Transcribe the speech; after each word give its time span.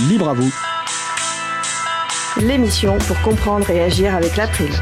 Libre 0.00 0.30
à 0.30 0.32
vous. 0.32 0.52
L'émission 2.40 2.98
pour 2.98 3.20
comprendre 3.22 3.70
et 3.70 3.80
agir 3.80 4.12
avec 4.16 4.34
l'April, 4.36 4.72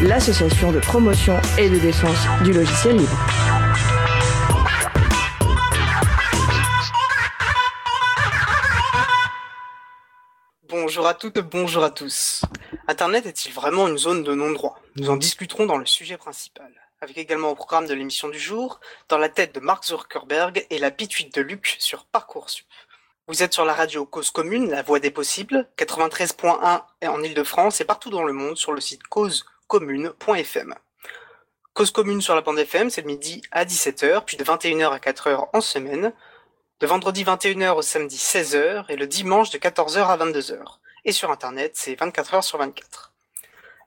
l'association 0.00 0.70
de 0.70 0.78
promotion 0.78 1.36
et 1.58 1.68
de 1.68 1.76
défense 1.76 2.18
du 2.44 2.52
logiciel 2.52 2.98
libre. 2.98 3.18
Bonjour 10.68 11.08
à 11.08 11.14
toutes, 11.14 11.38
bonjour 11.38 11.82
à 11.82 11.90
tous. 11.90 12.42
Internet 12.86 13.26
est-il 13.26 13.52
vraiment 13.52 13.88
une 13.88 13.98
zone 13.98 14.22
de 14.22 14.34
non-droit? 14.34 14.78
Nous 14.94 15.10
en 15.10 15.16
discuterons 15.16 15.66
dans 15.66 15.78
le 15.78 15.86
sujet 15.86 16.16
principal, 16.16 16.70
avec 17.00 17.18
également 17.18 17.50
au 17.50 17.56
programme 17.56 17.88
de 17.88 17.94
l'émission 17.94 18.28
du 18.28 18.38
jour, 18.38 18.78
dans 19.08 19.18
la 19.18 19.28
tête 19.28 19.52
de 19.52 19.58
Mark 19.58 19.84
Zuckerberg 19.84 20.64
et 20.70 20.78
la 20.78 20.92
pituite 20.92 21.34
de 21.34 21.42
Luc 21.42 21.74
sur 21.80 22.04
Parcoursup. 22.04 22.66
Vous 23.30 23.44
êtes 23.44 23.54
sur 23.54 23.64
la 23.64 23.74
radio 23.74 24.04
Cause 24.04 24.32
Commune, 24.32 24.70
la 24.70 24.82
voix 24.82 24.98
des 24.98 25.12
possibles, 25.12 25.68
93.1 25.78 26.82
en 27.06 27.22
Ile-de-France 27.22 27.80
et 27.80 27.84
partout 27.84 28.10
dans 28.10 28.24
le 28.24 28.32
monde 28.32 28.56
sur 28.56 28.72
le 28.72 28.80
site 28.80 29.04
causecommune.fm. 29.04 30.74
Cause 31.72 31.92
Commune 31.92 32.20
sur 32.20 32.34
la 32.34 32.40
bande 32.40 32.58
FM, 32.58 32.90
c'est 32.90 33.02
le 33.02 33.06
midi 33.06 33.40
à 33.52 33.64
17h, 33.64 34.24
puis 34.24 34.36
de 34.36 34.42
21h 34.42 34.90
à 34.90 34.98
4h 34.98 35.48
en 35.52 35.60
semaine, 35.60 36.12
de 36.80 36.86
vendredi 36.88 37.22
21h 37.22 37.76
au 37.76 37.82
samedi 37.82 38.16
16h 38.16 38.86
et 38.88 38.96
le 38.96 39.06
dimanche 39.06 39.50
de 39.50 39.58
14h 39.58 40.08
à 40.08 40.16
22h. 40.16 40.64
Et 41.04 41.12
sur 41.12 41.30
Internet, 41.30 41.74
c'est 41.76 41.94
24h 41.94 42.42
sur 42.42 42.58
24. 42.58 43.12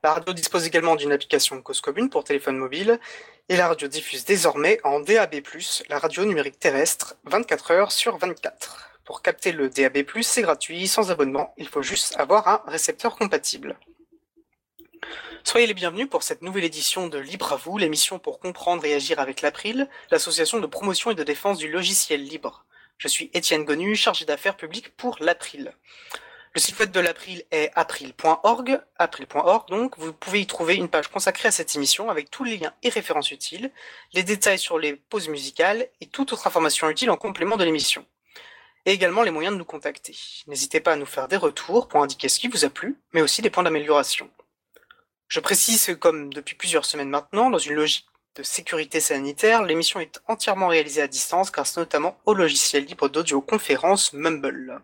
La 0.05 0.13
radio 0.13 0.31
dispose 0.31 0.65
également 0.65 0.95
d'une 0.95 1.11
application 1.11 1.61
Cause 1.61 1.81
Commune 1.81 2.09
pour 2.09 2.23
téléphone 2.23 2.55
mobile 2.55 2.97
et 3.49 3.57
la 3.57 3.67
radio 3.67 3.89
diffuse 3.89 4.23
désormais 4.23 4.79
en 4.85 5.01
DAB+, 5.01 5.41
la 5.89 5.99
radio 5.99 6.23
numérique 6.23 6.59
terrestre, 6.59 7.17
24h 7.27 7.89
sur 7.89 8.17
24. 8.17 8.92
Pour 9.05 9.21
capter 9.21 9.51
le 9.51 9.69
DAB+, 9.69 9.97
c'est 10.21 10.43
gratuit, 10.43 10.87
sans 10.87 11.11
abonnement, 11.11 11.53
il 11.57 11.67
faut 11.67 11.81
juste 11.81 12.15
avoir 12.17 12.47
un 12.47 12.63
récepteur 12.67 13.17
compatible. 13.17 13.77
Soyez 15.43 15.67
les 15.67 15.73
bienvenus 15.73 16.09
pour 16.09 16.23
cette 16.23 16.41
nouvelle 16.41 16.63
édition 16.63 17.09
de 17.09 17.17
Libre 17.17 17.51
à 17.51 17.57
vous, 17.57 17.77
l'émission 17.77 18.17
pour 18.17 18.39
comprendre 18.39 18.85
et 18.85 18.93
agir 18.93 19.19
avec 19.19 19.41
l'April, 19.41 19.89
l'association 20.09 20.59
de 20.59 20.67
promotion 20.67 21.11
et 21.11 21.15
de 21.15 21.23
défense 21.23 21.57
du 21.57 21.69
logiciel 21.69 22.23
libre. 22.23 22.65
Je 22.97 23.09
suis 23.09 23.29
Étienne 23.33 23.65
Gonu, 23.65 23.93
chargé 23.97 24.23
d'affaires 24.23 24.55
publiques 24.55 24.95
pour 24.95 25.17
l'April. 25.19 25.73
Le 26.55 26.61
site 26.61 26.79
web 26.79 26.91
de 26.91 27.01
l'April 27.01 27.43
est 27.51 27.71
april.org, 27.75 28.79
april.org 28.97 29.67
donc. 29.67 29.97
Vous 29.97 30.13
pouvez 30.13 30.39
y 30.39 30.47
trouver 30.47 30.75
une 30.75 30.87
page 30.87 31.09
consacrée 31.09 31.49
à 31.49 31.51
cette 31.51 31.75
émission 31.75 32.09
avec 32.09 32.31
tous 32.31 32.45
les 32.45 32.55
liens 32.55 32.73
et 32.83 32.89
références 32.89 33.31
utiles, 33.31 33.69
les 34.13 34.23
détails 34.23 34.59
sur 34.59 34.79
les 34.79 34.95
pauses 34.95 35.27
musicales 35.27 35.89
et 35.99 36.05
toute 36.05 36.31
autre 36.31 36.47
information 36.47 36.89
utile 36.89 37.11
en 37.11 37.17
complément 37.17 37.57
de 37.57 37.65
l'émission 37.65 38.05
et 38.85 38.91
également 38.91 39.23
les 39.23 39.31
moyens 39.31 39.53
de 39.53 39.59
nous 39.59 39.65
contacter. 39.65 40.15
N'hésitez 40.47 40.79
pas 40.79 40.93
à 40.93 40.95
nous 40.95 41.05
faire 41.05 41.27
des 41.27 41.37
retours 41.37 41.87
pour 41.87 42.01
indiquer 42.01 42.29
ce 42.29 42.39
qui 42.39 42.47
vous 42.47 42.65
a 42.65 42.69
plu, 42.69 42.97
mais 43.13 43.21
aussi 43.21 43.41
des 43.41 43.49
points 43.49 43.63
d'amélioration. 43.63 44.29
Je 45.27 45.39
précise 45.39 45.85
que 45.85 45.93
comme 45.93 46.33
depuis 46.33 46.55
plusieurs 46.55 46.85
semaines 46.85 47.09
maintenant, 47.09 47.49
dans 47.49 47.57
une 47.57 47.75
logique 47.75 48.07
de 48.35 48.43
sécurité 48.43 48.99
sanitaire, 48.99 49.63
l'émission 49.63 49.99
est 49.99 50.21
entièrement 50.27 50.67
réalisée 50.67 51.01
à 51.01 51.07
distance 51.07 51.51
grâce 51.51 51.77
notamment 51.77 52.17
au 52.25 52.33
logiciel 52.33 52.85
libre 52.85 53.09
d'audioconférence 53.09 54.13
Mumble. 54.13 54.81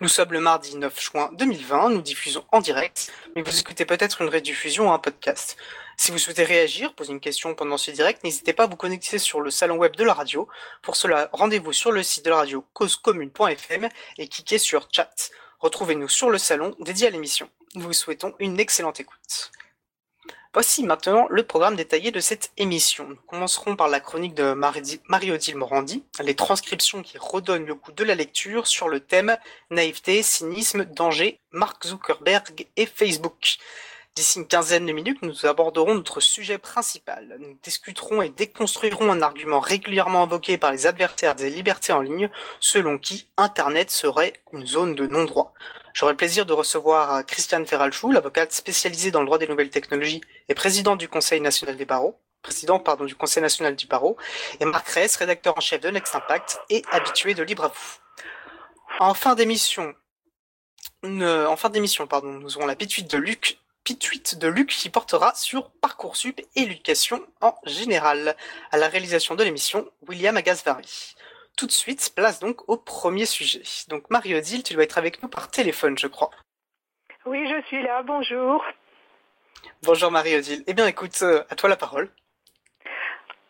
Nous 0.00 0.08
sommes 0.08 0.32
le 0.32 0.40
mardi 0.40 0.76
9 0.76 1.00
juin 1.00 1.30
2020, 1.34 1.90
nous 1.90 2.02
diffusons 2.02 2.44
en 2.50 2.60
direct, 2.60 3.12
mais 3.36 3.42
vous 3.42 3.58
écoutez 3.58 3.84
peut-être 3.84 4.22
une 4.22 4.28
rediffusion 4.28 4.88
ou 4.88 4.92
un 4.92 4.98
podcast. 4.98 5.56
Si 6.00 6.10
vous 6.12 6.18
souhaitez 6.18 6.44
réagir, 6.44 6.94
poser 6.94 7.12
une 7.12 7.20
question 7.20 7.54
pendant 7.54 7.76
ce 7.76 7.90
direct, 7.90 8.24
n'hésitez 8.24 8.54
pas 8.54 8.62
à 8.62 8.66
vous 8.66 8.76
connecter 8.76 9.18
sur 9.18 9.42
le 9.42 9.50
salon 9.50 9.76
web 9.76 9.96
de 9.96 10.02
la 10.02 10.14
radio. 10.14 10.48
Pour 10.80 10.96
cela, 10.96 11.28
rendez-vous 11.30 11.74
sur 11.74 11.92
le 11.92 12.02
site 12.02 12.24
de 12.24 12.30
la 12.30 12.36
radio 12.36 12.64
causecommune.fm 12.72 13.86
et 14.16 14.26
cliquez 14.26 14.56
sur 14.56 14.88
chat. 14.90 15.30
Retrouvez-nous 15.58 16.08
sur 16.08 16.30
le 16.30 16.38
salon 16.38 16.74
dédié 16.80 17.08
à 17.08 17.10
l'émission. 17.10 17.50
Nous 17.74 17.82
vous 17.82 17.92
souhaitons 17.92 18.34
une 18.38 18.58
excellente 18.58 18.98
écoute. 18.98 19.52
Voici 20.54 20.84
maintenant 20.84 21.26
le 21.28 21.42
programme 21.42 21.76
détaillé 21.76 22.10
de 22.10 22.20
cette 22.20 22.50
émission. 22.56 23.06
Nous 23.06 23.20
commencerons 23.26 23.76
par 23.76 23.88
la 23.88 24.00
chronique 24.00 24.34
de 24.34 24.54
Marie-Odile 24.54 25.56
Morandi, 25.56 26.02
les 26.22 26.34
transcriptions 26.34 27.02
qui 27.02 27.18
redonnent 27.18 27.66
le 27.66 27.74
goût 27.74 27.92
de 27.92 28.04
la 28.04 28.14
lecture 28.14 28.66
sur 28.66 28.88
le 28.88 29.00
thème 29.00 29.36
naïveté, 29.68 30.22
cynisme, 30.22 30.86
danger, 30.86 31.38
Mark 31.50 31.86
Zuckerberg 31.86 32.66
et 32.78 32.86
Facebook. 32.86 33.58
D'ici 34.16 34.40
une 34.40 34.48
quinzaine 34.48 34.86
de 34.86 34.92
minutes, 34.92 35.22
nous 35.22 35.46
aborderons 35.46 35.94
notre 35.94 36.20
sujet 36.20 36.58
principal. 36.58 37.36
Nous 37.38 37.56
discuterons 37.62 38.22
et 38.22 38.28
déconstruirons 38.28 39.12
un 39.12 39.22
argument 39.22 39.60
régulièrement 39.60 40.24
invoqué 40.24 40.58
par 40.58 40.72
les 40.72 40.86
adversaires 40.86 41.36
des 41.36 41.48
libertés 41.48 41.92
en 41.92 42.00
ligne, 42.00 42.28
selon 42.58 42.98
qui 42.98 43.28
Internet 43.36 43.90
serait 43.90 44.34
une 44.52 44.66
zone 44.66 44.96
de 44.96 45.06
non-droit. 45.06 45.54
J'aurai 45.94 46.12
le 46.12 46.16
plaisir 46.16 46.44
de 46.44 46.52
recevoir 46.52 47.24
Christiane 47.24 47.66
Ferralchou, 47.66 48.10
l'avocate 48.10 48.52
spécialisée 48.52 49.12
dans 49.12 49.20
le 49.20 49.26
droit 49.26 49.38
des 49.38 49.46
nouvelles 49.46 49.70
technologies 49.70 50.20
et 50.48 50.54
président 50.54 50.96
du 50.96 51.08
Conseil 51.08 51.40
national 51.40 51.76
des 51.76 51.84
barreaux, 51.84 52.18
président 52.42 52.80
pardon, 52.80 53.04
du 53.04 53.14
Conseil 53.14 53.42
national 53.42 53.76
du 53.76 53.86
barreau, 53.86 54.16
et 54.58 54.64
Marc 54.64 54.88
Ress, 54.88 55.16
rédacteur 55.16 55.56
en 55.56 55.60
chef 55.60 55.80
de 55.80 55.88
Next 55.88 56.14
Impact 56.16 56.60
et 56.68 56.82
habitué 56.90 57.34
de 57.34 57.44
Libre 57.44 57.64
à 57.64 57.68
vous. 57.68 57.96
En 58.98 59.14
fin 59.14 59.36
d'émission, 59.36 59.94
en 61.04 61.56
fin 61.56 61.70
d'émission, 61.70 62.08
pardon, 62.08 62.32
nous 62.32 62.56
aurons 62.56 62.66
la 62.66 62.76
pituite 62.76 63.10
de 63.10 63.16
Luc 63.16 63.59
pituite 63.84 64.38
de 64.38 64.48
Luc 64.48 64.68
qui 64.70 64.90
portera 64.90 65.34
sur 65.34 65.70
Parcoursup 65.80 66.40
et 66.56 66.66
l'éducation 66.66 67.20
en 67.40 67.54
général. 67.64 68.36
À 68.72 68.78
la 68.78 68.88
réalisation 68.88 69.34
de 69.34 69.44
l'émission, 69.44 69.88
William 70.08 70.36
Agasvari. 70.36 71.14
Tout 71.56 71.66
de 71.66 71.72
suite, 71.72 72.12
place 72.14 72.40
donc 72.40 72.68
au 72.68 72.76
premier 72.76 73.26
sujet. 73.26 73.62
Donc 73.88 74.08
Marie-Odile, 74.10 74.62
tu 74.62 74.74
dois 74.74 74.84
être 74.84 74.98
avec 74.98 75.22
nous 75.22 75.28
par 75.28 75.50
téléphone, 75.50 75.98
je 75.98 76.06
crois. 76.06 76.30
Oui, 77.26 77.46
je 77.48 77.66
suis 77.66 77.82
là, 77.82 78.02
bonjour. 78.02 78.64
Bonjour 79.82 80.10
Marie-Odile. 80.10 80.64
Eh 80.66 80.74
bien 80.74 80.86
écoute, 80.86 81.18
euh, 81.22 81.42
à 81.50 81.54
toi 81.54 81.68
la 81.68 81.76
parole. 81.76 82.10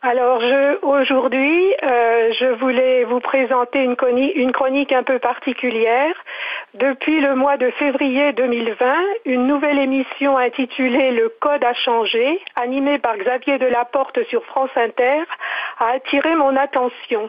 Alors 0.03 0.43
aujourd'hui, 0.83 1.75
euh, 1.83 2.33
je 2.33 2.55
voulais 2.59 3.05
vous 3.05 3.21
présenter 3.21 3.85
une, 3.85 3.97
une, 4.35 4.51
chronique 4.51 4.93
un 4.93 5.03
peu 5.03 5.19
particulière. 5.19 6.15
Depuis 6.75 7.21
le 7.21 7.35
mois 7.35 7.57
de 7.57 7.69
février 7.71 8.33
2020, 8.33 8.95
une 9.25 9.49
nouvelle 9.49 9.81
émission 9.81 10.39
intitulée 10.39 11.11
Le 11.11 11.29
Code 11.29 11.65
a 11.65 11.75
changé, 11.75 12.41
animée 12.55 13.01
par 13.01 13.17
Xavier 13.17 13.59
Delaporte 13.59 14.23
sur 14.29 14.45
France 14.45 14.71
Inter, 14.77 15.25
a 15.81 15.89
attiré 15.95 16.37
mon 16.37 16.55
attention. 16.55 17.29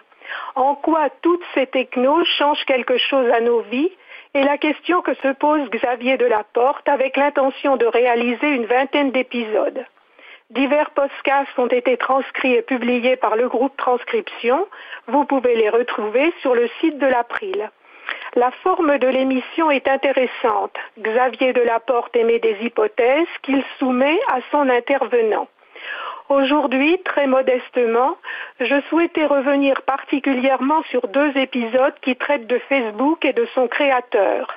En 0.53 0.75
quoi 0.75 1.09
toutes 1.23 1.43
ces 1.55 1.65
technos 1.65 2.23
changent 2.37 2.63
quelque 2.65 2.99
chose 2.99 3.31
à 3.31 3.41
nos 3.41 3.61
vies? 3.61 3.91
Est 4.35 4.43
la 4.43 4.59
question 4.59 5.01
que 5.01 5.15
se 5.15 5.33
pose 5.33 5.67
Xavier 5.71 6.17
Delaporte 6.17 6.87
avec 6.87 7.17
l'intention 7.17 7.77
de 7.77 7.87
réaliser 7.87 8.47
une 8.47 8.67
vingtaine 8.67 9.09
d'épisodes. 9.09 9.87
Divers 10.51 10.91
podcasts 10.91 11.57
ont 11.57 11.65
été 11.65 11.97
transcrits 11.97 12.53
et 12.53 12.61
publiés 12.61 13.15
par 13.15 13.35
le 13.35 13.49
groupe 13.49 13.75
Transcription. 13.75 14.67
Vous 15.07 15.25
pouvez 15.25 15.55
les 15.55 15.69
retrouver 15.69 16.31
sur 16.41 16.53
le 16.53 16.69
site 16.79 16.99
de 16.99 17.07
l'April. 17.07 17.71
La 18.35 18.51
forme 18.63 18.97
de 18.97 19.07
l'émission 19.07 19.69
est 19.71 19.87
intéressante. 19.87 20.75
Xavier 20.99 21.53
Delaporte 21.53 22.15
émet 22.15 22.39
des 22.39 22.57
hypothèses 22.61 23.27
qu'il 23.41 23.63
soumet 23.77 24.19
à 24.29 24.39
son 24.51 24.69
intervenant. 24.69 25.47
Aujourd'hui, 26.29 26.97
très 27.03 27.27
modestement, 27.27 28.15
je 28.61 28.79
souhaitais 28.87 29.25
revenir 29.25 29.81
particulièrement 29.81 30.81
sur 30.83 31.09
deux 31.09 31.35
épisodes 31.37 31.93
qui 32.01 32.15
traitent 32.15 32.47
de 32.47 32.59
Facebook 32.69 33.25
et 33.25 33.33
de 33.33 33.45
son 33.53 33.67
créateur. 33.67 34.47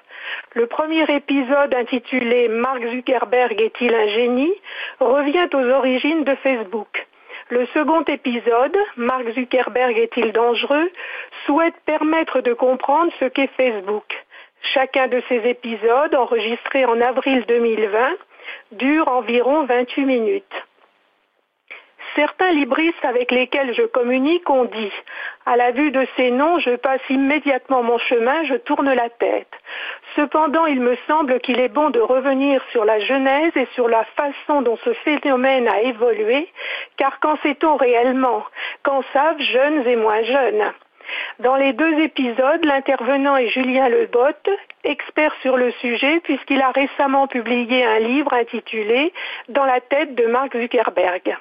Le 0.54 0.68
premier 0.68 1.02
épisode 1.12 1.74
intitulé 1.74 2.46
Mark 2.46 2.80
Zuckerberg 2.86 3.60
est-il 3.60 3.92
un 3.92 4.06
génie 4.06 4.54
revient 5.00 5.48
aux 5.52 5.68
origines 5.68 6.22
de 6.22 6.36
Facebook. 6.36 7.08
Le 7.54 7.66
second 7.66 8.02
épisode, 8.08 8.76
Mark 8.96 9.30
Zuckerberg 9.30 9.96
est-il 9.96 10.32
dangereux, 10.32 10.90
souhaite 11.46 11.76
permettre 11.86 12.40
de 12.40 12.52
comprendre 12.52 13.12
ce 13.20 13.26
qu'est 13.26 13.46
Facebook. 13.56 14.24
Chacun 14.74 15.06
de 15.06 15.22
ces 15.28 15.36
épisodes, 15.48 16.16
enregistrés 16.16 16.84
en 16.84 17.00
avril 17.00 17.44
2020, 17.46 18.16
dure 18.72 19.06
environ 19.06 19.66
28 19.66 20.04
minutes. 20.04 20.64
Certains 22.14 22.52
libristes 22.52 23.04
avec 23.04 23.32
lesquels 23.32 23.74
je 23.74 23.82
communique 23.82 24.48
ont 24.48 24.66
dit 24.66 24.92
À 25.46 25.56
la 25.56 25.72
vue 25.72 25.90
de 25.90 26.06
ces 26.16 26.30
noms, 26.30 26.60
je 26.60 26.76
passe 26.76 27.00
immédiatement 27.10 27.82
mon 27.82 27.98
chemin, 27.98 28.44
je 28.44 28.54
tourne 28.54 28.92
la 28.92 29.08
tête. 29.10 29.50
Cependant, 30.14 30.66
il 30.66 30.80
me 30.80 30.96
semble 31.08 31.40
qu'il 31.40 31.58
est 31.58 31.68
bon 31.68 31.90
de 31.90 32.00
revenir 32.00 32.62
sur 32.70 32.84
la 32.84 33.00
genèse 33.00 33.50
et 33.56 33.66
sur 33.74 33.88
la 33.88 34.04
façon 34.16 34.62
dont 34.62 34.78
ce 34.84 34.92
phénomène 34.92 35.66
a 35.66 35.82
évolué, 35.82 36.48
car 36.96 37.18
qu'en 37.18 37.36
sait-on 37.38 37.76
réellement 37.76 38.44
Qu'en 38.84 39.02
savent 39.12 39.40
jeunes 39.40 39.86
et 39.86 39.96
moins 39.96 40.22
jeunes? 40.22 40.72
Dans 41.40 41.56
les 41.56 41.72
deux 41.72 41.98
épisodes, 41.98 42.64
l'intervenant 42.64 43.36
est 43.36 43.48
Julien 43.48 43.88
Lebotte, 43.88 44.48
expert 44.84 45.34
sur 45.42 45.56
le 45.56 45.72
sujet 45.72 46.20
puisqu'il 46.20 46.62
a 46.62 46.70
récemment 46.70 47.26
publié 47.26 47.84
un 47.84 47.98
livre 47.98 48.32
intitulé 48.32 49.12
Dans 49.48 49.64
la 49.64 49.80
tête 49.80 50.14
de 50.14 50.26
Mark 50.26 50.56
Zuckerberg. 50.56 51.36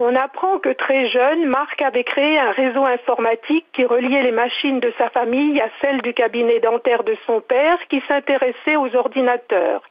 On 0.00 0.16
apprend 0.16 0.58
que 0.58 0.70
très 0.70 1.06
jeune, 1.06 1.46
Marc 1.46 1.80
avait 1.80 2.02
créé 2.02 2.36
un 2.36 2.50
réseau 2.50 2.84
informatique 2.84 3.64
qui 3.72 3.84
reliait 3.84 4.24
les 4.24 4.32
machines 4.32 4.80
de 4.80 4.92
sa 4.98 5.08
famille 5.10 5.60
à 5.60 5.68
celles 5.80 6.02
du 6.02 6.12
cabinet 6.12 6.58
dentaire 6.58 7.04
de 7.04 7.16
son 7.26 7.40
père 7.40 7.78
qui 7.88 8.02
s'intéressait 8.08 8.74
aux 8.74 8.92
ordinateurs. 8.96 9.82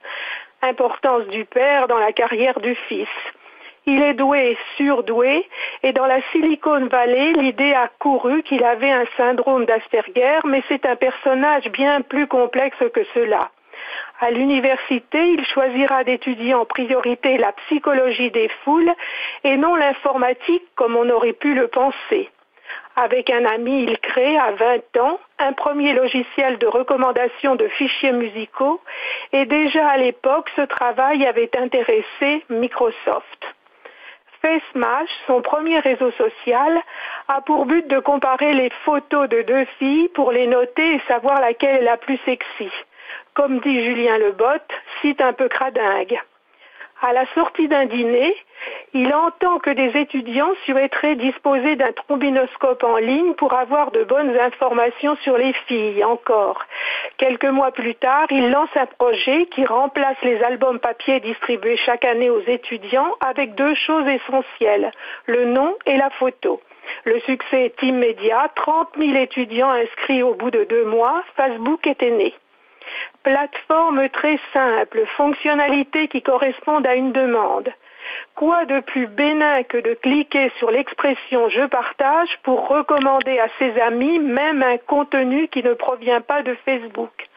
Importance 0.61 1.25
du 1.27 1.45
père 1.45 1.88
dans 1.88 2.00
la 2.00 2.11
carrière 2.11 2.59
du 2.59 2.75
fils. 2.75 3.07
Il 3.85 4.01
est 4.01 4.13
doué, 4.13 4.57
surdoué, 4.75 5.47
et 5.83 5.94
dans 5.94 6.05
la 6.05 6.21
Silicon 6.33 6.85
Valley, 6.88 7.31
l'idée 7.31 7.73
a 7.73 7.89
couru 8.00 8.44
qu'il 8.44 8.65
avait 8.65 8.91
un 8.91 9.05
syndrome 9.15 9.65
d'Asperger, 9.65 10.39
mais 10.44 10.63
c'est 10.67 10.85
un 10.85 10.97
personnage 10.97 11.69
bien 11.71 12.01
plus 12.01 12.27
complexe 12.27 12.83
que 12.94 13.05
cela. 13.13 13.51
À 14.19 14.31
l'université, 14.31 15.19
il 15.31 15.45
choisira 15.45 16.03
d'étudier 16.03 16.53
en 16.53 16.65
priorité 16.65 17.38
la 17.38 17.51
psychologie 17.51 18.31
des 18.31 18.50
foules 18.63 18.94
et 19.44 19.57
non 19.57 19.75
l'informatique 19.75 20.63
comme 20.75 20.95
on 20.95 21.09
aurait 21.09 21.33
pu 21.33 21.53
le 21.53 21.68
penser. 21.68 22.30
Avec 22.95 23.30
un 23.31 23.44
ami, 23.45 23.83
il 23.83 23.97
crée 24.00 24.38
à 24.38 24.51
20 24.51 24.97
ans 25.01 25.19
un 25.39 25.53
premier 25.53 25.94
logiciel 25.94 26.59
de 26.59 26.68
recommandation 26.68 27.56
de 27.56 27.68
fichiers 27.68 28.12
musicaux 28.12 28.80
et 29.31 29.45
déjà 29.45 29.89
à 29.89 29.97
l'époque, 29.97 30.50
ce 30.56 30.62
travail 30.62 31.25
avait 31.25 31.50
intéressé 31.57 32.45
Microsoft. 32.50 33.56
FaceMash, 34.41 35.09
son 35.25 35.41
premier 35.41 35.79
réseau 35.79 36.12
social, 36.12 36.81
a 37.29 37.41
pour 37.41 37.65
but 37.65 37.88
de 37.88 38.00
comparer 38.00 38.53
les 38.53 38.69
photos 38.86 39.27
de 39.27 39.41
deux 39.41 39.65
filles 39.79 40.09
pour 40.09 40.31
les 40.31 40.47
noter 40.47 40.95
et 40.95 41.01
savoir 41.07 41.41
laquelle 41.41 41.77
est 41.77 41.86
la 41.86 41.97
plus 41.97 42.19
sexy 42.25 42.69
comme 43.33 43.59
dit 43.59 43.83
Julien 43.83 44.18
Lebotte, 44.18 44.71
cite 45.01 45.21
un 45.21 45.33
peu 45.33 45.47
cradingue. 45.47 46.19
À 47.06 47.12
la 47.12 47.25
sortie 47.33 47.68
d'un 47.68 47.85
dîner, 47.85 48.33
il 48.94 49.13
entend 49.13 49.59
que 49.59 49.71
des 49.71 50.00
étudiants 50.00 50.53
souhaiteraient 50.65 51.18
disposer 51.18 51.75
d'un 51.75 51.91
trombinoscope 51.91 52.81
en 52.83 52.95
ligne 52.95 53.33
pour 53.33 53.53
avoir 53.53 53.91
de 53.91 54.06
bonnes 54.06 54.38
informations 54.39 55.18
sur 55.18 55.38
les 55.38 55.51
filles 55.68 56.03
encore. 56.06 56.63
Quelques 57.18 57.44
mois 57.44 57.71
plus 57.71 57.95
tard, 57.95 58.27
il 58.30 58.51
lance 58.51 58.69
un 58.75 58.85
projet 58.85 59.47
qui 59.47 59.65
remplace 59.65 60.15
les 60.24 60.41
albums 60.44 60.79
papier 60.79 61.19
distribués 61.19 61.75
chaque 61.75 62.06
année 62.06 62.29
aux 62.29 62.44
étudiants 62.47 63.13
avec 63.19 63.53
deux 63.56 63.75
choses 63.75 64.07
essentielles, 64.07 64.89
le 65.25 65.44
nom 65.44 65.75
et 65.86 65.97
la 65.97 66.09
photo. 66.12 66.62
Le 67.03 67.19
succès 67.21 67.65
est 67.65 67.83
immédiat, 67.83 68.50
30 68.56 68.89
000 68.97 69.18
étudiants 69.18 69.71
inscrits 69.71 70.24
au 70.24 70.36
bout 70.36 70.51
de 70.51 70.63
deux 70.63 70.86
mois, 70.86 71.21
Facebook 71.36 71.86
était 71.86 72.12
né. 72.12 72.33
Plateforme 73.24 74.09
très 74.09 74.39
simple, 74.51 75.06
fonctionnalités 75.18 76.07
qui 76.07 76.21
correspondent 76.21 76.88
à 76.88 76.95
une 76.95 77.12
demande. 77.12 77.69
Quoi 78.35 78.65
de 78.65 78.80
plus 78.81 79.07
bénin 79.07 79.63
que 79.63 79.77
de 79.77 79.94
cliquer 79.94 80.51
sur 80.57 80.71
l'expression 80.71 81.50
je 81.50 81.65
partage 81.65 82.38
pour 82.44 82.68
recommander 82.68 83.39
à 83.39 83.47
ses 83.59 83.80
amis 83.80 84.19
même 84.19 84.62
un 84.62 84.77
contenu 84.77 85.47
qui 85.47 85.63
ne 85.63 85.74
provient 85.74 86.21
pas 86.21 86.44
de 86.44 86.53
Facebook 86.65 87.27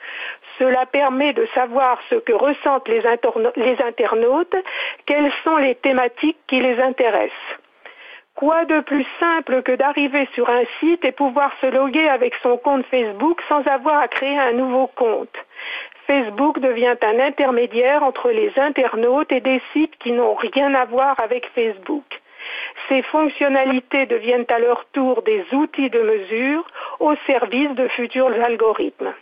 Cela 0.59 0.87
permet 0.87 1.33
de 1.35 1.47
savoir 1.55 2.01
ce 2.11 2.17
que 2.17 2.33
ressentent 2.33 2.89
les, 2.89 3.03
les 3.57 3.77
internautes, 3.83 4.57
quelles 5.07 5.33
sont 5.45 5.57
les 5.57 5.75
thématiques 5.77 6.39
qui 6.49 6.61
les 6.61 6.81
intéressent. 6.81 7.61
Quoi 8.37 8.67
de 8.67 8.81
plus 8.81 9.07
simple 9.19 9.63
que 9.63 9.73
d'arriver 9.73 10.29
sur 10.35 10.51
un 10.51 10.65
site 10.79 11.07
et 11.07 11.13
pouvoir 11.13 11.51
se 11.63 11.67
loguer 11.69 12.07
avec 12.07 12.35
son 12.43 12.59
compte 12.59 12.85
Facebook 12.87 13.41
sans 13.49 13.67
avoir 13.67 13.99
à 13.99 14.09
créer 14.09 14.39
un 14.39 14.53
nouveau 14.53 14.89
compte? 14.89 15.35
Facebook 16.07 16.59
devient 16.59 16.97
un 17.01 17.19
intermédiaire 17.19 18.03
entre 18.03 18.31
les 18.31 18.53
internautes 18.59 19.33
et 19.33 19.41
des 19.41 19.63
sites 19.73 19.97
qui 19.97 20.13
n'ont 20.13 20.35
rien 20.35 20.75
à 20.75 20.85
voir 20.85 21.19
avec 21.19 21.49
Facebook. 21.55 22.05
Ces 22.91 23.01
fonctionnalités 23.05 24.05
deviennent 24.05 24.51
à 24.51 24.59
leur 24.59 24.85
tour 24.93 25.23
des 25.23 25.43
outils 25.53 25.89
de 25.89 26.03
mesure 26.03 26.67
au 27.01 27.15
service 27.27 27.71
de 27.71 27.89
futurs 27.89 28.31
algorithmes. 28.45 29.15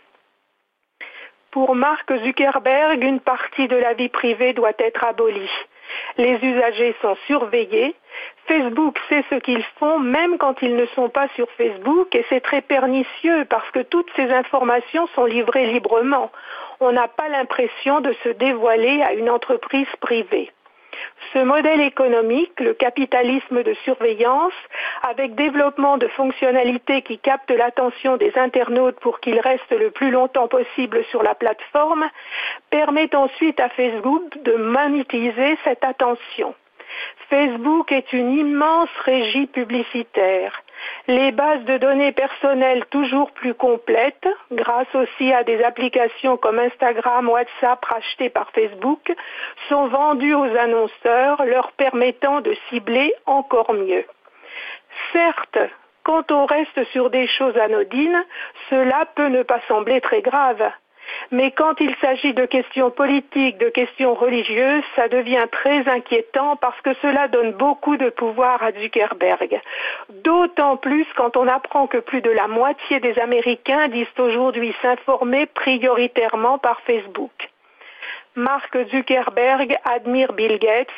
Pour 1.51 1.73
Mark 1.73 2.13
Zuckerberg, 2.13 3.01
une 3.01 3.21
partie 3.21 3.69
de 3.69 3.77
la 3.77 3.93
vie 3.93 4.09
privée 4.09 4.51
doit 4.51 4.77
être 4.77 5.05
abolie. 5.05 5.49
Les 6.17 6.35
usagers 6.41 6.95
sont 7.01 7.15
surveillés. 7.27 7.95
Facebook 8.47 8.97
sait 9.09 9.23
ce 9.29 9.35
qu'ils 9.35 9.63
font 9.79 9.99
même 9.99 10.37
quand 10.37 10.61
ils 10.61 10.75
ne 10.75 10.85
sont 10.87 11.09
pas 11.09 11.27
sur 11.35 11.49
Facebook 11.51 12.13
et 12.15 12.25
c'est 12.29 12.41
très 12.41 12.61
pernicieux 12.61 13.45
parce 13.49 13.69
que 13.71 13.79
toutes 13.79 14.09
ces 14.15 14.31
informations 14.31 15.07
sont 15.15 15.25
livrées 15.25 15.67
librement. 15.67 16.31
On 16.79 16.91
n'a 16.91 17.07
pas 17.07 17.29
l'impression 17.29 18.01
de 18.01 18.13
se 18.23 18.29
dévoiler 18.29 19.01
à 19.01 19.13
une 19.13 19.29
entreprise 19.29 19.87
privée. 19.99 20.51
Ce 21.33 21.39
modèle 21.39 21.81
économique, 21.81 22.59
le 22.59 22.73
capitalisme 22.73 23.63
de 23.63 23.73
surveillance, 23.83 24.53
avec 25.03 25.35
développement 25.35 25.97
de 25.97 26.07
fonctionnalités 26.07 27.01
qui 27.01 27.17
captent 27.17 27.51
l'attention 27.51 28.17
des 28.17 28.31
internautes 28.37 28.99
pour 28.99 29.19
qu'ils 29.19 29.39
restent 29.39 29.71
le 29.77 29.91
plus 29.91 30.11
longtemps 30.11 30.47
possible 30.47 31.03
sur 31.11 31.23
la 31.23 31.35
plateforme, 31.35 32.05
permet 32.69 33.13
ensuite 33.15 33.59
à 33.59 33.69
Facebook 33.69 34.41
de 34.43 34.55
monétiser 34.55 35.57
cette 35.63 35.83
attention. 35.83 36.55
Facebook 37.29 37.91
est 37.91 38.13
une 38.13 38.31
immense 38.31 38.89
régie 39.03 39.47
publicitaire. 39.47 40.61
Les 41.07 41.31
bases 41.31 41.63
de 41.65 41.77
données 41.77 42.11
personnelles 42.11 42.85
toujours 42.89 43.31
plus 43.31 43.53
complètes, 43.53 44.27
grâce 44.51 44.93
aussi 44.95 45.31
à 45.33 45.43
des 45.43 45.63
applications 45.63 46.37
comme 46.37 46.59
Instagram, 46.59 47.29
WhatsApp 47.29 47.83
rachetées 47.85 48.29
par 48.29 48.51
Facebook, 48.51 49.13
sont 49.69 49.87
vendues 49.87 50.33
aux 50.33 50.55
annonceurs, 50.57 51.45
leur 51.45 51.71
permettant 51.73 52.41
de 52.41 52.55
cibler 52.69 53.13
encore 53.25 53.73
mieux. 53.73 54.05
Certes, 55.11 55.59
quand 56.03 56.31
on 56.31 56.45
reste 56.45 56.83
sur 56.91 57.09
des 57.09 57.27
choses 57.27 57.57
anodines, 57.57 58.23
cela 58.69 59.05
peut 59.15 59.27
ne 59.27 59.43
pas 59.43 59.59
sembler 59.67 60.01
très 60.01 60.21
grave. 60.21 60.63
Mais 61.31 61.51
quand 61.51 61.79
il 61.79 61.95
s'agit 62.01 62.33
de 62.33 62.45
questions 62.45 62.91
politiques, 62.91 63.57
de 63.57 63.69
questions 63.69 64.13
religieuses, 64.13 64.83
ça 64.95 65.07
devient 65.07 65.47
très 65.51 65.87
inquiétant 65.87 66.55
parce 66.57 66.79
que 66.81 66.93
cela 67.01 67.27
donne 67.27 67.51
beaucoup 67.51 67.97
de 67.97 68.09
pouvoir 68.09 68.61
à 68.63 68.71
Zuckerberg. 68.71 69.61
D'autant 70.23 70.77
plus 70.77 71.05
quand 71.15 71.37
on 71.37 71.47
apprend 71.47 71.87
que 71.87 71.97
plus 71.97 72.21
de 72.21 72.31
la 72.31 72.47
moitié 72.47 72.99
des 72.99 73.17
Américains 73.19 73.87
disent 73.87 74.07
aujourd'hui 74.17 74.73
s'informer 74.81 75.45
prioritairement 75.45 76.57
par 76.57 76.81
Facebook. 76.81 77.49
Mark 78.35 78.77
Zuckerberg 78.91 79.77
admire 79.85 80.33
Bill 80.33 80.59
Gates, 80.59 80.89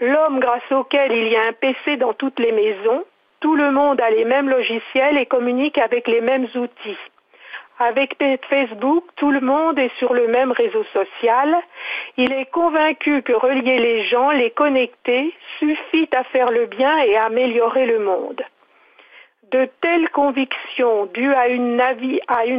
l'homme 0.00 0.40
grâce 0.40 0.72
auquel 0.72 1.12
il 1.12 1.28
y 1.28 1.36
a 1.36 1.46
un 1.46 1.52
PC 1.52 1.96
dans 1.96 2.14
toutes 2.14 2.40
les 2.40 2.50
maisons. 2.50 3.04
Tout 3.38 3.54
le 3.54 3.70
monde 3.70 4.00
a 4.00 4.10
les 4.10 4.24
mêmes 4.24 4.50
logiciels 4.50 5.16
et 5.16 5.26
communique 5.26 5.78
avec 5.78 6.08
les 6.08 6.20
mêmes 6.20 6.48
outils. 6.56 6.98
Avec 7.82 8.18
Facebook, 8.50 9.04
tout 9.16 9.30
le 9.30 9.40
monde 9.40 9.78
est 9.78 9.96
sur 9.96 10.12
le 10.12 10.28
même 10.28 10.52
réseau 10.52 10.84
social. 10.92 11.56
Il 12.18 12.30
est 12.30 12.50
convaincu 12.50 13.22
que 13.22 13.32
relier 13.32 13.78
les 13.78 14.04
gens, 14.04 14.28
les 14.32 14.50
connecter, 14.50 15.32
suffit 15.58 16.10
à 16.12 16.22
faire 16.24 16.50
le 16.50 16.66
bien 16.66 16.98
et 16.98 17.16
à 17.16 17.24
améliorer 17.24 17.86
le 17.86 18.00
monde. 18.00 18.42
De 19.50 19.66
telles 19.80 20.10
convictions, 20.10 21.06
dues 21.06 21.32
à 21.32 21.48
une, 21.48 21.76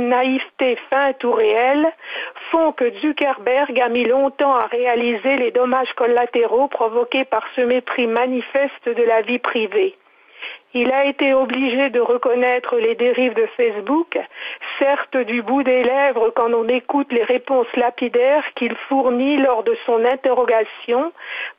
naïveté 0.10 0.76
feinte 0.90 1.24
ou 1.24 1.34
réelle, 1.34 1.88
font 2.50 2.72
que 2.72 2.92
Zuckerberg 3.02 3.80
a 3.80 3.90
mis 3.90 4.06
longtemps 4.06 4.56
à 4.56 4.66
réaliser 4.66 5.38
les 5.38 5.52
dommages 5.52 5.94
collatéraux 5.94 6.68
provoqués 6.68 7.26
par 7.26 7.44
ce 7.56 7.62
mépris 7.62 8.08
manifeste 8.08 8.90
de 8.90 9.04
la 9.04 9.22
vie 9.22 9.40
privée. 9.40 9.96
Il 10.74 10.92
a 10.92 11.06
été 11.06 11.34
obligé 11.34 11.90
de 11.90 12.00
reconnaître 12.00 12.78
les 12.78 12.96
dérives 12.96 13.34
de 13.34 13.46
Facebook, 13.58 14.18
certes 14.80 15.18
du 15.18 15.42
bout 15.42 15.64
des 15.64 15.84
lèvres 15.84 16.30
quand 16.30 16.54
on 16.54 16.68
écoute 16.70 17.12
les 17.12 17.24
réponses 17.24 17.74
lapidaires 17.76 18.46
qu'il 18.56 18.76
fournit 18.88 19.38
lors 19.38 19.64
de 19.64 19.76
son 19.86 20.06
interrogation 20.06 21.12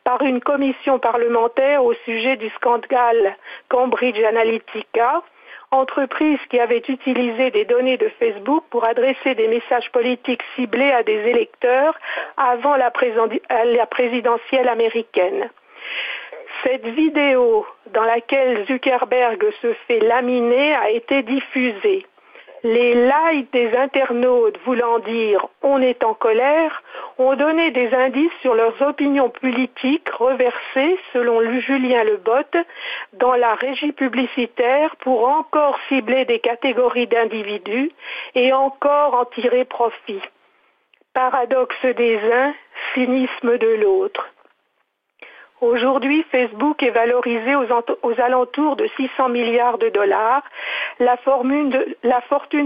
par 0.03 0.23
une 0.23 0.41
commission 0.41 0.99
parlementaire 0.99 1.85
au 1.85 1.93
sujet 2.07 2.37
du 2.37 2.49
scandale 2.51 3.37
Cambridge 3.69 4.23
Analytica, 4.23 5.23
entreprise 5.73 6.39
qui 6.51 6.61
avait 6.61 6.83
utilisé 6.89 7.51
des 7.51 7.65
données 7.65 7.97
de 7.97 8.11
Facebook 8.19 8.65
pour 8.71 8.85
adresser 8.85 9.35
des 9.35 9.49
messages 9.49 9.91
politiques 9.91 10.43
ciblés 10.55 10.93
à 10.93 11.03
des 11.03 11.21
électeurs 11.29 11.99
avant 12.37 12.77
la, 12.77 12.91
présidentielle 12.91 14.69
américaine. 14.69 15.51
Cette 16.63 16.87
vidéo 16.87 17.67
dans 17.93 18.05
laquelle 18.05 18.65
Zuckerberg 18.67 19.45
se 19.61 19.73
fait 19.87 20.01
laminer 20.01 20.75
a 20.75 20.91
été 20.91 21.23
diffusée. 21.23 22.07
Les 22.65 22.95
likes 22.95 23.53
des 23.53 23.77
internautes 23.77 24.57
voulant 24.65 25.01
dire 25.01 25.49
on 25.63 25.83
est 25.83 26.05
en 26.05 26.15
colère 26.15 26.85
ont 27.19 27.35
donné 27.35 27.73
des 27.73 27.93
indices 27.93 28.31
sur 28.41 28.55
leurs 28.55 28.81
opinions 28.83 29.31
politiques 29.31 30.09
reversées, 30.11 30.97
selon 31.13 31.43
Julien 31.61 32.05
Lebotte, 32.05 32.57
dans 33.15 33.35
la 33.35 33.55
régie 33.55 33.91
publicitaire 33.91 34.95
pour 34.97 35.29
encore 35.29 35.77
cibler 35.89 36.25
des 36.25 36.39
catégories 36.39 37.09
d'individus 37.09 37.91
et 38.37 38.53
encore 38.53 39.15
en 39.15 39.25
tirer 39.25 39.65
profit. 39.65 40.23
Paradoxe 41.15 41.85
des 41.97 42.17
uns, 42.33 42.55
cynisme 42.95 43.59
de 43.59 43.75
l'autre. 43.83 44.25
Aujourd'hui, 45.63 46.27
Facebook 46.33 46.83
est 46.83 46.91
valorisé 46.91 47.55
aux, 47.55 48.21
alentours 48.21 48.75
de 48.75 48.89
600 48.97 49.29
milliards 49.29 49.79
de 49.79 49.91
dollars. 49.91 50.43
La, 50.99 51.17
fortune 51.17 51.71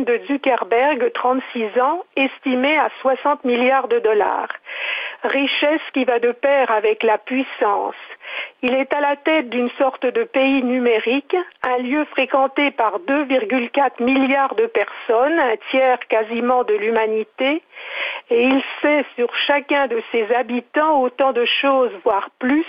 de 0.05 0.21
Zuckerberg, 0.27 1.13
36 1.13 1.79
ans, 1.79 2.05
estimée 2.17 2.79
à 2.79 2.89
60 3.03 3.45
milliards 3.45 3.89
de 3.89 3.99
dollars. 3.99 4.49
Richesse 5.23 5.81
qui 5.93 6.05
va 6.05 6.19
de 6.19 6.33
pair 6.33 6.71
avec 6.71 7.03
la 7.03 7.19
puissance. 7.19 7.95
Il 8.63 8.75
est 8.75 8.93
à 8.93 9.01
la 9.01 9.17
tête 9.17 9.51
d'une 9.51 9.71
sorte 9.71 10.07
de 10.07 10.25
pays 10.25 10.63
numérique, 10.63 11.37
un 11.63 11.79
lieu 11.79 12.05
fréquenté 12.07 12.71
par 12.71 13.01
2,4 13.01 14.03
milliards 14.03 14.55
de 14.55 14.67
personnes, 14.67 15.39
un 15.39 15.57
tiers 15.71 15.99
quasiment 16.09 16.65
de 16.65 16.75
l'humanité, 16.75 17.63
et 18.31 18.43
il 18.45 18.63
sait 18.83 19.05
sur 19.17 19.35
chacun 19.47 19.87
de 19.87 20.03
ses 20.13 20.33
habitants 20.35 21.01
autant 21.03 21.33
de 21.33 21.45
choses, 21.45 21.93
voire 22.05 22.31
plus, 22.39 22.67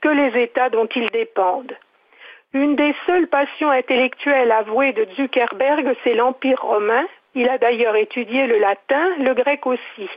que 0.00 0.08
les 0.08 0.42
États 0.42 0.70
dont 0.70 0.88
ils 0.94 1.10
dépendent. 1.10 1.76
Une 2.54 2.76
des 2.76 2.94
seules 3.06 3.26
passions 3.26 3.70
intellectuelles 3.70 4.52
avouées 4.52 4.92
de 4.92 5.06
Zuckerberg, 5.16 5.96
c'est 6.04 6.14
l'Empire 6.14 6.62
romain. 6.62 7.04
Il 7.34 7.48
a 7.48 7.58
d'ailleurs 7.58 7.96
étudié 7.96 8.46
le 8.46 8.58
latin, 8.58 9.08
le 9.18 9.34
grec 9.34 9.66
aussi. 9.66 10.08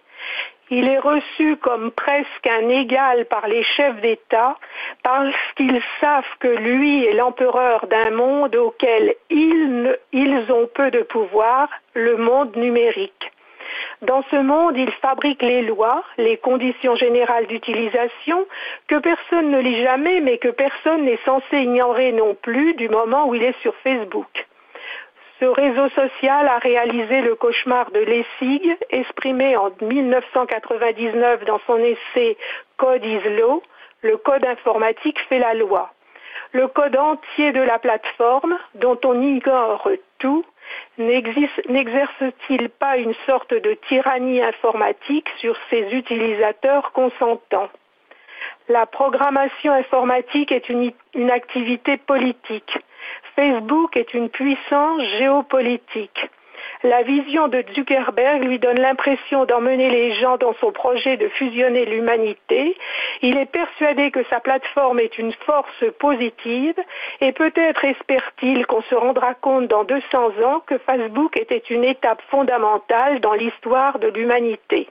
Il 0.70 0.90
est 0.90 1.00
reçu 1.00 1.56
comme 1.56 1.92
presque 1.92 2.46
un 2.46 2.68
égal 2.68 3.26
par 3.26 3.48
les 3.48 3.64
chefs 3.64 4.02
d'État 4.02 4.58
parce 5.02 5.36
qu'ils 5.56 5.82
savent 6.02 6.36
que 6.40 6.50
lui 6.50 7.06
est 7.06 7.14
l'empereur 7.14 7.88
d'un 7.88 8.12
monde 8.12 8.54
auquel 8.58 9.16
ils, 9.30 9.96
ont 10.52 10.68
peu 10.74 10.92
de 10.92 11.04
pouvoir, 11.04 11.70
le 11.94 12.18
monde 12.18 12.54
numérique. 12.58 13.32
Dans 14.02 14.24
ce 14.30 14.36
monde, 14.36 14.78
il 14.78 14.92
fabrique 14.92 15.42
les 15.42 15.62
lois, 15.62 16.04
les 16.18 16.36
conditions 16.36 16.96
générales 16.96 17.48
d'utilisation, 17.48 18.46
que 18.88 19.00
personne 19.00 19.52
ne 19.52 19.60
lit 19.60 19.82
jamais, 19.82 20.20
mais 20.20 20.38
que 20.38 20.50
personne 20.50 21.06
n'est 21.06 21.20
censé 21.24 21.60
ignorer 21.60 22.12
non 22.12 22.36
plus 22.36 22.74
du 22.74 22.90
moment 22.90 23.28
où 23.28 23.36
il 23.36 23.44
est 23.44 23.60
sur 23.62 23.76
Facebook. 23.84 24.48
Ce 25.40 25.46
réseau 25.46 25.88
social 25.90 26.48
a 26.48 26.58
réalisé 26.58 27.22
le 27.22 27.36
cauchemar 27.36 27.92
de 27.92 28.00
Lessig, 28.00 28.76
exprimé 28.90 29.56
en 29.56 29.70
1999 29.82 31.46
dans 31.46 31.60
son 31.68 31.78
essai 31.78 32.38
Code 32.78 33.06
is 33.06 33.22
Law, 33.38 33.62
le 34.02 34.18
code 34.18 34.46
informatique 34.46 35.20
fait 35.30 35.38
la 35.38 35.54
loi. 35.54 35.92
Le 36.54 36.68
code 36.68 36.98
entier 36.98 37.52
de 37.52 37.62
la 37.62 37.78
plateforme, 37.78 38.58
dont 38.76 38.98
on 39.06 39.22
ignore 39.22 39.88
tout, 40.18 40.44
n'exerce-t-il 40.98 42.70
pas 42.70 42.98
une 42.98 43.14
sorte 43.28 43.54
de 43.54 43.74
tyrannie 43.88 44.42
informatique 44.42 45.30
sur 45.38 45.56
ses 45.70 45.94
utilisateurs 45.94 46.92
consentants? 46.94 47.70
La 48.70 48.86
programmation 48.88 49.72
informatique 49.72 50.52
est 50.52 50.70
une, 50.70 50.92
une 51.14 51.32
activité 51.32 51.98
politique. 51.98 52.80
Facebook 53.36 53.96
est 53.98 54.14
une 54.14 54.30
puissance 54.30 55.02
géopolitique. 55.20 56.30
La 56.84 57.02
vision 57.04 57.48
de 57.48 57.64
Zuckerberg 57.74 58.44
lui 58.44 58.60
donne 58.60 58.80
l'impression 58.80 59.46
d'emmener 59.46 59.90
les 59.90 60.14
gens 60.14 60.38
dans 60.38 60.54
son 60.56 60.72
projet 60.72 61.18
de 61.18 61.28
fusionner 61.30 61.86
l'humanité. 61.86 62.78
Il 63.22 63.38
est 63.38 63.52
persuadé 63.52 64.12
que 64.12 64.24
sa 64.26 64.40
plateforme 64.40 65.00
est 65.00 65.18
une 65.18 65.34
force 65.46 65.84
positive 66.00 66.76
et 67.22 67.32
peut-être 67.32 67.84
espère-t-il 67.84 68.66
qu'on 68.66 68.82
se 68.84 68.96
rendra 68.96 69.34
compte 69.34 69.68
dans 69.68 69.84
200 69.84 70.44
ans 70.44 70.62
que 70.66 70.78
Facebook 70.80 71.36
était 71.38 71.64
une 71.70 71.84
étape 71.84 72.22
fondamentale 72.30 73.20
dans 73.22 73.34
l'histoire 73.34 74.00
de 74.00 74.08
l'humanité. 74.08 74.88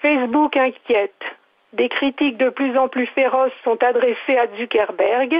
Facebook 0.00 0.56
inquiète. 0.56 1.37
Des 1.74 1.90
critiques 1.90 2.38
de 2.38 2.48
plus 2.48 2.78
en 2.78 2.88
plus 2.88 3.06
féroces 3.06 3.52
sont 3.62 3.82
adressées 3.82 4.38
à 4.38 4.46
Zuckerberg. 4.56 5.34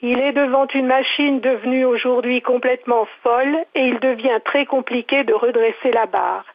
Il 0.00 0.18
est 0.18 0.32
devant 0.32 0.66
une 0.68 0.86
machine 0.86 1.40
devenue 1.40 1.84
aujourd'hui 1.84 2.40
complètement 2.40 3.06
folle 3.22 3.58
et 3.74 3.86
il 3.86 4.00
devient 4.00 4.40
très 4.44 4.64
compliqué 4.64 5.22
de 5.24 5.34
redresser 5.34 5.92
la 5.92 6.06
barre. 6.06 6.46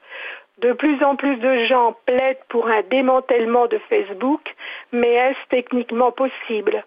De 0.58 0.74
plus 0.74 1.04
en 1.04 1.16
plus 1.16 1.36
de 1.36 1.66
gens 1.66 1.96
plaident 2.06 2.44
pour 2.50 2.68
un 2.68 2.82
démantèlement 2.90 3.68
de 3.68 3.78
Facebook, 3.90 4.56
mais 4.92 5.14
est-ce 5.14 5.48
techniquement 5.50 6.12
possible? 6.12 6.84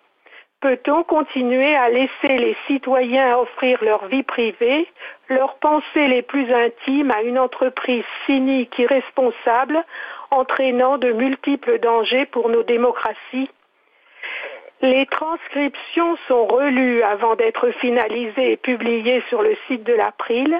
Peut-on 0.60 1.04
continuer 1.04 1.76
à 1.76 1.88
laisser 1.88 2.36
les 2.36 2.56
citoyens 2.66 3.38
offrir 3.38 3.78
leur 3.84 4.06
vie 4.06 4.24
privée, 4.24 4.88
leurs 5.28 5.54
pensées 5.58 6.08
les 6.08 6.22
plus 6.22 6.52
intimes 6.52 7.12
à 7.12 7.22
une 7.22 7.38
entreprise 7.38 8.02
cynique, 8.26 8.76
irresponsable, 8.76 9.84
entraînant 10.30 10.98
de 10.98 11.12
multiples 11.12 11.78
dangers 11.78 12.26
pour 12.26 12.48
nos 12.48 12.62
démocraties 12.62 13.50
les 14.80 15.06
transcriptions 15.06 16.16
sont 16.28 16.46
relues 16.46 17.02
avant 17.02 17.34
d'être 17.34 17.70
finalisées 17.72 18.52
et 18.52 18.56
publiées 18.56 19.24
sur 19.28 19.42
le 19.42 19.56
site 19.66 19.82
de 19.82 19.92
l'April. 19.92 20.56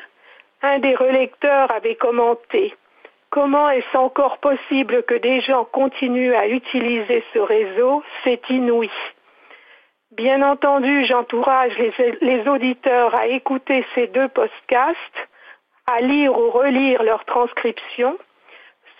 Un 0.60 0.80
des 0.80 0.96
relecteurs 0.96 1.70
avait 1.70 1.94
commenté 1.94 2.74
Comment 3.30 3.68
est-ce 3.70 3.96
encore 3.96 4.38
possible 4.38 5.02
que 5.04 5.14
des 5.14 5.40
gens 5.42 5.64
continuent 5.64 6.34
à 6.34 6.48
utiliser 6.48 7.22
ce 7.32 7.38
réseau? 7.38 8.02
C'est 8.24 8.48
inouï. 8.50 8.90
Bien 10.12 10.42
entendu, 10.42 11.04
j'encourage 11.04 11.76
les, 11.78 12.48
auditeurs 12.48 13.14
à 13.14 13.26
écouter 13.26 13.84
ces 13.94 14.06
deux 14.06 14.28
podcasts, 14.28 15.28
à 15.86 16.00
lire 16.00 16.36
ou 16.36 16.50
relire 16.50 17.02
leurs 17.02 17.24
transcriptions. 17.26 18.18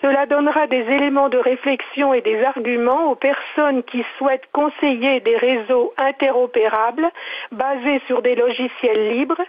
Cela 0.00 0.26
donnera 0.26 0.66
des 0.68 0.82
éléments 0.82 1.28
de 1.28 1.38
réflexion 1.38 2.14
et 2.14 2.20
des 2.20 2.42
arguments 2.44 3.10
aux 3.10 3.16
personnes 3.16 3.82
qui 3.82 4.04
souhaitent 4.16 4.48
conseiller 4.52 5.20
des 5.20 5.36
réseaux 5.36 5.92
interopérables 5.96 7.10
basés 7.50 8.00
sur 8.06 8.22
des 8.22 8.36
logiciels 8.36 9.10
libres 9.10 9.42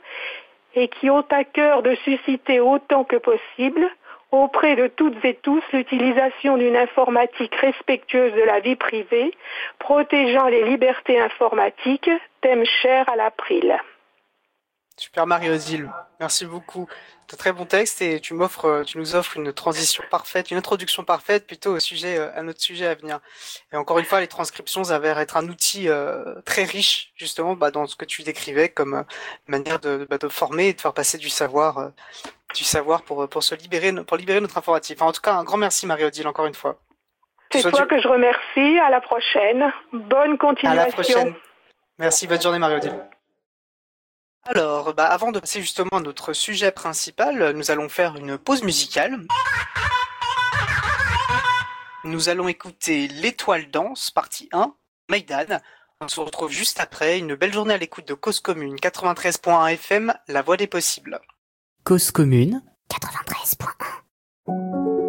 et 0.76 0.88
qui 0.88 1.10
ont 1.10 1.26
à 1.30 1.44
cœur 1.44 1.84
de 1.84 1.94
susciter 1.96 2.60
autant 2.60 3.04
que 3.04 3.18
possible 3.18 3.88
auprès 4.32 4.76
de 4.76 4.88
toutes 4.88 5.24
et 5.26 5.36
tous 5.36 5.64
l'utilisation 5.74 6.58
d'une 6.58 6.78
informatique 6.78 7.56
respectueuse 7.56 8.34
de 8.34 8.42
la 8.42 8.60
vie 8.60 8.76
privée, 8.76 9.34
protégeant 9.80 10.48
les 10.48 10.64
libertés 10.64 11.20
informatiques, 11.20 12.12
thème 12.42 12.66
cher 12.66 13.10
à 13.10 13.16
l'April. 13.16 13.80
Super 15.00 15.26
Mario 15.26 15.56
Zil, 15.56 15.90
merci 16.20 16.46
beaucoup. 16.46 16.88
Un 17.32 17.38
très 17.38 17.54
bon 17.54 17.66
texte 17.66 18.02
et 18.02 18.20
tu 18.20 18.34
m'offres, 18.34 18.84
tu 18.86 18.98
nous 18.98 19.16
offres 19.16 19.38
une 19.38 19.54
transition 19.54 20.04
parfaite, 20.12 20.52
une 20.52 20.58
introduction 20.58 21.06
parfaite 21.06 21.48
plutôt 21.48 21.74
au 21.74 21.80
sujet, 21.80 22.18
euh, 22.18 22.30
à 22.36 22.44
notre 22.44 22.60
sujet 22.60 22.86
à 22.86 22.96
venir. 22.96 23.20
Et 23.72 23.78
encore 23.78 24.00
une 24.00 24.06
fois, 24.06 24.20
les 24.20 24.28
transcriptions 24.28 24.84
s'avèrent 24.84 25.20
être 25.20 25.38
un 25.38 25.48
outil 25.48 25.88
euh, 25.88 26.42
très 26.42 26.66
riche 26.66 27.14
justement 27.16 27.56
bah, 27.56 27.72
dans 27.72 27.88
ce 27.88 27.96
que 27.96 28.04
tu 28.04 28.24
décrivais 28.24 28.68
comme 28.68 28.94
euh, 28.94 29.04
manière 29.48 29.80
de, 29.80 30.06
bah, 30.10 30.18
de 30.18 30.28
former 30.28 30.68
et 30.68 30.74
de 30.74 30.82
faire 30.82 30.94
passer 30.94 31.18
du 31.18 31.30
savoir 31.30 31.92
du 32.54 32.64
savoir 32.66 33.04
pour, 33.04 33.30
pour 33.30 33.44
se 33.44 33.56
libérer, 33.56 33.94
pour 34.04 34.18
libérer 34.18 34.42
notre 34.42 34.58
informatif. 34.58 35.02
en 35.02 35.14
tout 35.14 35.22
cas, 35.22 35.36
un 35.36 35.46
grand 35.46 35.58
merci 35.58 35.86
Marie-Odile 35.86 36.28
encore 36.28 36.48
une 36.48 36.56
fois. 36.56 36.80
C'est 37.52 37.62
toi 37.62 37.86
que 37.86 38.02
je 38.02 38.08
remercie. 38.08 38.80
À 38.80 38.90
la 38.90 39.00
prochaine. 39.00 39.72
Bonne 39.94 40.38
continuation. 40.38 40.82
À 40.82 40.86
la 40.86 40.92
prochaine. 40.92 41.36
Merci, 42.00 42.28
bonne 42.28 42.42
journée 42.42 42.60
Marie-Odile. 42.60 43.00
Alors, 44.50 44.96
bah, 44.96 45.06
avant 45.06 45.32
de 45.32 45.40
passer 45.40 45.62
justement 45.62 45.98
à 45.98 46.00
notre 46.00 46.34
sujet 46.34 46.72
principal, 46.72 47.52
nous 47.52 47.70
allons 47.70 47.88
faire 47.88 48.16
une 48.16 48.40
pause 48.40 48.64
musicale. 48.64 49.28
Nous 52.04 52.30
allons 52.30 52.48
écouter 52.48 53.08
L'étoile 53.10 53.70
danse, 53.70 54.10
partie 54.10 54.50
1, 54.52 54.74
Maïdan. 55.08 55.60
On 56.02 56.08
se 56.08 56.20
retrouve 56.20 56.52
juste 56.52 56.80
après. 56.80 57.20
Une 57.20 57.36
belle 57.36 57.54
journée 57.54 57.76
à 57.76 57.78
l'écoute 57.78 58.08
de 58.08 58.16
Cause 58.16 58.40
Commune 58.40 58.78
93.1 58.78 59.74
FM, 59.74 60.16
la 60.28 60.42
voix 60.42 60.58
des 60.58 60.66
possibles. 60.66 61.20
Cause 61.84 62.10
commune 62.10 62.64
93.1 62.90 65.09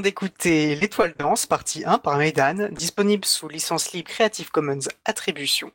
d'écouter 0.00 0.74
L'étoile 0.74 1.14
danse, 1.18 1.46
partie 1.46 1.84
1 1.84 1.98
par 1.98 2.18
Maidan, 2.18 2.68
disponible 2.70 3.24
sous 3.24 3.48
licence 3.48 3.92
libre 3.92 4.08
Creative 4.08 4.50
Commons 4.50 4.88
Attribution 5.04 5.70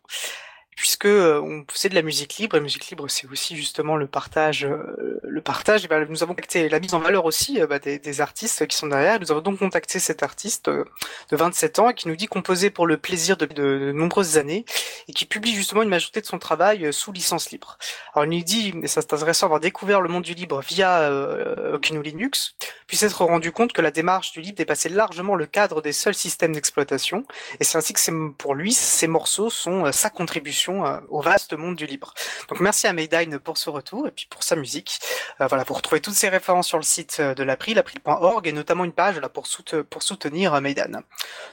puisque 0.82 1.06
euh, 1.06 1.40
on 1.40 1.64
c'est 1.76 1.90
de 1.90 1.96
la 1.96 2.02
musique 2.02 2.38
libre 2.38 2.58
et 2.58 2.60
musique 2.60 2.90
libre 2.90 3.08
c'est 3.08 3.28
aussi 3.28 3.56
justement 3.56 3.98
le 3.98 4.08
partage 4.08 4.66
euh, 4.66 5.20
le 5.22 5.40
partage 5.40 5.86
et 5.86 5.88
ben, 5.88 6.08
nous 6.10 6.24
avons 6.24 6.34
contacté 6.34 6.70
la 6.70 6.80
mise 6.80 6.96
en 6.96 7.00
valeur 7.00 7.26
aussi 7.26 7.62
euh, 7.62 7.68
bah, 7.68 7.78
des, 7.78 8.22
artistes 8.22 8.66
qui 8.66 8.76
sont 8.76 8.88
derrière. 8.88 9.20
Nous 9.20 9.32
avons 9.32 9.42
donc 9.42 9.60
contacté 9.60 10.00
cet 10.00 10.24
artiste 10.24 10.70
de 10.70 10.86
27 11.32 11.78
ans 11.78 11.94
qui 11.94 12.08
nous 12.08 12.16
dit 12.16 12.26
composer 12.26 12.72
pour 12.72 12.88
le 12.88 12.98
plaisir 12.98 13.38
de, 13.38 13.46
de, 13.46 13.92
nombreuses 13.92 14.40
années 14.40 14.66
et 15.08 15.14
qui 15.14 15.26
publie 15.26 15.54
justement 15.54 15.84
une 15.84 15.90
majorité 15.90 16.20
de 16.20 16.26
son 16.26 16.40
travail 16.40 16.92
sous 16.92 17.12
licence 17.12 17.52
libre. 17.52 17.78
Alors 18.16 18.26
il 18.26 18.36
nous 18.36 18.44
dit 18.44 18.74
et 18.82 18.88
ça 18.88 19.02
c'est 19.02 19.14
intéressant 19.14 19.46
d'avoir 19.46 19.60
découvert 19.60 20.02
le 20.02 20.10
monde 20.10 20.24
du 20.24 20.34
libre 20.34 20.62
via 20.62 21.02
euh, 21.02 21.78
GNU 21.78 22.02
Linux 22.02 22.56
puis 22.88 22.98
s'être 22.98 23.24
rendu 23.24 23.52
compte 23.52 23.72
que 23.72 23.82
la 23.82 23.92
démarche 23.92 24.32
du 24.32 24.42
libre 24.42 24.58
dépassait 24.58 24.90
largement 24.90 25.36
le 25.36 25.46
cadre 25.46 25.84
des 25.84 25.94
seuls 25.94 26.16
systèmes 26.16 26.54
d'exploitation 26.54 27.24
et 27.60 27.64
c'est 27.64 27.78
ainsi 27.78 27.94
que 27.94 28.30
pour 28.32 28.56
lui 28.56 28.74
ces 28.74 29.08
morceaux 29.08 29.52
sont 29.52 29.92
sa 29.92 30.10
contribution 30.10 30.71
euh, 30.86 31.00
au 31.10 31.22
vaste 31.22 31.54
monde 31.54 31.76
du 31.76 31.86
libre. 31.86 32.14
Donc 32.50 32.60
merci 32.60 32.88
à 32.88 32.94
Maydine 32.94 33.40
pour 33.40 33.58
ce 33.58 33.70
retour 33.70 34.08
et 34.08 34.12
puis 34.12 34.28
pour 34.30 34.44
sa 34.44 34.56
musique. 34.56 35.00
Euh, 35.40 35.48
voilà, 35.48 35.64
vous 35.64 35.74
retrouvez 35.74 36.02
toutes 36.02 36.14
ces 36.14 36.30
références 36.30 36.68
sur 36.68 36.78
le 36.78 36.84
site 36.84 37.18
euh, 37.20 37.34
de 37.34 37.44
l'April, 37.44 37.76
l'April.org 37.76 38.48
et 38.48 38.52
notamment 38.52 38.86
une 38.86 38.94
page 38.94 39.20
là 39.20 39.30
pour, 39.30 39.48
pour 39.90 40.04
soutenir 40.04 40.60
Maydane. 40.62 41.02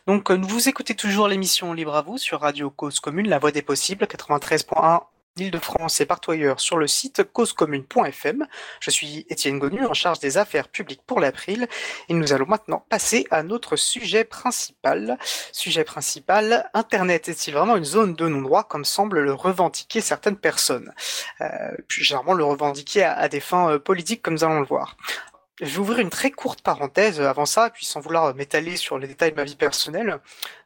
Donc 0.06 0.30
vous 0.30 0.68
écoutez 0.68 0.94
toujours 0.94 1.28
l'émission 1.28 1.72
Libre 1.72 1.94
à 1.94 2.02
vous 2.02 2.18
sur 2.18 2.40
Radio 2.40 2.70
Cause 2.70 3.00
Commune, 3.00 3.28
la 3.28 3.38
voix 3.38 3.50
des 3.50 3.62
possibles, 3.62 4.04
93.1 4.04 5.02
Île-de-France 5.40 6.00
et 6.00 6.06
partout 6.06 6.30
ailleurs 6.30 6.60
sur 6.60 6.76
le 6.78 6.86
site 6.86 7.22
causecommune.fm. 7.32 8.46
Je 8.80 8.90
suis 8.90 9.26
Étienne 9.28 9.58
Gonu 9.58 9.86
en 9.86 9.94
charge 9.94 10.18
des 10.18 10.38
affaires 10.38 10.68
publiques 10.68 11.02
pour 11.06 11.20
l'April 11.20 11.66
et 12.08 12.14
nous 12.14 12.32
allons 12.32 12.46
maintenant 12.46 12.84
passer 12.88 13.26
à 13.30 13.42
notre 13.42 13.76
sujet 13.76 14.24
principal. 14.24 15.18
Sujet 15.52 15.84
principal, 15.84 16.68
Internet 16.74 17.28
est-il 17.28 17.54
vraiment 17.54 17.76
une 17.76 17.84
zone 17.84 18.14
de 18.14 18.28
non-droit 18.28 18.64
comme 18.64 18.84
semblent 18.84 19.20
le 19.20 19.34
revendiquer 19.34 20.00
certaines 20.00 20.36
personnes? 20.36 20.92
Euh, 21.40 21.46
généralement 21.88 22.34
le 22.34 22.44
revendiquer 22.44 23.04
à, 23.04 23.28
des 23.28 23.40
fins 23.40 23.72
euh, 23.72 23.78
politiques 23.78 24.22
comme 24.22 24.34
nous 24.34 24.44
allons 24.44 24.60
le 24.60 24.66
voir. 24.66 24.96
Je 25.60 25.66
vais 25.66 25.78
ouvrir 25.78 25.98
une 25.98 26.10
très 26.10 26.30
courte 26.30 26.62
parenthèse 26.62 27.20
avant 27.20 27.44
ça, 27.44 27.70
puis 27.70 27.84
sans 27.84 27.98
vouloir 27.98 28.32
m'étaler 28.34 28.76
sur 28.76 28.96
les 28.96 29.08
détails 29.08 29.32
de 29.32 29.36
ma 29.36 29.42
vie 29.42 29.56
personnelle. 29.56 30.20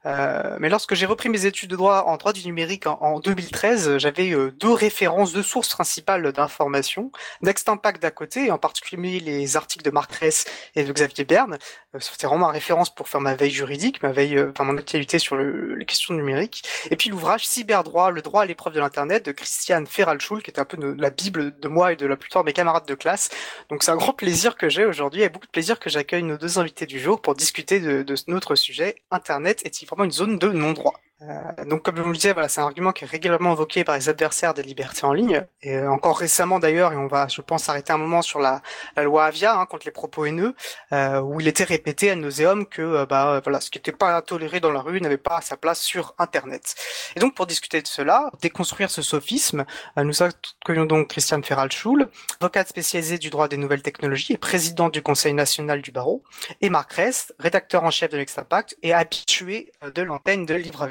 Euh, 0.04 0.56
mais 0.58 0.68
lorsque 0.68 0.94
j'ai 0.94 1.06
repris 1.06 1.28
mes 1.28 1.46
études 1.46 1.70
de 1.70 1.76
droit 1.76 2.04
en 2.06 2.16
droit 2.16 2.32
du 2.32 2.44
numérique 2.44 2.86
en, 2.86 3.20
2013, 3.20 3.98
j'avais 3.98 4.32
euh, 4.32 4.50
deux 4.50 4.72
références, 4.72 5.32
deux 5.32 5.42
sources 5.42 5.68
principales 5.68 6.32
d'informations. 6.32 7.12
Next 7.40 7.68
Impact 7.68 8.02
d'à 8.02 8.10
côté, 8.10 8.50
en 8.50 8.58
particulier 8.58 9.20
les 9.20 9.56
articles 9.56 9.84
de 9.84 9.90
Marc 9.90 10.12
Ress 10.16 10.44
et 10.74 10.84
de 10.84 10.92
Xavier 10.92 11.24
Berne. 11.24 11.58
Euh, 11.94 11.98
C'était 12.00 12.26
vraiment 12.26 12.46
ma 12.46 12.52
référence 12.52 12.92
pour 12.94 13.08
faire 13.08 13.20
ma 13.20 13.34
veille 13.34 13.50
juridique, 13.50 14.02
ma 14.02 14.12
veille, 14.12 14.40
enfin 14.50 14.64
mon 14.64 14.76
actualité 14.76 15.18
sur 15.18 15.36
le, 15.36 15.74
les 15.76 15.86
questions 15.86 16.14
numériques. 16.14 16.64
Et 16.90 16.96
puis 16.96 17.10
l'ouvrage 17.10 17.46
Cyberdroit, 17.46 18.10
le 18.10 18.22
droit 18.22 18.42
à 18.42 18.46
l'épreuve 18.46 18.74
de 18.74 18.80
l'Internet 18.80 19.24
de 19.24 19.32
Christiane 19.32 19.86
Ferralschul, 19.86 20.42
qui 20.42 20.50
est 20.50 20.58
un 20.58 20.64
peu 20.64 20.76
la 20.96 21.10
bible 21.10 21.58
de 21.60 21.68
moi 21.68 21.92
et 21.92 21.96
de 21.96 22.06
la 22.06 22.16
plupart 22.16 22.42
de 22.42 22.46
mes 22.46 22.52
camarades 22.52 22.86
de 22.86 22.94
classe. 22.94 23.30
Donc 23.68 23.82
c'est 23.82 23.90
un 23.90 23.96
grand 23.96 24.12
plaisir 24.12 24.56
que 24.56 24.68
j'ai 24.68 24.84
aujourd'hui 24.84 25.22
et 25.22 25.28
beaucoup 25.28 25.46
de 25.46 25.52
plaisir 25.52 25.78
que 25.78 25.90
j'accueille 25.90 26.22
nos 26.22 26.36
deux 26.38 26.58
invités 26.58 26.86
du 26.86 26.98
jour 26.98 27.20
pour 27.20 27.34
discuter 27.34 27.78
de, 27.80 28.02
de 28.02 28.16
notre 28.26 28.54
sujet. 28.56 28.96
Internet 29.10 29.62
est-il 29.64 29.86
une 30.00 30.10
zone 30.10 30.38
de 30.38 30.48
non-droit. 30.48 30.94
Euh, 31.28 31.64
donc, 31.66 31.82
comme 31.82 31.96
je 31.96 32.02
vous 32.02 32.10
le 32.10 32.16
disais, 32.16 32.32
voilà, 32.32 32.48
c'est 32.48 32.60
un 32.60 32.64
argument 32.64 32.92
qui 32.92 33.04
est 33.04 33.06
régulièrement 33.06 33.52
invoqué 33.52 33.84
par 33.84 33.96
les 33.96 34.08
adversaires 34.08 34.54
des 34.54 34.62
libertés 34.62 35.04
en 35.04 35.12
ligne. 35.12 35.44
Et 35.62 35.76
euh, 35.76 35.90
encore 35.90 36.18
récemment, 36.18 36.58
d'ailleurs, 36.58 36.92
et 36.92 36.96
on 36.96 37.06
va, 37.06 37.28
je 37.28 37.40
pense, 37.40 37.68
arrêter 37.68 37.92
un 37.92 37.98
moment 37.98 38.22
sur 38.22 38.40
la, 38.40 38.62
loi 38.96 39.26
Avia 39.26 39.58
hein, 39.58 39.66
contre 39.66 39.86
les 39.86 39.92
propos 39.92 40.24
haineux, 40.24 40.54
euh, 40.92 41.20
où 41.20 41.40
il 41.40 41.48
était 41.48 41.64
répété 41.64 42.10
à 42.10 42.16
nauséum 42.16 42.66
que, 42.66 43.04
bah, 43.04 43.40
voilà, 43.42 43.60
ce 43.60 43.70
qui 43.70 43.78
n'était 43.78 43.92
pas 43.92 44.20
toléré 44.22 44.60
dans 44.60 44.72
la 44.72 44.80
rue 44.80 45.00
n'avait 45.00 45.16
pas 45.16 45.40
sa 45.40 45.56
place 45.56 45.80
sur 45.80 46.14
Internet. 46.18 46.74
Et 47.16 47.20
donc, 47.20 47.34
pour 47.34 47.46
discuter 47.46 47.82
de 47.82 47.86
cela, 47.86 48.30
déconstruire 48.40 48.90
ce 48.90 49.02
sophisme, 49.02 49.64
nous 49.96 50.22
accueillons 50.22 50.86
donc 50.86 51.08
Christiane 51.08 51.44
Ferral-Schul, 51.44 52.08
avocate 52.40 52.68
spécialisée 52.68 53.18
du 53.18 53.30
droit 53.30 53.48
des 53.48 53.56
nouvelles 53.56 53.82
technologies 53.82 54.32
et 54.32 54.38
présidente 54.38 54.92
du 54.92 55.02
Conseil 55.02 55.34
national 55.34 55.82
du 55.82 55.92
barreau, 55.92 56.22
et 56.60 56.70
Marc 56.70 56.92
Rest, 56.94 57.34
rédacteur 57.38 57.84
en 57.84 57.90
chef 57.90 58.10
de 58.10 58.16
l'Extrapact 58.16 58.76
et 58.82 58.92
habitué 58.92 59.72
de 59.94 60.02
l'antenne 60.02 60.46
de 60.46 60.54
Livre 60.54 60.82
à. 60.82 60.88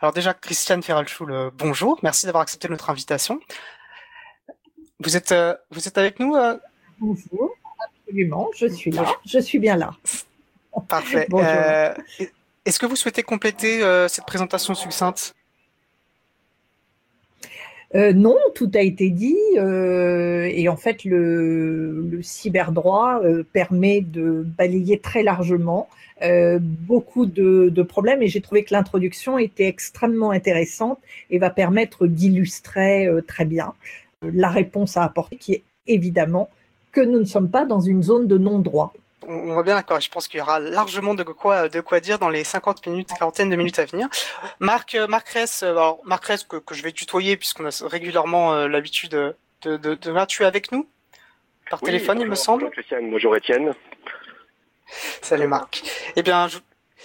Alors 0.00 0.12
déjà, 0.12 0.34
Christiane 0.34 0.82
Ferralchoul, 0.82 1.32
euh, 1.32 1.50
bonjour, 1.56 1.98
merci 2.02 2.26
d'avoir 2.26 2.42
accepté 2.42 2.68
notre 2.68 2.90
invitation. 2.90 3.40
Vous 5.00 5.16
êtes, 5.16 5.32
euh, 5.32 5.54
vous 5.70 5.86
êtes 5.88 5.98
avec 5.98 6.18
nous 6.20 6.36
euh 6.36 6.56
Bonjour, 6.98 7.50
absolument, 8.04 8.50
je 8.56 8.66
suis 8.66 8.90
là, 8.90 9.04
je 9.24 9.38
suis 9.38 9.58
bien 9.58 9.76
là. 9.76 9.92
Parfait. 10.88 11.26
Est-ce 12.66 12.78
que 12.78 12.86
vous 12.86 12.96
souhaitez 12.96 13.22
compléter 13.22 13.80
cette 14.08 14.26
présentation 14.26 14.74
succincte? 14.74 15.34
Non, 17.94 18.36
tout 18.54 18.70
a 18.74 18.80
été 18.80 19.10
dit 19.10 19.36
et 19.56 20.68
en 20.68 20.76
fait 20.76 21.04
le, 21.04 22.20
cyberdroit 22.22 23.20
permet 23.52 24.00
de 24.00 24.44
balayer 24.56 24.98
très 24.98 25.22
largement 25.22 25.88
euh, 26.22 26.58
beaucoup 26.60 27.24
de, 27.24 27.82
problèmes 27.82 28.22
et 28.22 28.28
j'ai 28.28 28.42
trouvé 28.42 28.62
que 28.62 28.74
l'introduction 28.74 29.38
était 29.38 29.66
extrêmement 29.66 30.32
intéressante 30.32 30.98
et 31.30 31.38
va 31.38 31.48
permettre 31.48 32.06
d'illustrer 32.06 33.06
euh, 33.06 33.22
très 33.22 33.46
bien 33.46 33.72
euh, 34.22 34.30
la 34.34 34.50
réponse 34.50 34.98
à 34.98 35.04
apporter 35.04 35.36
qui 35.36 35.54
est 35.54 35.62
évidemment 35.86 36.50
que 36.92 37.00
nous 37.00 37.18
ne 37.18 37.24
sommes 37.24 37.48
pas 37.48 37.64
dans 37.64 37.80
une 37.80 38.02
zone 38.02 38.26
de 38.26 38.36
non-droit. 38.36 38.92
On 39.32 39.54
voit 39.54 39.62
bien 39.62 39.76
d'accord, 39.76 40.00
je 40.00 40.10
pense 40.10 40.26
qu'il 40.26 40.38
y 40.38 40.40
aura 40.40 40.58
largement 40.58 41.14
de 41.14 41.22
quoi, 41.22 41.68
de 41.68 41.80
quoi 41.80 42.00
dire 42.00 42.18
dans 42.18 42.28
les 42.28 42.42
50 42.42 42.86
minutes, 42.86 43.10
quarantaine 43.16 43.48
de 43.48 43.56
minutes 43.56 43.78
à 43.78 43.84
venir. 43.84 44.08
Marc, 44.58 44.96
Marc 45.08 45.28
Ress, 45.28 45.62
alors 45.62 46.00
Marc 46.04 46.24
Ress 46.26 46.42
que, 46.44 46.56
que 46.56 46.74
je 46.74 46.82
vais 46.82 46.92
tutoyer 46.92 47.36
puisqu'on 47.36 47.64
a 47.64 47.86
régulièrement 47.86 48.66
l'habitude 48.66 49.12
de, 49.12 49.36
de, 49.62 49.76
de, 49.76 49.94
de, 49.94 50.24
tu 50.26 50.42
es 50.42 50.46
avec 50.46 50.72
nous? 50.72 50.88
Par 51.70 51.80
téléphone, 51.80 52.20
il 52.20 52.26
me 52.26 52.34
semble. 52.34 52.62
Bonjour 52.64 52.72
Christiane, 52.72 53.10
bonjour 53.10 53.36
Étienne. 53.36 53.72
Salut 55.22 55.46
Marc. 55.46 55.82
Eh 56.16 56.22
bien, 56.22 56.48
je, 56.48 56.58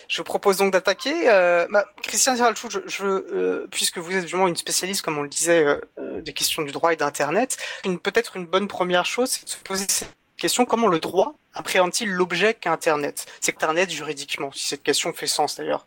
je 0.07 0.21
propose 0.21 0.57
donc 0.57 0.73
d'attaquer. 0.73 1.29
Euh, 1.29 1.67
bah, 1.69 1.85
Christian 2.01 2.35
Zeralchou, 2.35 2.69
je, 2.69 2.79
je 2.85 3.05
euh, 3.05 3.67
puisque 3.71 3.99
vous 3.99 4.15
êtes 4.15 4.27
vraiment 4.29 4.47
une 4.47 4.55
spécialiste, 4.55 5.03
comme 5.03 5.17
on 5.17 5.23
le 5.23 5.29
disait, 5.29 5.63
euh, 5.63 5.79
euh, 5.99 6.21
des 6.21 6.33
questions 6.33 6.63
du 6.63 6.71
droit 6.71 6.93
et 6.93 6.95
d'Internet, 6.95 7.57
peut-être 8.03 8.37
une 8.37 8.45
bonne 8.45 8.67
première 8.67 9.05
chose, 9.05 9.29
c'est 9.29 9.45
de 9.45 9.49
se 9.49 9.57
poser 9.57 9.85
cette 9.87 10.15
question 10.37 10.65
comment 10.65 10.87
le 10.87 10.99
droit 10.99 11.35
appréhende-t-il 11.53 12.09
l'objet 12.09 12.53
qu'Internet? 12.53 13.25
C'est 13.41 13.53
Internet 13.53 13.91
juridiquement, 13.91 14.51
si 14.51 14.67
cette 14.67 14.83
question 14.83 15.13
fait 15.13 15.27
sens 15.27 15.57
d'ailleurs. 15.57 15.85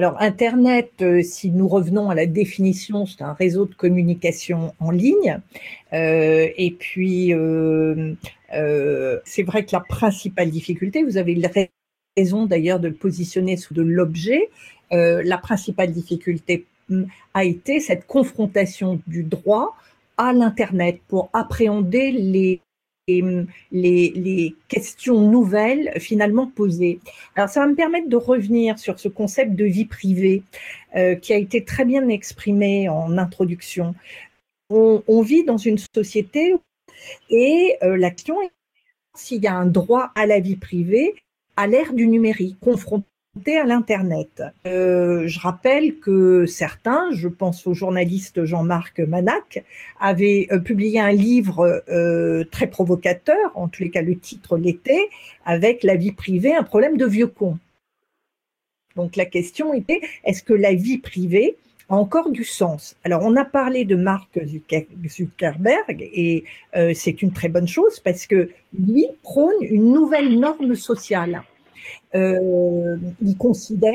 Alors, 0.00 0.16
Internet, 0.18 0.92
euh, 1.02 1.22
si 1.22 1.50
nous 1.50 1.68
revenons 1.68 2.08
à 2.08 2.14
la 2.14 2.24
définition, 2.24 3.04
c'est 3.04 3.22
un 3.22 3.34
réseau 3.34 3.66
de 3.66 3.74
communication 3.74 4.72
en 4.80 4.90
ligne. 4.90 5.40
Euh, 5.92 6.48
et 6.56 6.70
puis, 6.70 7.34
euh, 7.34 8.14
c'est 9.24 9.42
vrai 9.42 9.66
que 9.66 9.72
la 9.72 9.80
principale 9.80 10.50
difficulté, 10.50 11.02
vous 11.02 11.18
avez 11.18 11.38
raison 12.16 12.46
d'ailleurs 12.46 12.80
de 12.80 12.88
le 12.88 12.94
positionner 12.94 13.58
sous 13.58 13.74
de 13.74 13.82
l'objet, 13.82 14.48
la 14.90 15.36
principale 15.36 15.92
difficulté 15.92 16.64
hum, 16.90 17.06
a 17.34 17.44
été 17.44 17.78
cette 17.78 18.06
confrontation 18.06 19.00
du 19.06 19.22
droit 19.22 19.76
à 20.16 20.32
l'Internet 20.32 21.00
pour 21.08 21.28
appréhender 21.34 22.10
les 22.10 22.60
les, 23.72 24.54
questions 24.68 25.20
nouvelles 25.20 25.92
finalement 25.98 26.46
posées. 26.46 27.00
Alors 27.34 27.48
ça 27.48 27.60
va 27.60 27.66
me 27.66 27.74
permettre 27.74 28.08
de 28.08 28.16
revenir 28.16 28.78
sur 28.78 28.98
ce 28.98 29.08
concept 29.08 29.54
de 29.54 29.64
vie 29.64 29.84
privée 29.84 30.42
euh, 30.96 31.14
qui 31.14 31.32
a 31.32 31.36
été 31.36 31.64
très 31.64 31.84
bien 31.84 32.08
exprimé 32.08 32.88
en 32.88 33.18
introduction. 33.18 33.94
On, 34.72 35.22
vit 35.22 35.42
dans 35.44 35.56
une 35.56 35.78
société 35.78 36.54
et 37.28 37.76
euh, 37.82 37.96
la 37.96 38.10
question 38.10 38.40
est 38.40 38.50
s'il 39.16 39.42
y 39.42 39.48
a 39.48 39.54
un 39.54 39.66
droit 39.66 40.12
à 40.14 40.26
la 40.26 40.38
vie 40.38 40.56
privée 40.56 41.14
à 41.56 41.66
l'ère 41.66 41.92
du 41.92 42.06
numérique, 42.06 42.56
confronté 42.60 43.09
à 43.46 43.64
l'Internet. 43.64 44.42
Euh, 44.66 45.26
je 45.26 45.40
rappelle 45.40 45.98
que 45.98 46.46
certains, 46.46 47.10
je 47.12 47.28
pense 47.28 47.66
au 47.66 47.74
journaliste 47.74 48.44
Jean-Marc 48.44 49.00
Manac, 49.00 49.64
avaient 50.00 50.48
euh, 50.50 50.58
publié 50.58 51.00
un 51.00 51.12
livre 51.12 51.84
euh, 51.88 52.44
très 52.50 52.66
provocateur, 52.66 53.52
en 53.54 53.68
tous 53.68 53.84
les 53.84 53.90
cas 53.90 54.02
le 54.02 54.18
titre 54.18 54.56
l'était, 54.56 55.08
avec 55.44 55.84
la 55.84 55.96
vie 55.96 56.12
privée, 56.12 56.54
un 56.54 56.62
problème 56.62 56.96
de 56.96 57.06
vieux 57.06 57.28
con. 57.28 57.58
Donc 58.96 59.16
la 59.16 59.24
question 59.24 59.72
était, 59.72 60.00
est-ce 60.24 60.42
que 60.42 60.52
la 60.52 60.74
vie 60.74 60.98
privée 60.98 61.56
a 61.88 61.94
encore 61.94 62.30
du 62.30 62.44
sens? 62.44 62.96
Alors 63.04 63.22
on 63.24 63.36
a 63.36 63.44
parlé 63.44 63.84
de 63.84 63.94
Mark 63.94 64.40
Zuckerberg 65.08 66.02
et 66.12 66.44
c'est 66.94 67.22
une 67.22 67.32
très 67.32 67.48
bonne 67.48 67.68
chose 67.68 68.00
parce 68.00 68.26
que 68.26 68.50
lui 68.76 69.06
prône 69.22 69.54
une 69.62 69.92
nouvelle 69.92 70.38
norme 70.40 70.74
sociale 70.74 71.42
euh, 72.14 72.96
il 73.22 73.36
considère 73.36 73.94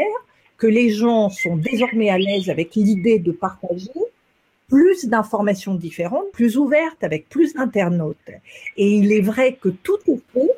que 0.57 0.67
les 0.67 0.89
gens 0.89 1.29
sont 1.29 1.57
désormais 1.57 2.09
à 2.09 2.17
l'aise 2.17 2.49
avec 2.49 2.75
l'idée 2.75 3.19
de 3.19 3.31
partager 3.31 3.91
plus 4.67 5.05
d'informations 5.05 5.75
différentes, 5.75 6.31
plus 6.31 6.57
ouvertes, 6.57 7.03
avec 7.03 7.29
plus 7.29 7.53
d'internautes. 7.53 8.17
Et 8.77 8.89
il 8.89 9.11
est 9.11 9.21
vrai 9.21 9.57
que 9.61 9.69
tout 9.69 9.99
est 10.07 10.21
fait 10.33 10.51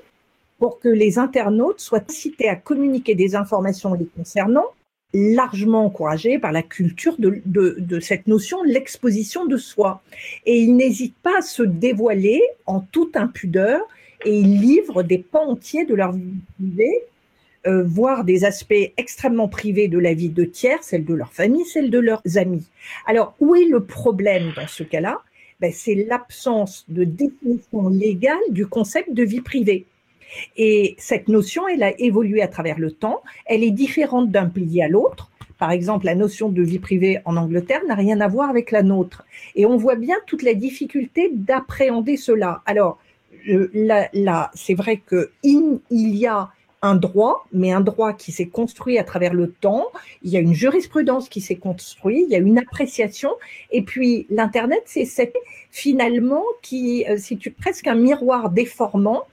pour 0.60 0.80
que 0.80 0.90
les 0.90 1.20
internautes 1.20 1.80
soient 1.80 2.04
incités 2.10 2.50
à 2.50 2.56
communiquer 2.56 3.16
des 3.16 3.36
informations 3.36 3.94
les 3.94 4.06
concernant, 4.06 4.66
largement 5.14 5.86
encouragés 5.86 6.40
par 6.40 6.52
la 6.52 6.64
culture 6.64 7.16
de, 7.20 7.42
de, 7.46 8.00
cette 8.00 8.28
notion 8.28 8.64
de 8.64 8.70
l'exposition 8.70 9.46
de 9.46 9.58
soi. 9.58 10.02
Et 10.46 10.60
ils 10.60 10.76
n'hésitent 10.76 11.18
pas 11.22 11.40
à 11.40 11.42
se 11.42 11.64
dévoiler 11.64 12.42
en 12.66 12.80
toute 12.80 13.16
impudeur 13.16 13.82
et 14.26 14.38
ils 14.38 14.60
livrent 14.60 15.04
des 15.04 15.20
pans 15.20 15.50
entiers 15.50 15.86
de 15.86 15.96
leur 15.96 16.12
vie 16.12 16.42
privée, 16.58 17.04
euh, 17.68 17.84
voire 17.84 18.24
des 18.24 18.46
aspects 18.46 18.94
extrêmement 18.96 19.50
privés 19.50 19.88
de 19.88 20.00
la 20.00 20.14
vie 20.14 20.30
de 20.30 20.46
tiers, 20.46 20.84
celle 20.84 21.04
de 21.04 21.14
leur 21.14 21.34
famille, 21.34 21.66
celle 21.66 21.90
de 21.90 22.00
leurs 22.00 22.22
amis. 22.38 22.66
Alors, 23.06 23.36
où 23.40 23.56
est 23.56 23.66
le 23.66 23.84
problème 23.84 24.54
dans 24.56 24.68
ce 24.68 24.84
cas-là? 24.84 25.22
Ben, 25.60 25.72
C'est 25.74 25.96
l'absence 25.96 26.86
de 26.88 27.04
définition 27.04 27.90
légale 27.90 28.38
du 28.50 28.68
concept 28.68 29.14
de 29.14 29.24
vie 29.24 29.42
privée. 29.42 29.86
Et 30.56 30.96
cette 30.98 31.28
notion, 31.28 31.68
elle 31.68 31.84
a 31.84 32.00
évolué 32.00 32.42
à 32.42 32.48
travers 32.48 32.80
le 32.80 32.92
temps. 32.92 33.22
Elle 33.46 33.64
est 33.64 33.72
différente 33.72 34.32
d'un 34.32 34.48
pays 34.48 34.82
à 34.82 34.88
l'autre. 34.88 35.30
Par 35.58 35.72
exemple, 35.72 36.06
la 36.06 36.16
notion 36.16 36.50
de 36.50 36.62
vie 36.62 36.80
privée 36.80 37.20
en 37.26 37.36
Angleterre 37.36 37.82
n'a 37.88 37.96
rien 37.96 38.22
à 38.22 38.28
voir 38.28 38.50
avec 38.50 38.72
la 38.72 38.84
nôtre. 38.84 39.26
Et 39.56 39.66
on 39.66 39.76
voit 39.76 39.96
bien 39.96 40.16
toute 40.26 40.44
la 40.44 40.54
difficulté 40.54 41.32
d'appréhender 41.34 42.16
cela. 42.16 42.62
Alors, 42.66 43.00
là, 43.46 44.52
c'est 44.54 44.76
vrai 44.76 45.02
qu'il 45.08 45.80
il 45.90 46.16
y 46.16 46.28
a 46.28 46.50
un 46.82 46.96
droit, 46.96 47.46
mais 47.52 47.72
un 47.72 47.82
droit 47.82 48.14
qui 48.14 48.32
s'est 48.32 48.48
construit 48.48 48.98
à 48.98 49.04
travers 49.04 49.34
le 49.34 49.52
temps. 49.52 49.88
Il 50.24 50.32
y 50.32 50.38
a 50.38 50.40
une 50.40 50.54
jurisprudence 50.54 51.30
qui 51.30 51.42
s'est 51.42 51.56
construite, 51.56 52.26
il 52.28 52.32
y 52.32 52.36
a 52.36 52.40
une 52.40 52.58
appréciation. 52.58 53.32
Et 53.72 53.82
puis, 53.82 54.28
l'Internet, 54.30 54.84
c'est 54.86 55.34
finalement 55.72 56.44
qui, 56.62 57.06
euh, 57.10 57.18
presque 57.60 57.88
un 57.88 57.96
miroir 57.96 58.50
déformant 58.50 59.24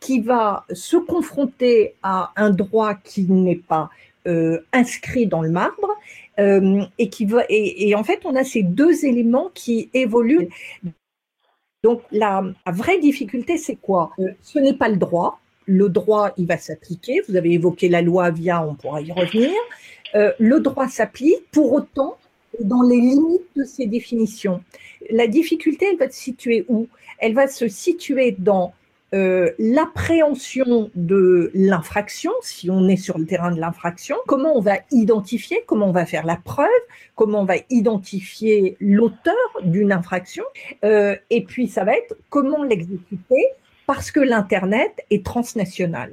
qui 0.00 0.20
va 0.20 0.66
se 0.72 0.96
confronter 0.96 1.94
à 2.02 2.32
un 2.36 2.50
droit 2.50 2.94
qui 2.94 3.22
n'est 3.24 3.56
pas 3.56 3.90
euh, 4.26 4.58
inscrit 4.72 5.26
dans 5.26 5.42
le 5.42 5.50
marbre 5.50 5.90
euh, 6.38 6.82
et 6.98 7.08
qui 7.10 7.26
va 7.26 7.44
et, 7.48 7.94
en 7.94 8.04
fait 8.04 8.20
on 8.24 8.34
a 8.34 8.42
ces 8.42 8.62
deux 8.62 9.04
éléments 9.04 9.50
qui 9.54 9.90
évoluent. 9.92 10.48
Donc 11.82 12.02
la, 12.10 12.42
vraie 12.66 12.98
difficulté 12.98 13.58
c'est 13.58 13.76
quoi? 13.76 14.12
Euh, 14.18 14.32
Ce 14.42 14.58
n'est 14.58 14.74
pas 14.74 14.88
le 14.88 14.96
droit. 14.96 15.40
Le 15.66 15.88
droit 15.88 16.32
il 16.36 16.46
va 16.46 16.58
s'appliquer. 16.58 17.22
Vous 17.28 17.36
avez 17.36 17.52
évoqué 17.52 17.88
la 17.88 18.02
loi 18.02 18.30
via, 18.30 18.62
on 18.66 18.74
pourra 18.74 19.00
y 19.00 19.12
revenir. 19.12 19.52
le 20.14 20.60
droit 20.60 20.88
s'applique. 20.88 21.50
Pour 21.50 21.72
autant, 21.72 22.16
dans 22.60 22.82
les 22.82 23.00
limites 23.00 23.48
de 23.56 23.64
ces 23.64 23.86
définitions. 23.86 24.62
La 25.10 25.26
difficulté, 25.26 25.86
elle 25.90 25.98
va 25.98 26.10
se 26.10 26.20
situer 26.20 26.64
où? 26.68 26.88
Elle 27.18 27.34
va 27.34 27.46
se 27.46 27.68
situer 27.68 28.36
dans 28.38 28.72
euh, 29.14 29.50
l'appréhension 29.58 30.90
de 30.94 31.50
l'infraction, 31.54 32.32
si 32.42 32.68
on 32.68 32.88
est 32.88 32.96
sur 32.96 33.16
le 33.18 33.26
terrain 33.26 33.52
de 33.52 33.60
l'infraction, 33.60 34.16
comment 34.26 34.56
on 34.56 34.60
va 34.60 34.78
identifier, 34.90 35.62
comment 35.66 35.86
on 35.86 35.92
va 35.92 36.04
faire 36.04 36.26
la 36.26 36.36
preuve, 36.36 36.68
comment 37.14 37.42
on 37.42 37.44
va 37.44 37.56
identifier 37.70 38.76
l'auteur 38.80 39.34
d'une 39.62 39.92
infraction, 39.92 40.42
euh, 40.84 41.14
et 41.30 41.44
puis 41.44 41.68
ça 41.68 41.84
va 41.84 41.96
être 41.96 42.16
comment 42.28 42.64
l'exécuter, 42.64 43.46
parce 43.86 44.10
que 44.10 44.20
l'Internet 44.20 44.92
est 45.10 45.24
transnational. 45.24 46.12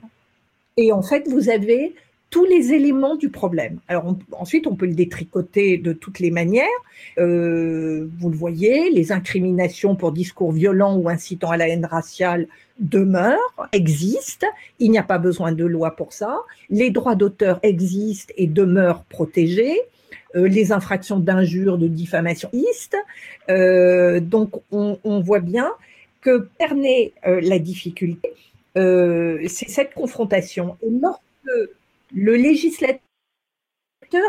Et 0.78 0.92
en 0.92 1.02
fait, 1.02 1.28
vous 1.28 1.50
avez 1.50 1.94
tous 2.32 2.46
les 2.46 2.72
éléments 2.72 3.18
du 3.18 3.30
problème. 3.30 3.80
Alors 3.90 4.16
ensuite, 4.32 4.66
on 4.66 4.76
peut 4.76 4.86
le 4.86 4.94
détricoter 4.94 5.78
de 5.78 5.92
toutes 5.92 6.20
les 6.20 6.32
manières. 6.32 6.66
Euh, 7.20 8.08
vous 8.20 8.30
le 8.30 8.38
voyez, 8.38 8.90
les 8.90 9.12
incriminations 9.12 9.98
pour 9.98 10.14
discours 10.14 10.54
violents 10.54 10.96
ou 10.96 11.10
incitant 11.10 11.52
à 11.52 11.58
la 11.58 11.68
haine 11.68 11.86
raciale 11.86 12.48
demeurent, 12.80 13.68
existent. 13.74 14.48
Il 14.80 14.92
n'y 14.92 14.98
a 14.98 15.04
pas 15.04 15.18
besoin 15.18 15.52
de 15.52 15.66
loi 15.66 15.96
pour 15.98 16.14
ça. 16.14 16.40
Les 16.70 16.90
droits 16.90 17.16
d'auteur 17.16 17.60
existent 17.64 18.34
et 18.38 18.48
demeurent 18.48 19.04
protégés. 19.04 19.78
Euh, 20.36 20.48
les 20.48 20.72
infractions 20.72 21.20
d'injures, 21.20 21.78
de 21.78 21.90
diffamation 21.90 22.50
existent. 22.54 22.98
Euh, 23.50 24.22
donc 24.22 24.52
on, 24.72 24.98
on, 25.04 25.20
voit 25.20 25.42
bien 25.42 25.70
que 26.22 26.48
permet 26.58 27.14
euh, 27.26 27.42
la 27.42 27.60
difficulté, 27.60 28.34
euh, 28.78 29.42
c'est 29.48 29.70
cette 29.70 29.94
confrontation. 29.94 30.78
Et 30.84 30.90
lorsque 30.90 31.70
le 32.14 32.36
législateur 32.36 33.02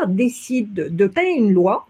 décide 0.07 0.73
de 0.73 1.07
créer 1.07 1.35
une 1.35 1.53
loi, 1.53 1.87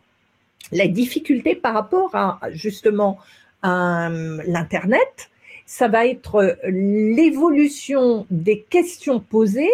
la 0.71 0.87
difficulté 0.87 1.55
par 1.55 1.73
rapport 1.73 2.15
à 2.15 2.39
justement 2.51 3.19
à 3.61 4.09
l'Internet, 4.45 5.29
ça 5.65 5.87
va 5.87 6.05
être 6.05 6.57
l'évolution 6.65 8.27
des 8.29 8.61
questions 8.61 9.19
posées 9.19 9.71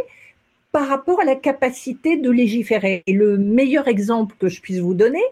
par 0.71 0.87
rapport 0.87 1.19
à 1.19 1.25
la 1.25 1.35
capacité 1.35 2.17
de 2.17 2.29
légiférer. 2.29 3.03
Et 3.07 3.13
le 3.13 3.37
meilleur 3.37 3.87
exemple 3.87 4.35
que 4.39 4.47
je 4.47 4.61
puisse 4.61 4.79
vous 4.79 4.93
donner, 4.93 5.23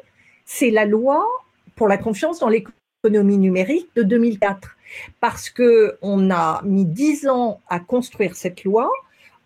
c'est 0.45 0.71
la 0.71 0.85
loi 0.85 1.27
pour 1.75 1.87
la 1.87 1.97
confiance 1.97 2.39
dans 2.39 2.49
l'économie 2.49 2.73
numérique 3.09 3.89
de 3.95 4.03
2004. 4.03 4.75
Parce 5.19 5.49
que 5.49 5.97
on 6.01 6.31
a 6.31 6.61
mis 6.63 6.85
dix 6.85 7.27
ans 7.27 7.59
à 7.69 7.79
construire 7.79 8.35
cette 8.35 8.63
loi, 8.63 8.89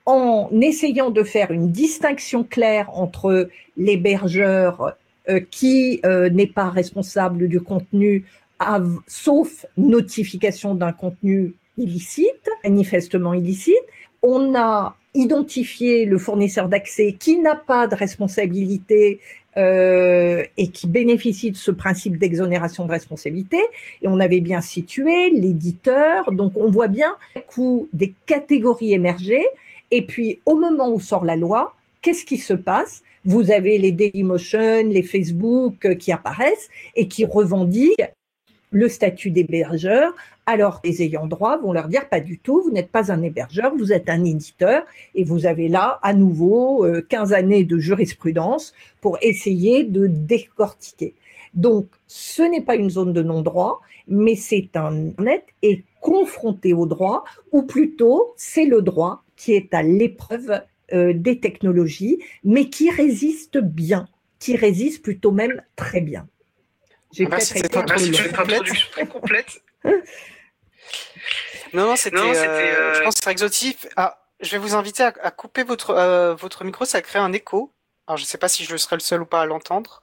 en 0.06 0.50
essayant 0.62 1.10
de 1.10 1.24
faire 1.24 1.52
une 1.52 1.72
distinction 1.72 2.44
claire 2.44 2.90
entre 2.94 3.50
l'hébergeur 3.78 4.96
euh, 5.30 5.40
qui 5.52 6.00
euh, 6.06 6.30
n'est 6.30 6.48
pas 6.48 6.70
responsable 6.70 7.48
du 7.48 7.62
contenu, 7.62 8.26
sauf 9.08 9.66
notification 9.78 10.76
d'un 10.76 10.92
contenu 10.92 11.54
illicite, 11.78 12.50
manifestement 12.64 13.34
illicite. 13.34 13.76
On 14.22 14.56
a 14.56 14.96
identifié 15.14 16.06
le 16.06 16.18
fournisseur 16.18 16.70
d'accès 16.70 17.16
qui 17.20 17.38
n'a 17.38 17.56
pas 17.56 17.88
de 17.88 17.96
responsabilité 17.96 19.20
euh, 19.58 20.44
et 20.58 20.68
qui 20.70 20.88
bénéficie 20.88 21.52
de 21.52 21.58
ce 21.58 21.72
principe 21.72 22.18
d'exonération 22.18 22.86
de 22.86 22.92
responsabilité. 22.92 23.58
Et 24.02 24.08
on 24.08 24.20
avait 24.20 24.42
bien 24.42 24.62
situé 24.62 25.30
l'éditeur. 25.32 26.32
Donc 26.32 26.54
on 26.56 26.70
voit 26.70 26.88
bien 26.88 27.16
coup 27.48 27.90
des 27.94 28.14
catégories 28.26 28.94
émergées 28.94 29.46
et 29.92 30.02
puis, 30.02 30.40
au 30.46 30.56
moment 30.56 30.90
où 30.90 31.00
sort 31.00 31.26
la 31.26 31.36
loi, 31.36 31.76
qu'est-ce 32.02 32.26
qui 32.26 32.38
se 32.38 32.54
passe? 32.54 33.04
Vous 33.26 33.52
avez 33.52 33.78
les 33.78 33.92
Dailymotion, 33.92 34.88
les 34.88 35.04
Facebook 35.04 35.86
euh, 35.86 35.94
qui 35.94 36.12
apparaissent 36.12 36.70
et 36.96 37.08
qui 37.08 37.26
revendiquent 37.26 38.02
le 38.72 38.88
statut 38.88 39.32
d'hébergeur, 39.32 40.14
alors 40.46 40.80
les 40.84 41.04
ayants 41.04 41.28
droit 41.28 41.58
vont 41.58 41.74
leur 41.74 41.88
dire 41.88 42.10
pas 42.10 42.22
du 42.22 42.40
tout, 42.40 42.62
vous 42.64 42.72
n'êtes 42.72 42.90
pas 42.90 43.12
un 43.12 43.22
hébergeur, 43.22 43.76
vous 43.78 43.92
êtes 43.92 44.10
un 44.10 44.24
éditeur, 44.24 44.84
et 45.14 45.24
vous 45.24 45.46
avez 45.46 45.68
là 45.68 46.00
à 46.02 46.14
nouveau 46.14 46.86
15 47.10 47.32
euh, 47.32 47.36
années 47.36 47.64
de 47.66 47.78
jurisprudence 47.78 48.74
pour 49.02 49.18
essayer 49.22 49.84
de 49.84 50.08
décortiquer. 50.08 51.14
Donc, 51.54 51.88
ce 52.08 52.44
n'est 52.44 52.62
pas 52.62 52.76
une 52.76 52.90
zone 52.90 53.14
de 53.14 53.22
non-droit, 53.22 53.82
mais 54.08 54.36
c'est 54.36 54.70
un 54.76 55.12
net 55.20 55.44
et 55.62 55.84
confronté 56.00 56.74
au 56.74 56.86
droit, 56.86 57.24
ou 57.52 57.64
plutôt 57.64 58.34
c'est 58.38 58.66
le 58.66 58.82
droit 58.82 59.24
qui 59.36 59.54
est 59.54 59.74
à 59.74 59.84
l'épreuve 59.84 60.62
euh, 60.94 61.14
des 61.14 61.40
technologies, 61.40 62.20
mais 62.44 62.70
qui 62.70 62.90
résiste 62.90 63.58
bien, 63.58 64.08
qui 64.40 64.56
résiste 64.56 65.04
plutôt 65.04 65.32
même 65.32 65.62
très 65.76 66.02
bien. 66.02 66.28
J'ai 67.14 67.26
ah 67.26 67.30
bah, 67.30 67.40
cette 67.40 67.76
introduction 67.76 68.88
très 68.92 69.08
complète. 69.08 69.62
non, 71.74 71.88
non, 71.88 71.96
c'était, 71.96 72.18
euh, 72.18 72.34
euh, 72.36 72.94
je 72.96 73.04
pense, 73.04 73.16
très 73.16 73.32
exotique. 73.32 73.88
Ah, 73.96 74.18
je 74.40 74.52
vais 74.52 74.58
vous 74.58 74.76
inviter 74.76 75.04
à, 75.04 75.14
à 75.22 75.32
couper 75.32 75.64
votre 75.64 75.94
votre 76.40 76.64
micro, 76.64 76.86
ça 76.86 77.02
crée 77.02 77.20
un 77.20 77.34
écho. 77.34 77.74
Alors, 78.08 78.18
je 78.18 78.24
ne 78.24 78.28
sais 78.28 78.38
pas 78.38 78.48
si 78.48 78.64
je 78.64 78.78
serai 78.78 78.96
le 78.96 79.02
seul 79.02 79.22
ou 79.22 79.26
pas 79.26 79.42
à 79.42 79.46
l'entendre. 79.46 80.02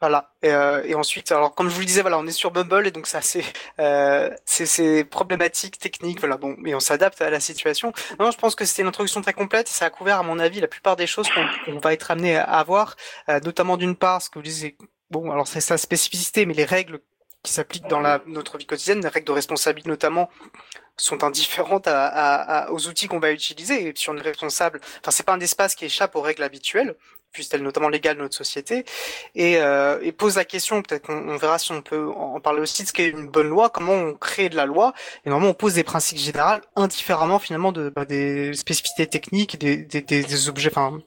Voilà. 0.00 0.30
Et, 0.42 0.50
euh, 0.50 0.82
et, 0.84 0.94
ensuite, 0.94 1.32
alors 1.32 1.54
comme 1.54 1.70
je 1.70 1.74
vous 1.74 1.80
le 1.80 1.86
disais, 1.86 2.02
voilà, 2.02 2.18
on 2.18 2.26
est 2.26 2.30
sur 2.30 2.50
Bumble 2.50 2.86
et 2.86 2.90
donc 2.90 3.06
ça 3.06 3.22
c'est 3.22 3.44
euh, 3.80 4.30
c'est 4.44 5.04
problématique 5.04 5.78
technique, 5.78 6.20
voilà. 6.20 6.36
Bon, 6.36 6.54
mais 6.58 6.74
on 6.74 6.80
s'adapte 6.80 7.22
à 7.22 7.30
la 7.30 7.40
situation. 7.40 7.92
Non, 8.20 8.30
je 8.30 8.36
pense 8.36 8.54
que 8.54 8.66
c'était 8.66 8.82
une 8.82 8.88
introduction 8.88 9.22
très 9.22 9.32
complète. 9.32 9.68
Ça 9.68 9.86
a 9.86 9.90
couvert, 9.90 10.18
à 10.18 10.22
mon 10.22 10.38
avis, 10.38 10.60
la 10.60 10.68
plupart 10.68 10.96
des 10.96 11.06
choses 11.06 11.28
qu'on 11.64 11.78
va 11.78 11.94
être 11.94 12.10
amené 12.10 12.36
à 12.36 12.44
avoir, 12.44 12.96
euh, 13.30 13.40
notamment 13.40 13.78
d'une 13.78 13.96
part, 13.96 14.20
ce 14.20 14.28
que 14.28 14.38
vous 14.38 14.42
disiez. 14.42 14.76
Bon, 15.20 15.30
alors 15.30 15.48
c'est 15.48 15.60
sa 15.60 15.78
spécificité, 15.78 16.46
mais 16.46 16.54
les 16.54 16.64
règles 16.64 17.00
qui 17.42 17.52
s'appliquent 17.52 17.88
dans 17.88 18.00
la, 18.00 18.20
notre 18.26 18.58
vie 18.58 18.66
quotidienne, 18.66 19.00
les 19.00 19.08
règles 19.08 19.26
de 19.26 19.32
responsabilité 19.32 19.88
notamment, 19.88 20.28
sont 20.96 21.24
indifférentes 21.24 21.86
à, 21.86 22.06
à, 22.06 22.70
aux 22.70 22.88
outils 22.88 23.06
qu'on 23.06 23.18
va 23.18 23.30
utiliser. 23.32 23.86
Et 23.86 23.92
si 23.94 24.10
on 24.10 24.16
est 24.16 24.22
responsable, 24.22 24.80
enfin 25.00 25.10
c'est 25.10 25.24
pas 25.24 25.34
un 25.34 25.40
espace 25.40 25.74
qui 25.74 25.84
échappe 25.84 26.16
aux 26.16 26.20
règles 26.20 26.42
habituelles 26.42 26.96
puisqu'elle 27.32 27.60
est 27.60 27.64
notamment 27.64 27.90
légale 27.90 28.16
de 28.16 28.22
notre 28.22 28.34
société, 28.34 28.86
et, 29.34 29.58
euh, 29.58 29.98
et 30.00 30.10
pose 30.12 30.36
la 30.36 30.46
question, 30.46 30.80
peut-être 30.80 31.06
qu'on 31.06 31.36
verra 31.36 31.58
si 31.58 31.70
on 31.70 31.82
peut 31.82 32.08
en 32.08 32.40
parler 32.40 32.62
aussi, 32.62 32.82
de 32.82 32.88
ce 32.88 32.94
qu'est 32.94 33.08
une 33.08 33.28
bonne 33.28 33.48
loi, 33.48 33.68
comment 33.68 33.92
on 33.92 34.14
crée 34.14 34.48
de 34.48 34.56
la 34.56 34.64
loi, 34.64 34.94
et 35.24 35.28
normalement 35.28 35.50
on 35.50 35.54
pose 35.54 35.74
des 35.74 35.84
principes 35.84 36.16
généraux 36.16 36.62
indifféremment 36.76 37.38
finalement 37.38 37.72
de, 37.72 37.90
bah, 37.90 38.06
des 38.06 38.54
spécificités 38.54 39.06
techniques, 39.06 39.58
des, 39.58 39.76
des, 39.76 40.00
des, 40.00 40.48
objets, 40.48 40.70
enfin 40.70 40.98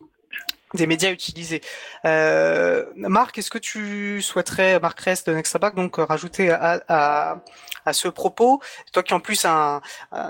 des 0.73 0.87
médias 0.87 1.11
utilisés. 1.11 1.61
Euh, 2.05 2.85
Marc, 2.95 3.37
est-ce 3.37 3.49
que 3.49 3.57
tu 3.57 4.21
souhaiterais, 4.21 4.79
Marc 4.79 4.99
Rest 4.99 5.29
de 5.29 5.35
Nextabac, 5.35 5.75
donc 5.75 5.97
rajouter 5.97 6.51
à, 6.51 6.81
à, 6.87 7.41
à, 7.85 7.93
ce 7.93 8.07
propos, 8.07 8.61
toi 8.93 9.03
qui 9.03 9.13
en 9.13 9.19
plus 9.19 9.45
un, 9.45 9.81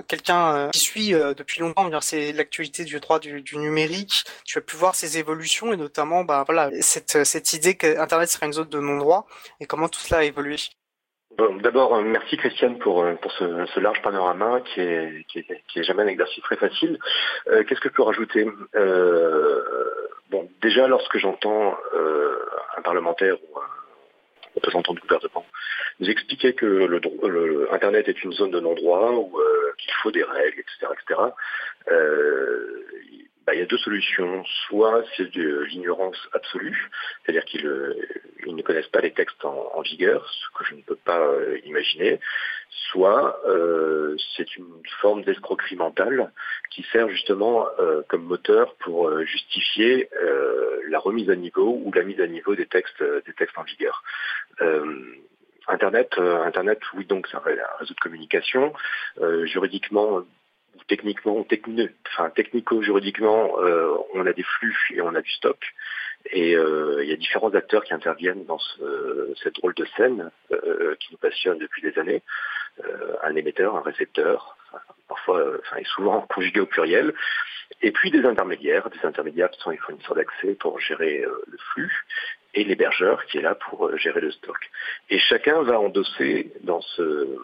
quelqu'un 0.08 0.56
euh, 0.56 0.70
qui 0.70 0.80
suit 0.80 1.14
euh, 1.14 1.34
depuis 1.34 1.60
longtemps, 1.60 1.90
c'est 2.02 2.32
l'actualité 2.32 2.86
du 2.86 3.00
droit 3.00 3.20
du, 3.20 3.42
du, 3.42 3.58
numérique, 3.58 4.24
tu 4.46 4.58
as 4.58 4.62
pu 4.62 4.76
voir 4.76 4.96
ces 4.96 5.18
évolutions 5.18 5.74
et 5.74 5.78
notamment, 5.78 6.24
bah 6.24 6.44
voilà, 6.46 6.70
cette, 6.82 7.26
cette 7.26 7.54
idée 7.54 7.76
qu'Internet 7.76 8.30
serait 8.30 8.46
une 8.46 8.54
zone 8.54 8.70
de 8.70 8.80
non-droit 8.80 9.28
et 9.60 9.66
comment 9.66 9.90
tout 9.90 10.00
cela 10.00 10.22
a 10.22 10.24
évolué? 10.24 10.58
D'abord, 11.62 11.96
euh, 11.96 12.02
merci 12.02 12.38
Christiane 12.38 12.80
pour, 12.80 13.04
euh, 13.04 13.14
pour 13.16 13.32
ce, 13.34 13.66
ce, 13.74 13.80
large 13.80 14.02
panorama 14.02 14.62
qui 14.62 14.82
est, 14.82 15.26
qui 15.28 15.40
est, 15.40 15.64
qui 15.68 15.80
est, 15.80 15.84
jamais 15.84 16.04
un 16.04 16.08
exercice 16.08 16.44
très 16.44 16.58
facile. 16.58 16.98
Euh, 17.50 17.64
Qu'est-ce 17.64 17.80
que 17.80 17.90
je 17.90 17.94
peux 17.94 18.04
rajouter? 18.04 18.48
Euh, 18.76 19.62
Bon, 20.30 20.50
déjà, 20.62 20.88
lorsque 20.88 21.18
j'entends 21.18 21.78
euh, 21.94 22.40
un 22.78 22.82
parlementaire 22.82 23.36
ou 23.36 23.60
un 23.60 23.68
représentant 24.56 24.94
du 24.94 25.02
gouvernement 25.02 25.46
nous 26.00 26.10
expliquer 26.10 26.54
que 26.54 26.66
le, 26.66 27.74
Internet 27.74 28.08
est 28.08 28.24
une 28.24 28.32
zone 28.34 28.52
de 28.52 28.60
non-droit 28.60 29.12
ou 29.12 29.38
qu'il 29.78 29.92
faut 30.02 30.12
des 30.12 30.24
règles, 30.24 30.60
etc., 30.60 30.88
etc., 30.94 31.20
bah, 33.50 33.56
il 33.56 33.62
y 33.62 33.64
a 33.64 33.66
deux 33.66 33.80
solutions. 33.80 34.44
Soit 34.68 35.04
c'est 35.18 35.32
de 35.32 35.62
l'ignorance 35.62 36.30
absolue, 36.34 36.88
c'est-à-dire 37.24 37.44
qu'ils 37.46 37.66
euh, 37.66 37.96
ne 38.46 38.62
connaissent 38.62 38.90
pas 38.90 39.02
les 39.02 39.12
textes 39.12 39.44
en, 39.44 39.82
vigueur, 39.82 40.30
ce 40.30 40.46
que 40.56 40.66
je 40.66 40.76
ne 40.76 40.82
peux 40.82 40.96
pas 40.96 41.20
euh, 41.20 41.58
imaginer. 41.66 42.20
Soit 42.92 43.42
euh, 43.48 44.16
c'est 44.38 44.56
une 44.56 44.84
forme 45.02 45.24
d'escroquerie 45.24 45.78
mentale 45.78 46.32
qui 46.70 46.86
sert 46.92 47.10
justement 47.10 47.66
comme 48.08 48.24
moteur 48.24 48.76
pour 48.76 49.20
justifier 49.22 50.08
la 50.88 51.00
remise 51.00 51.32
à 51.32 51.36
niveau 51.36 51.82
ou 51.84 51.92
la 51.92 52.04
mise 52.04 52.22
à 52.22 52.28
niveau 52.28 52.54
des 52.56 52.68
textes, 52.68 53.04
des 53.26 53.34
textes 53.34 53.58
en 53.58 53.64
vigueur. 53.64 54.04
Internet, 55.68 56.14
Internet, 56.20 56.80
oui, 56.94 57.06
donc 57.06 57.28
c'est 57.28 57.38
un 57.38 57.42
réseau 57.80 57.96
de 57.96 58.00
communication. 58.00 58.74
juridiquement, 59.46 60.24
techniquement, 60.88 61.46
enfin, 62.08 62.30
technico-juridiquement, 62.32 63.60
euh, 63.60 63.96
on 64.14 64.26
a 64.26 64.34
des 64.34 64.44
flux 64.44 64.78
et 64.96 65.02
on 65.02 65.16
a 65.16 65.22
du 65.22 65.32
stock. 65.32 65.60
Et 66.32 66.56
euh, 66.56 67.04
il 67.04 67.10
y 67.10 67.14
a 67.14 67.16
différents 67.16 67.54
acteurs 67.54 67.84
qui 67.84 67.94
interviennent 67.94 68.46
dans 68.46 68.60
ce, 68.60 69.34
cette 69.42 69.56
drôle 69.56 69.74
de 69.76 69.86
scène 69.96 70.32
euh, 70.52 70.96
qui 71.00 71.10
nous 71.12 71.18
passionne 71.18 71.58
depuis 71.60 71.82
des 71.82 71.98
années. 71.98 72.22
un 73.24 73.36
émetteur, 73.36 73.76
un 73.76 73.82
récepteur, 73.82 74.58
parfois, 75.08 75.44
et 75.78 75.86
souvent 75.86 76.22
conjugué 76.22 76.60
au 76.60 76.66
pluriel. 76.66 77.14
Et 77.82 77.92
puis 77.92 78.12
des 78.12 78.26
intermédiaires, 78.26 78.90
des 78.90 79.06
intermédiaires 79.06 79.50
qui 79.52 79.60
sont 79.60 79.70
les 79.70 79.78
fournisseurs 79.78 80.16
d'accès 80.16 80.56
pour 80.56 80.80
gérer 80.80 81.20
le 81.48 81.58
flux 81.72 82.06
et 82.56 82.64
l'hébergeur 82.64 83.24
qui 83.26 83.38
est 83.38 83.42
là 83.42 83.56
pour 83.56 83.96
gérer 83.98 84.22
le 84.22 84.32
stock. 84.32 84.58
Et 85.10 85.20
chacun 85.20 85.62
va 85.62 85.80
endosser 85.80 86.52
dans 86.62 86.82
ce, 86.82 87.38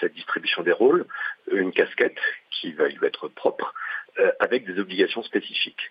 cette 0.00 0.14
distribution 0.14 0.62
des 0.62 0.72
rôles 0.72 1.06
une 1.50 1.72
casquette 1.72 2.18
qui 2.50 2.72
va 2.72 2.88
lui 2.88 3.06
être 3.06 3.28
propre 3.28 3.74
euh, 4.18 4.32
avec 4.40 4.64
des 4.64 4.78
obligations 4.80 5.22
spécifiques. 5.22 5.90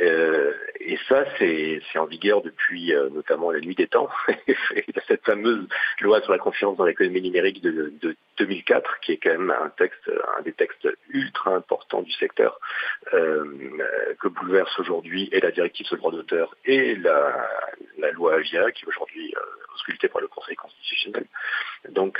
Euh, 0.00 0.52
et 0.80 0.98
ça, 1.08 1.24
c'est 1.38 1.80
en 1.96 2.06
vigueur 2.06 2.42
depuis 2.42 2.92
euh, 2.92 3.08
notamment 3.10 3.50
la 3.50 3.60
nuit 3.60 3.74
des 3.74 3.86
temps. 3.86 4.08
cette 5.08 5.24
fameuse 5.24 5.66
loi 6.00 6.20
sur 6.22 6.32
la 6.32 6.38
confiance 6.38 6.76
dans 6.76 6.84
l'économie 6.84 7.22
numérique 7.22 7.62
de, 7.62 7.92
de, 8.00 8.16
2004, 8.38 9.00
qui 9.00 9.12
est 9.12 9.16
quand 9.16 9.30
même 9.30 9.50
un 9.50 9.70
texte, 9.70 10.10
un 10.38 10.42
des 10.42 10.52
textes 10.52 10.88
ultra 11.08 11.54
importants 11.54 12.02
du 12.02 12.12
secteur, 12.12 12.60
euh, 13.14 13.44
que 14.20 14.28
bouleverse 14.28 14.78
aujourd'hui 14.78 15.28
et 15.32 15.40
la 15.40 15.50
directive 15.50 15.86
sur 15.86 15.96
le 15.96 16.00
droit 16.00 16.12
d'auteur 16.12 16.54
et 16.64 16.94
la, 16.96 17.48
la 17.98 18.10
loi 18.10 18.34
Avia, 18.34 18.70
qui 18.72 18.84
est 18.84 18.88
aujourd'hui 18.88 19.34
auscultée 19.74 20.08
par 20.08 20.20
le 20.20 20.28
Conseil 20.28 20.56
constitutionnel. 20.56 21.24
Donc 21.88 22.18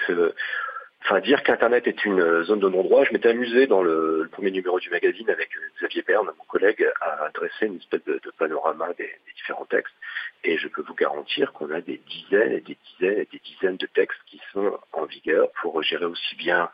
enfin 1.06 1.20
dire 1.20 1.42
qu'Internet 1.44 1.86
est 1.86 2.04
une 2.04 2.42
zone 2.44 2.58
de 2.58 2.68
non-droit. 2.68 3.04
Je 3.04 3.12
m'étais 3.12 3.28
amusé 3.28 3.66
dans 3.66 3.82
le, 3.82 4.28
premier 4.32 4.50
numéro 4.50 4.80
du 4.80 4.90
magazine 4.90 5.30
avec 5.30 5.50
Xavier 5.78 6.02
Berne, 6.02 6.26
mon 6.36 6.44
collègue, 6.44 6.84
à 7.00 7.30
dresser 7.32 7.66
une 7.66 7.76
espèce 7.76 8.04
de, 8.04 8.20
panorama 8.38 8.92
des, 8.98 9.10
différents 9.36 9.66
textes. 9.66 9.94
Et 10.44 10.58
je 10.58 10.68
peux 10.68 10.82
vous 10.82 10.94
garantir 10.94 11.52
qu'on 11.52 11.70
a 11.70 11.80
des 11.80 12.00
dizaines 12.08 12.52
et 12.52 12.60
des 12.60 12.76
dizaines 12.90 13.18
et 13.18 13.28
des 13.30 13.40
dizaines 13.44 13.76
de 13.76 13.86
textes 13.86 14.20
qui 14.26 14.40
sont 14.52 14.78
en 14.92 15.04
vigueur 15.04 15.48
pour 15.62 15.82
gérer 15.82 16.04
aussi 16.04 16.34
bien 16.36 16.68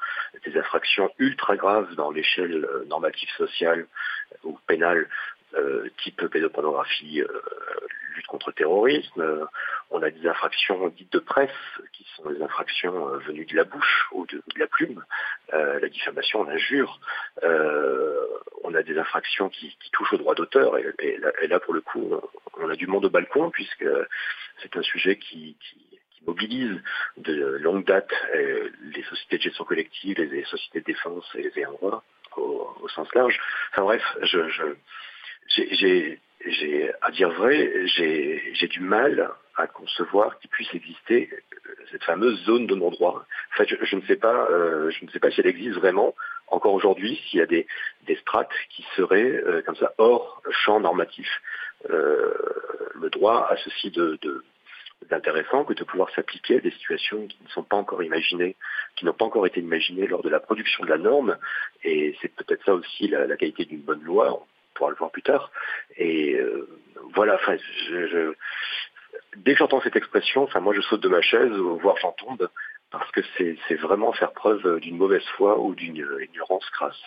des 0.47 0.59
infractions 0.59 1.11
ultra 1.19 1.57
graves 1.57 1.95
dans 1.95 2.11
l'échelle 2.11 2.67
normative 2.89 3.29
sociale 3.37 3.87
ou 4.45 4.59
pénale 4.67 4.99
euh, 4.99 5.07
type 6.03 6.27
pédopornographie, 6.29 7.21
euh, 7.23 7.29
lutte 8.15 8.27
contre 8.27 8.51
le 8.51 8.55
terrorisme. 8.55 9.49
on 9.91 10.03
a 10.03 10.11
des 10.11 10.27
infractions 10.27 10.89
dites 10.89 11.13
de 11.13 11.19
presse, 11.19 11.51
qui 11.93 12.07
sont 12.17 12.31
des 12.31 12.43
infractions 12.43 13.09
euh, 13.09 13.19
venues 13.19 13.47
de 13.47 13.57
la 13.57 13.65
bouche 13.65 14.09
ou 14.13 14.27
de, 14.27 14.43
la 14.57 14.67
plume, 14.67 15.05
la 15.53 15.89
diffamation, 15.89 16.45
l'injure. 16.45 17.01
on 18.65 18.75
a 18.75 18.83
des 18.83 18.99
infractions 18.99 19.49
qui, 19.49 19.77
touchent 19.93 20.15
au 20.15 20.19
droit 20.19 20.35
d'auteur, 20.35 20.79
et, 20.79 21.19
là, 21.49 21.61
pour 21.61 21.75
le 21.75 21.81
coup, 21.81 22.15
on 22.59 22.69
a 22.69 22.77
du 22.77 22.87
monde 22.87 23.05
au 23.05 23.11
balcon, 23.11 23.51
puisque 23.51 23.87
c'est 24.63 24.77
un 24.77 24.83
sujet 24.83 25.17
qui, 25.17 25.57
mobilise 26.25 26.81
de 27.17 27.59
longue 27.61 27.85
date 27.85 28.13
les 28.33 29.03
sociétés 29.11 29.39
de 29.39 29.43
gestion 29.43 29.65
collective, 29.65 30.21
les, 30.21 30.45
sociétés 30.45 30.79
de 30.79 30.85
défense 30.85 31.29
et 31.35 31.43
les 31.43 31.59
ayants 31.59 31.73
droit 31.73 32.05
au, 32.37 32.89
sens 32.95 33.13
large. 33.15 33.39
Enfin 33.73 33.83
bref, 33.83 34.03
je, 34.23 34.49
je 34.49 34.63
j'ai, 35.49 36.19
à 37.03 37.11
dire 37.11 37.31
vrai, 37.31 37.87
j'ai 37.87 38.69
du 38.69 38.81
mal 38.81 39.31
à 39.57 39.67
concevoir 39.67 40.39
qu'il 40.39 40.51
puisse 40.51 40.73
exister 40.75 41.29
euh, 41.33 41.75
cette 41.91 42.05
fameuse 42.05 42.43
zone 42.45 42.67
de 42.67 42.75
non-droit. 42.75 43.25
En 43.53 43.57
fait, 43.57 43.69
je, 43.69 43.97
ne 43.97 44.01
sais 44.03 44.17
pas, 44.17 44.49
euh, 44.51 44.91
je 44.91 45.05
ne 45.05 45.11
sais 45.11 45.19
pas 45.19 45.31
si 45.31 45.41
elle 45.41 45.47
existe 45.47 45.79
vraiment 45.79 46.15
encore 46.49 46.73
aujourd'hui, 46.75 47.21
s'il 47.29 47.39
y 47.39 47.43
a 47.43 47.47
des, 47.47 47.67
des 48.07 48.17
strates 48.17 48.53
qui 48.71 48.85
seraient 48.97 49.43
euh, 49.45 49.63
comme 49.63 49.77
ça 49.77 49.93
hors 49.99 50.43
champ 50.51 50.81
normatif. 50.81 51.29
le 51.89 53.11
droit 53.11 53.49
a 53.51 53.57
ceci 53.57 53.91
de, 53.91 54.19
d'intéressant 55.11 55.65
que 55.65 55.75
de 55.75 55.85
pouvoir 55.85 56.11
s'appliquer 56.11 56.57
à 56.57 56.61
des 56.61 56.71
situations 56.71 57.27
qui 57.27 57.39
ne 57.43 57.49
sont 57.49 57.63
pas 57.63 57.77
encore 57.77 58.03
imaginées, 58.03 58.57
qui 58.97 59.05
n'ont 59.05 59.13
pas 59.13 59.25
encore 59.25 59.47
été 59.47 59.61
imaginées 59.61 60.07
lors 60.07 60.23
de 60.23 60.29
la 60.29 60.41
production 60.41 60.85
de 60.85 60.91
la 60.91 60.99
norme. 60.99 61.37
Et 61.83 62.17
c'est 62.21 62.35
peut-être 62.35 62.65
ça 62.65 62.75
aussi 62.75 63.09
la, 63.09 63.27
la 63.27 63.37
qualité 63.37 63.65
d'une 63.65 63.83
bonne 63.83 64.03
loi 64.03 64.47
pourra 64.75 64.91
le 64.91 64.97
voir 64.97 65.11
plus 65.11 65.23
tard. 65.23 65.51
Et 65.97 66.35
euh, 66.35 66.69
voilà, 67.15 67.39
dès 69.37 69.53
que 69.53 69.59
j'entends 69.59 69.81
cette 69.83 69.97
expression, 69.97 70.49
moi 70.61 70.75
je 70.75 70.81
saute 70.81 71.01
de 71.01 71.09
ma 71.09 71.23
chaise, 71.23 71.53
voire 71.53 71.97
j'en 72.01 72.13
tombe, 72.13 72.49
parce 72.91 73.11
que 73.13 73.21
c'est 73.37 73.75
vraiment 73.77 74.13
faire 74.13 74.33
preuve 74.33 74.81
d'une 74.81 74.97
mauvaise 74.97 75.25
foi 75.37 75.59
ou 75.59 75.75
d'une 75.75 75.97
ignorance 75.97 76.69
crasse. 76.71 77.03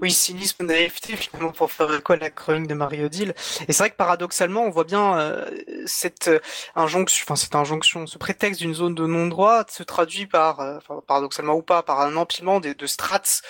Oui, 0.00 0.10
cynisme, 0.10 0.64
naïveté, 0.64 1.16
finalement, 1.16 1.52
pour 1.52 1.70
faire 1.70 2.02
quoi 2.02 2.16
la 2.16 2.30
chronique 2.30 2.66
de 2.66 2.74
Marie-Odile. 2.74 3.34
Et 3.68 3.72
c'est 3.72 3.78
vrai 3.78 3.90
que 3.90 3.96
paradoxalement, 3.96 4.62
on 4.62 4.70
voit 4.70 4.84
bien 4.84 5.18
euh, 5.18 5.50
cette 5.86 6.30
injonction, 6.74 7.24
enfin 7.26 7.36
cette 7.36 7.54
injonction, 7.54 8.06
ce 8.06 8.16
prétexte 8.16 8.60
d'une 8.60 8.74
zone 8.74 8.94
de 8.94 9.06
non-droit 9.06 9.64
se 9.68 9.82
traduit 9.82 10.26
par, 10.26 10.60
euh, 10.60 10.78
paradoxalement 11.06 11.54
ou 11.54 11.62
pas, 11.62 11.82
par 11.82 12.00
un 12.00 12.16
empilement 12.16 12.58
de, 12.58 12.72
de 12.72 12.86
strates 12.86 13.42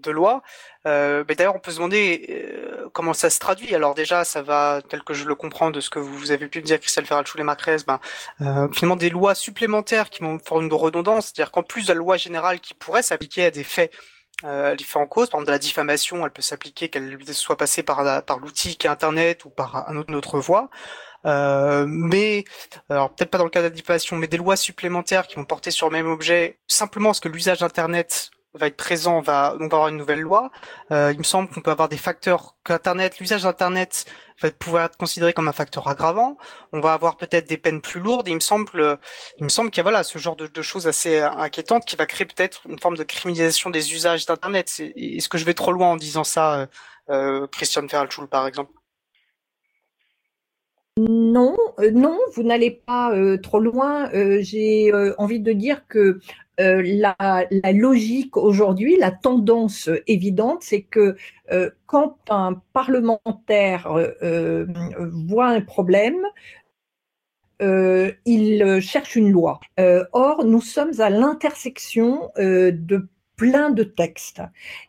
de 0.00 0.10
loi. 0.10 0.42
Euh, 0.86 1.24
mais 1.28 1.34
d'ailleurs, 1.34 1.56
on 1.56 1.58
peut 1.58 1.70
se 1.70 1.76
demander 1.76 2.26
euh, 2.30 2.88
comment 2.92 3.12
ça 3.12 3.30
se 3.30 3.38
traduit. 3.38 3.74
Alors 3.74 3.94
déjà, 3.94 4.24
ça 4.24 4.42
va, 4.42 4.80
tel 4.88 5.02
que 5.02 5.14
je 5.14 5.24
le 5.24 5.34
comprends 5.34 5.70
de 5.70 5.80
ce 5.80 5.90
que 5.90 5.98
vous 5.98 6.30
avez 6.30 6.48
pu 6.48 6.60
me 6.60 6.64
dire, 6.64 6.80
Christelle 6.80 7.06
Ferralchou 7.06 7.38
et 7.38 7.42
Macrez, 7.42 7.78
ben, 7.86 8.00
euh, 8.40 8.68
finalement 8.72 8.96
des 8.96 9.10
lois 9.10 9.34
supplémentaires 9.34 10.10
qui 10.10 10.22
vont 10.22 10.38
une 10.60 10.72
redondance, 10.72 11.26
c'est-à-dire 11.26 11.50
qu'en 11.50 11.62
plus 11.62 11.86
de 11.86 11.88
la 11.88 11.94
loi 11.94 12.16
générale 12.16 12.60
qui 12.60 12.74
pourrait 12.74 13.02
s'appliquer 13.02 13.46
à 13.46 13.50
des 13.50 13.64
faits 13.64 13.92
euh, 14.44 14.74
les 14.74 14.84
faits 14.84 14.96
en 14.96 15.06
cause, 15.06 15.30
par 15.30 15.38
exemple 15.40 15.46
de 15.46 15.52
la 15.52 15.58
diffamation, 15.58 16.24
elle 16.24 16.30
peut 16.30 16.42
s'appliquer 16.42 16.90
qu'elle 16.90 17.18
soit 17.32 17.56
passée 17.56 17.82
par, 17.82 18.22
par 18.22 18.38
l'outil 18.38 18.76
qui 18.76 18.86
est 18.86 18.90
Internet 18.90 19.46
ou 19.46 19.50
par 19.50 19.88
un 19.88 19.96
autre, 19.96 20.10
une 20.10 20.16
autre 20.16 20.38
voie. 20.40 20.68
Euh, 21.24 21.86
mais 21.88 22.44
alors 22.88 23.10
peut-être 23.10 23.30
pas 23.30 23.38
dans 23.38 23.44
le 23.44 23.50
cas 23.50 23.60
de 23.60 23.64
la 23.64 23.70
diffamation, 23.70 24.16
mais 24.16 24.28
des 24.28 24.36
lois 24.36 24.56
supplémentaires 24.56 25.26
qui 25.26 25.36
vont 25.36 25.44
porter 25.44 25.70
sur 25.70 25.88
le 25.88 25.92
même 25.92 26.06
objet 26.06 26.58
simplement 26.68 27.08
parce 27.08 27.20
que 27.20 27.28
l'usage 27.28 27.58
d'Internet 27.58 28.30
va 28.56 28.66
être 28.66 28.76
présent, 28.76 29.18
on 29.18 29.20
va, 29.20 29.56
avoir 29.60 29.88
une 29.88 29.96
nouvelle 29.96 30.20
loi. 30.20 30.50
Euh, 30.90 31.12
il 31.12 31.18
me 31.18 31.24
semble 31.24 31.48
qu'on 31.48 31.60
peut 31.60 31.70
avoir 31.70 31.88
des 31.88 31.96
facteurs 31.96 32.56
qu'Internet, 32.64 33.18
l'usage 33.18 33.42
d'Internet 33.42 34.06
va 34.42 34.50
pouvoir 34.50 34.84
être 34.86 34.96
considéré 34.96 35.32
comme 35.32 35.48
un 35.48 35.52
facteur 35.52 35.88
aggravant. 35.88 36.36
On 36.72 36.80
va 36.80 36.92
avoir 36.92 37.16
peut-être 37.16 37.48
des 37.48 37.56
peines 37.56 37.80
plus 37.80 38.00
lourdes. 38.00 38.28
il 38.28 38.34
me 38.34 38.40
semble, 38.40 38.98
il 39.38 39.44
me 39.44 39.48
semble 39.48 39.70
qu'il 39.70 39.78
y 39.78 39.80
a 39.80 39.84
voilà 39.84 40.02
ce 40.02 40.18
genre 40.18 40.36
de, 40.36 40.62
choses 40.62 40.86
assez 40.86 41.20
inquiétantes 41.20 41.84
qui 41.84 41.96
va 41.96 42.06
créer 42.06 42.26
peut-être 42.26 42.62
une 42.68 42.78
forme 42.78 42.96
de 42.96 43.04
criminalisation 43.04 43.70
des 43.70 43.94
usages 43.94 44.26
d'Internet. 44.26 44.82
Est-ce 44.96 45.28
que 45.28 45.38
je 45.38 45.44
vais 45.44 45.54
trop 45.54 45.72
loin 45.72 45.88
en 45.88 45.96
disant 45.96 46.24
ça, 46.24 46.60
euh, 46.60 46.66
euh 47.10 47.46
Christian 47.48 47.86
Feralchul 47.88 48.26
par 48.26 48.46
exemple? 48.46 48.72
Non, 50.98 51.56
euh, 51.78 51.90
non, 51.90 52.18
vous 52.34 52.42
n'allez 52.42 52.70
pas 52.70 53.12
trop 53.42 53.60
loin. 53.60 54.10
J'ai 54.40 54.92
envie 55.18 55.40
de 55.40 55.52
dire 55.52 55.86
que 55.86 56.20
euh, 56.58 56.82
la, 56.84 57.46
logique 57.72 58.36
aujourd'hui, 58.36 58.96
la 58.96 59.10
tendance 59.10 59.90
évidente, 60.06 60.62
c'est 60.62 60.82
que 60.82 61.16
euh, 61.52 61.70
quand 61.86 62.16
un 62.30 62.62
parlementaire 62.72 63.86
euh, 63.92 64.66
voit 65.12 65.48
un 65.48 65.60
problème, 65.60 66.20
il 67.60 68.80
cherche 68.80 69.16
une 69.16 69.30
loi. 69.30 69.60
or, 70.12 70.44
nous 70.44 70.60
sommes 70.60 71.00
à 71.00 71.08
l'intersection 71.08 72.30
de 72.36 73.08
plein 73.36 73.70
de 73.70 73.82
textes. 73.82 74.42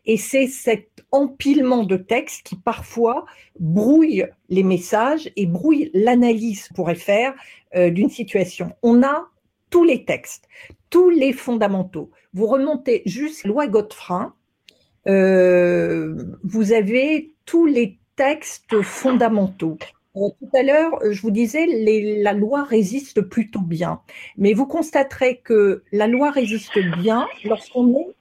Et 0.05 0.17
c'est 0.17 0.47
cet 0.47 1.05
empilement 1.11 1.85
de 1.85 1.95
textes 1.95 2.45
qui 2.45 2.57
parfois 2.57 3.25
brouille 3.59 4.27
les 4.49 4.63
messages 4.63 5.31
et 5.37 5.45
brouille 5.45 5.91
l'analyse 5.93 6.67
pourrait 6.75 6.95
faire 6.95 7.33
d'une 7.73 8.09
situation. 8.09 8.75
On 8.83 9.01
a 9.01 9.29
tous 9.69 9.83
les 9.83 10.05
textes, 10.05 10.47
tous 10.89 11.09
les 11.09 11.33
fondamentaux. 11.33 12.11
Vous 12.33 12.47
remontez 12.47 13.01
juste 13.05 13.45
loi 13.45 13.67
Godefroy, 13.67 14.33
euh, 15.07 16.15
vous 16.43 16.73
avez 16.73 17.33
tous 17.45 17.65
les 17.65 17.97
textes 18.15 18.81
fondamentaux. 18.81 19.77
Euh, 20.17 20.29
tout 20.39 20.57
à 20.57 20.63
l'heure, 20.63 20.99
je 21.09 21.21
vous 21.21 21.31
disais, 21.31 21.65
la 22.21 22.33
loi 22.33 22.63
résiste 22.63 23.21
plutôt 23.21 23.61
bien. 23.61 24.01
Mais 24.37 24.53
vous 24.53 24.65
constaterez 24.65 25.37
que 25.37 25.83
la 25.91 26.07
loi 26.07 26.31
résiste 26.31 26.77
bien 26.97 27.27
lorsqu'on 27.45 27.93
est 27.95 28.15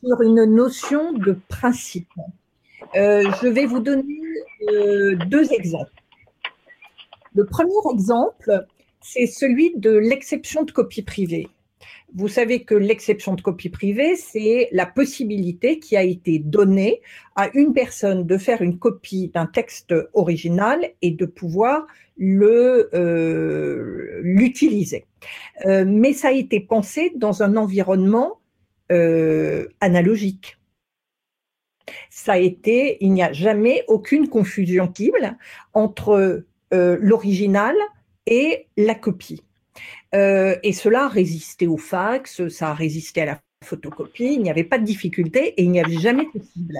sur 0.00 0.20
une 0.22 0.44
notion 0.44 1.12
de 1.12 1.36
principe. 1.48 2.12
Euh, 2.94 3.24
je 3.42 3.48
vais 3.48 3.66
vous 3.66 3.80
donner 3.80 4.04
deux 5.26 5.52
exemples. 5.52 5.92
Le 7.34 7.44
premier 7.46 7.72
exemple, 7.92 8.66
c'est 9.00 9.26
celui 9.26 9.72
de 9.76 9.90
l'exception 9.90 10.64
de 10.64 10.70
copie 10.70 11.02
privée. 11.02 11.48
Vous 12.14 12.28
savez 12.28 12.64
que 12.64 12.74
l'exception 12.74 13.34
de 13.34 13.42
copie 13.42 13.68
privée, 13.68 14.16
c'est 14.16 14.68
la 14.72 14.86
possibilité 14.86 15.78
qui 15.78 15.96
a 15.96 16.02
été 16.02 16.38
donnée 16.38 17.02
à 17.36 17.50
une 17.54 17.74
personne 17.74 18.26
de 18.26 18.38
faire 18.38 18.62
une 18.62 18.78
copie 18.78 19.28
d'un 19.28 19.46
texte 19.46 19.94
original 20.14 20.90
et 21.02 21.10
de 21.10 21.26
pouvoir 21.26 21.86
euh, 22.20 24.20
l'utiliser. 24.22 25.06
Euh, 25.66 25.84
mais 25.86 26.14
ça 26.14 26.28
a 26.28 26.32
été 26.32 26.60
pensé 26.60 27.12
dans 27.14 27.42
un 27.42 27.56
environnement 27.56 28.40
euh, 28.90 29.68
analogique. 29.80 30.56
Ça 32.10 32.32
a 32.32 32.38
été, 32.38 32.96
il 33.02 33.12
n'y 33.12 33.22
a 33.22 33.32
jamais 33.32 33.84
aucune 33.86 34.28
confusion 34.28 34.92
entre 35.74 36.44
l'original 36.70 37.74
et 38.28 38.66
la 38.76 38.94
copie. 38.94 39.42
Euh, 40.14 40.56
et 40.62 40.72
cela 40.72 41.04
a 41.04 41.08
résisté 41.08 41.66
au 41.66 41.76
fax, 41.76 42.48
ça 42.48 42.70
a 42.70 42.74
résisté 42.74 43.22
à 43.22 43.26
la 43.26 43.40
photocopie, 43.64 44.34
il 44.34 44.42
n'y 44.42 44.50
avait 44.50 44.64
pas 44.64 44.78
de 44.78 44.84
difficulté 44.84 45.54
et 45.56 45.64
il 45.64 45.70
n'y 45.70 45.80
avait 45.80 45.98
jamais 45.98 46.26
possible. 46.26 46.78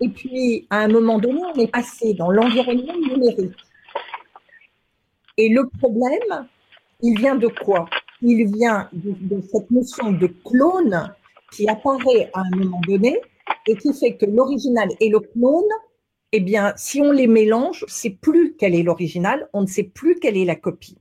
Et 0.00 0.08
puis, 0.08 0.66
à 0.70 0.80
un 0.80 0.88
moment 0.88 1.18
donné, 1.18 1.40
on 1.54 1.58
est 1.58 1.70
passé 1.70 2.14
dans 2.14 2.30
l'environnement 2.30 2.94
numérique. 2.94 3.56
Et 5.38 5.48
le 5.48 5.68
problème, 5.78 6.48
il 7.02 7.18
vient 7.18 7.36
de 7.36 7.48
quoi? 7.48 7.88
Il 8.22 8.50
vient 8.52 8.88
de, 8.92 9.40
cette 9.52 9.70
notion 9.70 10.12
de 10.12 10.26
clone 10.44 11.14
qui 11.52 11.68
apparaît 11.68 12.30
à 12.34 12.40
un 12.40 12.56
moment 12.56 12.80
donné 12.86 13.20
et 13.66 13.76
qui 13.76 13.92
fait 13.92 14.16
que 14.16 14.26
l'original 14.26 14.88
et 15.00 15.10
le 15.10 15.20
clone, 15.20 15.64
eh 16.32 16.40
bien, 16.40 16.72
si 16.76 17.00
on 17.00 17.12
les 17.12 17.26
mélange, 17.26 17.84
c'est 17.88 18.10
plus 18.10 18.54
quel 18.58 18.74
est 18.74 18.82
l'original, 18.82 19.48
on 19.52 19.62
ne 19.62 19.66
sait 19.66 19.84
plus 19.84 20.16
quelle 20.16 20.36
est 20.36 20.44
la 20.44 20.56
copie. 20.56 20.98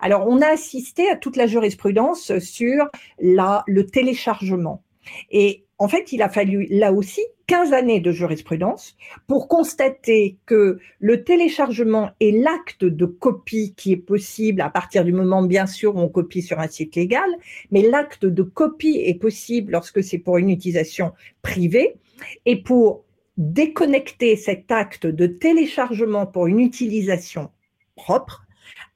Alors, 0.00 0.26
on 0.26 0.40
a 0.40 0.46
assisté 0.46 1.08
à 1.08 1.16
toute 1.16 1.36
la 1.36 1.46
jurisprudence 1.46 2.38
sur 2.38 2.88
le 3.18 3.82
téléchargement. 3.82 4.82
Et 5.30 5.64
en 5.78 5.88
fait, 5.88 6.12
il 6.12 6.22
a 6.22 6.28
fallu 6.28 6.66
là 6.70 6.92
aussi 6.92 7.22
15 7.46 7.72
années 7.72 8.00
de 8.00 8.12
jurisprudence 8.12 8.96
pour 9.26 9.48
constater 9.48 10.38
que 10.46 10.78
le 11.00 11.24
téléchargement 11.24 12.10
est 12.20 12.30
l'acte 12.30 12.84
de 12.84 13.06
copie 13.06 13.74
qui 13.76 13.92
est 13.92 13.96
possible 13.96 14.60
à 14.60 14.70
partir 14.70 15.04
du 15.04 15.12
moment, 15.12 15.42
bien 15.42 15.66
sûr, 15.66 15.96
où 15.96 15.98
on 15.98 16.08
copie 16.08 16.42
sur 16.42 16.60
un 16.60 16.68
site 16.68 16.94
légal, 16.94 17.28
mais 17.70 17.82
l'acte 17.82 18.24
de 18.24 18.42
copie 18.42 19.02
est 19.04 19.18
possible 19.18 19.72
lorsque 19.72 20.04
c'est 20.04 20.18
pour 20.18 20.38
une 20.38 20.50
utilisation 20.50 21.12
privée. 21.42 21.96
Et 22.44 22.62
pour 22.62 23.04
déconnecter 23.36 24.36
cet 24.36 24.70
acte 24.70 25.06
de 25.06 25.26
téléchargement 25.26 26.26
pour 26.26 26.46
une 26.46 26.60
utilisation 26.60 27.50
propre, 27.96 28.46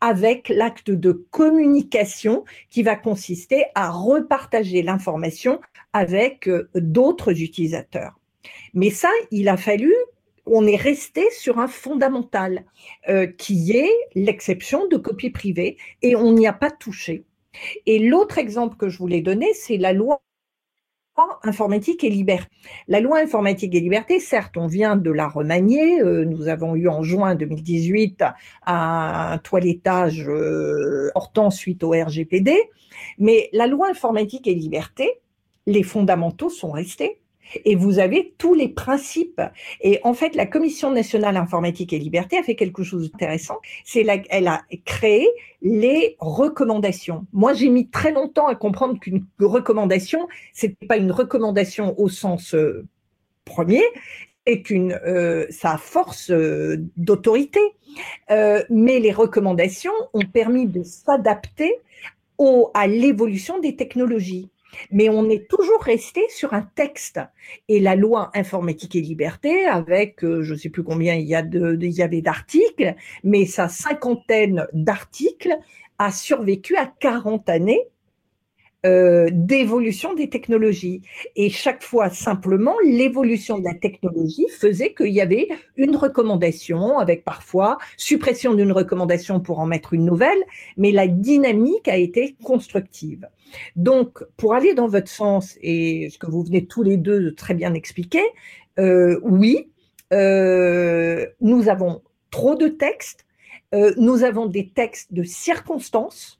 avec 0.00 0.48
l'acte 0.48 0.90
de 0.90 1.12
communication 1.12 2.44
qui 2.70 2.82
va 2.82 2.96
consister 2.96 3.64
à 3.74 3.90
repartager 3.90 4.82
l'information 4.82 5.60
avec 5.92 6.48
euh, 6.48 6.68
d'autres 6.74 7.40
utilisateurs. 7.40 8.18
Mais 8.74 8.90
ça, 8.90 9.10
il 9.30 9.48
a 9.48 9.56
fallu, 9.56 9.94
on 10.46 10.66
est 10.66 10.76
resté 10.76 11.26
sur 11.30 11.58
un 11.58 11.68
fondamental 11.68 12.64
euh, 13.08 13.26
qui 13.26 13.72
est 13.72 13.92
l'exception 14.14 14.86
de 14.88 14.96
copie 14.96 15.30
privée 15.30 15.76
et 16.02 16.16
on 16.16 16.32
n'y 16.32 16.46
a 16.46 16.52
pas 16.52 16.70
touché. 16.70 17.24
Et 17.86 17.98
l'autre 17.98 18.38
exemple 18.38 18.76
que 18.76 18.88
je 18.88 18.98
voulais 18.98 19.22
donner, 19.22 19.54
c'est 19.54 19.76
la 19.76 19.92
loi 19.92 20.20
informatique 21.42 22.04
et 22.04 22.10
liberté. 22.10 22.48
La 22.88 23.00
loi 23.00 23.18
informatique 23.18 23.74
et 23.74 23.80
liberté, 23.80 24.20
certes, 24.20 24.56
on 24.56 24.66
vient 24.66 24.96
de 24.96 25.10
la 25.10 25.28
remanier. 25.28 26.00
Euh, 26.00 26.24
nous 26.24 26.48
avons 26.48 26.74
eu 26.74 26.88
en 26.88 27.02
juin 27.02 27.34
2018 27.34 28.24
un 28.66 29.38
toilettage 29.42 30.28
euh, 30.28 31.10
suite 31.50 31.82
au 31.84 31.90
RGPD. 31.90 32.54
Mais 33.18 33.48
la 33.52 33.66
loi 33.66 33.88
informatique 33.88 34.46
et 34.46 34.54
liberté, 34.54 35.20
les 35.66 35.82
fondamentaux 35.82 36.50
sont 36.50 36.70
restés 36.70 37.20
et 37.64 37.74
vous 37.74 37.98
avez 37.98 38.34
tous 38.38 38.54
les 38.54 38.68
principes. 38.68 39.40
Et 39.80 40.00
en 40.02 40.14
fait, 40.14 40.34
la 40.34 40.46
Commission 40.46 40.90
nationale 40.90 41.36
informatique 41.36 41.92
et 41.92 41.98
liberté 41.98 42.38
a 42.38 42.42
fait 42.42 42.54
quelque 42.54 42.82
chose 42.82 43.10
d'intéressant. 43.10 43.58
C'est 43.84 44.04
elle 44.30 44.48
a 44.48 44.62
créé 44.84 45.28
les 45.62 46.16
recommandations. 46.18 47.26
Moi, 47.32 47.54
j'ai 47.54 47.68
mis 47.68 47.88
très 47.88 48.12
longtemps 48.12 48.46
à 48.46 48.54
comprendre 48.54 48.98
qu'une 49.00 49.24
recommandation, 49.40 50.28
c'était 50.52 50.86
pas 50.86 50.96
une 50.96 51.12
recommandation 51.12 51.98
au 51.98 52.08
sens 52.08 52.54
euh, 52.54 52.84
premier, 53.44 53.82
et 54.46 54.60
qu'une 54.62 54.92
euh, 55.06 55.46
force 55.78 56.30
euh, 56.30 56.76
d'autorité. 56.96 57.60
mais 58.28 58.98
les 59.00 59.12
recommandations 59.12 59.92
ont 60.12 60.26
permis 60.26 60.66
de 60.66 60.82
s'adapter 60.82 61.72
à 62.74 62.86
l'évolution 62.86 63.60
des 63.60 63.76
technologies 63.76 64.50
mais 64.90 65.08
on 65.08 65.28
est 65.28 65.48
toujours 65.48 65.82
resté 65.82 66.22
sur 66.28 66.54
un 66.54 66.62
texte. 66.62 67.20
Et 67.68 67.80
la 67.80 67.96
loi 67.96 68.30
informatique 68.34 68.96
et 68.96 69.00
liberté, 69.00 69.66
avec 69.66 70.24
euh, 70.24 70.42
je 70.42 70.54
ne 70.54 70.58
sais 70.58 70.70
plus 70.70 70.82
combien 70.82 71.14
il 71.14 71.26
y, 71.26 71.34
a 71.34 71.42
de, 71.42 71.78
il 71.80 71.92
y 71.92 72.02
avait 72.02 72.22
d'articles, 72.22 72.94
mais 73.22 73.46
sa 73.46 73.68
cinquantaine 73.68 74.66
d'articles 74.72 75.56
a 75.98 76.10
survécu 76.10 76.76
à 76.76 76.86
40 76.86 77.48
années 77.48 77.88
euh, 78.84 79.28
d'évolution 79.32 80.12
des 80.12 80.28
technologies. 80.28 81.00
Et 81.36 81.48
chaque 81.48 81.82
fois, 81.82 82.10
simplement, 82.10 82.74
l'évolution 82.84 83.58
de 83.58 83.64
la 83.64 83.72
technologie 83.72 84.46
faisait 84.58 84.92
qu'il 84.92 85.08
y 85.08 85.22
avait 85.22 85.48
une 85.76 85.96
recommandation, 85.96 86.98
avec 86.98 87.24
parfois 87.24 87.78
suppression 87.96 88.52
d'une 88.52 88.72
recommandation 88.72 89.40
pour 89.40 89.58
en 89.58 89.64
mettre 89.64 89.94
une 89.94 90.04
nouvelle, 90.04 90.36
mais 90.76 90.92
la 90.92 91.06
dynamique 91.06 91.88
a 91.88 91.96
été 91.96 92.36
constructive. 92.44 93.26
Donc, 93.74 94.22
pour 94.36 94.52
aller 94.52 94.74
dans 94.74 94.88
votre 94.88 95.08
sens, 95.08 95.56
et 95.62 96.10
ce 96.10 96.18
que 96.18 96.26
vous 96.26 96.42
venez 96.42 96.66
tous 96.66 96.82
les 96.82 96.98
deux 96.98 97.22
de 97.22 97.30
très 97.30 97.54
bien 97.54 97.72
expliquer, 97.72 98.24
euh, 98.78 99.18
oui, 99.22 99.70
euh, 100.12 101.26
nous 101.40 101.70
avons 101.70 102.02
trop 102.30 102.54
de 102.54 102.68
textes, 102.68 103.24
nous 103.96 104.22
avons 104.22 104.46
des 104.46 104.68
textes 104.68 105.12
de 105.12 105.24
circonstances, 105.24 106.38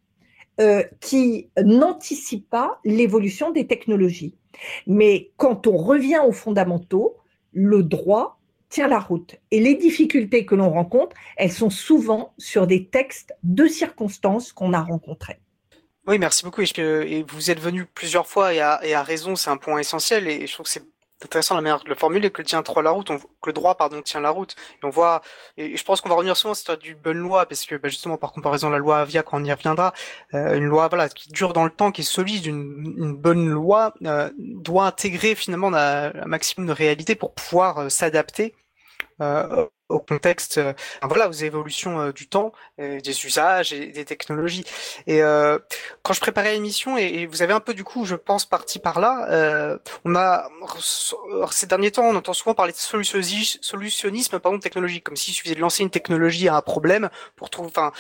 euh, 0.61 0.83
qui 1.01 1.51
n'anticipe 1.63 2.49
pas 2.49 2.79
l'évolution 2.85 3.51
des 3.51 3.67
technologies. 3.67 4.35
Mais 4.87 5.33
quand 5.37 5.67
on 5.67 5.77
revient 5.77 6.21
aux 6.25 6.33
fondamentaux, 6.33 7.17
le 7.53 7.83
droit 7.83 8.41
tient 8.69 8.89
la 8.89 9.01
route. 9.01 9.37
Et 9.51 9.61
les 9.61 9.75
difficultés 9.75 10.47
que 10.47 10.55
l'on 10.55 10.71
rencontre, 10.71 11.17
elles 11.37 11.53
sont 11.53 11.71
souvent 11.71 12.35
sur 12.39 12.67
des 12.67 12.89
textes 12.89 13.35
de 13.43 13.67
circonstances 13.67 14.53
qu'on 14.53 14.73
a 14.73 14.81
rencontrés. 14.81 15.41
Oui, 16.07 16.19
merci 16.19 16.45
beaucoup. 16.45 16.61
Et, 16.61 17.25
vous 17.29 17.51
êtes 17.51 17.61
venu 17.61 17.87
plusieurs 17.87 18.27
fois 18.27 18.53
et 18.53 18.61
à, 18.61 18.81
et 18.85 18.95
à 18.95 19.03
raison, 19.03 19.37
c'est 19.37 19.51
un 19.51 19.57
point 19.57 19.79
essentiel. 19.79 20.29
Et 20.29 20.47
je 20.47 20.53
trouve 20.53 20.67
que 20.67 20.73
c'est 20.73 20.85
intéressant 21.25 21.55
la 21.55 21.61
manière 21.61 21.83
de 21.83 21.89
le 21.89 21.95
formuler, 21.95 22.31
que 22.31 22.43
le 22.43 22.47
tient 22.47 22.63
que 22.63 23.47
le 23.47 23.53
droit 23.53 23.77
pardon 23.77 24.03
tient 24.03 24.21
la 24.21 24.31
route. 24.31 24.55
On 24.83 24.91
voit, 24.91 25.23
et 25.57 25.77
je 25.77 25.85
pense 25.85 26.01
qu'on 26.01 26.09
va 26.09 26.15
revenir 26.15 26.37
souvent 26.37 26.55
sur 26.55 26.77
du 26.79 26.95
bonne 26.95 27.19
loi, 27.19 27.47
parce 27.47 27.65
que 27.65 27.75
bah, 27.77 27.89
justement 27.89 28.17
par 28.17 28.33
comparaison 28.33 28.71
la 28.71 28.79
loi 28.79 28.99
Avia, 29.01 29.23
quand 29.23 29.41
on 29.41 29.45
y 29.45 29.53
reviendra, 29.53 29.93
euh, 30.35 30.57
une 30.57 30.65
loi 30.65 30.89
voilà 30.89 31.09
qui 31.09 31.29
dure 31.31 31.53
dans 31.53 31.65
le 31.65 31.71
temps, 31.71 31.93
qui 31.93 32.03
est 32.03 32.05
solide, 32.05 32.47
une, 32.47 32.95
une 32.99 33.17
bonne 33.17 33.49
loi 33.49 33.95
euh, 34.05 34.31
doit 34.39 34.87
intégrer 34.87 35.35
finalement 35.35 35.73
un, 35.75 36.13
maximum 36.27 36.67
de 36.69 36.73
réalité 36.73 37.15
pour 37.15 37.35
pouvoir 37.35 37.79
euh, 37.79 37.89
s'adapter 37.89 38.55
au 39.95 40.01
contexte, 40.01 40.61
voilà, 41.03 41.29
aux 41.29 41.33
évolutions 41.33 42.11
du 42.11 42.29
temps, 42.29 42.53
des 42.79 43.27
usages 43.27 43.73
et 43.73 43.87
des 43.87 44.05
technologies. 44.05 44.65
Et 45.07 45.21
quand 46.03 46.13
je 46.13 46.21
préparais 46.21 46.53
l'émission, 46.53 46.97
et, 46.99 47.27
vous 47.27 47.43
avez 47.43 47.53
un 47.53 47.61
peu 47.61 47.75
du 47.75 47.85
coup, 47.85 48.05
je 48.05 48.17
pense, 48.17 48.45
parti 48.45 48.79
par 48.79 49.01
là, 49.01 49.79
on 50.05 50.15
a 50.15 50.49
ces 51.51 51.67
derniers 51.67 51.91
temps, 51.91 52.05
on 52.05 52.17
entend 52.17 52.33
souvent 52.33 52.55
parler 52.55 52.73
de 52.73 52.79
solutionnisme, 52.79 54.39
pardon, 54.39 54.59
technologique, 54.59 55.05
comme 55.05 55.17
s'il 55.17 55.35
suffisait 55.35 55.55
de 55.55 55.61
lancer 55.61 55.83
une 55.83 55.91
technologie 55.91 56.49
à 56.49 56.57
un 56.57 56.63
problème 56.63 57.09
pour 57.37 57.51
trouver, 57.51 57.69
enfin, 57.69 57.93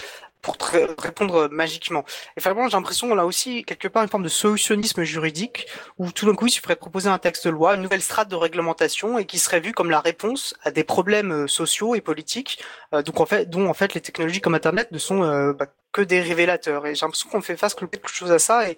pour 0.44 0.56
répondre 0.98 1.48
magiquement. 1.50 2.04
Et 2.36 2.40
finalement, 2.40 2.68
j'ai 2.68 2.76
l'impression 2.76 3.08
qu'on 3.08 3.18
a 3.18 3.24
aussi 3.24 3.64
quelque 3.64 3.88
part 3.88 4.02
une 4.02 4.08
forme 4.08 4.22
de 4.22 4.28
solutionnisme 4.28 5.02
juridique 5.02 5.66
où 5.98 6.12
tout 6.12 6.26
d'un 6.26 6.34
coup, 6.34 6.46
il 6.46 6.50
suffirait 6.50 6.74
de 6.74 6.80
proposer 6.80 7.08
un 7.08 7.18
texte 7.18 7.46
de 7.46 7.50
loi, 7.50 7.74
une 7.74 7.82
nouvelle 7.82 8.02
strate 8.02 8.28
de 8.28 8.36
réglementation 8.36 9.18
et 9.18 9.24
qui 9.24 9.38
serait 9.38 9.60
vu 9.60 9.72
comme 9.72 9.90
la 9.90 10.00
réponse 10.00 10.54
à 10.62 10.70
des 10.70 10.84
problèmes 10.84 11.32
euh, 11.32 11.46
sociaux 11.46 11.94
et 11.94 12.00
politiques, 12.00 12.62
euh, 12.92 13.02
donc 13.02 13.20
en 13.20 13.26
fait, 13.26 13.48
dont 13.48 13.68
en 13.68 13.74
fait 13.74 13.94
les 13.94 14.00
technologies 14.00 14.40
comme 14.40 14.54
Internet 14.54 14.92
ne 14.92 14.98
sont 14.98 15.22
euh, 15.22 15.52
bah, 15.52 15.66
que 15.92 16.02
des 16.02 16.20
révélateurs. 16.20 16.86
Et 16.86 16.94
j'ai 16.94 17.06
l'impression 17.06 17.30
qu'on 17.30 17.40
fait 17.40 17.56
face 17.56 17.74
quelque 17.74 18.08
chose 18.08 18.32
à 18.32 18.38
ça 18.38 18.68
et, 18.68 18.76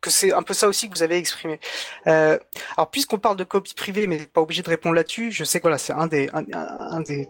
que 0.00 0.10
c'est 0.10 0.32
un 0.32 0.42
peu 0.42 0.54
ça 0.54 0.68
aussi 0.68 0.88
que 0.88 0.94
vous 0.94 1.02
avez 1.02 1.16
exprimé. 1.16 1.58
Euh, 2.06 2.38
alors 2.76 2.90
puisqu'on 2.90 3.18
parle 3.18 3.36
de 3.36 3.44
copie 3.44 3.74
privée, 3.74 4.06
mais 4.06 4.18
pas 4.26 4.40
obligé 4.40 4.62
de 4.62 4.68
répondre 4.68 4.94
là-dessus, 4.94 5.32
je 5.32 5.44
sais 5.44 5.58
que 5.58 5.64
voilà, 5.64 5.78
c'est 5.78 5.92
un 5.92 6.06
des 6.06 6.30
un, 6.32 6.44
un 6.52 7.00
des 7.00 7.28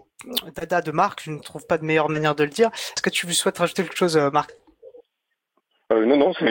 dada 0.54 0.80
de 0.80 0.90
Marc. 0.90 1.22
Je 1.24 1.30
ne 1.30 1.38
trouve 1.38 1.66
pas 1.66 1.78
de 1.78 1.84
meilleure 1.84 2.08
manière 2.08 2.34
de 2.34 2.44
le 2.44 2.50
dire. 2.50 2.68
Est-ce 2.72 3.02
que 3.02 3.10
tu 3.10 3.30
souhaites 3.32 3.58
rajouter 3.58 3.82
quelque 3.82 3.96
chose, 3.96 4.16
euh, 4.16 4.30
Marc? 4.30 4.52
Euh, 5.92 6.04
non, 6.06 6.16
non, 6.16 6.32
tout 6.32 6.44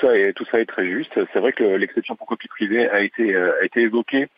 ça 0.00 0.18
est 0.18 0.34
tout 0.34 0.44
ça 0.50 0.60
est 0.60 0.66
très 0.66 0.86
juste. 0.86 1.18
C'est 1.32 1.38
vrai 1.38 1.52
que 1.52 1.64
l'exception 1.64 2.14
pour 2.14 2.26
copie 2.26 2.48
privée 2.48 2.88
a 2.90 3.00
été 3.00 3.34
euh, 3.34 3.66
évoquée 3.74 4.28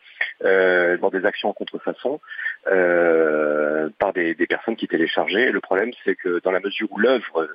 dans 0.41 1.09
des 1.09 1.25
actions 1.25 1.49
en 1.49 1.53
contrefaçon 1.53 2.19
par 2.65 4.13
des, 4.13 4.35
des, 4.35 4.47
personnes 4.47 4.77
qui 4.77 4.87
téléchargeaient. 4.87 5.51
Le 5.51 5.59
problème, 5.59 5.91
c'est 6.05 6.15
que 6.15 6.39
dans 6.41 6.51
la 6.51 6.59
mesure 6.59 6.87
où 6.91 6.99
l'œuvre 6.99 7.49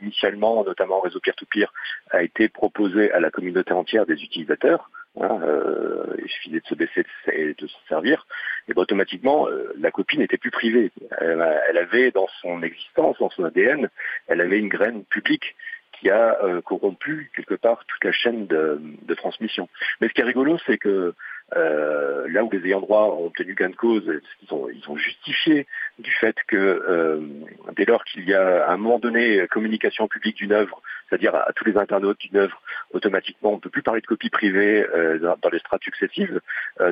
initialement, 0.00 0.64
notamment 0.64 0.98
en 0.98 1.00
réseau 1.00 1.20
peer-to-peer, 1.20 1.72
a 2.10 2.22
été 2.22 2.48
proposée 2.48 3.10
à 3.12 3.20
la 3.20 3.30
communauté 3.30 3.72
entière 3.72 4.06
des 4.06 4.22
utilisateurs, 4.22 4.90
euh, 5.20 6.16
il 6.18 6.28
suffisait 6.28 6.60
de 6.60 6.66
se 6.66 6.74
baisser 6.74 7.04
et 7.32 7.54
de 7.54 7.66
se 7.66 7.76
servir, 7.88 8.26
et 8.68 8.74
ben, 8.74 8.82
automatiquement, 8.82 9.48
euh, 9.48 9.72
la 9.78 9.90
copie 9.90 10.18
n'était 10.18 10.38
plus 10.38 10.50
privée. 10.50 10.90
Elle, 11.20 11.40
avait 11.78 12.10
dans 12.10 12.28
son 12.40 12.62
existence, 12.62 13.16
dans 13.18 13.30
son 13.30 13.44
ADN, 13.44 13.88
elle 14.26 14.40
avait 14.40 14.58
une 14.58 14.68
graine 14.68 15.04
publique 15.04 15.54
qui 16.00 16.10
a 16.10 16.36
euh, 16.42 16.60
corrompu 16.60 17.30
quelque 17.36 17.54
part 17.54 17.84
toute 17.86 18.04
la 18.04 18.12
chaîne 18.12 18.46
de, 18.46 18.80
de, 19.02 19.14
transmission. 19.14 19.68
Mais 20.00 20.08
ce 20.08 20.14
qui 20.14 20.20
est 20.20 20.24
rigolo, 20.24 20.58
c'est 20.66 20.78
que 20.78 21.14
euh, 21.56 22.26
là 22.28 22.42
où 22.42 22.50
les 22.50 22.66
ayants 22.66 22.80
droit 22.80 23.16
ont 23.18 23.30
tenu 23.30 23.54
gain 23.54 23.68
de 23.68 23.76
cause, 23.76 24.10
ils 24.42 24.52
ont, 24.52 24.68
ils 24.68 24.90
ont 24.90 24.96
justifié 24.96 25.66
du 25.98 26.10
fait 26.10 26.34
que 26.48 26.56
euh, 26.56 27.20
dès 27.76 27.84
lors 27.84 28.02
qu'il 28.04 28.28
y 28.28 28.34
a 28.34 28.66
à 28.66 28.72
un 28.72 28.76
moment 28.76 28.98
donné 28.98 29.46
communication 29.48 30.08
publique 30.08 30.36
d'une 30.36 30.52
œuvre, 30.52 30.82
c'est-à-dire 31.08 31.34
à, 31.34 31.52
tous 31.54 31.64
les 31.64 31.76
internautes 31.76 32.18
d'une 32.20 32.36
œuvre, 32.36 32.60
automatiquement 32.92 33.52
on 33.52 33.56
ne 33.56 33.60
peut 33.60 33.70
plus 33.70 33.82
parler 33.82 34.00
de 34.00 34.06
copie 34.06 34.30
privée 34.30 34.86
euh, 34.94 35.18
dans, 35.18 35.50
les 35.50 35.58
strates 35.58 35.82
successives. 35.84 36.40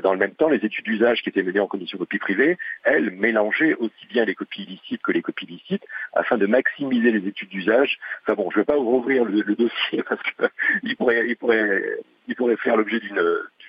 dans 0.02 0.12
le 0.12 0.18
même 0.18 0.34
temps, 0.34 0.48
les 0.48 0.64
études 0.64 0.84
d'usage 0.84 1.22
qui 1.22 1.28
étaient 1.28 1.42
menées 1.42 1.60
en 1.60 1.66
condition 1.66 1.98
copie 1.98 2.18
privée, 2.18 2.58
elles 2.84 3.10
mélangeaient 3.10 3.74
aussi 3.74 4.06
bien 4.08 4.24
les 4.24 4.34
copies 4.34 4.62
illicites 4.62 5.02
que 5.02 5.12
les 5.12 5.22
copies 5.22 5.46
licites 5.46 5.84
afin 6.12 6.36
de 6.38 6.46
maximiser 6.46 7.10
les 7.10 7.26
études 7.28 7.48
d'usage. 7.48 7.98
Enfin 8.22 8.34
bon, 8.34 8.50
je 8.50 8.58
ne 8.58 8.62
vais 8.62 8.66
pas 8.66 8.76
rouvrir 8.76 9.24
le, 9.24 9.42
dossier 9.54 10.02
parce 10.08 10.22
qu'il 10.22 10.96
pourrait, 10.96 11.24
il 11.28 11.36
pourrait, 11.36 11.82
il 12.28 12.34
pourrait 12.34 12.56
faire 12.56 12.76
l'objet 12.76 13.00
d'une 13.00 13.22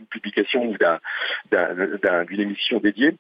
publication 0.10 0.66
ou 0.66 0.78
d'une 1.52 2.40
émission 2.40 2.80
dédiée. 2.80 3.16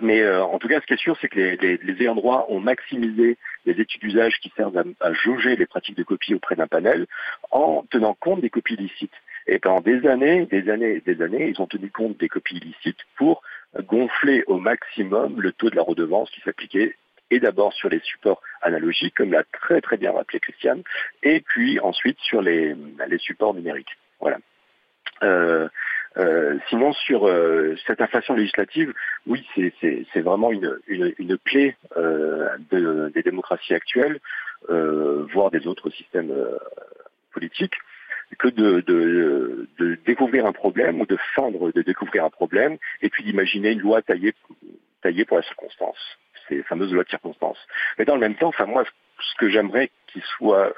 Mais 0.00 0.22
euh, 0.22 0.42
en 0.42 0.58
tout 0.58 0.66
cas, 0.66 0.80
ce 0.80 0.86
qui 0.86 0.94
est 0.94 1.00
sûr, 1.00 1.16
c'est 1.20 1.28
que 1.28 1.38
les, 1.38 1.76
les, 1.76 2.02
ayants 2.02 2.16
droit 2.16 2.46
ont 2.48 2.58
maximisé 2.58 3.38
les 3.66 3.80
études 3.80 4.00
d'usage 4.00 4.38
qui 4.40 4.52
servent 4.56 4.82
à, 5.00 5.12
jauger 5.12 5.56
les 5.56 5.66
pratiques 5.66 5.96
de 5.96 6.02
copie 6.02 6.34
auprès 6.34 6.56
d'un 6.56 6.66
panel 6.66 7.06
en 7.50 7.84
tenant 7.90 8.14
compte 8.14 8.40
des 8.40 8.50
copies 8.50 8.74
illicites. 8.74 9.12
Et 9.46 9.58
pendant 9.58 9.80
des 9.80 10.06
années, 10.06 10.46
des 10.46 10.70
années, 10.70 11.00
des 11.00 11.20
années, 11.22 11.48
ils 11.48 11.60
ont 11.60 11.66
tenu 11.66 11.90
compte 11.90 12.16
des 12.18 12.28
copies 12.28 12.56
illicites 12.56 13.00
pour 13.16 13.42
gonfler 13.82 14.44
au 14.46 14.58
maximum 14.58 15.40
le 15.40 15.52
taux 15.52 15.70
de 15.70 15.76
la 15.76 15.82
redevance 15.82 16.30
qui 16.30 16.40
s'appliquait 16.40 16.96
et 17.30 17.40
d'abord 17.40 17.72
sur 17.72 17.88
les 17.88 18.00
supports 18.00 18.40
analogiques, 18.62 19.14
comme 19.14 19.32
l'a 19.32 19.44
très 19.44 19.80
très 19.80 19.96
bien 19.96 20.12
rappelé 20.12 20.40
Christiane, 20.40 20.82
et 21.22 21.40
puis 21.40 21.80
ensuite 21.80 22.18
sur 22.20 22.42
les, 22.42 22.74
les 23.08 23.18
supports 23.18 23.54
numériques. 23.54 23.96
Voilà. 24.20 24.38
Euh, 25.22 25.68
euh, 26.16 26.58
sinon, 26.68 26.92
sur 26.92 27.26
euh, 27.26 27.74
cette 27.86 28.00
inflation 28.00 28.34
législative, 28.34 28.92
oui, 29.26 29.46
c'est 29.54 30.20
vraiment 30.20 30.52
une, 30.52 30.78
une, 30.86 31.12
une 31.18 31.38
clé 31.38 31.76
euh, 31.96 32.48
de, 32.70 33.10
des 33.14 33.22
démocraties 33.22 33.74
actuelles, 33.74 34.20
euh, 34.70 35.26
voire 35.32 35.50
des 35.50 35.66
autres 35.66 35.90
systèmes 35.90 36.30
euh, 36.30 36.58
politiques, 37.32 37.74
que 38.38 38.48
de, 38.48 38.80
de, 38.80 39.68
de, 39.78 39.98
découvrir 40.06 40.46
un 40.46 40.52
problème 40.52 41.00
ou 41.00 41.06
de 41.06 41.18
feindre 41.34 41.72
de 41.72 41.82
découvrir 41.82 42.24
un 42.24 42.30
problème, 42.30 42.78
et 43.02 43.08
puis 43.08 43.24
d'imaginer 43.24 43.72
une 43.72 43.80
loi 43.80 44.00
taillée, 44.02 44.34
taillée 45.02 45.24
pour 45.24 45.36
la 45.36 45.42
circonstance, 45.42 45.98
ces 46.48 46.62
fameuses 46.62 46.92
lois 46.92 47.04
de 47.04 47.08
circonstance. 47.08 47.58
Mais 47.98 48.04
dans 48.04 48.14
le 48.14 48.20
même 48.20 48.36
temps, 48.36 48.48
enfin 48.48 48.66
moi, 48.66 48.84
ce 49.20 49.34
que 49.38 49.50
j'aimerais 49.50 49.90
qu'il 50.06 50.22
soit 50.22 50.74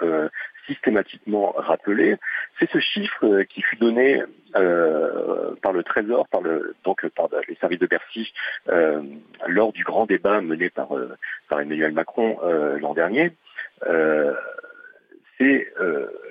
systématiquement 0.67 1.53
rappelé, 1.57 2.17
c'est 2.59 2.71
ce 2.71 2.79
chiffre 2.79 3.25
euh, 3.25 3.45
qui 3.45 3.63
fut 3.63 3.77
donné 3.77 4.23
euh, 4.57 5.55
par 5.63 5.73
le 5.73 5.83
Trésor, 5.83 6.29
par 6.29 6.41
le, 6.41 6.75
donc 6.85 7.07
par 7.11 7.29
les 7.49 7.55
services 7.57 7.79
de 7.79 7.87
Bercy, 7.87 8.33
euh, 8.69 9.03
lors 9.47 9.73
du 9.73 9.85
grand 9.85 10.07
débat 10.07 10.41
mené 10.41 10.71
par, 10.71 10.89
par 11.49 11.61
Emmanuel 11.61 11.93
Macron 11.93 12.39
l'an 12.81 12.95
dernier. 12.95 13.33
c'est 15.39 15.73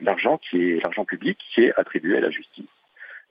l'argent 0.01 0.37
qui 0.37 0.71
est 0.71 0.83
l'argent 0.83 1.05
public 1.05 1.37
qui 1.53 1.65
est 1.65 1.73
attribué 1.77 2.17
à 2.17 2.21
la 2.21 2.29
justice. 2.29 2.65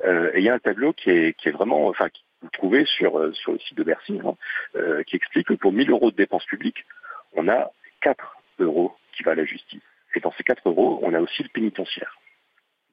et 0.05 0.39
il 0.39 0.45
y 0.45 0.49
a 0.49 0.55
un 0.55 0.59
tableau 0.59 0.93
qui 0.93 1.11
est, 1.11 1.33
qui 1.37 1.49
est 1.49 1.53
vraiment, 1.53 1.89
enfin, 1.89 2.09
que 2.09 2.19
vous 2.43 2.51
trouvez 2.53 2.85
sur, 2.85 3.35
sur 3.35 3.53
le 3.53 3.59
site 3.59 3.77
de 3.77 3.83
Bercy, 3.83 4.21
hein, 4.25 5.03
qui 5.07 5.17
explique 5.17 5.49
que 5.49 5.55
pour 5.55 5.73
1000 5.73 5.91
euros 5.91 6.11
de 6.11 6.17
dépenses 6.17 6.47
publiques, 6.47 6.85
on 7.33 7.49
a 7.49 7.71
4 8.03 8.37
euros 8.61 8.95
qui 9.17 9.25
va 9.25 9.33
à 9.33 9.35
la 9.35 9.45
justice. 9.45 9.83
Et 10.15 10.21
dans 10.21 10.33
ces 10.33 10.45
4 10.45 10.69
euros, 10.69 11.01
on 11.03 11.13
a 11.15 11.21
aussi 11.21 11.43
le 11.43 11.49
pénitentiaire. 11.49 12.19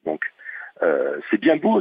Donc, 0.04 0.24
euh, 0.82 1.20
c'est 1.30 1.40
bien 1.40 1.56
beau 1.56 1.80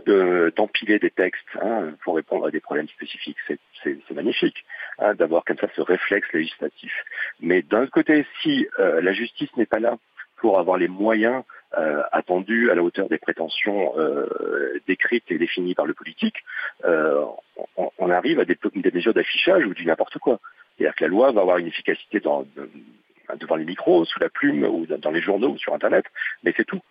d'empiler 0.56 1.00
des 1.00 1.10
textes 1.10 1.48
hein, 1.60 1.94
pour 2.04 2.16
répondre 2.16 2.46
à 2.46 2.52
des 2.52 2.60
problèmes 2.60 2.90
spécifiques, 2.90 3.38
c'est 3.84 4.12
magnifique 4.12 4.64
hein, 5.00 5.16
d'avoir 5.16 5.44
comme 5.44 5.58
ça 5.58 5.68
ce 5.76 5.82
réflexe 5.82 6.32
législatif. 6.34 6.94
Mais 7.40 7.62
d'un 7.62 7.88
côté, 7.88 8.26
si 8.42 8.68
euh, 8.80 9.02
la 9.02 9.14
justice 9.14 9.56
n'est 9.58 9.66
pas 9.66 9.80
là 9.80 9.98
pour 10.38 10.60
avoir 10.60 10.78
les 10.78 10.88
moyens 10.88 11.44
euh, 11.78 12.04
attendus 12.12 12.70
à 12.70 12.76
la 12.76 12.84
hauteur 12.84 13.08
des 13.08 13.18
prétentions 13.18 13.94
décrites 14.88 15.32
et 15.32 15.38
définies 15.38 15.76
par 15.76 15.86
le 15.86 15.94
politique, 15.94 16.44
on, 16.84 17.92
on, 17.98 18.10
arrive 18.10 18.40
à 18.40 18.46
des, 18.46 18.58
des 18.76 18.92
mesures 18.92 19.14
d'affichage 19.14 19.66
ou 19.66 19.74
du 19.74 19.86
n'importe 19.86 20.18
quoi. 20.20 20.40
C'est-à-dire 20.78 20.96
que 20.96 21.04
la 21.04 21.10
loi 21.10 21.32
va 21.32 21.42
avoir 21.42 21.58
une 21.58 21.68
efficacité 21.68 22.20
dans, 22.20 22.46
devant 23.40 23.56
les 23.56 23.66
micros, 23.66 24.06
sous 24.06 24.20
la 24.20 24.30
plume, 24.30 24.64
ou 24.64 24.86
dans 24.86 25.12
les 25.12 25.22
journaux, 25.22 25.50
ou 25.50 25.58
sur 25.58 25.74
Internet, 25.74 26.06
mais 26.44 26.54
c'est 26.56 26.66
tout. 26.66 26.82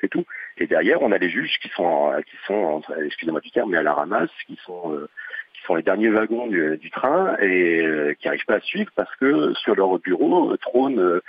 C'est 0.00 0.08
tout. 0.08 0.24
Et 0.56 0.66
derrière, 0.66 1.02
on 1.02 1.12
a 1.12 1.18
les 1.18 1.28
juges 1.28 1.58
qui 1.60 1.68
sont, 1.68 2.12
qui 2.24 2.36
sont, 2.46 2.82
excusez-moi 3.04 3.40
du 3.40 3.50
terme, 3.50 3.70
mais 3.70 3.78
à 3.78 3.82
la 3.82 3.92
ramasse, 3.92 4.30
qui 4.46 4.58
sont, 4.64 4.94
euh, 4.94 5.08
qui 5.54 5.62
sont 5.66 5.74
les 5.74 5.82
derniers 5.82 6.08
wagons 6.08 6.46
du, 6.46 6.90
train 6.90 7.36
et 7.38 7.82
euh, 7.82 8.14
qui 8.14 8.26
n'arrivent 8.26 8.46
pas 8.46 8.56
à 8.56 8.60
suivre 8.60 8.90
parce 8.96 9.14
que 9.16 9.52
sur 9.54 9.74
leur 9.74 9.98
bureau 9.98 10.52
euh, 10.52 10.56
trônent 10.56 11.20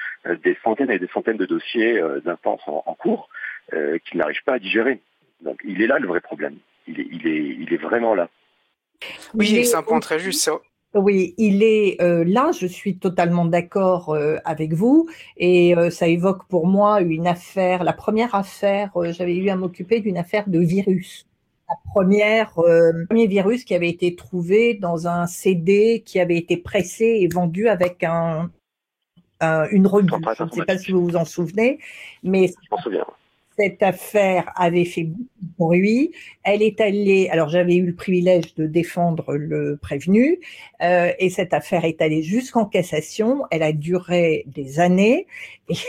des 0.43 0.57
centaines 0.63 0.91
et 0.91 0.99
des 0.99 1.07
centaines 1.07 1.37
de 1.37 1.45
dossiers 1.45 2.01
d'instances 2.23 2.61
en, 2.67 2.83
en, 2.85 2.93
cours 2.93 3.29
qu'ils 3.71 4.19
n'arrivent 4.19 4.43
pas 4.45 4.53
à 4.53 4.59
digérer. 4.59 5.01
Donc, 5.41 5.59
il 5.65 5.81
est 5.81 5.87
là 5.87 5.99
le 5.99 6.07
vrai 6.07 6.21
problème. 6.21 6.57
Il 6.87 6.99
est, 6.99 7.07
il 7.11 7.27
est, 7.27 7.55
il 7.59 7.73
est 7.73 7.77
vraiment 7.77 8.15
là. 8.15 8.29
Oui, 9.33 9.65
c'est 9.65 9.75
un 9.75 9.83
point 9.83 9.99
très 9.99 10.19
juste. 10.19 10.49
Oui, 10.93 11.35
il 11.37 11.63
est 11.63 12.01
euh, 12.01 12.25
là, 12.25 12.51
je 12.51 12.67
suis 12.67 12.97
totalement 12.97 13.45
d'accord 13.45 14.09
euh, 14.09 14.37
avec 14.43 14.73
vous 14.73 15.07
et 15.37 15.75
euh, 15.77 15.89
ça 15.89 16.07
évoque 16.07 16.45
pour 16.47 16.67
moi 16.67 16.99
une 16.99 17.27
affaire, 17.27 17.85
la 17.85 17.93
première 17.93 18.35
affaire, 18.35 18.91
j'avais 19.11 19.37
eu 19.37 19.49
à 19.49 19.55
m'occuper 19.55 20.01
d'une 20.01 20.17
affaire 20.17 20.49
de 20.49 20.59
virus. 20.59 21.25
La 21.69 21.75
première, 21.93 22.51
le 22.57 23.05
premier 23.05 23.27
virus 23.27 23.63
qui 23.63 23.73
avait 23.73 23.89
été 23.89 24.17
trouvé 24.17 24.73
dans 24.73 25.07
un 25.07 25.27
CD 25.27 26.03
qui 26.05 26.19
avait 26.19 26.35
été 26.35 26.57
pressé 26.57 27.19
et 27.21 27.29
vendu 27.29 27.69
avec 27.69 28.03
un, 28.03 28.51
une 29.39 29.87
revue. 29.87 30.09
Je 30.37 30.43
ne 30.43 30.49
sais 30.49 30.65
pas 30.65 30.77
si 30.77 30.91
vous 30.91 31.05
vous 31.05 31.15
en 31.15 31.23
souvenez, 31.23 31.79
mais 32.23 32.51
cette 33.57 33.81
affaire 33.81 34.51
avait 34.57 34.83
fait 34.83 35.03
beaucoup 35.03 35.30
bruit. 35.57 36.11
Elle 36.43 36.61
est 36.61 36.81
allée, 36.81 37.29
alors 37.29 37.49
j'avais 37.49 37.75
eu 37.75 37.85
le 37.85 37.93
privilège 37.93 38.55
de 38.55 38.65
défendre 38.65 39.35
le 39.35 39.77
prévenu, 39.81 40.39
euh, 40.81 41.11
et 41.19 41.29
cette 41.29 41.53
affaire 41.53 41.85
est 41.85 42.01
allée 42.01 42.23
jusqu'en 42.23 42.65
cassation. 42.65 43.43
Elle 43.51 43.63
a 43.63 43.73
duré 43.73 44.45
des 44.47 44.79
années, 44.79 45.27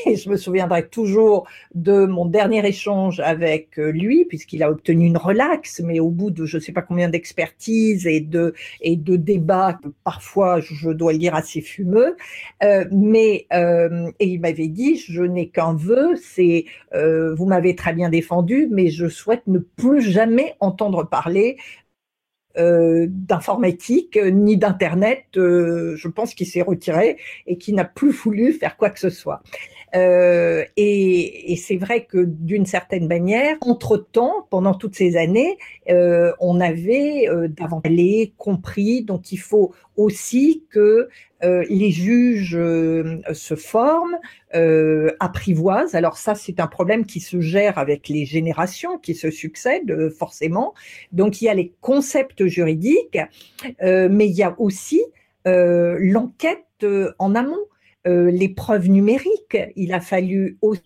et 0.07 0.17
je 0.17 0.29
me 0.29 0.37
souviendrai 0.37 0.89
toujours 0.89 1.47
de 1.75 2.07
mon 2.07 2.27
dernier 2.27 2.67
échange 2.67 3.21
avec 3.21 3.79
euh, 3.79 3.91
lui, 3.91 4.25
puisqu'il 4.25 4.63
a 4.63 4.71
obtenu 4.71 5.07
une 5.07 5.17
relaxe, 5.17 5.81
mais 5.85 6.01
au 6.01 6.11
bout 6.11 6.31
de 6.31 6.45
je 6.45 6.57
ne 6.57 6.63
sais 6.63 6.73
pas 6.73 6.83
combien 6.83 7.09
d'expertises 7.09 8.07
et 8.07 8.21
de, 8.21 8.55
et 8.81 8.97
de 8.97 9.17
débats, 9.17 9.79
parfois, 10.05 10.61
je 10.61 10.91
dois 10.91 11.13
le 11.13 11.19
dire, 11.19 11.35
assez 11.35 11.61
fumeux. 11.61 12.17
Euh, 12.63 12.85
mais, 12.91 13.47
et 13.53 14.27
il 14.27 14.41
m'avait 14.41 14.69
dit, 14.69 14.97
je 14.97 15.23
n'ai 15.23 15.49
qu'un 15.49 15.75
vœu, 15.75 16.15
c'est, 16.17 16.65
vous 16.93 17.47
m'avez 17.47 17.75
très 17.75 17.93
bien 17.93 18.11
défendu, 18.11 18.69
mais 18.71 18.89
je 18.89 19.09
souhaite 19.09 19.42
ne 19.47 19.59
plus 19.59 20.01
jamais 20.01 20.55
entendre 20.61 21.05
parler 21.05 21.57
euh, 22.59 23.07
d'informatique 23.09 24.19
euh, 24.19 24.31
ni 24.31 24.59
d'internet. 24.59 25.25
Euh, 25.37 25.97
je 25.97 26.09
pense 26.09 26.35
qu'il 26.35 26.47
s'est 26.47 26.61
retiré 26.61 27.17
et 27.47 27.57
qu'il 27.57 27.75
n'a 27.75 27.87
plus 27.87 28.11
voulu 28.11 28.53
faire 28.53 28.77
quoi 28.77 28.91
que 28.91 29.01
ce 29.01 29.09
soit. 29.09 29.43
Euh, 29.95 30.65
et, 30.77 31.57
c'est 31.57 31.77
vrai 31.77 32.05
que 32.05 32.25
d'une 32.25 32.67
certaine 32.67 33.07
manière, 33.07 33.57
entre-temps, 33.61 34.47
pendant 34.51 34.75
toutes 34.75 34.95
ces 34.95 35.17
années, 35.17 35.59
euh, 35.91 36.33
on 36.41 36.61
avait 36.61 37.29
euh, 37.29 37.49
davantage 37.49 37.83
compris. 38.37 39.03
Donc 39.03 39.33
il 39.33 39.39
faut 39.39 39.75
aussi 39.97 40.65
que 40.71 41.09
euh, 41.43 41.65
les 41.69 41.91
juges 41.91 42.59
se 43.33 43.55
forment, 43.57 44.19
apprivoisent. 45.21 45.95
Alors 45.95 46.17
ça, 46.17 46.35
c'est 46.35 46.61
un 46.61 46.67
problème 46.67 47.07
qui 47.07 47.21
se 47.21 47.41
gère 47.41 47.79
avec 47.79 48.09
les 48.09 48.25
générations 48.25 48.99
qui 48.99 49.15
se 49.15 49.31
succèdent 49.31 50.11
forcément. 50.11 50.75
Donc 51.11 51.43
il 51.43 51.47
y 51.47 51.49
a 51.49 51.55
les 51.55 51.73
concepts 51.81 52.47
juridiques, 52.47 53.19
mais 53.81 54.27
il 54.27 54.35
y 54.35 54.43
a 54.43 54.55
aussi 54.59 55.03
l'enquête 55.45 56.87
en 57.19 57.35
amont. 57.35 57.67
Euh, 58.07 58.31
les 58.31 58.49
preuves 58.49 58.89
numériques. 58.89 59.57
Il 59.77 59.93
a 59.93 60.01
fallu 60.01 60.59
aussi 60.61 60.83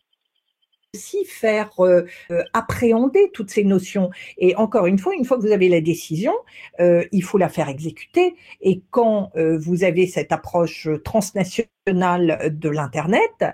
faire 1.26 1.70
euh, 1.80 2.04
euh, 2.30 2.42
appréhender 2.52 3.30
toutes 3.32 3.50
ces 3.50 3.64
notions. 3.64 4.10
Et 4.38 4.54
encore 4.56 4.86
une 4.86 4.98
fois, 4.98 5.14
une 5.14 5.24
fois 5.24 5.38
que 5.38 5.42
vous 5.42 5.52
avez 5.52 5.68
la 5.68 5.80
décision, 5.80 6.34
il 6.78 7.22
faut 7.22 7.38
la 7.38 7.48
faire 7.48 7.68
exécuter. 7.68 8.34
Et 8.60 8.82
quand 8.90 9.30
vous 9.34 9.84
avez 9.84 10.06
cette 10.06 10.32
approche 10.32 10.88
transnationale 11.04 12.52
de 12.52 12.68
l'Internet, 12.68 13.44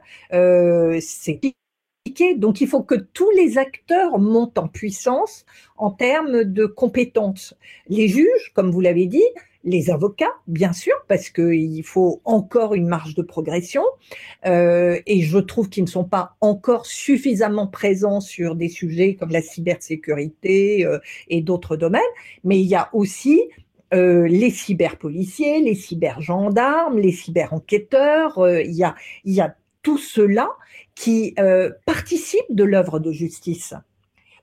c'est 1.01 1.41
donc 2.37 2.61
il 2.61 2.67
faut 2.67 2.83
que 2.83 2.97
tous 2.97 3.31
les 3.31 3.59
acteurs 3.59 4.19
montent 4.19 4.59
en 4.59 4.67
puissance 4.67 5.47
en 5.77 5.93
termes 5.93 6.43
de 6.43 6.67
compétences. 6.67 7.55
Les 7.89 8.09
juges, 8.09 8.53
comme 8.55 8.73
vous 8.73 8.81
l'avez 8.81 9.07
dit, 9.07 9.23
les 9.65 9.91
avocats, 9.91 10.35
bien 10.47 10.73
sûr, 10.73 10.95
parce 11.09 11.31
qu'il 11.31 11.83
faut 11.85 12.21
encore 12.25 12.75
une 12.75 12.89
marge 12.89 13.15
de 13.15 13.23
progression, 13.23 13.85
euh, 14.47 15.01
et 15.07 15.23
je 15.23 15.39
trouve 15.39 15.69
qu'ils 15.69 15.85
ne 15.85 15.89
sont 15.89 16.05
pas 16.05 16.37
encore 16.41 16.87
suffisamment 16.87 17.67
présents 17.67 18.21
sur 18.21 18.57
des 18.57 18.69
sujets 18.69 19.15
comme 19.15 19.31
la 19.31 19.43
cybersécurité 19.43 20.85
euh, 20.85 20.99
et 21.29 21.43
d'autres 21.43 21.77
domaines, 21.77 22.01
mais 22.45 22.61
il 22.61 22.67
y 22.67 22.75
a 22.75 22.91
aussi 22.93 23.41
euh, 23.93 24.27
les 24.27 24.51
cyberpoliciers, 24.51 25.61
les 25.61 25.75
cybergendarmes, 25.75 26.99
les 26.99 27.13
cyberenquêteurs, 27.13 28.39
euh, 28.39 28.63
il, 28.63 28.73
y 28.73 28.85
a, 28.85 28.95
il 29.25 29.35
y 29.35 29.41
a 29.41 29.55
tout 29.83 29.99
cela 29.99 30.49
qui 30.95 31.35
euh, 31.39 31.71
participe 31.85 32.47
de 32.51 32.65
l'œuvre 32.65 33.01
de 33.01 33.13
justice. 33.13 33.75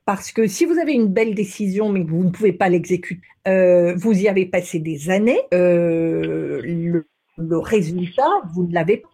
Parce 0.09 0.31
que 0.31 0.47
si 0.47 0.65
vous 0.65 0.79
avez 0.79 0.93
une 0.93 1.09
belle 1.09 1.35
décision 1.35 1.89
mais 1.89 2.03
que 2.03 2.09
vous 2.09 2.23
ne 2.23 2.31
pouvez 2.31 2.51
pas 2.51 2.67
l'exécuter, 2.67 3.21
euh, 3.47 3.93
vous 3.95 4.19
y 4.19 4.27
avez 4.27 4.47
passé 4.47 4.79
des 4.79 5.11
années, 5.11 5.39
euh, 5.53 6.63
le, 6.63 7.05
le, 7.37 7.57
résultat, 7.59 8.27
vous 8.55 8.65
ne 8.65 8.73
l'avez 8.73 8.97
pas. 8.97 9.09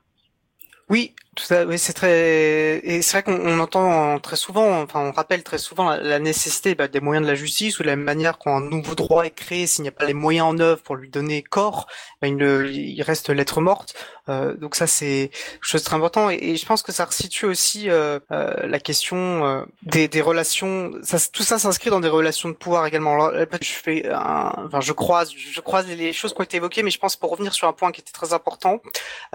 Oui, 0.90 1.14
tout 1.36 1.44
ça, 1.44 1.66
oui, 1.66 1.78
c'est 1.78 1.94
très 1.94 2.80
et 2.84 3.02
c'est 3.02 3.22
vrai 3.22 3.24
qu'on 3.24 3.60
entend 3.60 4.20
très 4.20 4.36
souvent, 4.36 4.82
enfin 4.82 5.02
on 5.02 5.12
rappelle 5.12 5.44
très 5.44 5.58
souvent 5.58 5.90
la, 5.96 6.20
nécessité 6.20 6.76
bah, 6.76 6.88
des 6.88 7.00
moyens 7.02 7.26
de 7.26 7.32
la 7.32 7.36
justice 7.36 7.80
ou 7.80 7.84
de 7.84 7.88
la 7.88 7.96
manière 7.96 8.38
quand 8.38 8.56
un 8.56 8.62
nouveau 8.62 8.96
droit 8.96 9.26
est 9.26 9.32
créé, 9.32 9.68
s'il 9.68 9.84
n'y 9.84 9.90
a 9.90 9.92
pas 9.92 10.06
les 10.06 10.14
moyens 10.14 10.48
en 10.48 10.60
œuvre 10.60 10.82
pour 10.82 10.96
lui 10.96 11.10
donner 11.10 11.44
corps, 11.44 11.88
bah, 12.22 12.28
il, 12.28 12.42
il, 12.42 13.02
reste 13.02 13.30
lettre 13.30 13.62
morte. 13.62 13.96
Euh, 14.28 14.56
donc 14.56 14.76
ça 14.76 14.88
c'est 14.88 15.30
chose 15.62 15.84
très 15.84 15.96
important 15.96 16.30
et, 16.32 16.56
je 16.56 16.66
pense 16.66 16.82
que 16.82 16.92
ça 16.92 17.06
resitue 17.06 17.46
aussi 17.46 17.90
euh, 17.90 18.20
euh, 18.32 18.66
la 18.68 18.80
question 18.80 19.46
euh, 19.46 19.66
des, 19.84 20.08
des, 20.08 20.22
relations. 20.22 20.94
Ça, 21.04 21.18
tout 21.32 21.44
ça 21.44 21.60
s'inscrit 21.60 21.90
dans 21.90 22.00
des 22.00 22.10
relations 22.10 22.50
de 22.50 22.54
pouvoir 22.54 22.86
également. 22.86 23.14
Alors, 23.14 23.32
je 23.62 23.72
fais, 23.72 24.10
un, 24.10 24.54
enfin 24.66 24.82
je 24.82 24.94
croise, 24.94 25.32
je 25.32 25.62
croise 25.62 25.88
les 25.88 26.14
choses 26.14 26.34
qui 26.34 26.42
ont 26.42 26.44
été 26.44 26.58
évoquées, 26.58 26.84
mais 26.84 26.92
je 26.92 27.00
pense 27.00 27.16
pour 27.16 27.30
revenir 27.32 27.54
sur 27.54 27.68
un 27.68 27.74
point 27.74 27.92
qui 27.92 28.02
était 28.02 28.12
très 28.12 28.34
important, 28.34 28.82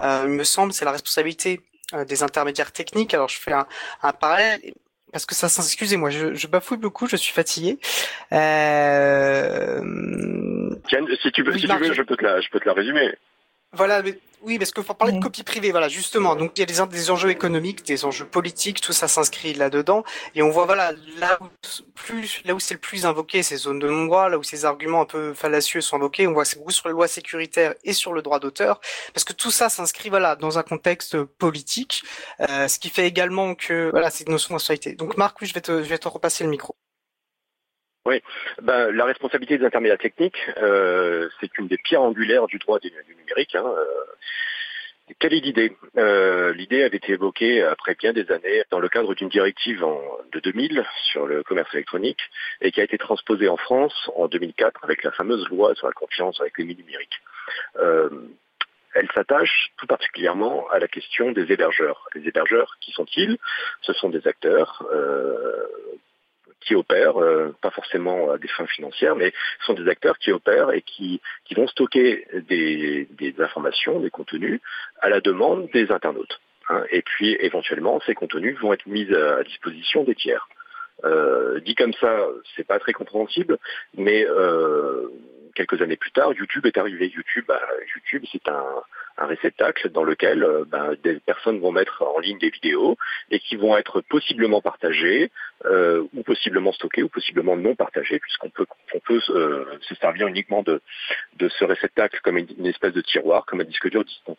euh, 0.01 0.23
il 0.25 0.31
me 0.31 0.43
semble, 0.43 0.73
c'est 0.73 0.85
la 0.85 0.91
responsabilité 0.91 1.61
des 2.07 2.23
intermédiaires 2.23 2.71
techniques. 2.71 3.13
Alors 3.13 3.29
je 3.29 3.39
fais 3.39 3.53
un, 3.53 3.67
un 4.03 4.13
parallèle 4.13 4.61
parce 5.11 5.25
que 5.25 5.35
ça, 5.35 5.47
excusez-moi, 5.47 6.09
je, 6.09 6.33
je, 6.33 6.47
bafouille 6.47 6.77
beaucoup, 6.77 7.05
je 7.05 7.17
suis 7.17 7.33
fatigué. 7.33 7.79
Euh... 8.31 9.81
Tiens, 10.87 11.05
si 11.21 11.31
tu 11.31 11.43
veux, 11.43 11.57
si 11.57 11.67
tu 11.67 11.75
veux, 11.75 11.93
je 11.93 12.01
peux 12.03 12.15
te 12.15 12.23
la, 12.23 12.39
je 12.39 12.49
peux 12.49 12.61
te 12.61 12.65
la 12.65 12.73
résumer. 12.73 13.13
Voilà, 13.73 14.01
mais 14.01 14.19
oui, 14.41 14.57
parce 14.57 14.71
qu'il 14.71 14.83
faut 14.83 14.93
parler 14.93 15.13
de 15.13 15.19
copie 15.23 15.43
privée, 15.43 15.71
voilà, 15.71 15.87
justement. 15.87 16.35
Donc 16.35 16.53
il 16.57 16.59
y 16.59 16.63
a 16.63 16.65
des, 16.65 16.93
des 16.93 17.11
enjeux 17.11 17.29
économiques, 17.29 17.85
des 17.85 18.05
enjeux 18.05 18.25
politiques, 18.25 18.81
tout 18.81 18.91
ça 18.91 19.07
s'inscrit 19.07 19.53
là-dedans. 19.53 20.03
Et 20.35 20.41
on 20.41 20.49
voit, 20.49 20.65
voilà, 20.65 20.91
là 21.19 21.37
où, 21.41 21.47
plus, 21.93 22.41
là 22.43 22.53
où 22.55 22.59
c'est 22.59 22.73
le 22.73 22.79
plus 22.79 23.05
invoqué, 23.05 23.43
ces 23.43 23.55
zones 23.57 23.79
de 23.79 23.87
non-droit, 23.87 24.29
là 24.29 24.37
où 24.37 24.43
ces 24.43 24.65
arguments 24.65 25.01
un 25.01 25.05
peu 25.05 25.33
fallacieux 25.33 25.79
sont 25.81 25.97
invoqués, 25.97 26.27
on 26.27 26.33
voit 26.33 26.43
c'est 26.43 26.57
beaucoup 26.57 26.71
sur 26.71 26.87
les 26.87 26.93
lois 26.93 27.07
sécuritaires 27.07 27.75
et 27.83 27.93
sur 27.93 28.13
le 28.13 28.21
droit 28.21 28.39
d'auteur, 28.39 28.81
parce 29.13 29.23
que 29.23 29.33
tout 29.33 29.51
ça 29.51 29.69
s'inscrit, 29.69 30.09
voilà, 30.09 30.35
dans 30.35 30.57
un 30.57 30.63
contexte 30.63 31.23
politique, 31.23 32.03
euh, 32.41 32.67
ce 32.67 32.79
qui 32.79 32.89
fait 32.89 33.07
également 33.07 33.55
que, 33.55 33.89
voilà, 33.91 34.09
c'est 34.09 34.25
une 34.25 34.31
notion 34.33 34.55
d'insolité. 34.55 34.95
Donc 34.95 35.17
Marc, 35.17 35.39
oui, 35.41 35.47
je 35.47 35.53
vais 35.53 35.61
te, 35.61 35.83
je 35.83 35.87
vais 35.87 35.97
te 35.99 36.07
repasser 36.07 36.43
le 36.43 36.49
micro. 36.49 36.75
Oui, 38.05 38.21
ben, 38.61 38.91
la 38.91 39.05
responsabilité 39.05 39.59
des 39.59 39.65
intermédiaires 39.65 39.99
techniques, 39.99 40.41
euh, 40.57 41.29
c'est 41.39 41.55
une 41.59 41.67
des 41.67 41.77
pierres 41.77 42.01
angulaires 42.01 42.47
du 42.47 42.57
droit 42.57 42.79
du, 42.79 42.91
numérique. 43.17 43.55
Hein, 43.55 43.65
euh. 43.65 43.85
Quelle 45.19 45.33
est 45.33 45.39
l'idée? 45.39 45.75
Euh, 45.97 46.53
L'idée 46.53 46.83
avait 46.83 46.97
été 46.97 47.13
évoquée 47.13 47.61
après 47.63 47.95
bien 47.95 48.13
des 48.13 48.31
années 48.31 48.63
dans 48.71 48.79
le 48.79 48.87
cadre 48.89 49.13
d'une 49.13 49.29
directive 49.29 49.85
de 50.31 50.39
2000 50.39 50.85
sur 51.11 51.27
le 51.27 51.43
commerce 51.43 51.73
électronique 51.73 52.21
et 52.61 52.71
qui 52.71 52.79
a 52.79 52.83
été 52.83 52.97
transposée 52.97 53.49
en 53.49 53.57
France 53.57 54.09
en 54.15 54.27
2004 54.27 54.83
avec 54.83 55.03
la 55.03 55.11
fameuse 55.11 55.47
loi 55.49 55.75
sur 55.75 55.87
la 55.87 55.93
confiance 55.93 56.39
avec 56.39 56.57
les 56.57 56.63
numériques. 56.63 57.21
Euh, 57.77 58.09
elle 58.93 59.09
s'attache 59.13 59.71
tout 59.77 59.87
particulièrement 59.87 60.67
à 60.69 60.79
la 60.79 60.87
question 60.87 61.31
des 61.31 61.51
hébergeurs. 61.51 62.07
Les 62.15 62.27
hébergeurs, 62.27 62.77
qui 62.79 62.91
sont-ils? 62.91 63.37
Ce 63.81 63.93
sont 63.93 64.09
des 64.09 64.25
acteurs 64.27 64.85
euh, 64.91 65.65
qui 66.61 66.75
opèrent, 66.75 67.21
euh, 67.21 67.55
pas 67.61 67.71
forcément 67.71 68.31
à 68.31 68.37
des 68.37 68.47
fins 68.47 68.67
financières, 68.67 69.15
mais 69.15 69.33
ce 69.59 69.65
sont 69.65 69.73
des 69.73 69.89
acteurs 69.89 70.17
qui 70.17 70.31
opèrent 70.31 70.71
et 70.71 70.81
qui, 70.81 71.21
qui 71.45 71.55
vont 71.55 71.67
stocker 71.67 72.25
des, 72.47 73.07
des 73.11 73.35
informations, 73.39 73.99
des 73.99 74.09
contenus 74.09 74.61
à 74.99 75.09
la 75.09 75.19
demande 75.21 75.69
des 75.71 75.91
internautes. 75.91 76.39
Hein, 76.69 76.83
et 76.91 77.01
puis 77.01 77.35
éventuellement, 77.39 77.99
ces 78.05 78.13
contenus 78.13 78.57
vont 78.59 78.73
être 78.73 78.85
mis 78.87 79.11
à, 79.13 79.43
disposition 79.43 80.03
des 80.03 80.15
tiers. 80.15 80.47
Euh, 81.03 81.59
dit 81.61 81.75
comme 81.75 81.93
ça, 81.93 82.27
c'est 82.55 82.65
pas 82.65 82.79
très 82.79 82.93
compréhensible, 82.93 83.57
mais 83.97 84.25
euh, 84.25 85.07
quelques 85.55 85.81
années 85.81 85.97
plus 85.97 86.11
tard, 86.11 86.33
YouTube 86.33 86.65
est 86.65 86.77
arrivé. 86.77 87.07
YouTube, 87.07 87.45
bah, 87.47 87.61
YouTube, 87.95 88.23
c'est 88.31 88.47
un, 88.47 88.65
un, 89.17 89.25
réceptacle 89.25 89.89
dans 89.89 90.03
lequel 90.03 90.43
euh, 90.43 90.63
bah, 90.67 90.91
des 91.03 91.19
personnes 91.19 91.59
vont 91.59 91.71
mettre 91.71 92.03
en 92.03 92.19
ligne 92.19 92.39
des 92.39 92.49
vidéos 92.49 92.97
et 93.29 93.39
qui 93.39 93.55
vont 93.55 93.77
être 93.77 94.01
possiblement 94.01 94.61
partagées 94.61 95.31
euh, 95.65 96.03
ou 96.13 96.23
possiblement 96.23 96.71
stockées 96.71 97.03
ou 97.03 97.09
possiblement 97.09 97.55
non 97.55 97.75
partagées, 97.75 98.19
puisqu'on 98.19 98.49
peut, 98.49 98.65
on 98.93 98.99
peut 98.99 99.21
euh, 99.29 99.65
se 99.81 99.95
servir 99.95 100.27
uniquement 100.27 100.63
de, 100.63 100.81
de 101.37 101.49
ce 101.49 101.65
réceptacle 101.65 102.19
comme 102.23 102.37
une, 102.37 102.65
espèce 102.65 102.93
de 102.93 103.01
tiroir, 103.01 103.45
comme 103.45 103.61
un 103.61 103.65
disque 103.65 103.89
dur 103.89 104.03
distant. 104.03 104.37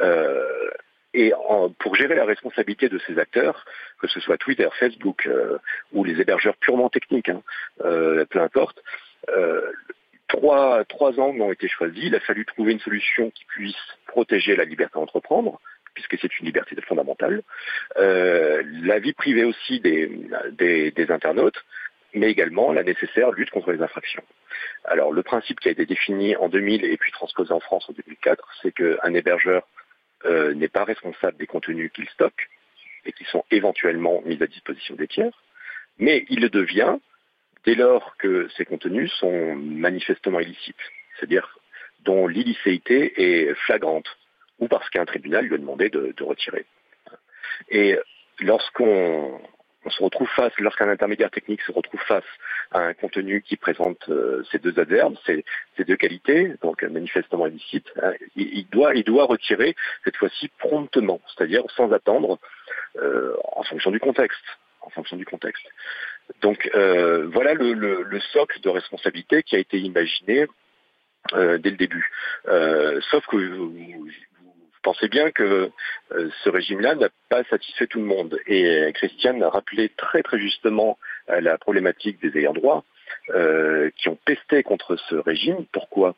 Euh, 0.00 0.70
et 1.14 1.32
en, 1.34 1.70
pour 1.70 1.94
gérer 1.94 2.16
la 2.16 2.24
responsabilité 2.24 2.88
de 2.88 2.98
ces 3.06 3.18
acteurs, 3.18 3.64
que 4.00 4.08
ce 4.08 4.20
soit 4.20 4.36
Twitter, 4.36 4.68
Facebook 4.78 5.26
euh, 5.26 5.58
ou 5.92 6.04
les 6.04 6.20
hébergeurs 6.20 6.56
purement 6.56 6.90
techniques, 6.90 7.28
hein, 7.28 7.42
euh, 7.84 8.24
peu 8.28 8.40
importe, 8.40 8.82
euh, 9.28 9.70
trois, 10.28 10.84
trois 10.84 11.18
angles 11.20 11.42
ont 11.42 11.52
été 11.52 11.68
choisis. 11.68 12.04
Il 12.04 12.14
a 12.14 12.20
fallu 12.20 12.44
trouver 12.44 12.72
une 12.72 12.80
solution 12.80 13.30
qui 13.30 13.44
puisse 13.44 13.76
protéger 14.06 14.56
la 14.56 14.64
liberté 14.64 14.94
d'entreprendre, 14.94 15.60
puisque 15.94 16.18
c'est 16.20 16.38
une 16.40 16.46
liberté 16.46 16.76
fondamentale, 16.82 17.42
euh, 17.98 18.62
la 18.82 18.98
vie 18.98 19.12
privée 19.12 19.44
aussi 19.44 19.80
des, 19.80 20.10
des, 20.52 20.90
des 20.90 21.10
internautes, 21.10 21.64
mais 22.14 22.30
également 22.30 22.72
la 22.72 22.82
nécessaire 22.82 23.32
lutte 23.32 23.50
contre 23.50 23.72
les 23.72 23.82
infractions. 23.82 24.22
Alors 24.84 25.12
le 25.12 25.22
principe 25.22 25.60
qui 25.60 25.68
a 25.68 25.72
été 25.72 25.86
défini 25.86 26.36
en 26.36 26.48
2000 26.48 26.84
et 26.84 26.96
puis 26.96 27.12
transposé 27.12 27.52
en 27.52 27.60
France 27.60 27.88
en 27.88 27.92
2004, 27.92 28.48
c'est 28.62 28.72
qu'un 28.72 29.14
hébergeur 29.14 29.66
euh, 30.26 30.54
n'est 30.54 30.68
pas 30.68 30.84
responsable 30.84 31.36
des 31.38 31.46
contenus 31.46 31.90
qu'il 31.92 32.08
stocke 32.10 32.48
et 33.04 33.12
qui 33.12 33.24
sont 33.24 33.44
éventuellement 33.50 34.22
mis 34.24 34.42
à 34.42 34.46
disposition 34.46 34.94
des 34.94 35.08
tiers, 35.08 35.42
mais 35.98 36.24
il 36.28 36.40
le 36.40 36.48
devient 36.48 36.96
dès 37.64 37.74
lors 37.74 38.16
que 38.16 38.48
ces 38.56 38.64
contenus 38.64 39.12
sont 39.14 39.54
manifestement 39.56 40.40
illicites, 40.40 40.76
c'est-à-dire 41.16 41.58
dont 42.04 42.26
l'illicéité 42.26 43.12
est 43.16 43.54
flagrante, 43.54 44.08
ou 44.58 44.68
parce 44.68 44.88
qu'un 44.90 45.04
tribunal 45.04 45.46
lui 45.46 45.54
a 45.54 45.58
demandé 45.58 45.88
de, 45.88 46.14
retirer. 46.22 46.66
Et 47.70 47.98
lorsqu'on 48.40 49.40
on 49.86 49.90
se 49.90 50.02
retrouve 50.02 50.28
face, 50.28 50.52
lorsqu'un 50.60 50.88
intermédiaire 50.88 51.30
technique 51.30 51.60
se 51.62 51.72
retrouve 51.72 52.00
face 52.00 52.24
à 52.70 52.80
un 52.80 52.94
contenu 52.94 53.42
qui 53.42 53.56
présente 53.56 54.08
euh, 54.08 54.42
ces 54.50 54.58
deux 54.58 54.78
adverbes, 54.78 55.16
ces, 55.26 55.44
deux 55.78 55.96
qualités, 55.96 56.54
donc 56.62 56.82
manifestement 56.82 57.46
illicite, 57.46 57.86
hein, 58.02 58.12
il, 58.34 58.66
doit, 58.70 58.92
retirer 59.26 59.76
cette 60.04 60.16
fois-ci 60.16 60.48
promptement, 60.58 61.20
c'est-à-dire 61.28 61.64
sans 61.76 61.92
attendre, 61.92 62.38
euh. 62.96 63.36
En 64.84 64.90
fonction 64.90 65.16
du 65.16 65.24
contexte. 65.24 65.64
Donc 66.40 66.70
euh, 66.74 67.26
voilà 67.32 67.54
le, 67.54 67.72
le, 67.74 68.02
le, 68.02 68.20
socle 68.20 68.60
de 68.60 68.68
responsabilité 68.68 69.42
qui 69.42 69.56
a 69.56 69.58
été 69.58 69.78
imaginé 69.78 70.46
euh, 71.32 71.58
dès 71.58 71.70
le 71.70 71.76
début. 71.76 72.10
Euh, 72.48 73.00
sauf 73.10 73.26
que 73.26 73.36
vous, 73.36 73.72
pensez 74.82 75.08
bien 75.08 75.30
que 75.30 75.70
euh, 76.12 76.30
ce 76.42 76.50
régime-là 76.50 76.94
n'a 76.94 77.08
pas 77.30 77.42
satisfait 77.44 77.86
tout 77.86 77.98
le 77.98 78.04
monde. 78.04 78.38
Et 78.46 78.66
euh, 78.66 78.92
Christiane 78.92 79.42
a 79.42 79.48
rappelé 79.48 79.88
très 79.96 80.22
très 80.22 80.38
justement 80.38 80.98
euh, 81.30 81.40
la 81.40 81.58
problématique 81.58 82.20
des 82.20 82.38
ayants 82.38 82.52
droit 82.52 82.84
qui 83.96 84.08
ont 84.08 84.18
pesté 84.24 84.62
contre 84.62 84.96
ce 85.08 85.14
régime. 85.14 85.64
Pourquoi? 85.72 86.14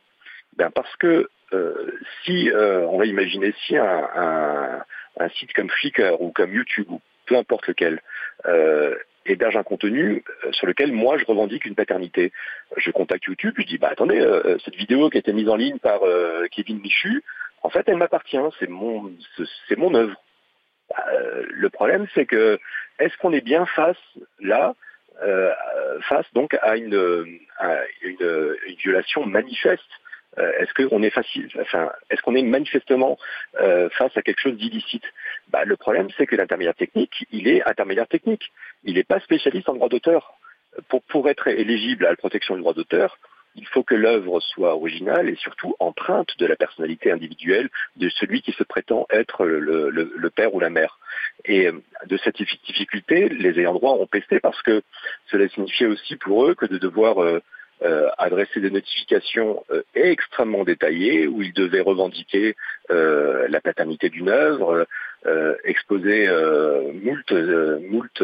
Ben 0.57 0.71
Parce 0.71 0.95
que 0.97 1.29
si, 2.25 2.51
on 2.55 2.99
va 2.99 3.05
imaginer, 3.07 3.55
si 3.65 3.77
un, 3.77 4.09
un, 4.15 4.83
un, 5.21 5.29
site 5.31 5.53
comme 5.53 5.69
Flickr 5.69 6.21
ou 6.21 6.31
comme 6.33 6.53
YouTube, 6.53 6.87
ou 6.91 7.01
peu 7.27 7.37
importe 7.37 7.69
lequel, 7.69 8.01
héberge 9.27 9.57
un 9.57 9.62
contenu 9.62 10.24
sur 10.53 10.66
lequel 10.66 10.93
moi 10.93 11.18
je 11.18 11.24
revendique 11.24 11.64
une 11.64 11.74
paternité. 11.74 12.33
Je 12.77 12.91
contacte 12.91 13.24
YouTube, 13.24 13.55
je 13.59 13.64
dis 13.64 13.79
bah 13.79 13.89
attendez, 13.91 14.20
cette 14.64 14.77
vidéo 14.77 15.11
qui 15.11 15.18
a 15.18 15.20
été 15.20 15.33
mise 15.33 15.49
en 15.49 15.57
ligne 15.57 15.79
par 15.79 16.01
Kevin 16.51 16.81
Michu, 16.81 17.22
en 17.66 17.68
fait, 17.68 17.83
elle 17.89 17.97
m'appartient, 17.97 18.39
c'est 18.61 18.68
mon, 18.68 19.12
c'est 19.68 19.77
mon 19.77 19.93
œuvre. 19.95 20.14
Euh, 21.12 21.45
le 21.51 21.68
problème, 21.68 22.07
c'est 22.14 22.27
que 22.27 22.61
est-ce 23.01 23.16
qu'on 23.18 23.33
est 23.33 23.41
bien 23.41 23.66
face 23.66 23.97
là, 24.39 24.74
euh, 25.22 25.53
face 26.09 26.33
donc 26.33 26.55
à 26.62 26.77
une, 26.77 27.41
à 27.59 27.79
une, 28.03 28.57
une 28.68 28.77
violation 28.77 29.27
manifeste 29.27 29.83
euh, 29.83 30.06
Est-ce 30.39 30.74
qu'on 30.74 31.03
est 31.03 31.11
facile, 31.11 31.49
enfin, 31.61 31.91
est-ce 32.11 32.20
qu'on 32.22 32.34
est 32.34 32.43
manifestement 32.43 33.18
euh, 33.61 33.89
face 33.91 34.16
à 34.16 34.22
quelque 34.22 34.41
chose 34.41 34.57
d'illicite? 34.57 35.05
Bah, 35.49 35.64
Le 35.64 35.76
problème, 35.76 36.09
c'est 36.16 36.26
que 36.26 36.37
l'intermédiaire 36.37 36.74
technique, 36.74 37.26
il 37.32 37.49
est 37.49 37.66
intermédiaire 37.66 38.09
technique. 38.09 38.53
Il 38.84 38.95
n'est 38.95 39.05
pas 39.05 39.20
spécialiste 39.20 39.68
en 39.68 39.74
droit 39.74 39.89
d'auteur. 39.89 40.34
Pour, 40.89 41.03
pour 41.05 41.28
être 41.30 41.49
éligible 41.49 42.05
à 42.05 42.11
la 42.11 42.16
protection 42.16 42.55
du 42.55 42.61
droit 42.61 42.74
d'auteur, 42.74 43.18
il 43.57 43.66
faut 43.66 43.82
que 43.82 43.95
l'œuvre 43.95 44.41
soit 44.41 44.74
originale 44.74 45.28
et 45.28 45.37
surtout 45.37 45.74
empreinte 45.78 46.37
de 46.39 46.47
la 46.47 46.57
personnalité 46.57 47.11
individuelle 47.11 47.70
de 47.97 48.09
celui 48.11 48.43
qui 48.43 48.53
se 48.53 48.62
prétend 48.62 49.07
être 49.11 49.47
le, 49.47 49.91
le, 49.91 50.12
le 50.14 50.30
père 50.30 50.55
ou 50.55 50.61
la 50.61 50.70
mère. 50.70 50.99
Et 51.45 51.66
euh, 51.66 51.72
de 52.07 52.16
cette 52.18 52.37
difficulté, 52.37 53.28
les 53.28 53.59
ayants 53.59 53.74
droit 53.74 53.93
ont 53.93 54.07
pesté 54.07 54.41
parce 54.41 54.61
que 54.62 54.82
cela 55.30 55.49
signifiait 55.49 55.87
aussi 55.87 56.16
pour 56.16 56.47
eux 56.47 56.55
que 56.55 56.66
de 56.66 56.78
devoir 56.78 57.22
euh, 57.22 57.41
euh, 57.83 58.09
adresser 58.16 58.61
des 58.61 58.70
notifications 58.70 59.62
euh, 59.70 59.83
extrêmement 59.95 60.64
détaillées 60.64 61.27
où 61.27 61.43
ils 61.43 61.53
devaient 61.53 61.83
revendiquer 61.83 62.57
euh, 62.91 63.47
la 63.49 63.61
paternité 63.61 64.09
d'une 64.09 64.31
œuvre, 64.31 64.87
euh, 65.27 65.55
exposer 65.64 66.27
euh, 66.27 66.93
moult, 66.95 67.31
moult 67.91 68.22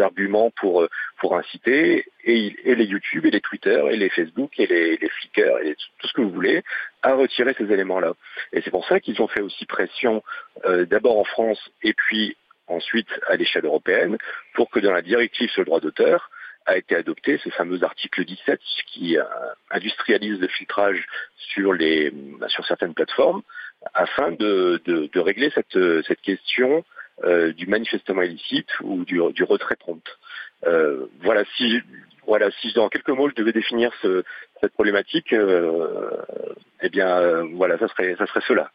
arguments 0.00 0.52
pour 0.60 0.86
pour 1.18 1.36
inciter 1.36 2.04
et, 2.24 2.54
et, 2.64 2.74
les 2.74 2.84
YouTube 2.84 3.26
et 3.26 3.30
les 3.30 3.40
Twitter 3.40 3.82
et 3.90 3.96
les 3.96 4.10
Facebook 4.10 4.52
et 4.58 4.66
les, 4.66 4.96
les 4.96 5.08
Flickr 5.08 5.58
et 5.64 5.74
tout 5.98 6.06
ce 6.06 6.12
que 6.12 6.20
vous 6.20 6.30
voulez 6.30 6.62
à 7.02 7.14
retirer 7.14 7.54
ces 7.58 7.72
éléments-là. 7.72 8.12
Et 8.52 8.60
c'est 8.62 8.70
pour 8.70 8.86
ça 8.86 9.00
qu'ils 9.00 9.20
ont 9.20 9.28
fait 9.28 9.40
aussi 9.40 9.66
pression 9.66 10.22
d'abord 10.88 11.18
en 11.18 11.24
France 11.24 11.58
et 11.82 11.94
puis 11.94 12.36
ensuite 12.68 13.08
à 13.28 13.36
l'échelle 13.36 13.64
européenne 13.64 14.16
pour 14.54 14.70
que 14.70 14.80
dans 14.80 14.92
la 14.92 15.02
directive 15.02 15.50
sur 15.50 15.62
le 15.62 15.66
droit 15.66 15.80
d'auteur 15.80 16.30
a 16.66 16.76
été 16.76 16.96
adopté 16.96 17.38
ce 17.38 17.50
fameux 17.50 17.82
article 17.82 18.24
17 18.24 18.60
qui 18.86 19.18
euh, 19.18 19.24
industrialise 19.70 20.40
le 20.40 20.48
filtrage 20.48 21.06
sur 21.36 21.72
les 21.72 22.10
bah, 22.10 22.48
sur 22.48 22.66
certaines 22.66 22.94
plateformes 22.94 23.42
afin 23.92 24.32
de, 24.32 24.80
de, 24.86 25.10
de 25.12 25.20
régler 25.20 25.50
cette, 25.54 25.78
cette 26.06 26.20
question 26.22 26.84
euh, 27.22 27.52
du 27.52 27.66
manifestement 27.66 28.22
illicite 28.22 28.68
ou 28.80 29.04
du, 29.04 29.20
du 29.34 29.44
retrait 29.44 29.76
prompt. 29.76 30.02
Euh, 30.66 31.06
voilà 31.20 31.44
si 31.56 31.80
voilà 32.26 32.50
si 32.60 32.72
dans 32.72 32.88
quelques 32.88 33.10
mots 33.10 33.28
je 33.28 33.34
devais 33.34 33.52
définir 33.52 33.92
ce, 34.02 34.24
cette 34.60 34.72
problématique, 34.72 35.32
euh, 35.32 36.10
eh 36.80 36.88
bien 36.88 37.08
euh, 37.18 37.46
voilà 37.52 37.78
ça 37.78 37.86
serait 37.88 38.16
ça 38.16 38.26
serait 38.26 38.42
cela. 38.48 38.72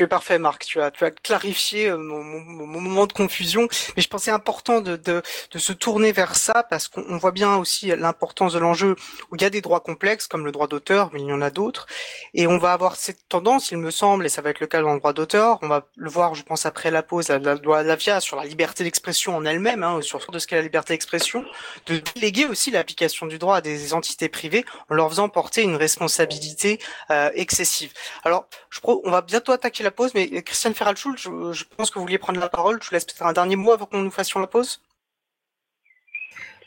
Tu 0.00 0.04
es 0.04 0.06
parfait, 0.06 0.38
Marc. 0.38 0.64
Tu 0.64 0.80
as, 0.80 0.90
tu 0.90 1.04
as 1.04 1.10
clarifié 1.10 1.90
euh, 1.90 1.98
mon, 1.98 2.24
mon, 2.24 2.66
mon, 2.66 2.80
moment 2.80 3.06
de 3.06 3.12
confusion, 3.12 3.68
mais 3.94 4.02
je 4.02 4.08
pensais 4.08 4.30
important 4.30 4.80
de, 4.80 4.96
de, 4.96 5.20
de 5.50 5.58
se 5.58 5.74
tourner 5.74 6.10
vers 6.10 6.36
ça 6.36 6.62
parce 6.70 6.88
qu'on 6.88 7.18
voit 7.18 7.32
bien 7.32 7.56
aussi 7.56 7.88
l'importance 7.88 8.54
de 8.54 8.58
l'enjeu 8.58 8.96
où 9.30 9.36
il 9.36 9.42
y 9.42 9.44
a 9.44 9.50
des 9.50 9.60
droits 9.60 9.80
complexes 9.80 10.26
comme 10.26 10.46
le 10.46 10.52
droit 10.52 10.68
d'auteur, 10.68 11.10
mais 11.12 11.20
il 11.20 11.26
y 11.26 11.32
en 11.34 11.42
a 11.42 11.50
d'autres, 11.50 11.86
et 12.32 12.46
on 12.46 12.56
va 12.56 12.72
avoir 12.72 12.96
cette 12.96 13.28
tendance, 13.28 13.72
il 13.72 13.76
me 13.76 13.90
semble, 13.90 14.24
et 14.24 14.30
ça 14.30 14.40
va 14.40 14.48
être 14.48 14.60
le 14.60 14.66
cas 14.66 14.80
dans 14.80 14.94
le 14.94 15.00
droit 15.00 15.12
d'auteur. 15.12 15.58
On 15.60 15.68
va 15.68 15.86
le 15.96 16.08
voir, 16.08 16.34
je 16.34 16.44
pense, 16.44 16.64
après 16.64 16.90
la 16.90 17.02
pause, 17.02 17.28
la, 17.28 17.38
la 17.38 17.56
loi 17.56 17.82
Lavia 17.82 18.20
sur 18.20 18.38
la 18.38 18.46
liberté 18.46 18.84
d'expression 18.84 19.36
en 19.36 19.44
elle-même, 19.44 19.82
hein, 19.82 20.00
sur 20.00 20.30
de 20.30 20.38
ce 20.38 20.46
qu'est 20.46 20.56
la 20.56 20.62
liberté 20.62 20.94
d'expression, 20.94 21.44
de 21.88 22.00
déléguer 22.14 22.46
aussi 22.46 22.70
l'application 22.70 23.26
du 23.26 23.38
droit 23.38 23.56
à 23.56 23.60
des 23.60 23.92
entités 23.92 24.30
privées 24.30 24.64
en 24.88 24.94
leur 24.94 25.10
faisant 25.10 25.28
porter 25.28 25.60
une 25.60 25.76
responsabilité 25.76 26.78
euh, 27.10 27.30
excessive. 27.34 27.92
Alors, 28.24 28.46
je, 28.70 28.80
on 28.82 29.10
va 29.10 29.20
bientôt 29.20 29.52
attaquer 29.52 29.82
la 29.82 29.89
pause, 29.90 30.12
mais 30.14 30.42
Christiane 30.42 30.74
Ferralschul, 30.74 31.16
je, 31.16 31.52
je, 31.52 31.64
pense 31.76 31.90
que 31.90 31.98
vous 31.98 32.04
vouliez 32.04 32.18
prendre 32.18 32.40
la 32.40 32.48
parole. 32.48 32.78
Je 32.82 32.88
vous 32.88 32.94
laisse 32.94 33.04
peut-être 33.04 33.26
un 33.26 33.32
dernier 33.32 33.56
mot 33.56 33.72
avant 33.72 33.86
qu'on 33.86 33.98
nous 33.98 34.10
fassions 34.10 34.40
la 34.40 34.46
pause. 34.46 34.80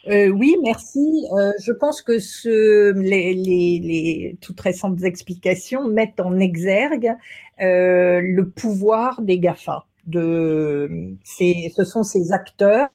Euh, 0.08 0.28
oui, 0.28 0.58
merci. 0.62 1.26
Euh, 1.32 1.52
je 1.62 1.72
pense 1.72 2.02
que 2.02 2.20
ce, 2.20 2.92
les, 2.92 4.38
toutes 4.42 4.60
récentes 4.60 5.02
explications 5.04 5.88
mettent 5.88 6.20
en 6.20 6.40
exergue 6.40 7.14
euh, 7.62 8.20
le 8.22 8.50
pouvoir 8.50 9.22
des 9.22 9.40
GAFA. 9.40 9.86
De, 10.06 11.16
ce 11.24 11.84
sont 11.86 12.04
ces 12.04 12.34
acteurs 12.34 12.90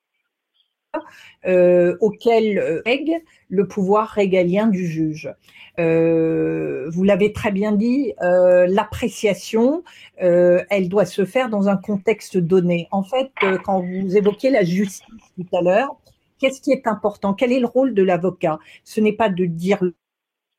euh, 1.46 1.96
auxquels 2.00 2.82
règle 2.84 3.12
le 3.48 3.66
pouvoir 3.66 4.08
régalien 4.08 4.66
du 4.66 4.86
juge. 4.86 5.32
Euh, 5.78 6.88
vous 6.90 7.04
l'avez 7.04 7.32
très 7.32 7.52
bien 7.52 7.72
dit, 7.72 8.14
euh, 8.22 8.66
l'appréciation, 8.66 9.84
euh, 10.22 10.64
elle 10.70 10.88
doit 10.88 11.04
se 11.04 11.24
faire 11.24 11.48
dans 11.48 11.68
un 11.68 11.76
contexte 11.76 12.36
donné. 12.36 12.88
En 12.90 13.02
fait, 13.02 13.30
euh, 13.44 13.58
quand 13.64 13.80
vous 13.80 14.16
évoquiez 14.16 14.50
la 14.50 14.64
justice 14.64 15.04
tout 15.36 15.56
à 15.56 15.62
l'heure, 15.62 15.96
qu'est-ce 16.38 16.60
qui 16.60 16.72
est 16.72 16.86
important? 16.86 17.34
Quel 17.34 17.52
est 17.52 17.60
le 17.60 17.66
rôle 17.66 17.94
de 17.94 18.02
l'avocat? 18.02 18.58
Ce 18.84 19.00
n'est 19.00 19.12
pas 19.12 19.28
de 19.28 19.44
dire 19.44 19.78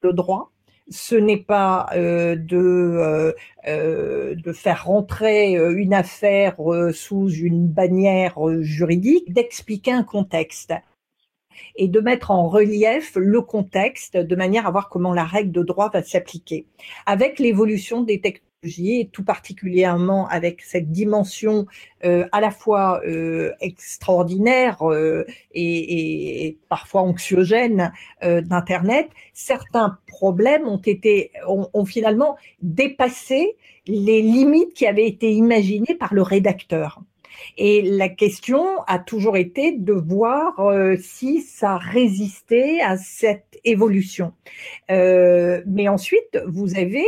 le 0.02 0.14
droit, 0.14 0.52
ce 0.90 1.16
n'est 1.16 1.38
pas 1.38 1.88
euh, 1.96 2.36
de, 2.36 3.34
euh, 3.68 4.36
de 4.36 4.52
faire 4.52 4.86
rentrer 4.86 5.54
une 5.54 5.94
affaire 5.94 6.56
sous 6.94 7.30
une 7.30 7.68
bannière 7.68 8.38
juridique, 8.62 9.34
d'expliquer 9.34 9.92
un 9.92 10.04
contexte 10.04 10.74
et 11.76 11.88
de 11.88 12.00
mettre 12.00 12.32
en 12.32 12.48
relief 12.48 13.14
le 13.16 13.42
contexte 13.42 14.18
de 14.18 14.36
manière 14.36 14.68
à 14.68 14.72
voir 14.72 14.90
comment 14.90 15.14
la 15.14 15.26
règle 15.26 15.52
de 15.52 15.64
droit 15.64 15.90
va 15.90 16.04
s'appliquer. 16.04 16.66
Avec 17.06 17.40
l'évolution 17.40 18.02
des 18.02 18.20
technologies, 18.22 18.49
tout 19.12 19.24
particulièrement 19.24 20.28
avec 20.28 20.62
cette 20.62 20.92
dimension 20.92 21.66
euh, 22.04 22.26
à 22.32 22.42
la 22.42 22.52
fois 22.52 23.02
euh, 23.06 23.54
extraordinaire 23.62 24.82
euh, 24.82 25.26
et, 25.54 26.48
et, 26.48 26.58
parfois 26.68 27.02
anxiogène 27.02 27.94
euh, 28.24 28.42
d'Internet, 28.42 29.10
certains 29.34 29.98
problèmes 30.08 30.68
ont 30.68 30.82
été 30.82 31.32
ont, 31.48 31.70
ont, 31.74 31.86
finalement 31.86 32.36
dépassé 32.62 33.56
les 33.88 34.22
limites 34.22 34.74
qui 34.74 34.86
avaient 34.86 35.08
été 35.08 35.32
imaginées 35.32 35.96
par 35.96 36.14
le 36.14 36.22
rédacteur. 36.22 37.02
Et 37.58 37.82
la 37.82 38.10
question 38.10 38.82
a 38.88 39.00
toujours 39.00 39.38
été 39.38 39.72
de 39.72 39.94
voir 39.94 40.60
euh, 40.60 40.96
si 40.98 41.42
ça 41.42 41.78
résistait 41.78 42.80
à 42.82 42.98
cette 42.98 43.60
évolution. 43.64 44.34
Euh, 44.92 45.62
mais 45.66 45.88
ensuite, 45.88 46.42
vous 46.48 46.78
avez 46.78 47.06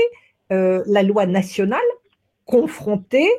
euh, 0.51 0.83
la 0.85 1.03
loi 1.03 1.25
nationale 1.25 1.79
confrontée 2.45 3.29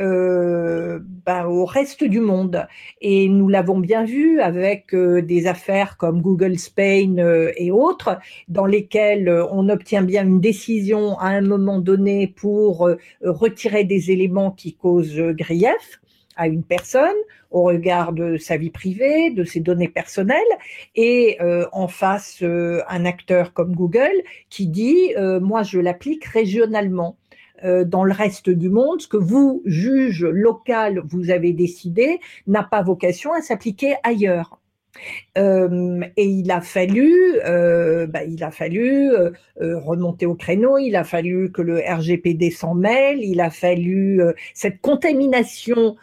euh, 0.00 0.98
ben, 1.24 1.46
au 1.46 1.64
reste 1.64 2.04
du 2.04 2.20
monde. 2.20 2.66
Et 3.00 3.28
nous 3.28 3.48
l'avons 3.48 3.78
bien 3.78 4.04
vu 4.04 4.40
avec 4.40 4.92
euh, 4.94 5.22
des 5.22 5.46
affaires 5.46 5.96
comme 5.96 6.20
Google 6.20 6.58
Spain 6.58 7.16
et 7.56 7.70
autres, 7.70 8.18
dans 8.48 8.66
lesquelles 8.66 9.28
on 9.50 9.68
obtient 9.68 10.02
bien 10.02 10.24
une 10.24 10.40
décision 10.40 11.18
à 11.18 11.28
un 11.28 11.40
moment 11.40 11.78
donné 11.78 12.26
pour 12.26 12.90
retirer 13.22 13.84
des 13.84 14.10
éléments 14.10 14.50
qui 14.50 14.74
causent 14.74 15.20
grief 15.20 16.00
à 16.36 16.48
une 16.48 16.62
personne 16.62 17.16
au 17.50 17.62
regard 17.62 18.12
de 18.12 18.36
sa 18.36 18.56
vie 18.56 18.70
privée, 18.70 19.30
de 19.30 19.44
ses 19.44 19.60
données 19.60 19.88
personnelles, 19.88 20.42
et 20.94 21.38
euh, 21.40 21.66
en 21.72 21.88
face 21.88 22.42
euh, 22.42 22.82
un 22.88 23.04
acteur 23.04 23.52
comme 23.52 23.74
Google 23.74 24.22
qui 24.50 24.66
dit 24.66 25.14
euh, 25.16 25.40
moi 25.40 25.62
je 25.62 25.80
l'applique 25.80 26.24
régionalement. 26.24 27.16
dans 27.64 28.04
le 28.04 28.12
reste 28.12 28.50
du 28.50 28.68
monde, 28.68 29.00
ce 29.00 29.08
que 29.08 29.16
vous, 29.16 29.62
juge 29.64 30.24
local, 30.24 31.00
vous 31.04 31.30
avez 31.30 31.54
décidé, 31.54 32.20
n'a 32.46 32.62
pas 32.62 32.82
vocation 32.82 33.32
à 33.32 33.40
s'appliquer 33.40 33.94
ailleurs. 34.02 34.60
Euh, 35.38 36.00
et 36.16 36.24
il 36.24 36.50
a 36.50 36.60
fallu, 36.60 37.38
euh, 37.44 38.06
bah, 38.06 38.24
il 38.24 38.42
a 38.42 38.50
fallu 38.50 39.10
euh, 39.12 39.30
remonter 39.60 40.26
au 40.26 40.34
créneau, 40.34 40.78
il 40.78 40.96
a 40.96 41.04
fallu 41.04 41.52
que 41.52 41.62
le 41.62 41.78
RGPD 41.78 42.50
s'en 42.50 42.74
mêle, 42.74 43.22
il 43.22 43.40
a 43.40 43.50
fallu 43.50 44.20
cette 44.54 44.80
contamination 44.80 45.96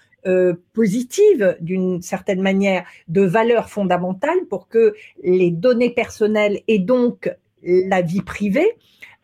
positive 0.74 1.58
d'une 1.60 2.02
certaine 2.02 2.42
manière 2.42 2.86
de 3.08 3.22
valeurs 3.22 3.70
fondamentales 3.70 4.46
pour 4.50 4.68
que 4.68 4.94
les 5.24 5.52
données 5.52 5.90
personnelles 5.90 6.62
et 6.68 6.80
donc 6.80 7.30
la 7.62 8.02
vie 8.02 8.22
privée 8.22 8.78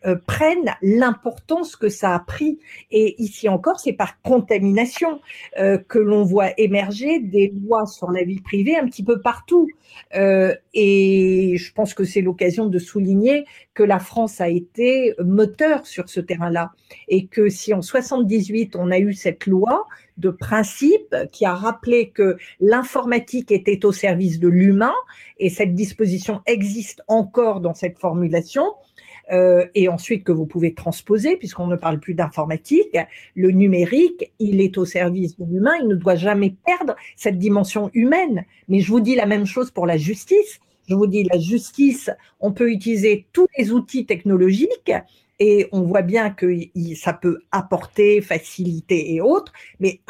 euh, 0.06 0.16
prennent 0.26 0.74
l'importance 0.80 1.76
que 1.76 1.90
ça 1.90 2.14
a 2.14 2.20
pris. 2.20 2.58
Et 2.90 3.20
ici 3.22 3.50
encore, 3.50 3.78
c'est 3.80 3.92
par 3.92 4.22
contamination 4.22 5.20
euh, 5.58 5.76
que 5.76 5.98
l'on 5.98 6.24
voit 6.24 6.58
émerger 6.58 7.20
des 7.20 7.52
lois 7.62 7.84
sur 7.84 8.10
la 8.10 8.22
vie 8.22 8.40
privée 8.40 8.76
un 8.76 8.86
petit 8.86 9.04
peu 9.04 9.20
partout. 9.20 9.68
Euh, 10.14 10.54
et 10.72 11.56
je 11.58 11.72
pense 11.74 11.92
que 11.92 12.04
c'est 12.04 12.22
l'occasion 12.22 12.66
de 12.66 12.78
souligner 12.78 13.44
que 13.74 13.82
la 13.82 13.98
France 13.98 14.40
a 14.40 14.48
été 14.48 15.14
moteur 15.22 15.86
sur 15.86 16.08
ce 16.08 16.20
terrain-là. 16.20 16.72
Et 17.08 17.26
que 17.26 17.50
si 17.50 17.74
en 17.74 17.82
78, 17.82 18.76
on 18.76 18.90
a 18.90 18.98
eu 18.98 19.12
cette 19.12 19.44
loi 19.46 19.86
de 20.16 20.30
principe 20.30 21.14
qui 21.32 21.44
a 21.44 21.54
rappelé 21.54 22.10
que 22.10 22.36
l'informatique 22.60 23.50
était 23.52 23.84
au 23.84 23.92
service 23.92 24.38
de 24.38 24.48
l'humain, 24.48 24.94
et 25.38 25.48
cette 25.48 25.74
disposition 25.74 26.40
existe 26.46 27.02
encore 27.08 27.60
dans 27.60 27.74
cette 27.74 27.98
formulation, 27.98 28.64
euh, 29.32 29.66
et 29.74 29.88
ensuite 29.88 30.24
que 30.24 30.32
vous 30.32 30.46
pouvez 30.46 30.74
transposer, 30.74 31.36
puisqu'on 31.36 31.66
ne 31.66 31.76
parle 31.76 32.00
plus 32.00 32.14
d'informatique, 32.14 32.96
le 33.34 33.50
numérique, 33.50 34.32
il 34.38 34.60
est 34.60 34.78
au 34.78 34.84
service 34.84 35.38
de 35.38 35.44
l'humain, 35.44 35.74
il 35.80 35.88
ne 35.88 35.94
doit 35.94 36.16
jamais 36.16 36.54
perdre 36.66 36.96
cette 37.16 37.38
dimension 37.38 37.90
humaine. 37.94 38.44
Mais 38.68 38.80
je 38.80 38.90
vous 38.90 39.00
dis 39.00 39.14
la 39.14 39.26
même 39.26 39.46
chose 39.46 39.70
pour 39.70 39.86
la 39.86 39.96
justice. 39.96 40.60
Je 40.88 40.94
vous 40.94 41.06
dis, 41.06 41.22
la 41.32 41.38
justice, 41.38 42.10
on 42.40 42.52
peut 42.52 42.70
utiliser 42.70 43.26
tous 43.32 43.46
les 43.56 43.70
outils 43.70 44.06
technologiques 44.06 44.92
et 45.38 45.68
on 45.70 45.82
voit 45.82 46.02
bien 46.02 46.30
que 46.30 46.52
ça 46.96 47.12
peut 47.12 47.38
apporter, 47.52 48.20
faciliter 48.20 49.14
et 49.14 49.20
autres, 49.20 49.52
mais 49.78 50.00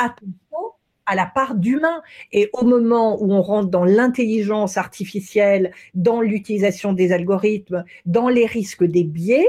à 1.11 1.17
la 1.17 1.27
part 1.27 1.57
d'humain. 1.57 2.03
Et 2.33 2.49
au 2.53 2.65
moment 2.65 3.21
où 3.21 3.33
on 3.33 3.43
rentre 3.43 3.69
dans 3.69 3.85
l'intelligence 3.85 4.77
artificielle, 4.77 5.73
dans 5.93 6.21
l'utilisation 6.21 6.93
des 6.93 7.11
algorithmes, 7.13 7.85
dans 8.07 8.29
les 8.29 8.47
risques 8.47 8.85
des 8.85 9.03
biais, 9.03 9.49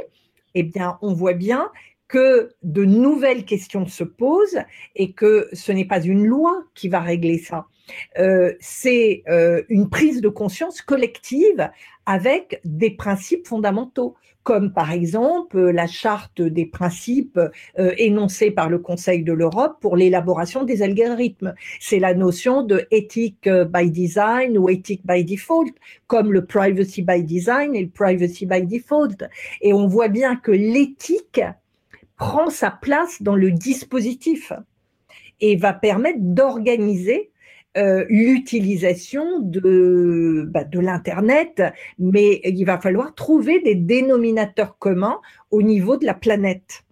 eh 0.55 0.63
bien, 0.63 0.97
on 1.01 1.13
voit 1.13 1.33
bien 1.33 1.69
que 2.07 2.49
de 2.63 2.83
nouvelles 2.83 3.45
questions 3.45 3.85
se 3.85 4.03
posent 4.03 4.59
et 4.95 5.13
que 5.13 5.47
ce 5.53 5.71
n'est 5.71 5.85
pas 5.85 6.01
une 6.01 6.25
loi 6.25 6.63
qui 6.73 6.89
va 6.89 6.99
régler 6.99 7.37
ça. 7.37 7.67
Euh, 8.17 8.53
c'est 8.59 9.23
euh, 9.29 9.63
une 9.69 9.89
prise 9.89 10.21
de 10.21 10.29
conscience 10.29 10.81
collective 10.81 11.69
avec 12.05 12.61
des 12.65 12.91
principes 12.91 13.47
fondamentaux 13.47 14.15
comme 14.43 14.73
par 14.73 14.91
exemple 14.91 15.57
euh, 15.57 15.71
la 15.71 15.87
charte 15.87 16.41
des 16.41 16.65
principes 16.65 17.39
euh, 17.79 17.93
énoncés 17.97 18.51
par 18.51 18.69
le 18.69 18.79
Conseil 18.79 19.23
de 19.23 19.33
l'Europe 19.33 19.77
pour 19.81 19.95
l'élaboration 19.95 20.63
des 20.63 20.81
algorithmes. 20.81 21.53
C'est 21.79 21.99
la 21.99 22.13
notion 22.13 22.63
de 22.63 22.87
éthique 22.91 23.47
by 23.47 23.91
design 23.91 24.57
ou 24.57 24.69
éthique 24.69 25.05
by 25.05 25.23
default, 25.23 25.73
comme 26.07 26.33
le 26.33 26.45
privacy 26.45 27.01
by 27.01 27.23
design 27.23 27.75
et 27.75 27.83
le 27.83 27.89
privacy 27.89 28.45
by 28.45 28.65
default. 28.65 29.23
Et 29.61 29.73
on 29.73 29.87
voit 29.87 30.09
bien 30.09 30.35
que 30.35 30.51
l'éthique 30.51 31.41
prend 32.17 32.49
sa 32.49 32.71
place 32.71 33.21
dans 33.21 33.35
le 33.35 33.51
dispositif 33.51 34.53
et 35.39 35.55
va 35.55 35.73
permettre 35.73 36.19
d'organiser 36.19 37.30
euh, 37.77 38.05
l'utilisation 38.09 39.39
bah, 39.39 40.63
de 40.63 40.79
l'Internet, 40.79 41.63
mais 41.99 42.41
il 42.43 42.65
va 42.65 42.79
falloir 42.79 43.15
trouver 43.15 43.61
des 43.61 43.75
dénominateurs 43.75 44.77
communs 44.77 45.21
au 45.51 45.61
niveau 45.61 45.97
de 45.97 46.05
la 46.05 46.13
planète. 46.13 46.83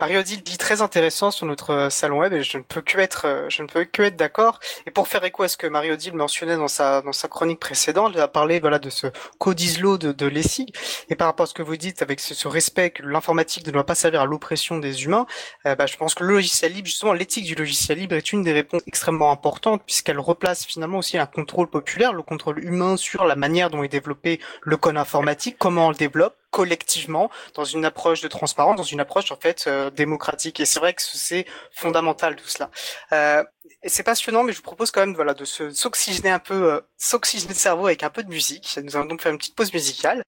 Mario 0.00 0.22
dit 0.22 0.58
très 0.58 0.80
intéressant 0.80 1.32
sur 1.32 1.44
notre 1.44 1.70
euh, 1.70 1.90
salon 1.90 2.20
web 2.20 2.32
et 2.32 2.44
je 2.44 2.56
ne 2.56 2.62
peux 2.62 2.80
que 2.82 2.98
être, 2.98 3.26
euh, 3.26 3.46
je 3.48 3.62
ne 3.62 3.66
peux 3.66 3.84
que 3.84 4.02
être 4.02 4.14
d'accord. 4.14 4.60
Et 4.86 4.92
pour 4.92 5.08
faire 5.08 5.24
écho 5.24 5.42
à 5.42 5.48
ce 5.48 5.56
que 5.56 5.66
Mario 5.66 5.96
dit 5.96 6.12
mentionnait 6.12 6.56
dans 6.56 6.68
sa, 6.68 7.02
dans 7.02 7.12
sa 7.12 7.26
chronique 7.26 7.58
précédente, 7.58 8.12
il 8.14 8.20
a 8.20 8.28
parlé, 8.28 8.60
voilà, 8.60 8.78
de 8.78 8.90
ce 8.90 9.08
code 9.38 9.60
ISLO 9.60 9.98
de, 9.98 10.12
de 10.12 10.26
l'ESIG. 10.26 10.72
Et 11.08 11.16
par 11.16 11.26
rapport 11.26 11.44
à 11.44 11.46
ce 11.48 11.54
que 11.54 11.62
vous 11.62 11.76
dites 11.76 12.00
avec 12.00 12.20
ce, 12.20 12.46
respect 12.46 12.90
que 12.90 13.02
l'informatique 13.02 13.66
ne 13.66 13.72
doit 13.72 13.84
pas 13.84 13.96
servir 13.96 14.20
à 14.20 14.26
l'oppression 14.26 14.78
des 14.78 15.04
humains, 15.04 15.26
euh, 15.66 15.74
bah, 15.74 15.86
je 15.86 15.96
pense 15.96 16.14
que 16.14 16.22
le 16.22 16.34
logiciel 16.34 16.72
libre, 16.72 16.86
justement, 16.86 17.12
l'éthique 17.12 17.46
du 17.46 17.56
logiciel 17.56 17.98
libre 17.98 18.14
est 18.14 18.32
une 18.32 18.44
des 18.44 18.52
réponses 18.52 18.82
extrêmement 18.86 19.32
importantes 19.32 19.82
puisqu'elle 19.84 20.20
replace 20.20 20.64
finalement 20.64 20.98
aussi 20.98 21.18
un 21.18 21.26
contrôle 21.26 21.68
populaire, 21.68 22.12
le 22.12 22.22
contrôle 22.22 22.62
humain 22.64 22.96
sur 22.96 23.24
la 23.24 23.34
manière 23.34 23.68
dont 23.68 23.82
est 23.82 23.88
développé 23.88 24.38
le 24.62 24.76
code 24.76 24.96
informatique, 24.96 25.56
comment 25.58 25.88
on 25.88 25.90
le 25.90 25.96
développe, 25.96 26.36
collectivement 26.50 27.30
dans 27.54 27.64
une 27.64 27.84
approche 27.84 28.20
de 28.20 28.28
transparence, 28.28 28.76
dans 28.76 28.82
une 28.82 29.00
approche 29.00 29.30
en 29.32 29.36
fait 29.36 29.64
euh, 29.66 29.90
démocratique. 29.90 30.60
Et 30.60 30.64
c'est 30.64 30.80
vrai 30.80 30.94
que 30.94 31.02
c'est 31.02 31.46
fondamental 31.72 32.36
tout 32.36 32.48
cela. 32.48 32.70
Euh, 33.12 33.44
et 33.82 33.88
c'est 33.88 34.02
passionnant, 34.02 34.42
mais 34.42 34.52
je 34.52 34.58
vous 34.58 34.62
propose 34.62 34.90
quand 34.90 35.00
même 35.00 35.14
voilà 35.14 35.34
de 35.34 35.44
se 35.44 35.70
s'oxygéner 35.70 36.30
un 36.30 36.38
peu, 36.38 36.72
euh, 36.72 36.80
s'oxygéner 36.96 37.52
le 37.52 37.58
cerveau 37.58 37.86
avec 37.86 38.02
un 38.02 38.10
peu 38.10 38.22
de 38.22 38.28
musique. 38.28 38.78
Nous 38.82 38.96
allons 38.96 39.06
donc 39.06 39.22
faire 39.22 39.32
une 39.32 39.38
petite 39.38 39.54
pause 39.54 39.72
musicale. 39.72 40.22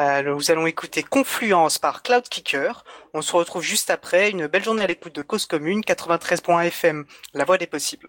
Euh, 0.00 0.22
nous 0.22 0.50
allons 0.50 0.66
écouter 0.66 1.02
Confluence 1.02 1.78
par 1.78 2.02
Cloud 2.02 2.26
Kicker. 2.28 2.84
On 3.12 3.20
se 3.20 3.36
retrouve 3.36 3.62
juste 3.62 3.90
après. 3.90 4.30
Une 4.30 4.46
belle 4.46 4.64
journée 4.64 4.82
à 4.82 4.86
l'écoute 4.86 5.14
de 5.14 5.20
Cause 5.20 5.44
Commune 5.44 5.82
93.1 5.82 6.64
FM, 6.68 7.04
la 7.34 7.44
voix 7.44 7.58
des 7.58 7.66
possibles. 7.66 8.08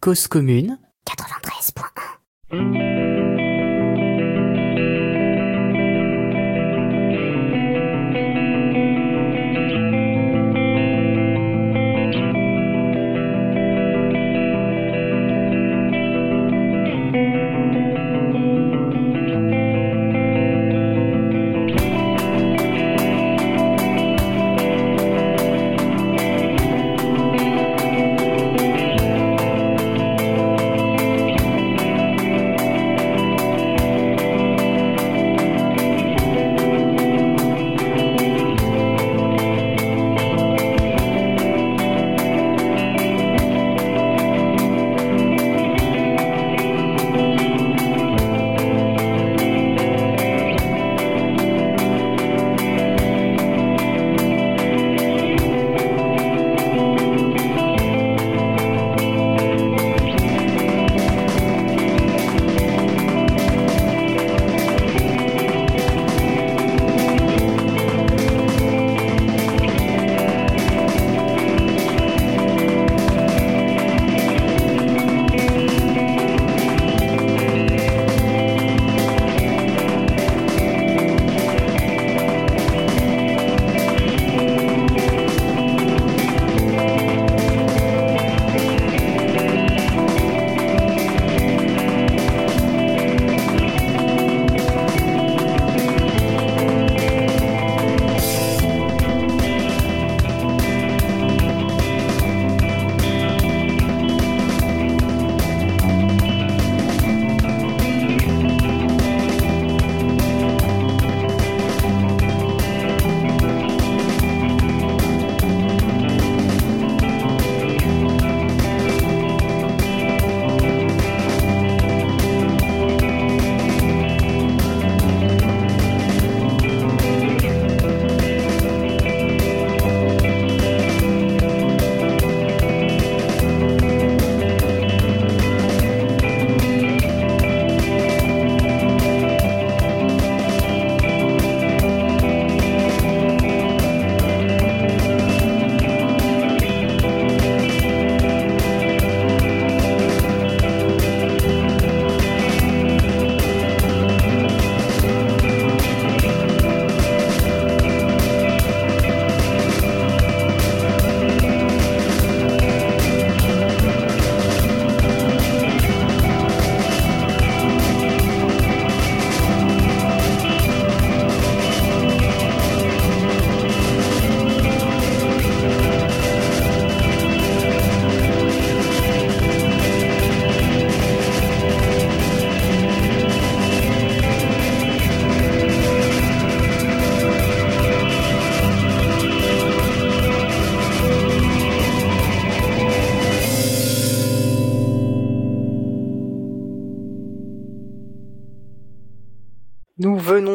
Cause 0.00 0.28
Commune 0.28 0.78
93.1. 1.04 1.72
venons 2.50 3.11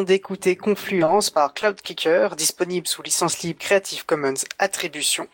d'écouter 0.07 0.55
Confluence 0.55 1.29
par 1.29 1.53
Cloudkicker, 1.53 2.29
disponible 2.37 2.87
sous 2.87 3.03
licence 3.03 3.41
libre 3.41 3.59
Creative 3.59 4.05
Commons 4.05 4.45
Attribution. 4.57 5.27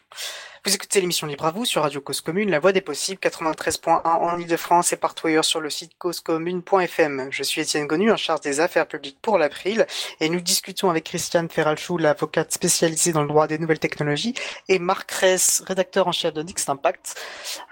Vous 0.65 0.73
écoutez 0.73 1.01
l'émission 1.01 1.27
Libre 1.27 1.45
à 1.45 1.51
vous 1.51 1.65
sur 1.65 1.81
Radio 1.81 1.99
Cause 1.99 2.21
Commune, 2.21 2.49
la 2.49 2.59
voix 2.59 2.71
des 2.71 2.79
possibles, 2.79 3.19
93.1 3.21 3.99
en 4.05 4.39
Ile-de-France 4.39 4.93
et 4.93 4.95
partout 4.95 5.27
ailleurs 5.27 5.43
sur 5.43 5.59
le 5.59 5.69
site 5.69 5.91
causecommune.fm. 5.97 7.27
Je 7.31 7.43
suis 7.43 7.59
Étienne 7.59 7.85
Gonu, 7.85 8.09
en 8.13 8.15
charge 8.15 8.39
des 8.39 8.61
affaires 8.61 8.87
publiques 8.87 9.17
pour 9.21 9.37
l'April, 9.37 9.85
et 10.21 10.29
nous 10.29 10.39
discutons 10.39 10.89
avec 10.89 11.03
Christiane 11.03 11.49
Ferralchou, 11.49 11.97
l'avocate 11.97 12.53
spécialisée 12.53 13.11
dans 13.11 13.23
le 13.23 13.27
droit 13.27 13.47
des 13.47 13.57
nouvelles 13.57 13.79
technologies, 13.79 14.35
et 14.69 14.79
Marc 14.79 15.11
Ress, 15.11 15.63
rédacteur 15.67 16.07
en 16.07 16.13
chef 16.13 16.33
de 16.33 16.41
Next 16.41 16.69
Impact, 16.69 17.15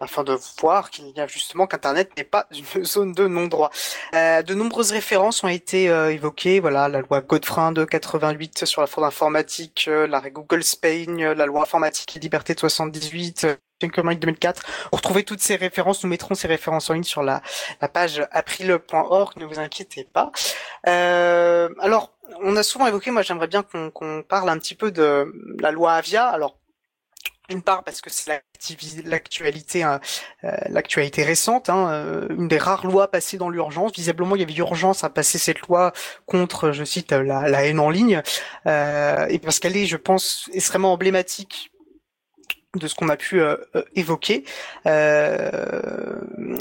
afin 0.02 0.26
de 0.26 0.38
voir 0.60 0.89
qu'il 0.89 1.08
y 1.16 1.22
a 1.22 1.28
justement 1.28 1.68
qu'Internet 1.68 2.12
n'est 2.18 2.26
pas 2.26 2.48
une 2.52 2.84
zone 2.84 3.14
de 3.14 3.26
non-droit. 3.26 3.72
Euh, 4.16 4.42
de 4.42 4.54
nombreuses 4.54 4.92
références 4.92 5.46
ont 5.46 5.48
été 5.48 5.88
euh, 5.88 6.12
évoquées, 6.12 6.60
voilà, 6.60 6.89
la 6.89 7.00
loi 7.00 7.22
Godefrein 7.22 7.72
de 7.72 7.86
88 7.86 8.66
sur 8.66 8.82
la 8.82 8.88
fraude 8.88 9.06
informatique, 9.06 9.86
euh, 9.88 10.08
l'arrêt 10.08 10.32
Google 10.32 10.66
Spain, 10.66 11.34
la 11.34 11.46
loi 11.46 11.62
informatique 11.62 12.18
et 12.18 12.20
liberté 12.20 12.54
de 12.54 12.60
60 12.60 12.81
78, 12.90 13.44
euh, 13.46 13.56
2004. 13.82 14.64
Pour 14.90 15.00
retrouver 15.00 15.24
toutes 15.24 15.42
ces 15.42 15.56
références, 15.56 16.04
nous 16.04 16.10
mettrons 16.10 16.36
ces 16.36 16.48
références 16.48 16.90
en 16.90 16.94
ligne 16.94 17.04
sur 17.04 17.24
la, 17.24 17.42
la 17.82 17.88
page 17.88 18.28
april.org, 18.32 19.38
ne 19.38 19.46
vous 19.46 19.60
inquiétez 19.60 20.04
pas. 20.04 20.32
Euh, 20.88 21.70
alors, 21.80 22.14
on 22.42 22.56
a 22.56 22.64
souvent 22.64 22.88
évoqué, 22.88 23.12
moi 23.12 23.24
j'aimerais 23.24 23.48
bien 23.48 23.64
qu'on 23.64 24.24
parle 24.28 24.50
un 24.50 24.58
petit 24.58 24.76
peu 24.76 24.92
de 24.92 25.32
la 25.60 25.72
loi 25.72 25.94
Avia. 25.94 26.28
Alors, 26.28 26.58
d'une 27.52 27.62
part 27.62 27.84
parce 27.84 28.00
que 28.00 28.10
c'est 28.10 28.44
l'actualité 29.06 29.84
hein, 29.84 30.00
euh, 30.46 30.56
l'actualité 30.70 31.24
récente, 31.24 31.70
hein, 31.70 31.90
euh, 31.92 32.28
une 32.30 32.48
des 32.48 32.58
rares 32.58 32.86
lois 32.88 33.10
passées 33.12 33.38
dans 33.38 33.50
l'urgence. 33.50 33.92
Visiblement, 33.94 34.36
il 34.36 34.40
y 34.40 34.44
avait 34.44 34.54
urgence 34.54 35.04
à 35.04 35.10
passer 35.10 35.38
cette 35.38 35.60
loi 35.68 35.92
contre, 36.26 36.72
je 36.72 36.84
cite, 36.86 37.12
la, 37.12 37.50
la 37.50 37.66
haine 37.66 37.80
en 37.80 37.90
ligne, 37.90 38.22
euh, 38.68 39.26
et 39.28 39.40
parce 39.40 39.60
qu'elle 39.60 39.76
est, 39.76 39.86
je 39.86 39.98
pense, 39.98 40.50
extrêmement 40.54 40.94
emblématique 40.94 41.71
de 42.76 42.88
ce 42.88 42.96
qu'on 42.96 43.10
a 43.10 43.18
pu 43.18 43.42
euh, 43.42 43.58
euh, 43.76 43.84
évoquer. 43.96 44.46
Euh, 44.86 45.82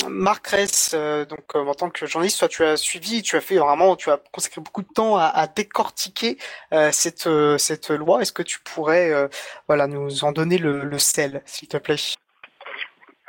Marc 0.09 0.49
Ress, 0.49 0.91
euh, 0.95 1.25
donc 1.25 1.55
en 1.55 1.75
tant 1.75 1.91
que 1.91 2.07
journaliste, 2.07 2.41
toi 2.41 2.49
tu 2.49 2.65
as 2.65 2.77
suivi, 2.77 3.23
tu 3.23 3.37
as 3.37 3.41
fait 3.41 3.57
vraiment, 3.57 3.97
tu 3.97 4.11
as 4.11 4.21
consacré 4.33 4.61
beaucoup 4.61 4.83
de 4.83 4.93
temps 4.93 5.17
à, 5.17 5.47
décortiquer 5.47 6.39
cette 6.93 7.29
cette 7.59 7.91
loi. 7.91 8.23
Est-ce 8.23 8.33
que 8.33 8.43
tu 8.43 8.61
pourrais, 8.61 9.13
voilà, 9.69 9.87
nous 9.87 10.25
en 10.25 10.33
donner 10.33 10.59
le 10.59 10.99
sel, 10.99 11.43
s'il 11.47 11.69
te 11.69 11.77
plaît? 11.77 11.97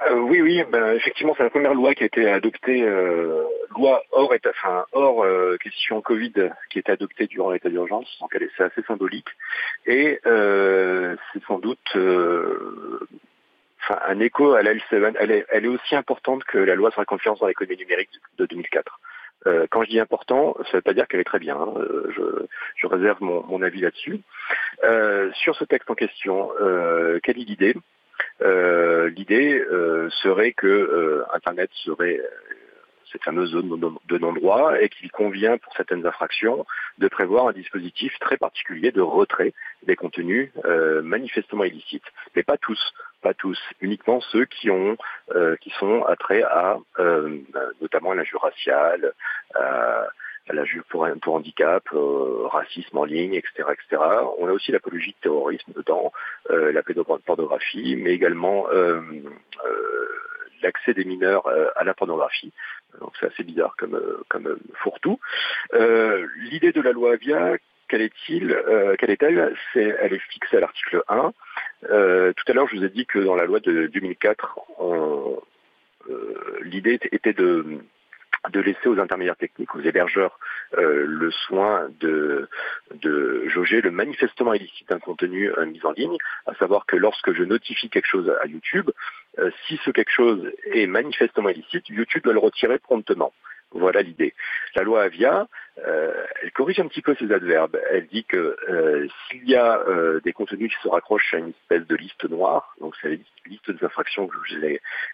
Euh, 0.08 0.16
oui, 0.16 0.41
oui, 0.41 0.64
ben, 0.72 0.93
effectivement, 0.95 1.34
c'est 1.38 1.43
la 1.43 1.49
première 1.49 1.76
loi 1.76 1.93
qui 1.93 2.04
a 2.04 2.08
été 2.08 2.28
adoptée, 2.28 2.82
euh, 2.84 3.43
loi 3.78 4.02
hors 4.12 4.34
état, 4.34 4.49
enfin 4.49 4.86
hors 4.93 5.24
euh, 5.24 5.58
question 5.58 6.02
Covid, 6.02 6.34
qui 6.70 6.78
a 6.78 6.80
été 6.80 6.91
adoptée 6.91 7.28
durant 7.28 7.52
l'état 7.52 7.70
d'urgence, 7.70 8.08
donc 8.20 8.32
elle 8.34 8.43
est, 8.43 8.62
assez 8.62 8.82
symbolique, 8.84 9.30
et 9.86 10.20
c'est 10.24 11.43
sans 11.45 11.60
doute, 11.60 11.95
enfin 13.84 13.99
un 14.08 14.20
écho 14.20 14.54
à 14.54 14.64
la 14.64 14.74
L7. 14.74 15.16
Elle 15.20 15.32
est, 15.32 15.45
elle 15.49 15.66
est 15.66 15.70
aussi 15.70 15.95
importante 15.95 16.43
que 16.45 16.58
la 16.58 16.76
loi 16.76 16.91
sur 16.91 17.02
la 17.02 17.06
confiance 17.06 17.39
dans 17.39 17.47
l'économie 17.47 17.78
numérique 17.78 18.10
de 18.38 18.45
2004. 18.45 18.99
quand 19.70 19.84
je 19.84 19.89
dis 19.89 19.99
important, 19.99 20.56
ça 20.64 20.70
ne 20.70 20.78
veut 20.78 20.82
pas 20.82 20.93
dire 20.93 21.08
qu'elle 21.08 21.20
est 21.20 21.26
très 21.26 21.39
bien. 21.39 21.58
Hein. 21.58 21.74
Je, 22.16 22.45
je, 22.76 22.88
réserve 22.88 23.22
mon, 23.22 23.43
mon 23.43 23.62
avis 23.62 23.82
là-dessus. 23.82 24.20
sur 25.34 25.56
ce 25.56 25.64
texte 25.66 25.89
en 25.91 25.95
question, 25.95 26.49
quelle 27.24 27.39
est 27.39 27.47
l'idée? 27.47 27.76
euh, 27.76 27.82
l'idée 28.40 29.60
euh, 29.60 30.10
serait 30.10 30.54
que 30.54 30.68
euh, 30.68 31.24
Internet 31.34 31.70
serait 31.74 32.20
cette 33.12 33.24
fameuse 33.24 33.52
zone 33.52 33.98
de 34.08 34.18
non-droit 34.18 34.80
et 34.80 34.88
qu'il 34.88 35.12
convient 35.12 35.58
pour 35.58 35.74
certaines 35.76 36.06
infractions 36.06 36.66
de 36.98 37.10
prévoir 37.10 37.48
un 37.50 37.52
dispositif 37.52 38.18
très 38.20 38.38
particulier 38.38 38.92
de 38.92 39.02
retrait 39.02 39.54
des 39.84 39.98
contenus 39.98 40.50
manifestement 41.04 41.66
illicites, 41.66 42.06
mais 42.38 42.44
pas 42.44 42.56
tous, 42.56 42.80
pas 43.22 43.34
tous, 43.34 43.60
uniquement 43.82 44.22
ceux 44.32 44.46
qui 44.46 44.70
ont 44.70 44.96
qui 45.60 45.72
sont 45.72 46.04
attraits 46.04 46.46
à 46.46 46.78
notamment 47.82 48.14
l'injure 48.14 48.44
raciale, 48.44 49.12
à 49.56 50.08
la 50.50 50.64
pour, 50.89 51.08
pour 51.22 51.36
handicap, 51.36 51.84
euh, 51.94 52.48
racisme 52.48 52.98
en 52.98 53.06
ligne, 53.06 53.34
etc., 53.34 53.70
etc. 53.72 54.02
On 54.39 54.48
a 54.48 54.52
aussi 54.52 54.72
l'apologie 54.72 55.12
de 55.12 55.22
terrorisme 55.22 55.72
dedans, 55.74 56.12
euh, 56.50 56.72
la 56.72 56.84
pédopornographie, 56.84 57.96
mais 57.96 58.14
également 58.14 58.68
euh, 58.70 59.02
l'accès 60.62 60.94
des 60.94 61.06
mineurs 61.06 61.48
à 61.76 61.84
la 61.84 61.94
pornographie. 61.94 62.54
Donc 63.00 63.14
c'est 63.20 63.28
assez 63.28 63.44
bizarre 63.44 63.76
comme, 63.78 64.00
comme 64.30 64.58
fourre-tout. 64.84 65.20
L'idée 65.74 66.72
de 66.72 66.82
la 66.82 66.92
loi 66.92 67.14
Avia, 67.14 67.58
quelle 67.88 68.02
est-il 68.02 68.56
Quelle 69.00 69.10
est-elle? 69.10 69.56
Elle 69.74 70.14
est 70.14 70.22
fixée 70.30 70.58
à 70.58 70.60
l'article 70.60 71.02
1. 71.08 71.32
tout 71.82 71.88
à 71.89 72.54
l'heure, 72.54 72.68
je 72.68 72.78
vous 72.78 72.84
ai 72.84 72.89
dit 72.89 73.08
que 73.08 73.18
dans 73.18 73.36
la 73.36 73.46
loi 73.46 73.60
de 73.60 73.88
2004, 73.88 74.60
l'idée 76.62 77.00
était 77.12 77.34
de 77.34 77.82
de 78.50 78.60
laisser 78.60 78.88
aux 78.88 79.00
intermédiaires 79.00 79.36
techniques, 79.36 79.76
aux 79.76 79.82
hébergeurs, 79.82 80.40
euh, 80.78 81.06
le 81.08 81.32
soin 81.32 81.90
de, 82.00 82.50
de 82.96 83.48
jauger 83.48 83.82
le 83.82 83.92
manifestement 83.92 84.54
illicite 84.54 84.90
d'un 84.90 85.00
contenu 85.00 85.52
euh, 85.52 85.66
mis 85.66 85.84
en 85.86 85.92
ligne, 85.92 86.18
à 86.48 86.56
savoir 86.56 86.86
que 86.86 86.96
lorsque 86.96 87.34
je 87.34 87.44
notifie 87.44 87.90
quelque 87.90 88.08
chose 88.08 88.34
à 88.42 88.48
YouTube, 88.48 88.90
euh, 89.40 89.52
si 89.68 89.80
ce 89.86 89.92
quelque 89.92 90.12
chose 90.12 90.52
est 90.74 90.88
manifestement 90.88 91.50
illicite, 91.50 91.88
YouTube 91.90 92.24
doit 92.24 92.34
le 92.34 92.40
retirer 92.40 92.80
promptement. 92.80 93.34
Voilà 93.74 94.01
l'idée. 94.01 94.34
La 94.76 94.84
loi 94.84 95.03
Avia, 95.03 95.47
euh, 95.80 96.26
elle 96.41 96.51
corrige 96.51 96.80
un 96.80 96.88
petit 96.88 97.01
peu 97.01 97.15
ces 97.15 97.32
adverbes. 97.32 97.80
Elle 97.89 98.07
dit 98.07 98.26
que 98.26 98.57
euh, 98.69 99.07
s'il 99.30 99.47
y 99.49 99.55
a 99.55 99.80
euh, 99.88 100.19
des 100.22 100.34
contenus 100.34 100.74
qui 100.74 100.82
se 100.84 100.89
raccrochent 100.89 101.34
à 101.34 101.38
une 101.38 101.49
espèce 101.49 101.88
de 101.88 101.95
liste 101.95 102.30
noire, 102.30 102.76
donc 102.82 102.95
c'est 103.01 103.09
la 103.09 103.15
liste 103.45 103.72
des 103.72 103.86
infractions 103.86 104.28
que 104.28 104.36
je, 104.45 104.57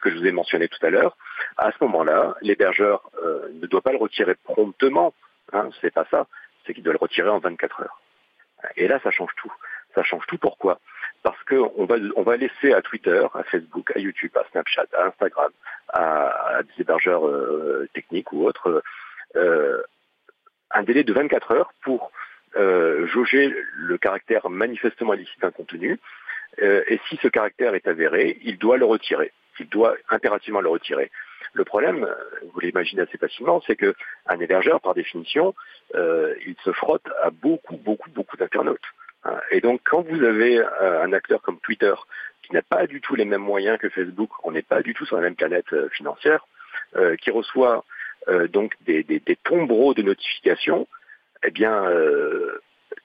vous 0.10 0.26
ai, 0.26 0.32
mentionné 0.32 0.68
tout 0.68 0.84
à 0.84 0.90
l'heure, 0.90 1.16
à 1.58 1.72
ce 1.72 1.78
moment-là, 1.84 2.36
l'hébergeur 2.42 3.10
ne 3.54 3.68
doit 3.68 3.82
pas 3.82 3.92
le 3.92 3.98
retirer 3.98 4.36
promptement. 4.36 5.14
Hein, 5.54 5.70
c'est 5.82 5.94
pas 5.94 6.08
ça. 6.10 6.28
C'est 6.66 6.74
qu'il 6.74 6.84
doit 6.84 6.94
le 6.94 7.00
retirer 7.00 7.30
en 7.30 7.40
24 7.40 7.82
heures. 7.82 8.02
Et 8.76 8.88
là, 8.88 9.00
ça 9.04 9.12
change 9.12 9.32
tout. 9.38 9.54
Ça 9.98 10.04
change 10.04 10.28
tout. 10.28 10.38
Pourquoi? 10.38 10.80
Parce 11.24 11.44
qu'on 11.46 11.86
va, 11.86 12.38
laisser 12.38 12.72
à 12.72 12.84
Twitter, 12.84 13.26
à 13.34 13.42
Facebook, 13.42 13.92
à 13.96 14.00
YouTube, 14.00 14.30
à 14.38 14.44
Snapchat, 14.52 14.86
à 14.96 15.08
Instagram, 15.08 15.52
à, 15.90 16.62
des 16.62 16.84
hébergeurs 16.84 17.28
euh, 17.28 17.90
techniques 17.96 18.32
ou 18.32 18.46
autres, 18.46 18.84
euh, 19.36 19.82
un 20.70 20.84
délai 20.84 21.04
de 21.04 21.14
24 21.14 21.52
heures 21.52 21.74
pour 21.82 22.12
euh, 22.58 23.08
jauger 23.08 23.52
le 23.74 23.98
caractère 23.98 24.48
manifestement 24.52 25.16
illicite 25.16 25.42
d'un 25.42 25.50
contenu. 25.50 26.00
et 26.62 27.00
si 27.10 27.18
ce 27.24 27.28
caractère 27.28 27.74
est 27.74 27.88
avéré, 27.88 28.38
il 28.44 28.60
doit 28.60 28.78
le 28.78 28.86
retirer. 28.86 29.32
Il 29.60 29.68
doit 29.68 29.96
impérativement 30.10 30.62
le 30.62 30.70
retirer. 30.70 31.10
Le 31.54 31.64
problème, 31.64 32.08
vous 32.54 32.60
l'imaginez 32.60 33.02
assez 33.02 33.18
facilement, 33.18 33.64
c'est 33.66 33.76
que 33.76 33.96
un 34.28 34.40
hébergeur, 34.40 34.80
par 34.80 34.94
définition, 34.94 35.56
il 35.96 36.56
se 36.64 36.72
frotte 36.72 37.08
à 37.24 37.32
beaucoup, 37.32 37.78
beaucoup, 37.78 38.12
beaucoup 38.12 38.38
d'internautes. 38.38 38.86
Hein. 39.24 39.38
Et 39.52 39.62
donc, 39.62 39.82
quand 39.84 40.02
vous 40.02 40.24
avez 40.24 40.62
un 40.82 41.14
acteur 41.14 41.42
comme 41.42 41.60
Twitter 41.60 41.94
qui 42.48 42.54
n'a 42.54 42.62
pas 42.62 42.88
du 42.88 43.02
tout 43.02 43.16
les 43.16 43.26
mêmes 43.26 43.42
moyens 43.42 43.78
que 43.78 43.90
Facebook, 43.90 44.30
on 44.44 44.52
n'est 44.52 44.62
pas 44.62 44.82
du 44.82 44.94
tout 44.94 45.06
sur 45.06 45.18
la 45.18 45.24
même 45.24 45.36
planète 45.36 45.72
euh, 45.74 45.90
financière, 45.90 46.48
euh, 46.96 47.16
qui 47.18 47.30
reçoit 47.30 47.84
euh, 48.30 48.48
donc 48.48 48.74
des, 48.86 49.04
des, 49.04 49.20
des, 49.20 49.36
tombereaux 49.36 49.94
de 49.94 50.02
notifications, 50.02 50.88
eh 51.44 51.52
bien, 51.52 51.84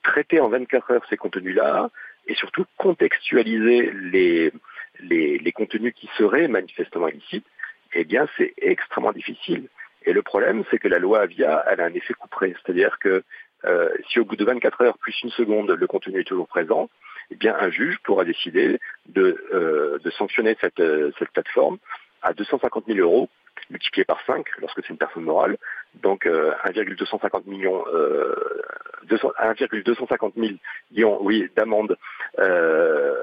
traiter 0.03 0.41
en 0.41 0.49
24 0.49 0.91
heures 0.91 1.07
ces 1.11 1.17
contenus-là 1.17 1.91
et 2.27 2.35
surtout 2.35 2.65
contextualiser 2.79 3.93
les, 3.93 4.53
les, 5.01 5.39
les, 5.39 5.53
contenus 5.53 5.93
qui 5.95 6.09
seraient 6.17 6.49
manifestement 6.49 7.09
illicites, 7.09 7.47
eh 7.93 8.05
bien, 8.05 8.27
c'est 8.37 8.55
extrêmement 8.57 9.13
difficile. 9.13 9.69
Et 10.05 10.13
le 10.13 10.23
problème, 10.23 10.65
c'est 10.71 10.79
que 10.79 10.89
la 10.89 10.99
loi 10.99 11.21
Avia, 11.21 11.63
elle 11.69 11.81
a 11.81 11.85
un 11.85 11.95
effet 11.95 12.15
couperé. 12.15 12.55
C'est-à-dire 12.65 12.99
que 12.99 13.23
euh, 13.65 13.91
si 14.09 14.19
au 14.21 14.25
bout 14.25 14.37
de 14.37 14.45
24 14.45 14.83
heures 14.83 14.99
plus 14.99 15.21
une 15.23 15.31
seconde, 15.31 15.71
le 15.71 15.87
contenu 15.87 16.21
est 16.21 16.25
toujours 16.25 16.49
présent, 16.49 16.89
eh 17.31 17.37
bien 17.37 17.57
un 17.59 17.71
juge 17.71 17.99
pourra 18.05 18.25
décider 18.25 18.79
de, 19.09 19.45
euh, 19.53 19.99
de 19.99 20.11
sanctionner 20.11 20.57
cette, 20.61 20.81
euh, 20.81 21.13
cette 21.19 21.31
plateforme 21.31 21.79
à 22.23 22.33
250 22.33 22.85
000 22.87 22.99
euros 22.99 23.29
multiplié 23.71 24.05
par 24.05 24.21
5 24.27 24.47
lorsque 24.59 24.83
c'est 24.83 24.91
une 24.91 24.99
personne 24.99 25.25
morale, 25.25 25.57
donc 25.95 26.27
euh, 26.27 26.53
1,250 26.65 27.47
millions, 27.47 27.85
euh, 27.93 28.63
1,250 29.11 30.35
millions, 30.37 31.19
oui, 31.23 31.49
d'amende 31.57 31.97
euh, 32.39 33.15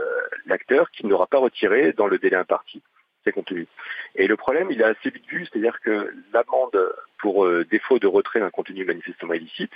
l'acteur 0.46 0.90
qui 0.92 1.06
n'aura 1.06 1.28
pas 1.28 1.40
retiré 1.40 1.94
dans 1.94 2.08
le 2.08 2.18
délai 2.18 2.36
imparti 2.36 2.82
ses 3.24 3.32
contenus. 3.32 3.68
Et 4.16 4.28
le 4.28 4.38
problème, 4.38 4.70
il 4.72 4.82
est 4.82 4.86
assez 4.86 5.10
vite 5.10 5.26
vu, 5.28 5.46
c'est-à-dire 5.46 5.80
que 5.82 6.14
l'amende 6.34 6.94
pour 7.18 7.46
euh, 7.46 7.66
défaut 7.70 8.00
de 8.00 8.08
retrait 8.08 8.40
d'un 8.40 8.50
contenu 8.50 8.86
manifestement 8.86 9.34
illicite, 9.34 9.74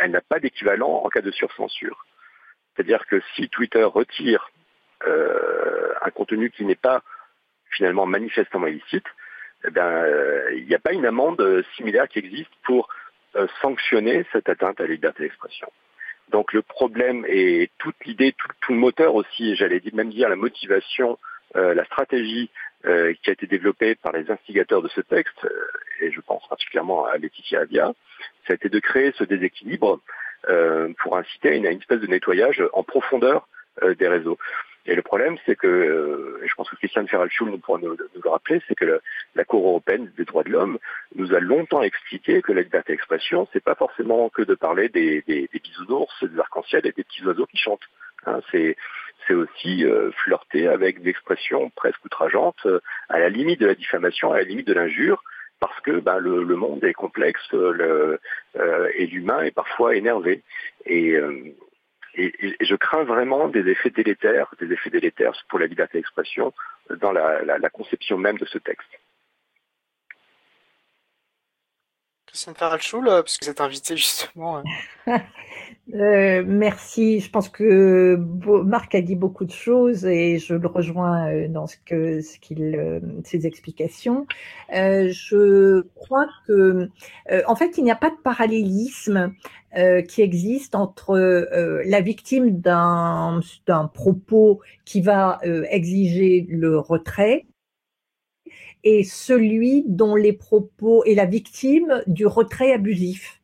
elle 0.00 0.10
n'a 0.10 0.20
pas 0.20 0.38
d'équivalent 0.38 1.02
en 1.04 1.08
cas 1.08 1.20
de 1.20 1.30
surcensure. 1.30 2.04
C'est-à-dire 2.74 3.06
que 3.06 3.20
si 3.34 3.48
Twitter 3.48 3.84
retire 3.84 4.50
euh, 5.06 5.92
un 6.02 6.10
contenu 6.10 6.50
qui 6.50 6.64
n'est 6.64 6.74
pas 6.74 7.02
finalement 7.70 8.06
manifestement 8.06 8.66
illicite, 8.66 9.06
eh 9.66 9.70
ben, 9.70 9.86
euh, 9.86 10.50
il 10.54 10.66
n'y 10.66 10.74
a 10.74 10.78
pas 10.78 10.92
une 10.92 11.06
amende 11.06 11.64
similaire 11.76 12.08
qui 12.08 12.18
existe 12.18 12.52
pour 12.64 12.88
sanctionner 13.60 14.24
cette 14.30 14.48
atteinte 14.48 14.78
à 14.78 14.84
la 14.84 14.90
liberté 14.90 15.24
d'expression. 15.24 15.66
Donc 16.28 16.52
le 16.52 16.62
problème 16.62 17.24
et 17.28 17.68
toute 17.78 17.96
l'idée, 18.04 18.32
tout, 18.60 18.72
le 18.72 18.78
moteur 18.78 19.16
aussi, 19.16 19.56
j'allais 19.56 19.82
même 19.92 20.10
dire 20.10 20.28
la 20.28 20.36
motivation, 20.36 21.18
la 21.54 21.84
stratégie 21.86 22.50
qui 22.84 23.30
a 23.30 23.32
été 23.32 23.46
développée 23.46 23.94
par 23.94 24.12
les 24.12 24.30
instigateurs 24.30 24.82
de 24.82 24.88
ce 24.88 25.00
texte, 25.00 25.46
et 26.00 26.10
je 26.10 26.20
pense 26.20 26.46
particulièrement 26.48 27.06
à 27.06 27.16
Laetitia 27.16 27.60
Avia, 27.60 27.92
ça 28.46 28.52
a 28.52 28.54
été 28.54 28.68
de 28.68 28.78
créer 28.78 29.12
ce 29.16 29.24
déséquilibre 29.24 30.00
pour 30.98 31.16
inciter 31.16 31.48
à 31.48 31.54
une, 31.54 31.64
espèce 31.66 32.00
de 32.00 32.06
nettoyage 32.06 32.62
en 32.74 32.82
profondeur 32.82 33.48
des 33.98 34.08
réseaux. 34.08 34.38
Et 34.86 34.94
le 34.94 35.02
problème, 35.02 35.38
c'est 35.46 35.56
que, 35.56 35.66
euh, 35.66 36.40
je 36.44 36.54
pense 36.54 36.68
que 36.68 36.76
Christiane 36.76 37.08
Ferralchul 37.08 37.48
nous 37.48 37.58
pourra 37.58 37.78
nous, 37.78 37.96
le 37.96 38.28
rappeler, 38.28 38.60
c'est 38.68 38.74
que 38.74 39.00
la 39.34 39.44
Cour 39.44 39.66
européenne 39.66 40.12
des 40.16 40.24
droits 40.24 40.42
de 40.42 40.50
l'homme 40.50 40.78
nous 41.14 41.32
a 41.34 41.40
longtemps 41.40 41.82
expliqué 41.82 42.42
que 42.42 42.52
la 42.52 42.60
liberté 42.60 42.92
d'expression, 42.92 43.48
c'est 43.52 43.64
pas 43.64 43.74
forcément 43.74 44.28
que 44.28 44.42
de 44.42 44.54
parler 44.54 44.90
des, 44.90 45.22
des, 45.22 45.48
des 45.50 45.58
bisounours, 45.58 46.12
des 46.22 46.38
arcs-en-ciel 46.38 46.86
et 46.86 46.92
des 46.92 47.02
petits 47.02 47.24
oiseaux 47.24 47.46
qui 47.46 47.56
chantent. 47.56 47.88
Hein, 48.26 48.40
c'est 49.26 49.34
aussi 49.34 49.84
euh, 49.84 50.10
flirter 50.12 50.68
avec 50.68 51.02
des 51.02 51.10
expressions 51.10 51.70
presque 51.70 52.04
outrageantes, 52.04 52.66
euh, 52.66 52.80
à 53.08 53.18
la 53.18 53.28
limite 53.28 53.60
de 53.60 53.66
la 53.66 53.74
diffamation, 53.74 54.32
à 54.32 54.38
la 54.38 54.44
limite 54.44 54.66
de 54.66 54.74
l'injure, 54.74 55.22
parce 55.60 55.78
que 55.80 56.00
ben, 56.00 56.18
le, 56.18 56.42
le, 56.42 56.56
monde 56.56 56.84
est 56.84 56.92
complexe 56.92 57.52
le, 57.52 58.20
et 58.96 59.06
l'humain 59.06 59.42
est 59.42 59.54
parfois 59.54 59.96
énervé. 59.96 60.42
Et, 60.84 61.16
et, 62.16 62.32
je 62.60 62.74
crains 62.76 63.04
vraiment 63.04 63.48
des 63.48 63.68
effets 63.68 63.90
délétères, 63.90 64.52
des 64.60 64.72
effets 64.72 64.90
délétères 64.90 65.32
pour 65.48 65.58
la 65.58 65.66
liberté 65.66 65.98
d'expression 65.98 66.52
dans 67.00 67.12
la, 67.12 67.70
conception 67.72 68.18
même 68.18 68.38
de 68.38 68.44
ce 68.44 68.58
texte. 68.58 68.88
Faralchoul, 72.34 73.08
euh, 73.08 73.22
puisque 73.22 73.44
vous 73.44 73.50
êtes 73.50 73.60
invité 73.60 73.96
justement. 73.96 74.58
Euh. 74.58 75.12
Euh, 75.92 76.42
merci. 76.46 77.20
Je 77.20 77.30
pense 77.30 77.50
que 77.50 78.16
Marc 78.64 78.94
a 78.94 79.02
dit 79.02 79.16
beaucoup 79.16 79.44
de 79.44 79.52
choses 79.52 80.06
et 80.06 80.38
je 80.38 80.54
le 80.54 80.66
rejoins 80.66 81.46
dans 81.48 81.66
ce 81.66 81.76
que 81.84 82.20
qu'il 82.38 83.02
ses 83.22 83.46
explications. 83.46 84.26
je 84.70 85.82
crois 85.94 86.26
que 86.46 86.88
en 87.46 87.54
fait 87.54 87.76
il 87.76 87.84
n'y 87.84 87.90
a 87.90 87.96
pas 87.96 88.08
de 88.08 88.16
parallélisme 88.16 89.34
qui 90.08 90.22
existe 90.22 90.74
entre 90.74 91.18
la 91.84 92.00
victime 92.00 92.60
d'un 92.60 93.42
propos 93.92 94.62
qui 94.86 95.02
va 95.02 95.38
exiger 95.68 96.46
le 96.48 96.78
retrait 96.78 97.44
et 98.84 99.02
celui 99.02 99.84
dont 99.86 100.14
les 100.14 100.32
propos 100.32 101.02
est 101.04 101.14
la 101.14 101.26
victime 101.26 102.02
du 102.06 102.26
retrait 102.26 102.72
abusif. 102.72 103.40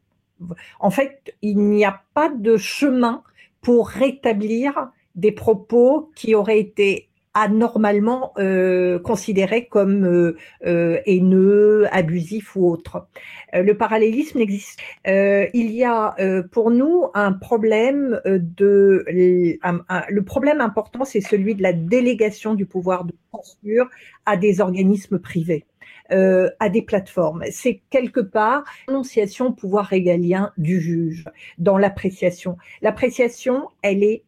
En 0.79 0.91
fait, 0.91 1.35
il 1.43 1.59
n'y 1.59 1.85
a 1.85 2.03
pas 2.15 2.31
de 2.31 2.57
chemin 2.57 3.23
pour 3.61 3.89
rétablir 3.89 4.91
des 5.15 5.33
propos 5.33 6.11
qui 6.15 6.35
auraient 6.35 6.61
été 6.61 7.10
anormalement 7.35 8.33
euh, 8.39 8.99
considérés 8.99 9.67
comme 9.67 10.05
euh, 10.05 10.37
euh, 10.67 11.01
haineux, 11.07 11.87
abusifs 11.93 12.57
ou 12.57 12.67
autres. 12.67 13.07
Euh, 13.55 13.63
le 13.63 13.77
parallélisme 13.77 14.39
n'existe. 14.39 14.81
Euh, 15.07 15.47
il 15.55 15.71
y 15.71 15.85
a 15.85 16.17
pour 16.51 16.71
nous 16.71 17.07
un 17.15 17.33
problème 17.33 18.21
de 18.25 19.05
le 19.07 20.21
problème 20.21 20.61
important, 20.61 21.05
c'est 21.05 21.21
celui 21.21 21.55
de 21.55 21.63
la 21.63 21.73
délégation 21.73 22.55
du 22.55 22.67
pouvoir 22.67 23.05
de 23.05 23.13
censure 23.33 23.89
à 24.27 24.37
des 24.37 24.61
organismes 24.61 25.19
privés. 25.19 25.65
Euh, 26.13 26.51
à 26.59 26.69
des 26.69 26.83
plateformes. 26.83 27.45
C'est 27.53 27.83
quelque 27.89 28.19
part 28.19 28.65
l'annonciation 28.89 29.53
pouvoir 29.53 29.87
régalien 29.87 30.51
du 30.59 30.81
juge 30.81 31.25
dans 31.59 31.79
l'appréciation. 31.79 32.57
L'appréciation, 32.83 33.69
elle 33.83 34.03
est 34.03 34.25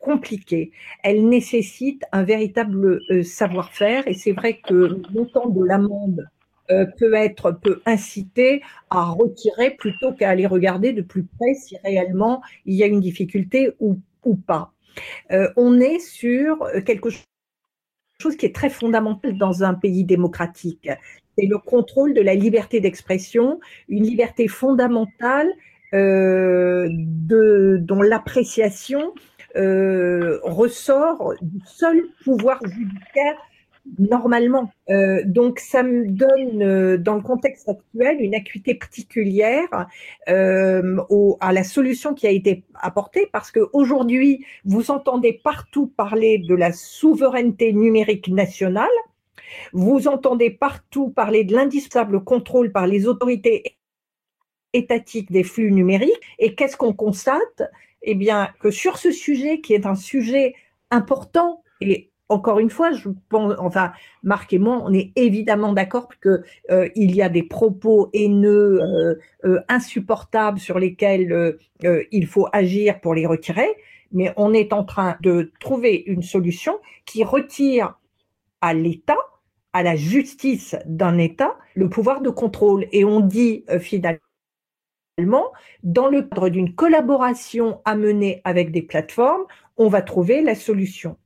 compliquée. 0.00 0.72
Elle 1.02 1.28
nécessite 1.28 2.02
un 2.12 2.22
véritable 2.22 3.00
euh, 3.10 3.22
savoir-faire 3.22 4.06
et 4.06 4.14
c'est 4.14 4.32
vrai 4.32 4.60
que 4.66 4.74
le 4.74 5.02
montant 5.12 5.48
de 5.48 5.64
l'amende 5.64 6.28
euh, 6.70 6.86
peut 6.98 7.14
être 7.14 7.52
peut 7.52 7.80
inciter 7.86 8.62
à 8.90 9.04
retirer 9.04 9.70
plutôt 9.70 10.12
qu'à 10.12 10.30
aller 10.30 10.46
regarder 10.46 10.92
de 10.92 11.02
plus 11.02 11.24
près 11.24 11.54
si 11.54 11.76
réellement 11.84 12.42
il 12.64 12.74
y 12.74 12.82
a 12.82 12.86
une 12.86 13.00
difficulté 13.00 13.72
ou, 13.78 13.98
pas. 14.46 14.72
Euh, 15.30 15.48
on 15.56 15.78
est 15.78 16.00
sur 16.00 16.66
quelque 16.84 17.10
chose 18.20 18.36
qui 18.36 18.46
est 18.46 18.54
très 18.54 18.70
fondamental 18.70 19.38
dans 19.38 19.62
un 19.62 19.74
pays 19.74 20.02
démocratique. 20.02 20.90
C'est 21.38 21.46
le 21.46 21.58
contrôle 21.58 22.12
de 22.14 22.20
la 22.20 22.34
liberté 22.34 22.80
d'expression, 22.80 23.60
une 23.88 24.02
liberté 24.02 24.48
fondamentale 24.48 25.48
euh, 25.94 26.88
de, 26.90 27.78
dont 27.80 28.02
l'appréciation 28.02 29.14
euh, 29.56 30.38
ressort 30.42 31.34
du 31.40 31.60
seul 31.64 32.08
pouvoir 32.24 32.60
judiciaire 32.66 33.36
normalement. 33.98 34.72
Euh, 34.90 35.22
donc 35.24 35.60
ça 35.60 35.82
me 35.82 36.06
donne, 36.08 36.62
euh, 36.62 36.98
dans 36.98 37.14
le 37.14 37.22
contexte 37.22 37.68
actuel, 37.68 38.16
une 38.20 38.34
acuité 38.34 38.74
particulière 38.74 39.86
à 40.26 41.52
la 41.52 41.64
solution 41.64 42.14
qui 42.14 42.26
a 42.26 42.30
été 42.30 42.64
apportée, 42.74 43.28
parce 43.32 43.50
que 43.50 43.60
aujourd'hui, 43.72 44.44
vous 44.64 44.90
entendez 44.90 45.32
partout 45.32 45.86
parler 45.96 46.38
de 46.38 46.54
la 46.54 46.72
souveraineté 46.72 47.72
numérique 47.72 48.28
nationale. 48.28 48.88
Vous 49.72 50.08
entendez 50.08 50.50
partout 50.50 51.10
parler 51.10 51.44
de 51.44 51.54
l'indispensable 51.54 52.24
contrôle 52.24 52.72
par 52.72 52.86
les 52.86 53.06
autorités 53.06 53.76
étatiques 54.72 55.32
des 55.32 55.44
flux 55.44 55.72
numériques. 55.72 56.20
Et 56.38 56.54
qu'est-ce 56.54 56.76
qu'on 56.76 56.92
constate? 56.92 57.62
Eh 58.06 58.14
bien, 58.14 58.48
que 58.60 58.70
sur 58.70 58.98
ce 58.98 59.10
sujet, 59.10 59.60
qui 59.60 59.74
est 59.74 59.84
un 59.84 59.94
sujet 59.94 60.54
important, 60.90 61.62
et 61.80 62.10
encore 62.28 62.58
une 62.58 62.70
fois, 62.70 62.92
je 62.92 63.08
pense, 63.28 63.54
enfin, 63.58 63.92
Marc 64.22 64.52
et 64.52 64.58
moi, 64.58 64.82
on 64.84 64.92
est 64.92 65.12
évidemment 65.16 65.72
d'accord 65.72 66.08
que 66.20 66.42
euh, 66.70 66.88
y 66.94 67.22
a 67.22 67.28
des 67.28 67.42
propos 67.42 68.10
haineux, 68.12 68.80
euh, 68.80 69.14
euh, 69.44 69.60
insupportables 69.68 70.58
sur 70.58 70.78
lesquels 70.78 71.56
il 72.10 72.26
faut 72.26 72.48
agir 72.52 73.00
pour 73.00 73.14
les 73.14 73.26
retirer, 73.26 73.68
mais 74.12 74.32
on 74.36 74.52
est 74.52 74.72
en 74.72 74.84
train 74.84 75.16
de 75.20 75.52
trouver 75.60 76.02
une 76.06 76.22
solution 76.22 76.78
qui 77.04 77.22
retire 77.22 77.98
à 78.60 78.74
l'État, 78.74 79.18
à 79.72 79.82
la 79.82 79.94
justice 79.94 80.74
d'un 80.86 81.18
État, 81.18 81.56
le 81.74 81.88
pouvoir 81.88 82.22
de 82.22 82.30
contrôle. 82.30 82.86
Et 82.92 83.04
on 83.04 83.20
dit 83.20 83.64
finalement 83.78 84.25
dans 85.82 86.08
le 86.08 86.22
cadre 86.22 86.48
d'une 86.50 86.74
collaboration 86.74 87.80
à 87.84 87.96
mener 87.96 88.42
avec 88.44 88.70
des 88.70 88.82
plateformes, 88.82 89.44
on 89.78 89.88
va 89.88 90.02
trouver 90.02 90.42
la 90.42 90.54
solution. 90.54 91.16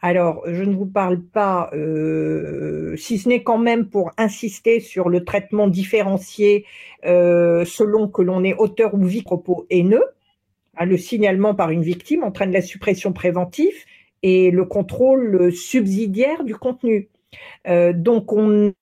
Alors, 0.00 0.42
je 0.46 0.62
ne 0.62 0.74
vous 0.74 0.86
parle 0.86 1.22
pas, 1.22 1.70
euh, 1.72 2.94
si 2.96 3.18
ce 3.18 3.28
n'est 3.28 3.42
quand 3.42 3.58
même 3.58 3.88
pour 3.88 4.12
insister 4.18 4.80
sur 4.80 5.08
le 5.08 5.24
traitement 5.24 5.68
différencié 5.68 6.66
euh, 7.06 7.64
selon 7.64 8.08
que 8.08 8.22
l'on 8.22 8.44
est 8.44 8.54
auteur 8.54 8.94
ou 8.94 9.04
victime 9.04 9.22
propos 9.22 9.66
haineux. 9.70 10.04
Hein, 10.76 10.86
le 10.86 10.98
signalement 10.98 11.54
par 11.54 11.70
une 11.70 11.82
victime 11.82 12.24
entraîne 12.24 12.52
la 12.52 12.62
suppression 12.62 13.12
préventive 13.12 13.76
et 14.22 14.50
le 14.50 14.64
contrôle 14.64 15.52
subsidiaire 15.52 16.44
du 16.44 16.54
contenu. 16.54 17.08
Euh, 17.68 17.92
donc, 17.94 18.32
on 18.32 18.72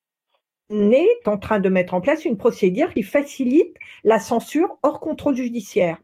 est 0.73 1.27
en 1.27 1.39
train 1.39 1.61
de 1.61 1.69
mettre 1.69 1.95
en 1.95 2.01
place 2.01 2.25
une 2.25 2.37
procédure 2.37 2.93
qui 2.93 3.03
facilite 3.03 3.77
la 4.05 4.19
censure 4.19 4.79
hors 4.83 5.01
contrôle 5.01 5.37
judiciaire. 5.37 5.99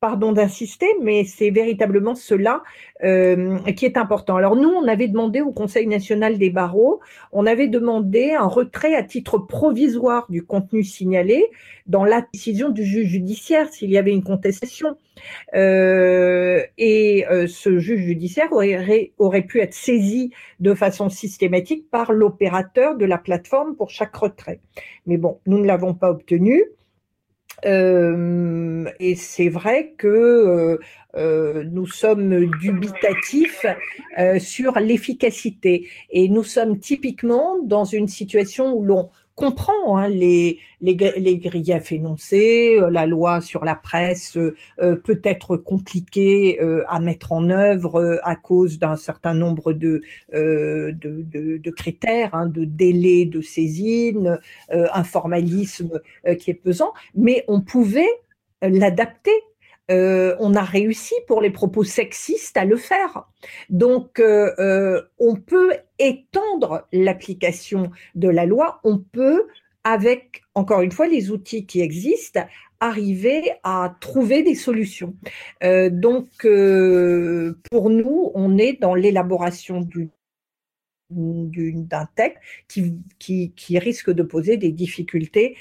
Pardon 0.00 0.32
d'insister, 0.32 0.86
mais 1.02 1.24
c'est 1.24 1.50
véritablement 1.50 2.14
cela 2.14 2.62
euh, 3.04 3.58
qui 3.76 3.84
est 3.84 3.98
important. 3.98 4.36
Alors 4.36 4.56
nous, 4.56 4.70
on 4.70 4.88
avait 4.88 5.08
demandé 5.08 5.42
au 5.42 5.52
Conseil 5.52 5.86
national 5.86 6.38
des 6.38 6.48
barreaux, 6.48 7.00
on 7.32 7.44
avait 7.44 7.68
demandé 7.68 8.32
un 8.32 8.46
retrait 8.46 8.94
à 8.94 9.02
titre 9.02 9.36
provisoire 9.36 10.24
du 10.30 10.42
contenu 10.42 10.84
signalé 10.84 11.44
dans 11.86 12.06
la 12.06 12.24
décision 12.32 12.70
du 12.70 12.82
juge 12.82 13.08
judiciaire 13.08 13.70
s'il 13.70 13.90
y 13.90 13.98
avait 13.98 14.12
une 14.12 14.22
contestation. 14.22 14.96
Euh, 15.54 16.62
et 16.78 17.26
euh, 17.30 17.46
ce 17.46 17.78
juge 17.78 18.00
judiciaire 18.00 18.50
aurait, 18.52 19.12
aurait 19.18 19.42
pu 19.42 19.60
être 19.60 19.74
saisi 19.74 20.30
de 20.60 20.72
façon 20.72 21.10
systématique 21.10 21.90
par 21.90 22.12
l'opérateur 22.12 22.96
de 22.96 23.04
la 23.04 23.18
plateforme 23.18 23.76
pour 23.76 23.90
chaque 23.90 24.16
retrait. 24.16 24.60
Mais 25.04 25.18
bon, 25.18 25.40
nous 25.44 25.58
ne 25.58 25.66
l'avons 25.66 25.92
pas 25.92 26.10
obtenu. 26.10 26.64
Et 27.64 29.14
c'est 29.16 29.48
vrai 29.48 29.94
que 29.96 30.78
euh, 31.16 31.64
nous 31.64 31.86
sommes 31.86 32.46
dubitatifs 32.58 33.66
sur 34.38 34.78
l'efficacité. 34.78 35.88
Et 36.10 36.28
nous 36.28 36.44
sommes 36.44 36.78
typiquement 36.78 37.58
dans 37.62 37.84
une 37.84 38.08
situation 38.08 38.72
où 38.74 38.84
l'on 38.84 39.10
comprend 39.40 39.96
hein, 39.96 40.08
les, 40.08 40.58
les, 40.80 40.94
les, 41.16 41.38
griefs 41.38 41.92
énoncés, 41.92 42.76
euh, 42.78 42.90
la 42.90 43.06
loi 43.06 43.40
sur 43.40 43.64
la 43.64 43.74
presse 43.74 44.36
euh, 44.36 44.96
peut 44.96 45.20
être 45.24 45.56
compliquée 45.56 46.60
à 46.88 47.00
mettre 47.00 47.32
en 47.32 47.48
œuvre 47.48 48.20
à 48.22 48.36
cause 48.36 48.78
d'un 48.78 48.96
certain 48.96 49.34
nombre 49.34 49.72
de, 49.72 50.02
de, 50.32 50.92
de, 50.92 51.56
de, 51.56 51.70
critères, 51.70 52.34
hein, 52.34 52.46
de 52.46 52.64
délais 52.64 53.24
de 53.24 53.40
saisine, 53.40 54.38
un 54.70 55.04
formalisme 55.04 56.00
qui 56.38 56.50
est 56.50 56.54
pesant, 56.54 56.92
mais 57.14 57.44
on 57.48 57.60
pouvait 57.60 58.10
l'adapter 58.62 59.32
euh, 59.90 60.36
on 60.38 60.54
a 60.54 60.62
réussi 60.62 61.14
pour 61.26 61.40
les 61.40 61.50
propos 61.50 61.84
sexistes 61.84 62.56
à 62.56 62.64
le 62.64 62.76
faire. 62.76 63.28
Donc, 63.68 64.20
euh, 64.20 64.54
euh, 64.58 65.02
on 65.18 65.34
peut 65.34 65.72
étendre 65.98 66.86
l'application 66.92 67.90
de 68.14 68.28
la 68.28 68.46
loi, 68.46 68.80
on 68.84 68.98
peut, 68.98 69.46
avec, 69.82 70.42
encore 70.54 70.82
une 70.82 70.92
fois, 70.92 71.08
les 71.08 71.30
outils 71.30 71.66
qui 71.66 71.80
existent, 71.80 72.46
arriver 72.78 73.52
à 73.62 73.96
trouver 74.00 74.42
des 74.42 74.54
solutions. 74.54 75.14
donc, 75.62 76.28
pour 77.70 77.90
nous, 77.90 78.30
on 78.34 78.56
est 78.56 78.80
dans 78.80 78.94
l'élaboration 78.94 79.86
d'un 81.10 82.08
texte 82.14 82.40
qui, 83.18 83.52
qui, 83.54 83.78
risque 83.78 84.10
de 84.10 84.22
poser 84.22 84.56
des 84.56 84.72
difficultés 84.72 85.56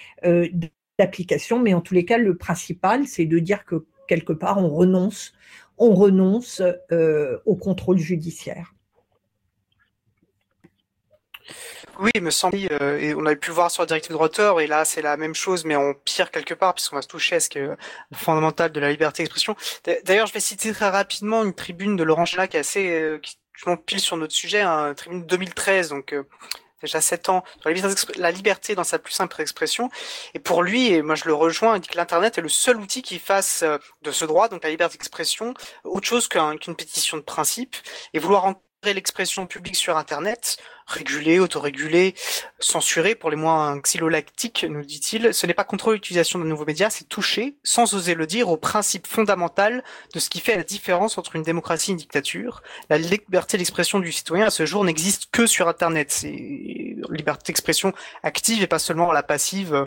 d'application, 0.97 1.59
mais 1.59 1.73
en 1.73 1.81
tous 1.81 1.93
les 1.93 2.05
cas, 2.05 2.17
le 2.17 2.37
principal, 2.37 3.05
c'est 3.05 3.25
de 3.25 3.39
dire 3.39 3.65
que 3.65 3.85
quelque 4.09 4.33
part, 4.33 4.57
on 4.57 4.69
renonce, 4.69 5.33
on 5.77 5.93
euh, 6.91 7.37
au 7.45 7.55
contrôle 7.55 7.99
judiciaire. 7.99 8.73
Oui, 11.99 12.11
il 12.15 12.21
me 12.21 12.31
semble, 12.31 12.57
euh, 12.71 12.97
et 12.97 13.13
on 13.13 13.25
avait 13.25 13.35
pu 13.35 13.51
voir 13.51 13.69
sur 13.69 13.83
la 13.83 13.87
directive 13.87 14.11
de 14.11 14.15
droiteur, 14.15 14.61
et 14.61 14.67
là 14.67 14.85
c'est 14.85 15.01
la 15.01 15.17
même 15.17 15.35
chose, 15.35 15.65
mais 15.65 15.75
en 15.75 15.93
pire 15.93 16.31
quelque 16.31 16.53
part, 16.53 16.73
puisqu'on 16.73 16.95
va 16.95 17.01
se 17.01 17.07
toucher 17.07 17.35
à 17.35 17.39
ce 17.39 17.49
qui 17.49 17.59
est 17.59 17.69
fondamental 18.13 18.71
de 18.71 18.79
la 18.79 18.89
liberté 18.89 19.23
d'expression. 19.23 19.55
D'ailleurs, 20.05 20.27
je 20.27 20.33
vais 20.33 20.39
citer 20.39 20.71
très 20.71 20.89
rapidement 20.89 21.43
une 21.43 21.53
tribune 21.53 21.95
de 21.95 22.03
Laurent 22.03 22.25
Chela 22.25 22.47
qui 22.47 22.57
est 22.57 22.61
assez, 22.61 22.89
euh, 22.89 23.19
qui 23.19 23.37
pile 23.85 23.99
sur 23.99 24.15
notre 24.15 24.33
sujet, 24.33 24.61
hein, 24.61 24.93
tribune 24.95 25.25
2013, 25.25 25.89
donc 25.89 26.15
déjà 26.81 27.01
7 27.01 27.29
ans, 27.29 27.43
la 28.17 28.31
liberté, 28.31 28.75
dans 28.75 28.83
sa 28.83 28.99
plus 28.99 29.13
simple 29.13 29.41
expression. 29.41 29.89
Et 30.33 30.39
pour 30.39 30.63
lui, 30.63 30.87
et 30.87 31.01
moi 31.01 31.15
je 31.15 31.25
le 31.25 31.33
rejoins, 31.33 31.75
il 31.77 31.81
dit 31.81 31.89
que 31.89 31.97
l'Internet 31.97 32.37
est 32.37 32.41
le 32.41 32.49
seul 32.49 32.77
outil 32.77 33.01
qui 33.01 33.19
fasse 33.19 33.63
euh, 33.63 33.77
de 34.01 34.11
ce 34.11 34.25
droit, 34.25 34.49
donc 34.49 34.63
la 34.63 34.69
liberté 34.69 34.97
d'expression, 34.97 35.53
autre 35.83 36.07
chose 36.07 36.27
qu'une 36.27 36.75
pétition 36.75 37.17
de 37.17 37.21
principe. 37.21 37.75
Et 38.13 38.19
vouloir 38.19 38.45
l'expression 38.85 39.45
publique 39.45 39.75
sur 39.75 39.97
Internet, 39.97 40.57
régulée, 40.87 41.39
autorégulée, 41.39 42.15
censurée 42.59 43.13
pour 43.13 43.29
les 43.29 43.35
moins 43.35 43.77
xylolactiques, 43.79 44.65
nous 44.67 44.83
dit-il, 44.83 45.33
ce 45.33 45.45
n'est 45.45 45.53
pas 45.53 45.63
contre 45.63 45.91
l'utilisation 45.91 46.39
de 46.39 46.45
nouveaux 46.45 46.65
médias, 46.65 46.89
c'est 46.89 47.07
toucher, 47.07 47.57
sans 47.63 47.93
oser 47.93 48.15
le 48.15 48.25
dire, 48.25 48.49
au 48.49 48.57
principe 48.57 49.05
fondamental 49.05 49.83
de 50.13 50.19
ce 50.19 50.29
qui 50.29 50.39
fait 50.39 50.55
la 50.55 50.63
différence 50.63 51.17
entre 51.17 51.35
une 51.35 51.43
démocratie 51.43 51.91
et 51.91 51.93
une 51.93 51.97
dictature. 51.97 52.63
La 52.89 52.97
liberté 52.97 53.57
d'expression 53.57 53.99
du 53.99 54.11
citoyen 54.11 54.47
à 54.47 54.49
ce 54.49 54.65
jour 54.65 54.83
n'existe 54.83 55.29
que 55.31 55.45
sur 55.45 55.67
Internet. 55.67 56.11
C'est 56.11 56.95
liberté 57.09 57.47
d'expression 57.47 57.93
active 58.23 58.63
et 58.63 58.67
pas 58.67 58.79
seulement 58.79 59.11
la 59.11 59.23
passive 59.23 59.83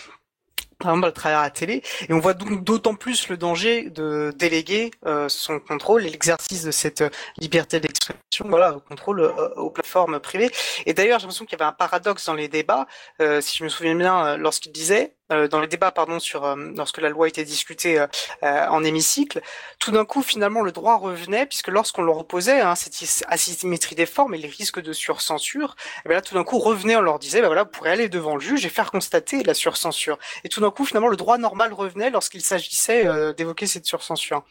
par 0.83 0.93
exemple 0.93 1.09
à 1.09 1.13
travers 1.13 1.43
la 1.43 1.51
télé, 1.51 1.83
et 2.09 2.13
on 2.13 2.19
voit 2.19 2.35
donc 2.35 2.65
d'autant 2.65 2.95
plus 2.95 3.29
le 3.29 3.37
danger 3.37 3.89
de 3.91 4.33
déléguer 4.37 4.91
euh, 5.07 5.29
son 5.29 5.61
contrôle 5.61 6.05
et 6.07 6.11
l'exercice 6.11 6.65
de 6.65 6.71
cette 6.71 7.05
liberté 7.39 7.81
d'expression, 7.81 8.47
voilà, 8.49 8.77
au 8.77 8.81
contrôle 8.81 9.21
euh, 9.21 9.49
aux 9.57 9.71
plateformes 9.71 10.19
privées. 10.21 10.51
Et 10.87 10.95
d'ailleurs, 10.95 11.19
j'ai 11.19 11.25
l'impression 11.25 11.45
qu'il 11.45 11.59
y 11.59 11.63
avait 11.63 11.69
un 11.69 11.73
paradoxe 11.73 12.27
dans 12.27 12.35
les 12.35 12.49
débats, 12.49 12.87
euh, 13.21 13.41
si 13.41 13.59
je 13.59 13.65
me 13.65 13.69
souviens 13.69 13.95
bien, 13.95 14.37
lorsqu'il 14.37 14.73
disait 14.73 14.93
euh, 15.03 15.22
dans 15.49 15.61
les 15.61 15.67
débats 15.67 15.91
pardon 15.91 16.19
euh, 16.35 16.73
lorsque 16.77 16.99
la 16.99 17.09
loi 17.09 17.29
était 17.29 17.45
discutée 17.45 17.99
euh, 17.99 18.67
en 18.69 18.85
hémicycle, 18.85 19.41
tout 19.79 19.91
d'un 19.91 20.05
coup 20.05 20.23
finalement 20.23 20.63
le 20.63 20.73
droit 20.73 20.97
revenait 20.97 21.47
puisque 21.47 21.69
lorsqu'on 21.69 22.03
leur 22.03 22.19
opposait 22.19 22.61
hein, 22.61 22.75
cette 22.75 23.25
asymétrie 23.29 23.95
des 23.95 24.07
formes 24.07 24.35
et 24.35 24.39
les 24.39 24.49
risques 24.49 24.81
de 24.81 24.93
surcensure, 24.93 25.77
eh 26.05 26.09
bien 26.09 26.17
là 26.17 26.23
tout 26.23 26.35
d'un 26.35 26.45
coup 26.45 26.59
revenait 26.59 26.97
on 26.97 27.03
leur 27.03 27.19
disait 27.19 27.41
ben 27.41 27.49
voilà 27.49 27.65
vous 27.65 27.71
pourrez 27.71 27.91
aller 27.91 28.09
devant 28.09 28.35
le 28.35 28.41
juge 28.41 28.65
et 28.67 28.69
faire 28.69 28.91
constater 28.91 29.43
la 29.43 29.55
surcensure. 29.55 30.19
Et 30.45 30.49
tout 30.49 30.61
d'un 30.61 30.71
coup 30.71 30.85
finalement 30.85 31.09
le 31.09 31.17
droit 31.17 31.39
normal 31.39 31.73
revenait 31.73 32.11
lorsqu'il 32.11 32.43
s'agissait 32.43 33.35
d'évoquer 33.35 33.67
cette 33.67 33.87
surcensure. 33.87 34.45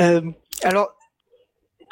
Euh, 0.00 0.20
alors, 0.62 0.96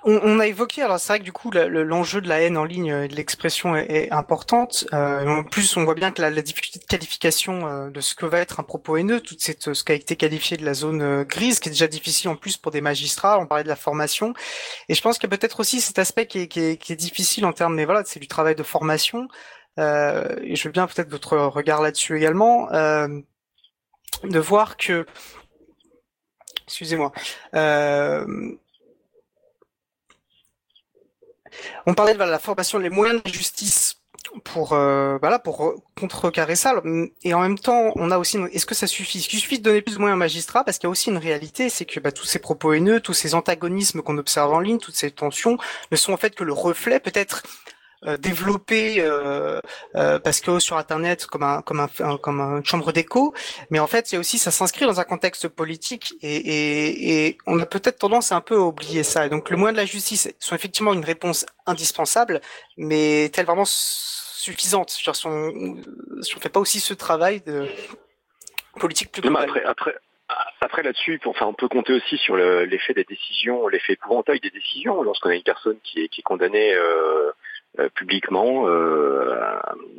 on, 0.09 0.39
a 0.39 0.47
évoqué, 0.47 0.83
alors 0.83 1.01
c'est 1.01 1.12
vrai 1.12 1.19
que 1.19 1.24
du 1.24 1.33
coup 1.33 1.51
l'enjeu 1.51 2.20
de 2.20 2.28
la 2.28 2.41
haine 2.41 2.57
en 2.57 2.65
ligne 2.65 2.87
et 2.87 3.09
de 3.09 3.16
l'expression 3.16 3.74
est, 3.74 4.11
importante. 4.12 4.87
Euh, 4.93 5.27
en 5.27 5.43
plus, 5.43 5.77
on 5.77 5.85
voit 5.85 5.95
bien 5.95 6.12
que 6.12 6.23
la, 6.23 6.31
difficulté 6.31 6.78
de 6.78 6.85
qualification 6.85 7.66
euh, 7.66 7.91
de 7.91 8.01
ce 8.01 8.15
que 8.15 8.24
va 8.24 8.39
être 8.39 8.61
un 8.61 8.62
propos 8.62 8.97
haineux, 8.97 9.20
toute 9.20 9.41
cette 9.41 9.74
ce 9.74 9.83
qui 9.83 9.93
a 9.93 9.95
été 9.97 10.15
qualifié 10.15 10.57
de 10.57 10.65
la 10.65 10.74
zone 10.74 11.03
euh, 11.03 11.24
grise, 11.24 11.59
qui 11.59 11.69
est 11.69 11.73
déjà 11.73 11.89
difficile 11.89 12.28
en 12.28 12.37
plus 12.37 12.57
pour 12.57 12.70
des 12.70 12.81
magistrats. 12.81 13.41
On 13.41 13.47
parlait 13.47 13.65
de 13.65 13.69
la 13.69 13.77
formation, 13.77 14.33
et 14.89 14.95
je 14.95 15.03
pense 15.03 15.19
qu'il 15.19 15.28
y 15.28 15.35
a 15.35 15.37
peut-être 15.37 15.59
aussi 15.59 15.81
cet 15.81 15.99
aspect 15.99 16.27
qui 16.27 16.39
est, 16.41 16.93
difficile 16.93 17.45
en 17.45 17.53
termes, 17.53 17.74
mais 17.74 17.85
voilà, 17.85 18.03
c'est 18.05 18.20
du 18.20 18.28
travail 18.28 18.55
de 18.55 18.62
formation. 18.62 19.28
et 19.78 20.55
je 20.57 20.62
veux 20.65 20.73
bien 20.73 20.87
peut-être 20.87 21.11
votre 21.11 21.37
regard 21.37 21.83
là-dessus 21.83 22.16
également, 22.16 22.69
de 22.70 24.39
voir 24.39 24.77
que, 24.77 25.05
excusez-moi. 26.66 27.12
On 31.87 31.95
parlait 31.95 32.15
de 32.15 32.19
la 32.19 32.39
formation, 32.39 32.78
les 32.78 32.91
moyens 32.91 33.23
de 33.23 33.33
justice 33.33 33.97
pour 34.45 34.73
euh, 34.73 35.19
voilà 35.19 35.39
pour 35.39 35.74
contrecarrer 35.99 36.57
ça. 36.57 36.83
Et 37.23 37.35
en 37.35 37.41
même 37.41 37.59
temps 37.59 37.93
on 37.95 38.11
a 38.11 38.19
aussi 38.19 38.39
est-ce 38.53 38.66
que 38.66 38.74
ça 38.74 38.87
suffit? 38.87 39.19
Est-ce 39.19 39.28
qu'il 39.28 39.39
suffit 39.39 39.59
de 39.59 39.65
donner 39.65 39.83
plus 39.83 39.95
de 39.95 40.01
moyens 40.01 40.16
aux 40.16 40.19
magistrats? 40.19 40.65
Parce 40.65 40.78
qu'il 40.78 40.87
y 40.87 40.89
a 40.89 40.91
aussi 40.91 41.11
une 41.11 41.19
réalité 41.19 41.69
c'est 41.69 41.85
que 41.85 42.01
bah, 42.01 42.12
tous 42.12 42.24
ces 42.27 42.39
propos 42.39 42.73
haineux 42.73 43.01
tous 43.01 43.15
ces 43.15 43.35
antagonismes 43.35 44.03
qu'on 44.03 44.19
observe 44.19 44.53
en 44.53 44.61
ligne 44.61 44.78
toutes 44.78 44.97
ces 44.97 45.11
tensions 45.11 45.59
ne 45.91 45.97
sont 45.97 46.12
en 46.12 46.16
fait 46.16 46.35
que 46.35 46.45
le 46.45 46.53
reflet 46.53 47.01
peut-être 47.01 47.43
développé 48.19 49.01
euh, 49.01 49.61
euh, 49.97 50.19
parce 50.19 50.41
que 50.41 50.59
sur 50.59 50.77
internet 50.77 51.27
comme 51.27 51.43
un 51.43 51.62
comme 51.62 51.81
un, 51.81 52.16
comme 52.19 52.41
une 52.41 52.65
chambre 52.65 52.93
d'écho 52.93 53.35
mais 53.70 53.78
en 53.78 53.87
fait 53.87 54.12
a 54.15 54.19
aussi 54.19 54.39
ça 54.39 54.51
s'inscrit 54.51 54.87
dans 54.87 55.01
un 55.01 55.05
contexte 55.05 55.49
politique 55.49 56.15
et, 56.23 56.37
et, 56.37 57.27
et 57.27 57.39
on 57.47 57.59
a 57.61 57.66
peut-être 57.66 57.99
tendance 57.99 58.33
à 58.33 58.37
un 58.37 58.41
peu 58.41 58.57
oublier 58.57 59.03
ça 59.03 59.27
et 59.27 59.28
donc 59.28 59.51
le 59.51 59.57
moyen 59.57 59.73
de 59.73 59.78
la 59.78 59.87
justice 59.87 60.33
sont 60.39 60.55
effectivement 60.55 60.93
une 60.93 61.05
réponse 61.05 61.47
indispensable 61.66 62.41
mais 62.77 63.24
est-elle 63.24 63.47
vraiment 63.47 63.65
suffisante 63.66 64.91
si 64.91 65.09
on 65.09 65.77
si 66.23 66.37
on 66.37 66.41
fait 66.41 66.49
pas 66.49 66.61
aussi 66.61 66.81
ce 66.81 66.95
travail 66.95 67.41
de 67.41 67.66
politique 68.78 69.11
plus 69.11 69.23
global 69.23 69.45
après, 69.45 69.65
après... 69.65 69.95
Après 70.61 70.83
là-dessus, 70.83 71.20
enfin, 71.27 71.47
on 71.47 71.55
peut 71.55 71.69
compter 71.69 71.93
aussi 71.93 72.16
sur 72.19 72.37
l'effet 72.37 72.93
des 72.95 73.05
décisions, 73.05 73.69
l'effet 73.69 73.93
épouvantail 73.93 74.41
des 74.41 74.51
décisions. 74.51 75.01
Lorsqu'on 75.03 75.31
a 75.31 75.37
une 75.37 75.45
personne 75.45 75.77
qui 75.85 76.01
est, 76.01 76.09
qui 76.09 76.20
est 76.20 76.24
condamnée 76.24 76.74
euh, 76.74 76.87
euh, 77.27 77.33
publiquement 77.94 78.69
euh, 78.69 79.39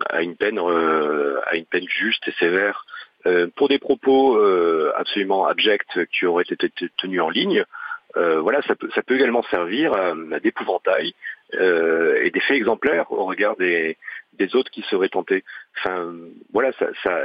à 0.09 0.21
une 0.21 0.35
peine 0.35 0.59
euh, 0.59 1.39
à 1.47 1.55
une 1.55 1.65
peine 1.65 1.87
juste 1.87 2.27
et 2.27 2.33
sévère 2.33 2.85
pour 3.57 3.67
des 3.67 3.77
propos 3.77 4.39
absolument 4.95 5.47
abjects 5.47 6.05
qui 6.13 6.25
auraient 6.25 6.45
été 6.49 6.71
tenus 6.95 7.19
en 7.19 7.29
ligne. 7.29 7.65
voilà, 8.15 8.61
ça 8.61 8.75
peut, 8.75 8.89
ça 8.95 9.01
peut 9.01 9.15
également 9.15 9.43
servir 9.51 9.91
à, 9.91 10.13
d'épouvantail 10.39 11.13
et 11.51 12.31
d'effet 12.31 12.55
exemplaire 12.55 13.11
au 13.11 13.25
regard 13.25 13.57
des, 13.57 13.97
des 14.39 14.55
autres 14.55 14.71
qui 14.71 14.81
seraient 14.83 15.09
tentés. 15.09 15.43
Enfin, 15.77 16.13
voilà, 16.53 16.71
ça, 16.79 16.85
ça 17.03 17.19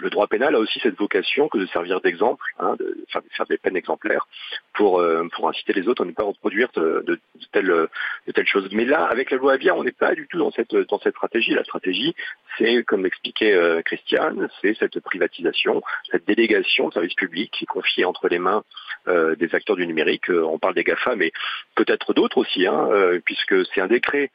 le 0.00 0.10
droit 0.10 0.26
pénal 0.26 0.54
a 0.54 0.58
aussi 0.58 0.78
cette 0.80 0.96
vocation 0.96 1.48
que 1.48 1.58
de 1.58 1.66
servir 1.66 2.00
d'exemple, 2.00 2.44
hein, 2.58 2.76
de 2.78 2.96
faire, 3.08 3.46
des 3.46 3.58
peines 3.58 3.76
exemplaires 3.76 4.26
pour 4.74 5.00
euh, 5.00 5.26
pour 5.34 5.48
inciter 5.48 5.72
les 5.72 5.88
autres 5.88 6.02
à 6.02 6.06
ne 6.06 6.12
pas 6.12 6.24
reproduire 6.24 6.68
de, 6.74 7.02
de, 7.06 7.18
telles 7.52 7.66
de 7.66 8.32
telles 8.32 8.46
choses. 8.46 8.68
Mais 8.72 8.84
là, 8.84 9.04
avec 9.04 9.30
la 9.30 9.38
loi 9.38 9.54
Avia, 9.54 9.74
on 9.74 9.84
n'est 9.84 9.92
pas 9.92 10.14
du 10.14 10.26
tout 10.28 10.38
dans 10.38 10.50
cette 10.50 10.74
dans 10.74 10.98
cette 11.00 11.14
stratégie. 11.14 11.54
La 11.54 11.64
stratégie, 11.64 12.14
c'est 12.58 12.82
comme 12.84 13.04
l'expliquait 13.04 13.54
euh, 13.54 13.82
Christiane, 13.82 14.48
c'est 14.60 14.74
cette 14.74 15.00
privatisation, 15.00 15.82
cette 16.10 16.26
délégation 16.26 16.88
de 16.88 16.92
services 16.92 17.14
publics 17.14 17.50
qui 17.52 17.64
est 17.64 17.66
confiée 17.66 18.04
entre 18.04 18.28
les 18.28 18.38
mains 18.38 18.62
euh, 19.08 19.34
des 19.36 19.54
acteurs 19.54 19.76
du 19.76 19.86
numérique. 19.86 20.28
on 20.28 20.58
parle 20.58 20.74
des 20.74 20.84
GAFA, 20.84 21.16
mais 21.16 21.32
peut-être 21.74 22.12
d'autres 22.14 22.38
aussi, 22.38 22.66
hein, 22.66 22.88
puisque 23.24 23.66
c'est 23.66 23.80
un 23.80 23.86
décret 23.86 24.30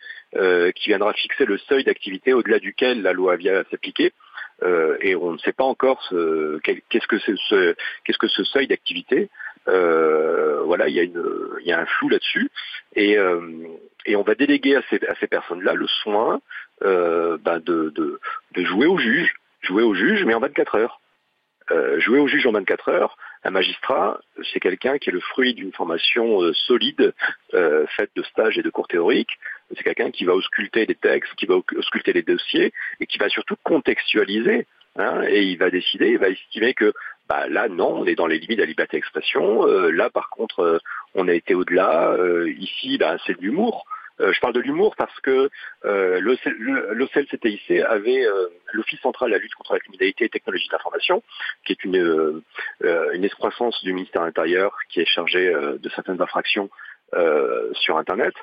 qui 0.75 0.89
viendra 0.89 1.13
fixer 1.13 1.45
le 1.45 1.57
seuil 1.57 1.83
d'activité 1.85 2.33
au-delà 2.33 2.59
duquel 2.59 3.01
la 3.01 3.13
loi 3.13 3.33
Avia 3.33 3.63
s'appliquer. 3.71 4.11
Euh, 4.63 4.97
et 5.01 5.15
on 5.15 5.33
ne 5.33 5.37
sait 5.39 5.53
pas 5.53 5.63
encore 5.63 6.01
ce, 6.03 6.57
qu'est-ce 6.59 7.07
que 7.07 7.19
c'est 7.19 7.35
ce, 7.49 7.75
qu'est-ce 8.03 8.17
que 8.17 8.27
ce 8.27 8.43
seuil 8.43 8.67
d'activité. 8.67 9.29
Euh, 9.67 10.61
voilà, 10.63 10.87
il 10.87 10.95
y 10.95 10.99
a 10.99 11.03
une, 11.03 11.23
il 11.61 11.67
y 11.67 11.71
a 11.71 11.79
un 11.79 11.85
flou 11.85 12.09
là-dessus, 12.09 12.49
et, 12.95 13.17
euh, 13.17 13.67
et 14.05 14.15
on 14.15 14.21
va 14.21 14.35
déléguer 14.35 14.75
à 14.75 14.81
ces, 14.89 15.03
à 15.07 15.15
ces 15.15 15.27
personnes-là 15.27 15.73
le 15.73 15.87
soin 15.87 16.39
ben 16.81 17.59
de, 17.59 17.89
de, 17.95 18.19
de 18.51 18.63
jouer 18.63 18.85
au 18.85 18.97
juge, 18.97 19.33
jouer 19.61 19.83
au 19.83 19.93
juge, 19.93 20.23
mais 20.25 20.33
en 20.33 20.39
24 20.39 20.75
heures. 20.75 20.99
jouer 21.97 22.19
au 22.19 22.27
juge 22.27 22.45
en 22.45 22.51
24 22.51 22.89
heures, 22.89 23.17
un 23.45 23.51
magistrat, 23.51 24.19
c'est 24.51 24.59
quelqu'un 24.59 24.97
qui 24.97 25.09
est 25.09 25.13
le 25.13 25.19
fruit 25.19 25.53
d'une 25.53 25.71
formation 25.71 26.41
solide, 26.67 27.13
faite 27.51 28.09
de 28.15 28.23
stages 28.23 28.57
et 28.57 28.63
de 28.63 28.69
cours 28.69 28.87
théoriques. 28.87 29.37
C'est 29.75 29.83
quelqu'un 29.83 30.11
qui 30.11 30.25
va 30.25 30.33
ausculter 30.33 30.85
les 30.85 30.95
textes, 30.95 31.33
qui 31.35 31.45
va 31.45 31.55
ausculter 31.75 32.11
les 32.13 32.23
dossiers 32.23 32.73
et 32.99 33.05
qui 33.05 33.17
va 33.17 33.29
surtout 33.29 33.55
contextualiser. 33.63 34.65
Hein, 34.97 35.23
et 35.27 35.43
il 35.43 35.57
va 35.57 35.69
décider, 35.69 36.11
il 36.11 36.17
va 36.17 36.29
estimer 36.29 36.73
que 36.73 36.93
bah, 37.27 37.47
là, 37.49 37.67
non, 37.67 38.01
on 38.01 38.05
est 38.05 38.15
dans 38.15 38.27
les 38.27 38.39
limites 38.39 38.57
de 38.57 38.63
la 38.63 38.67
liberté 38.67 38.97
d'expression. 38.97 39.65
là, 39.65 40.09
par 40.09 40.29
contre, 40.29 40.81
on 41.13 41.27
a 41.27 41.33
été 41.33 41.53
au-delà. 41.53 42.17
ici, 42.57 42.97
bah, 42.97 43.17
c'est 43.25 43.37
de 43.37 43.41
l'humour. 43.41 43.85
Euh, 44.21 44.31
je 44.31 44.39
parle 44.39 44.53
de 44.53 44.61
l'humour 44.61 44.95
parce 44.95 45.19
que 45.21 45.49
euh, 45.85 46.19
l'OCLCTIC 46.19 47.71
avait 47.87 48.25
euh, 48.25 48.47
l'Office 48.73 48.99
central 49.01 49.29
de 49.29 49.35
la 49.35 49.41
lutte 49.41 49.53
contre 49.55 49.73
la 49.73 49.79
criminalité 49.79 50.25
et 50.25 50.29
technologie 50.29 50.69
d'information, 50.69 51.21
qui 51.65 51.73
est 51.73 51.83
une, 51.83 51.97
euh, 51.97 53.11
une 53.13 53.25
excroissance 53.25 53.83
du 53.83 53.93
ministère 53.93 54.25
de 54.25 54.69
qui 54.89 55.01
est 55.01 55.05
chargé 55.05 55.51
de 55.51 55.89
certaines 55.89 56.21
infractions 56.21 56.69
sur 57.73 57.97
Internet, 57.97 58.33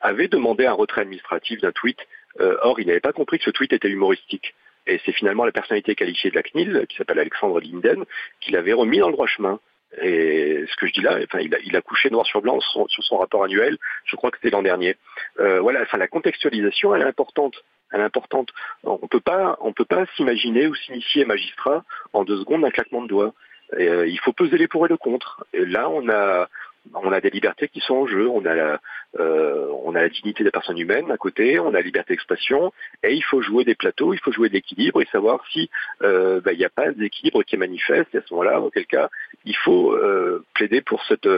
avait 0.00 0.28
demandé 0.28 0.66
un 0.66 0.72
retrait 0.72 1.02
administratif 1.02 1.60
d'un 1.60 1.72
tweet. 1.72 1.98
or, 2.38 2.80
il 2.80 2.86
n'avait 2.86 3.00
pas 3.00 3.12
compris 3.12 3.38
que 3.38 3.44
ce 3.44 3.50
tweet 3.50 3.72
était 3.72 3.88
humoristique. 3.88 4.54
Et 4.86 5.00
c'est 5.04 5.12
finalement 5.12 5.44
la 5.44 5.52
personnalité 5.52 5.94
qualifiée 5.94 6.30
de 6.30 6.36
la 6.36 6.42
CNIL, 6.42 6.86
qui 6.88 6.96
s'appelle 6.96 7.18
Alexandre 7.18 7.60
Linden, 7.60 8.04
qui 8.40 8.52
l'avait 8.52 8.72
remis 8.72 8.98
dans 8.98 9.08
le 9.08 9.14
droit 9.14 9.26
chemin. 9.26 9.60
Et 10.02 10.64
ce 10.68 10.76
que 10.76 10.86
je 10.86 10.92
dis 10.92 11.00
là, 11.00 11.18
enfin, 11.24 11.40
il, 11.40 11.76
a, 11.76 11.80
couché 11.80 12.10
noir 12.10 12.26
sur 12.26 12.42
blanc 12.42 12.60
sur, 12.60 12.86
son 12.88 13.16
rapport 13.16 13.44
annuel. 13.44 13.78
Je 14.04 14.16
crois 14.16 14.30
que 14.30 14.38
c'était 14.38 14.50
l'an 14.50 14.62
dernier. 14.62 14.96
Euh, 15.40 15.60
voilà, 15.60 15.82
enfin, 15.82 15.98
la 15.98 16.08
contextualisation, 16.08 16.94
elle 16.94 17.02
est 17.02 17.06
importante. 17.06 17.54
Elle 17.92 18.00
est 18.00 18.04
importante. 18.04 18.50
On 18.84 19.06
peut 19.06 19.20
pas, 19.20 19.58
peut 19.74 19.84
pas 19.84 20.06
s'imaginer 20.16 20.66
ou 20.66 20.74
s'initier 20.74 21.24
magistrat 21.24 21.84
en 22.12 22.24
deux 22.24 22.38
secondes 22.38 22.62
d'un 22.62 22.70
claquement 22.70 23.02
de 23.02 23.08
doigts. 23.08 23.32
Euh, 23.74 24.06
il 24.06 24.18
faut 24.20 24.32
peser 24.32 24.58
les 24.58 24.68
pour 24.68 24.86
et 24.86 24.88
le 24.88 24.96
contre. 24.96 25.44
Et 25.52 25.64
là, 25.64 25.88
on 25.88 26.08
a, 26.08 26.48
on 26.94 27.12
a 27.12 27.20
des 27.20 27.30
libertés 27.30 27.68
qui 27.68 27.80
sont 27.80 27.94
en 27.94 28.06
jeu. 28.06 28.28
On 28.28 28.44
a 28.44 28.54
la, 28.54 28.80
euh, 29.18 29.68
on 29.84 29.92
la 29.92 30.08
dignité 30.08 30.44
des 30.44 30.50
personnes 30.50 30.76
à 31.10 31.16
côté, 31.16 31.58
on 31.58 31.68
a 31.68 31.72
la 31.72 31.82
liberté 31.82 32.12
d'expression, 32.12 32.72
et 33.02 33.14
il 33.14 33.22
faut 33.22 33.40
jouer 33.40 33.64
des 33.64 33.74
plateaux, 33.74 34.12
il 34.12 34.20
faut 34.20 34.32
jouer 34.32 34.48
de 34.48 34.54
l'équilibre 34.54 35.00
et 35.00 35.06
savoir 35.06 35.44
si 35.52 35.70
euh, 36.02 36.40
bah, 36.40 36.52
il 36.52 36.58
n'y 36.58 36.64
a 36.64 36.70
pas 36.70 36.90
d'équilibre 36.92 37.42
qui 37.42 37.54
est 37.54 37.58
manifeste. 37.58 38.14
Et 38.14 38.18
à 38.18 38.22
ce 38.22 38.34
moment-là, 38.34 38.60
auquel 38.60 38.86
cas, 38.86 39.08
il 39.44 39.56
faut 39.56 39.92
euh, 39.92 40.44
plaider 40.54 40.80
pour 40.80 41.02
cette 41.04 41.28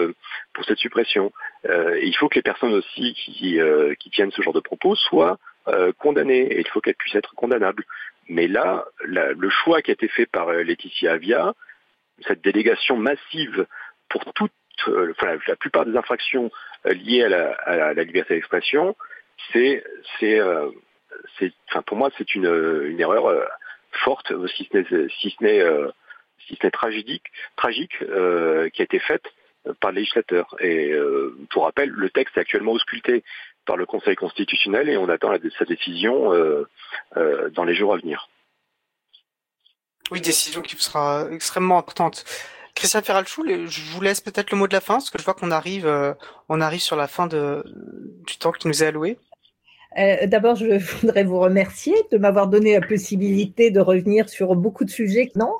cette 0.66 0.78
suppression. 0.78 1.32
et 1.64 2.06
il 2.06 2.16
faut 2.16 2.28
que 2.28 2.34
les 2.34 2.42
personnes 2.42 2.74
aussi 2.74 3.14
qui 3.14 3.60
qui 4.00 4.10
tiennent 4.10 4.32
ce 4.32 4.42
genre 4.42 4.52
de 4.52 4.60
propos 4.60 4.96
soient 4.96 5.38
condamnées, 5.98 6.52
et 6.52 6.60
il 6.60 6.68
faut 6.68 6.80
qu'elles 6.80 6.96
puissent 6.96 7.14
être 7.14 7.34
condamnables. 7.34 7.84
Mais 8.28 8.48
là, 8.48 8.84
le 9.04 9.50
choix 9.50 9.80
qui 9.80 9.92
a 9.92 9.94
été 9.94 10.08
fait 10.08 10.26
par 10.26 10.52
Laetitia 10.52 11.12
Avia, 11.12 11.54
cette 12.26 12.42
délégation 12.42 12.96
massive 12.96 13.66
pour 14.08 14.24
toute 14.34 14.52
euh, 14.86 15.14
la 15.46 15.56
plupart 15.56 15.84
des 15.84 15.96
infractions 15.96 16.50
euh, 16.86 16.94
liées 16.94 17.24
à 17.24 17.94
la, 17.94 18.04
liberté 18.04 18.34
d'expression, 18.34 18.96
c'est, 19.52 19.82
euh, 20.22 20.70
pour 21.86 21.96
moi 21.96 22.10
c'est 22.16 22.34
une, 22.34 22.96
erreur 22.98 23.48
forte, 23.92 24.32
si 24.48 24.68
ce 24.70 25.42
n'est, 25.42 26.70
tragique 26.70 27.98
qui 27.98 28.82
a 28.82 28.84
été 28.84 28.98
faite 28.98 29.24
par 29.80 29.90
le 29.90 29.96
législateur. 29.96 30.54
Et 30.60 30.92
pour 31.50 31.64
rappel, 31.64 31.90
le 31.90 32.10
texte 32.10 32.36
est 32.36 32.40
actuellement 32.40 32.72
ausculté 32.72 33.24
par 33.64 33.76
le 33.76 33.86
Conseil 33.86 34.16
constitutionnel 34.16 34.88
et 34.88 34.96
on 34.96 35.08
attend 35.08 35.32
sa 35.58 35.64
décision 35.64 36.32
dans 37.14 37.64
les 37.64 37.74
jours 37.74 37.94
à 37.94 37.98
venir. 37.98 38.28
Oui, 40.10 40.20
décision 40.20 40.62
qui 40.62 40.76
sera 40.76 41.26
extrêmement 41.30 41.78
importante. 41.78 42.24
Christian 42.78 43.02
Ferralchou, 43.02 43.44
je 43.44 43.80
vous 43.92 44.00
laisse 44.00 44.20
peut-être 44.20 44.52
le 44.52 44.56
mot 44.56 44.68
de 44.68 44.72
la 44.72 44.80
fin, 44.80 44.94
parce 44.94 45.10
que 45.10 45.18
je 45.18 45.24
vois 45.24 45.34
qu'on 45.34 45.50
arrive, 45.50 45.84
euh, 45.84 46.14
on 46.48 46.60
arrive 46.60 46.80
sur 46.80 46.94
la 46.94 47.08
fin 47.08 47.26
du 47.26 48.36
temps 48.38 48.52
qui 48.52 48.68
nous 48.68 48.84
est 48.84 48.86
alloué. 48.86 49.18
Euh, 49.98 50.28
d'abord, 50.28 50.54
je 50.54 50.78
voudrais 51.00 51.24
vous 51.24 51.40
remercier 51.40 51.94
de 52.12 52.18
m'avoir 52.18 52.46
donné 52.46 52.78
la 52.78 52.86
possibilité 52.86 53.72
de 53.72 53.80
revenir 53.80 54.28
sur 54.28 54.54
beaucoup 54.54 54.84
de 54.84 54.90
sujets. 54.90 55.32
Non, 55.34 55.54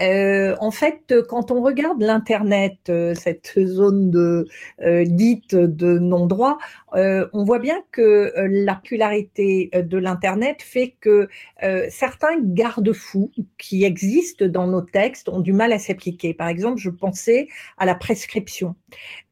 euh, 0.00 0.56
en 0.58 0.72
fait, 0.72 1.14
quand 1.28 1.52
on 1.52 1.62
regarde 1.62 2.02
l'internet, 2.02 2.78
cette 3.14 3.60
zone 3.64 4.10
de 4.10 4.48
dite 5.04 5.54
de 5.54 6.00
non-droit, 6.96 7.30
on 7.32 7.44
voit 7.44 7.58
bien 7.58 7.82
que 7.92 8.32
la 8.36 8.74
popularité 8.74 9.70
de 9.74 9.98
l'internet 9.98 10.62
fait 10.62 10.94
que 11.00 11.28
certains 11.88 12.38
garde-fous 12.40 13.30
qui 13.58 13.84
existent 13.84 14.46
dans 14.46 14.66
nos 14.66 14.82
textes 14.82 15.28
ont 15.28 15.40
du 15.40 15.52
mal 15.52 15.72
à 15.72 15.78
s'appliquer. 15.78 16.34
Par 16.34 16.48
exemple, 16.48 16.78
je 16.78 16.90
pensais 16.90 17.48
à 17.78 17.86
la 17.86 17.94
prescription, 17.94 18.74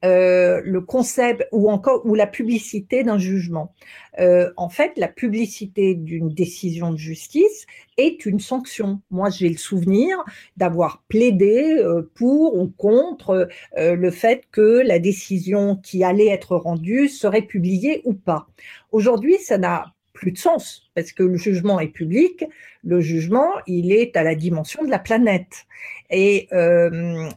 le 0.03 0.79
concept 0.81 1.47
ou 1.53 1.71
encore 1.71 2.05
ou 2.05 2.15
la 2.15 2.27
publicité 2.27 3.03
d'un 3.03 3.19
jugement. 3.19 3.73
Euh, 4.21 4.51
en 4.57 4.69
fait, 4.69 4.93
la 4.97 5.09
publicité 5.09 5.95
d'une 5.95 6.29
décision 6.29 6.93
de 6.93 6.99
justice 6.99 7.67
est 7.97 8.27
une 8.27 8.41
sanction. 8.41 9.01
Moi, 9.11 9.31
j'ai 9.31 9.49
le 9.49 9.57
souvenir 9.57 10.19
d'avoir 10.57 11.03
plaidé 11.09 11.77
euh, 11.79 12.11
pour 12.15 12.57
ou 12.57 12.69
contre 12.69 13.49
euh, 13.79 13.95
le 13.95 14.11
fait 14.11 14.45
que 14.51 14.83
la 14.85 14.99
décision 14.99 15.77
qui 15.77 16.05
allait 16.05 16.29
être 16.29 16.57
rendue 16.57 17.09
serait 17.09 17.43
publiée 17.55 18.03
ou 18.05 18.15
pas. 18.15 18.49
Aujourd'hui, 18.91 19.39
ça 19.39 19.59
n'a 19.59 19.95
plus 20.13 20.33
de 20.33 20.39
sens 20.39 20.84
parce 20.95 21.13
que 21.13 21.23
le 21.23 21.37
jugement 21.37 21.81
est 21.81 21.89
public. 21.89 22.45
Le 22.85 23.01
jugement, 23.01 23.49
il 23.67 23.93
est 23.93 24.17
à 24.17 24.23
la 24.23 24.35
dimension 24.35 24.85
de 24.85 24.91
la 24.91 24.99
planète. 24.99 25.67
Et, 26.11 26.49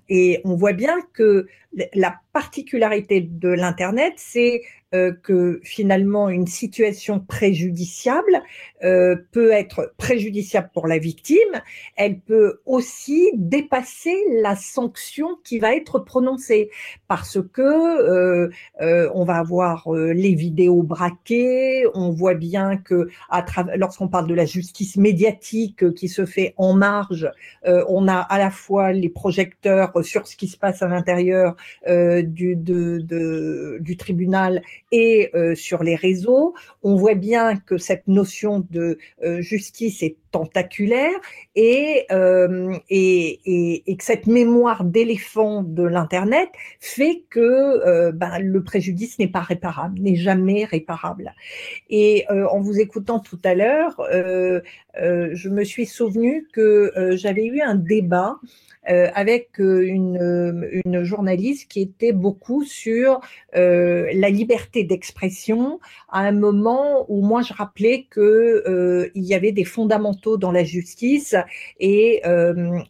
et 0.09 0.41
on 0.43 0.55
voit 0.55 0.73
bien 0.73 0.97
que 1.13 1.47
la 1.93 2.19
particularité 2.34 3.21
de 3.21 3.49
l'Internet, 3.49 4.13
c'est 4.17 4.61
euh, 4.95 5.11
que 5.21 5.59
finalement 5.63 6.29
une 6.29 6.47
situation 6.47 7.19
préjudiciable 7.19 8.41
euh, 8.85 9.17
peut 9.34 9.51
être 9.51 9.93
préjudiciable 9.97 10.69
pour 10.73 10.88
la 10.88 10.97
victime, 10.97 11.61
elle 11.97 12.19
peut 12.19 12.61
aussi 12.65 13.31
dépasser 13.35 14.15
la 14.41 14.55
sanction 14.55 15.38
qui 15.43 15.59
va 15.59 15.75
être 15.75 15.99
prononcée 15.99 16.69
parce 17.09 17.38
que 17.51 17.61
euh, 17.61 18.49
on 19.13 19.25
va 19.25 19.35
avoir 19.35 19.91
les 19.91 20.35
vidéos 20.35 20.84
braquées, 20.84 21.85
on 21.93 22.11
voit 22.11 22.35
bien 22.35 22.77
que 22.77 23.09
à 23.29 23.41
lorsqu'on 23.76 24.07
parle 24.07 24.28
de 24.28 24.34
la 24.34 24.45
justice 24.45 24.98
médiatique 24.98 25.94
qui 25.94 26.07
se 26.07 26.26
fait 26.26 26.53
en 26.57 26.74
marge, 26.74 27.30
on 27.65 28.07
a 28.07 28.18
à 28.18 28.38
la 28.38 28.52
fois 28.52 28.94
les 28.94 29.10
projecteurs 29.10 29.91
sur 30.03 30.28
ce 30.28 30.36
qui 30.36 30.48
se 30.48 30.57
passe 30.57 30.82
à 30.82 30.88
l'intérieur 30.88 31.56
du, 31.88 32.57
tribunal 33.98 34.61
et 34.91 35.30
euh, 35.36 35.56
sur 35.56 35.84
les 35.84 35.95
réseaux. 35.95 36.53
On 36.84 36.95
voit 36.95 37.15
bien 37.15 37.57
que 37.57 37.78
cette 37.78 38.07
notion 38.07 38.65
de 38.72 38.98
euh, 39.24 39.41
justice 39.41 40.03
est 40.03 40.18
tentaculaire 40.31 41.15
et, 41.55 42.05
euh, 42.11 42.75
et, 42.89 43.39
et, 43.45 43.91
et, 43.91 43.97
que 43.97 44.03
cette 44.03 44.27
mémoire 44.27 44.83
d'éléphant 44.83 45.63
de 45.63 45.83
l'Internet 45.83 46.49
fait 46.79 47.23
que 47.29 48.11
ben, 48.11 48.39
le 48.39 48.63
préjudice 48.63 49.19
n'est 49.19 49.27
pas 49.27 49.41
réparable, 49.41 49.99
n'est 49.99 50.15
jamais 50.15 50.65
réparable. 50.65 51.33
Et 51.89 52.25
en 52.29 52.59
vous 52.59 52.79
écoutant 52.79 53.19
tout 53.19 53.39
à 53.43 53.55
l'heure, 53.55 54.01
je 54.99 55.49
me 55.49 55.64
suis 55.64 55.86
souvenu 55.86 56.48
que 56.53 56.91
j'avais 57.15 57.45
eu 57.45 57.61
un 57.61 57.76
débat 57.76 58.38
euh, 58.90 59.10
avec 59.15 59.60
euh, 59.60 59.86
une, 59.86 60.18
euh, 60.18 61.03
journaliste 61.03 61.69
qui 61.69 61.82
était 61.82 62.14
beaucoup 62.14 62.64
sur 62.64 63.19
euh, 63.56 64.10
la 64.14 64.30
liberté 64.30 64.86
d'expression 64.86 65.82
à 66.10 66.22
un 66.22 66.32
moment 66.32 67.06
où 67.10 67.22
moi 67.22 67.41
je 67.41 67.53
rappelais 67.53 68.07
que 68.10 68.22
euh, 68.22 69.10
il 69.14 69.26
y 69.26 69.34
avait 69.34 69.52
des 69.52 69.65
fondamentaux 69.65 70.38
dans 70.38 70.53
la 70.53 70.64
justice 70.64 71.36
et 71.82 72.22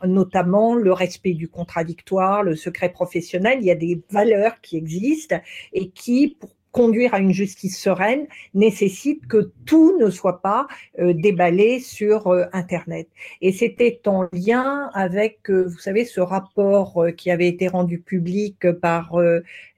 notamment 0.03 0.75
le 0.75 0.93
respect 0.93 1.33
du 1.33 1.47
contradictoire, 1.47 2.43
le 2.43 2.55
secret 2.55 2.89
professionnel. 2.89 3.57
Il 3.61 3.65
y 3.65 3.71
a 3.71 3.75
des 3.75 4.01
valeurs 4.11 4.61
qui 4.61 4.77
existent 4.77 5.39
et 5.73 5.89
qui, 5.89 6.37
pour 6.39 6.51
conduire 6.71 7.13
à 7.13 7.19
une 7.19 7.31
justice 7.31 7.79
sereine 7.79 8.27
nécessite 8.53 9.27
que 9.27 9.51
tout 9.65 9.97
ne 9.97 10.09
soit 10.09 10.41
pas 10.41 10.67
euh, 10.99 11.13
déballé 11.13 11.79
sur 11.79 12.27
euh, 12.27 12.45
Internet. 12.53 13.07
Et 13.41 13.51
c'était 13.51 14.01
en 14.05 14.27
lien 14.31 14.89
avec, 14.93 15.49
euh, 15.49 15.63
vous 15.67 15.79
savez, 15.79 16.05
ce 16.05 16.21
rapport 16.21 17.05
qui 17.17 17.31
avait 17.31 17.47
été 17.47 17.67
rendu 17.67 17.99
public 17.99 18.71
par, 18.81 19.19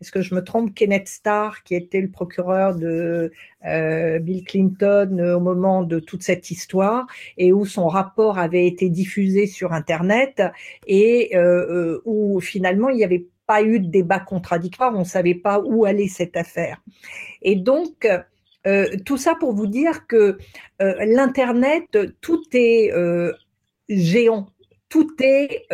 est-ce 0.01 0.11
que 0.11 0.21
je 0.21 0.35
me 0.35 0.43
trompe, 0.43 0.73
Kenneth 0.73 1.07
Starr, 1.07 1.63
qui 1.63 1.75
était 1.75 2.01
le 2.01 2.09
procureur 2.09 2.75
de 2.75 3.31
Bill 3.63 4.43
Clinton 4.45 5.35
au 5.35 5.39
moment 5.39 5.83
de 5.83 5.99
toute 5.99 6.23
cette 6.23 6.51
histoire, 6.51 7.07
et 7.37 7.51
où 7.53 7.65
son 7.65 7.87
rapport 7.87 8.37
avait 8.37 8.67
été 8.67 8.89
diffusé 8.89 9.47
sur 9.47 9.73
Internet, 9.73 10.41
et 10.87 11.35
où 12.05 12.39
finalement 12.39 12.89
il 12.89 12.99
y 12.99 13.03
avait 13.03 13.25
pas 13.49 13.63
eu 13.63 13.79
de 13.79 13.87
débat 13.87 14.19
contradictoire, 14.19 14.93
on 14.95 14.99
ne 14.99 15.03
savait 15.03 15.33
pas 15.33 15.59
où 15.59 15.83
allait 15.83 16.07
cette 16.07 16.37
affaire. 16.37 16.83
Et 17.41 17.55
donc, 17.55 18.07
euh, 18.67 18.85
tout 19.07 19.17
ça 19.17 19.33
pour 19.33 19.53
vous 19.53 19.65
dire 19.65 20.05
que 20.05 20.37
euh, 20.83 21.05
l'Internet, 21.05 21.97
tout 22.21 22.43
est 22.53 22.93
euh, 22.93 23.33
géant 23.89 24.47
tout 24.89 25.15
est 25.19 25.67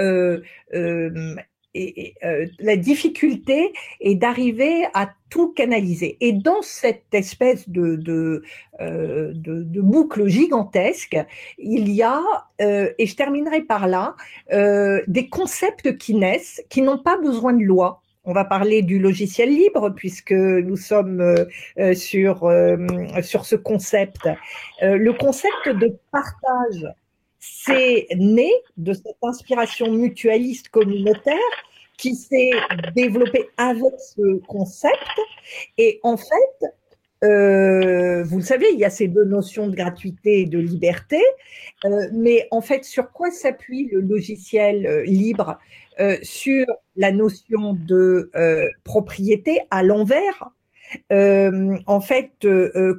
et, 1.76 2.16
euh, 2.24 2.46
la 2.60 2.78
difficulté 2.78 3.74
est 4.00 4.16
d'arriver 4.16 4.86
à 4.94 5.10
tout 5.30 5.52
canaliser. 5.52 6.18
Et 6.22 6.32
dans 6.32 6.62
cette 6.62 7.14
espèce 7.14 7.68
de, 7.70 7.96
de, 7.98 8.44
euh, 8.82 9.34
de, 9.36 9.82
boucle 9.82 10.28
gigantesque, 10.28 11.18
il 11.58 11.90
y 11.90 12.02
a, 12.02 12.22
euh, 12.62 12.92
et 12.98 13.06
je 13.06 13.16
terminerai 13.16 13.62
par 13.62 13.88
là, 13.88 14.16
des 15.08 15.28
concepts 15.30 15.98
qui 15.98 16.16
naissent, 16.16 16.64
qui 16.70 16.82
n'ont 16.82 17.00
pas 17.00 17.18
besoin 17.18 17.54
de 17.54 17.64
loi. 17.64 18.02
On 18.24 18.34
va 18.34 18.46
parler 18.46 18.82
du 18.82 18.98
logiciel 18.98 19.50
libre 19.50 19.92
puisque 19.92 20.32
nous 20.32 20.78
sommes 20.78 21.46
sur, 21.94 22.52
sur 23.22 23.46
ce 23.46 23.56
concept. 23.56 24.30
le 24.82 25.12
concept 25.12 25.70
de 25.70 25.96
partage 26.12 26.88
c'est 27.48 28.08
né 28.16 28.52
de 28.78 28.94
cette 28.94 29.18
inspiration 29.22 29.92
mutualiste 29.92 30.70
communautaire 30.70 31.36
qui 31.98 32.16
s'est 32.16 32.52
développée 32.96 33.50
avec 33.58 33.94
ce 34.00 34.40
concept. 34.46 35.20
Et 35.78 36.00
en 36.04 36.18
fait, 36.18 36.66
euh, 37.24 38.24
vous 38.24 38.38
le 38.38 38.44
savez, 38.44 38.68
il 38.74 38.80
y 38.80 38.86
a 38.86 38.90
ces 38.90 39.08
deux 39.08 39.24
notions 39.24 39.68
de 39.68 39.76
gratuité 39.76 40.42
et 40.42 40.46
de 40.46 40.60
liberté, 40.60 41.22
euh, 41.86 42.08
mais 42.14 42.48
en 42.52 42.62
fait, 42.62 42.84
sur 42.84 43.12
quoi 43.12 43.32
s'appuie 43.32 43.90
le 43.92 44.02
logiciel 44.02 44.86
euh, 44.86 45.04
libre 45.04 45.58
Sur 46.24 46.66
la 46.98 47.12
notion 47.14 47.74
de 47.74 48.30
propriété 48.84 49.62
à 49.72 49.82
l'envers. 49.82 50.50
En 51.12 52.02
fait, 52.02 52.48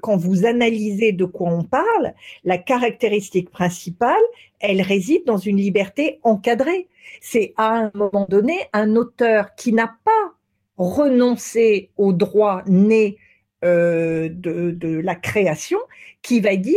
quand 0.02 0.16
vous 0.16 0.46
analysez 0.46 1.12
de 1.12 1.24
quoi 1.24 1.50
on 1.50 1.64
parle, 1.64 2.14
la 2.44 2.58
caractéristique 2.58 3.50
principale, 3.50 4.14
elle 4.60 4.82
réside 4.82 5.24
dans 5.26 5.38
une 5.38 5.58
liberté 5.58 6.20
encadrée. 6.22 6.88
C'est 7.20 7.54
à 7.56 7.74
un 7.74 7.90
moment 7.94 8.26
donné 8.28 8.58
un 8.72 8.96
auteur 8.96 9.54
qui 9.54 9.72
n'a 9.72 9.94
pas 10.04 10.34
renoncé 10.76 11.90
au 11.96 12.12
droit 12.12 12.62
né 12.66 13.18
euh, 13.64 14.28
de, 14.30 15.00
la 15.00 15.14
création 15.14 15.78
qui 16.22 16.40
va 16.40 16.56
dire 16.56 16.76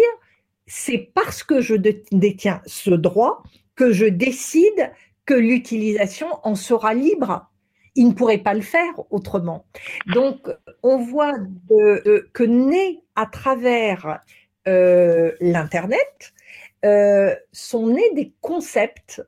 c'est 0.65 1.11
parce 1.13 1.43
que 1.43 1.61
je 1.61 1.75
détiens 1.75 2.61
ce 2.65 2.91
droit 2.91 3.43
que 3.75 3.91
je 3.91 4.05
décide 4.05 4.91
que 5.25 5.33
l'utilisation 5.33 6.27
en 6.43 6.55
sera 6.55 6.93
libre. 6.93 7.49
Il 7.99 8.07
ne 8.07 8.13
pourrait 8.13 8.39
pas 8.39 8.53
le 8.53 8.61
faire 8.61 8.93
autrement. 9.11 9.65
Donc, 10.07 10.47
on 10.83 10.97
voit 10.97 11.33
que 11.69 12.43
né 12.43 13.03
à 13.15 13.25
travers 13.25 14.21
euh, 14.67 15.31
l'Internet, 15.41 16.33
euh, 16.85 17.35
sont 17.51 17.87
nés 17.87 18.11
des 18.13 18.33
concepts 18.39 19.21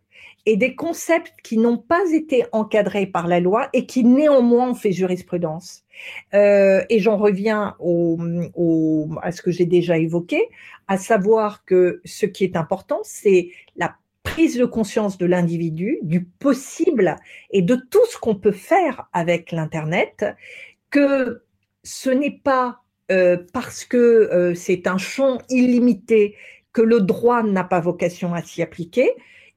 et 0.46 0.56
des 0.56 0.76
concepts 0.76 1.34
qui 1.44 1.58
n'ont 1.58 1.78
pas 1.78 2.12
été 2.14 2.46
encadrés 2.52 3.06
par 3.06 3.28
la 3.28 3.40
loi 3.40 3.70
et 3.74 3.86
qui 3.86 4.04
néanmoins 4.04 4.70
ont 4.70 4.76
fait 4.76 4.92
jurisprudence. 4.92 5.84
Euh, 6.34 6.84
et 6.90 7.00
j'en 7.00 7.18
reviens 7.18 7.76
au, 7.80 8.18
à 9.22 9.32
ce 9.32 9.42
que 9.42 9.52
j'ai 9.52 9.66
déjà 9.66 9.98
évoqué, 9.98 10.42
à 10.88 10.98
savoir 10.98 11.66
que 11.66 12.02
ce 12.06 12.26
qui 12.26 12.44
est 12.44 12.56
important, 12.56 13.00
c'est 13.04 13.50
la 13.76 13.96
prise 14.32 14.58
de 14.58 14.66
conscience 14.66 15.18
de 15.18 15.26
l'individu, 15.26 16.00
du 16.04 16.24
possible 16.24 17.18
et 17.50 17.62
de 17.62 17.76
tout 17.76 18.06
ce 18.10 18.18
qu'on 18.18 18.36
peut 18.36 18.54
faire 18.54 19.10
avec 19.12 19.52
l'Internet, 19.52 20.26
que 20.90 21.44
ce 21.84 22.10
n'est 22.10 22.40
pas 22.44 22.80
euh, 23.12 23.38
parce 23.52 23.84
que 23.84 23.98
euh, 23.98 24.56
c'est 24.56 24.88
un 24.88 24.98
champ 24.98 25.40
illimité 25.50 26.36
que 26.72 26.82
le 26.82 27.02
droit 27.02 27.44
n'a 27.44 27.66
pas 27.66 27.82
vocation 27.82 28.34
à 28.34 28.42
s'y 28.42 28.62
appliquer. 28.62 29.12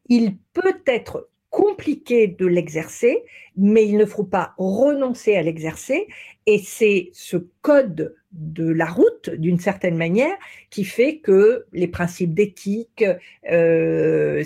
Il 0.08 0.38
peut 0.52 0.82
être 0.86 1.28
compliqué 1.50 2.26
de 2.26 2.46
l'exercer, 2.46 3.22
mais 3.56 3.86
il 3.86 3.96
ne 3.96 4.06
faut 4.06 4.24
pas 4.24 4.54
renoncer 4.58 5.36
à 5.36 5.42
l'exercer. 5.42 6.08
Et 6.46 6.58
c'est 6.58 7.10
ce 7.12 7.36
code 7.62 8.16
de 8.34 8.68
la 8.68 8.86
route, 8.86 9.30
d'une 9.30 9.58
certaine 9.58 9.96
manière, 9.96 10.36
qui 10.70 10.84
fait 10.84 11.18
que 11.18 11.66
les 11.72 11.88
principes 11.88 12.34
d'éthique, 12.34 13.04
euh, 13.50 14.42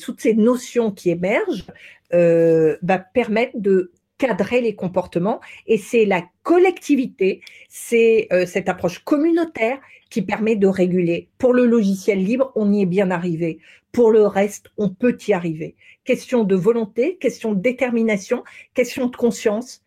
toutes 0.00 0.20
ces 0.20 0.34
notions 0.34 0.92
qui 0.92 1.10
émergent, 1.10 1.66
euh, 2.12 2.76
va 2.82 2.98
permettre 2.98 3.58
de 3.58 3.92
cadrer 4.18 4.60
les 4.60 4.76
comportements. 4.76 5.40
Et 5.66 5.78
c'est 5.78 6.04
la 6.04 6.24
collectivité, 6.42 7.40
c'est 7.68 8.28
euh, 8.32 8.46
cette 8.46 8.68
approche 8.68 9.00
communautaire 9.00 9.78
qui 10.10 10.22
permet 10.22 10.54
de 10.54 10.68
réguler. 10.68 11.28
Pour 11.38 11.52
le 11.52 11.66
logiciel 11.66 12.22
libre, 12.22 12.52
on 12.54 12.72
y 12.72 12.82
est 12.82 12.86
bien 12.86 13.10
arrivé. 13.10 13.58
Pour 13.90 14.12
le 14.12 14.26
reste, 14.26 14.70
on 14.76 14.90
peut 14.90 15.16
y 15.26 15.32
arriver. 15.32 15.74
Question 16.04 16.44
de 16.44 16.54
volonté, 16.54 17.16
question 17.16 17.52
de 17.52 17.60
détermination, 17.60 18.44
question 18.74 19.06
de 19.06 19.16
conscience, 19.16 19.82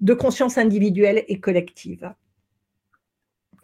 de 0.00 0.14
conscience 0.14 0.58
individuelle 0.58 1.24
et 1.28 1.40
collective. 1.40 2.12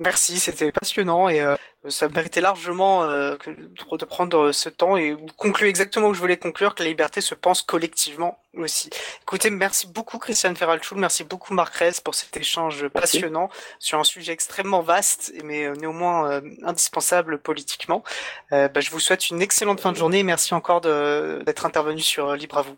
Merci, 0.01 0.39
c'était 0.39 0.71
passionnant 0.71 1.29
et 1.29 1.41
euh, 1.41 1.57
ça 1.89 2.09
méritait 2.09 2.41
largement 2.41 3.03
euh, 3.03 3.35
de 3.47 4.05
prendre 4.05 4.53
ce 4.53 4.69
temps 4.69 4.97
et 4.97 5.17
conclure 5.37 5.67
exactement 5.67 6.07
où 6.09 6.15
je 6.15 6.21
voulais 6.21 6.37
conclure 6.37 6.77
que 6.77 6.85
la 6.85 6.89
liberté 6.89 7.21
se 7.21 7.35
pense 7.35 7.63
collectivement 7.63 8.39
aussi. 8.55 8.91
Écoutez, 9.23 9.51
merci 9.51 9.89
beaucoup 9.89 10.19
Christiane 10.19 10.55
Ferralchoul, 10.55 10.99
merci 10.99 11.25
beaucoup 11.25 11.53
Marc 11.53 11.75
Rez 11.75 11.95
pour 12.05 12.15
cet 12.15 12.37
échange 12.37 12.87
passionnant 12.89 13.51
sur 13.81 13.99
un 13.99 14.05
sujet 14.05 14.33
extrêmement 14.33 14.83
vaste 14.83 15.33
mais 15.43 15.65
euh, 15.65 15.75
néanmoins 15.75 16.41
indispensable 16.63 17.39
politiquement. 17.39 18.05
Bah, 18.53 18.69
je 18.79 18.91
vous 18.91 19.01
souhaite 19.01 19.31
une 19.31 19.43
excellente 19.43 19.81
fin 19.81 19.91
de 19.91 19.97
journée 19.97 20.21
et 20.21 20.23
merci 20.23 20.55
encore 20.55 20.81
d'être 20.81 21.67
intervenu 21.67 22.01
sur 22.01 22.37
Libre 22.37 22.59
à 22.59 22.63
vous. 22.63 22.77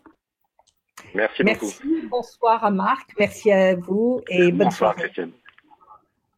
Merci 1.13 1.43
beaucoup. 1.43 1.65
Merci, 1.65 2.07
bonsoir 2.09 2.63
à 2.63 2.71
Marc, 2.71 3.11
merci 3.19 3.51
à 3.51 3.75
vous 3.75 4.21
et 4.27 4.51
bonne 4.51 4.71
soirée. 4.71 5.03
Christiane. 5.03 5.31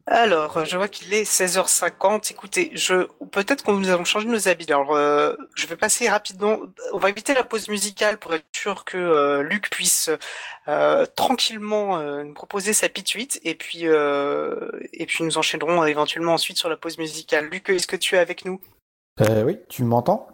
Alors, 0.06 0.66
je 0.66 0.76
vois 0.76 0.88
qu'il 0.88 1.14
est 1.14 1.22
16h50. 1.22 2.30
Écoutez, 2.30 2.70
je 2.74 3.06
peut-être 3.30 3.64
qu'on 3.64 3.72
nous 3.78 3.88
avons 3.88 4.04
changé 4.04 4.28
nos 4.28 4.48
habits. 4.48 4.70
Alors, 4.70 4.94
euh, 4.94 5.34
je 5.54 5.66
vais 5.66 5.76
passer 5.76 6.10
rapidement. 6.10 6.58
On 6.92 6.98
va 6.98 7.08
éviter 7.08 7.32
la 7.32 7.42
pause 7.42 7.68
musicale 7.68 8.18
pour 8.18 8.34
être 8.34 8.44
sûr 8.52 8.84
que 8.84 8.98
euh, 8.98 9.42
Luc 9.42 9.70
puisse 9.70 10.10
euh, 10.68 11.06
tranquillement 11.16 11.98
nous 12.22 12.34
proposer 12.34 12.74
sa 12.74 12.90
pituite 12.90 13.40
et 13.44 13.54
puis 13.54 13.84
et 13.84 15.06
puis 15.06 15.24
nous 15.24 15.38
enchaînerons 15.38 15.84
éventuellement 15.84 16.34
ensuite 16.34 16.58
sur 16.58 16.68
la 16.68 16.76
pause 16.76 16.98
musicale. 16.98 17.46
Luc, 17.46 17.70
est-ce 17.70 17.86
que 17.86 17.96
tu 17.96 18.16
es 18.16 18.18
avec 18.18 18.44
nous? 18.44 18.60
Oui, 19.20 19.58
tu 19.70 19.84
m'entends? 19.84 20.28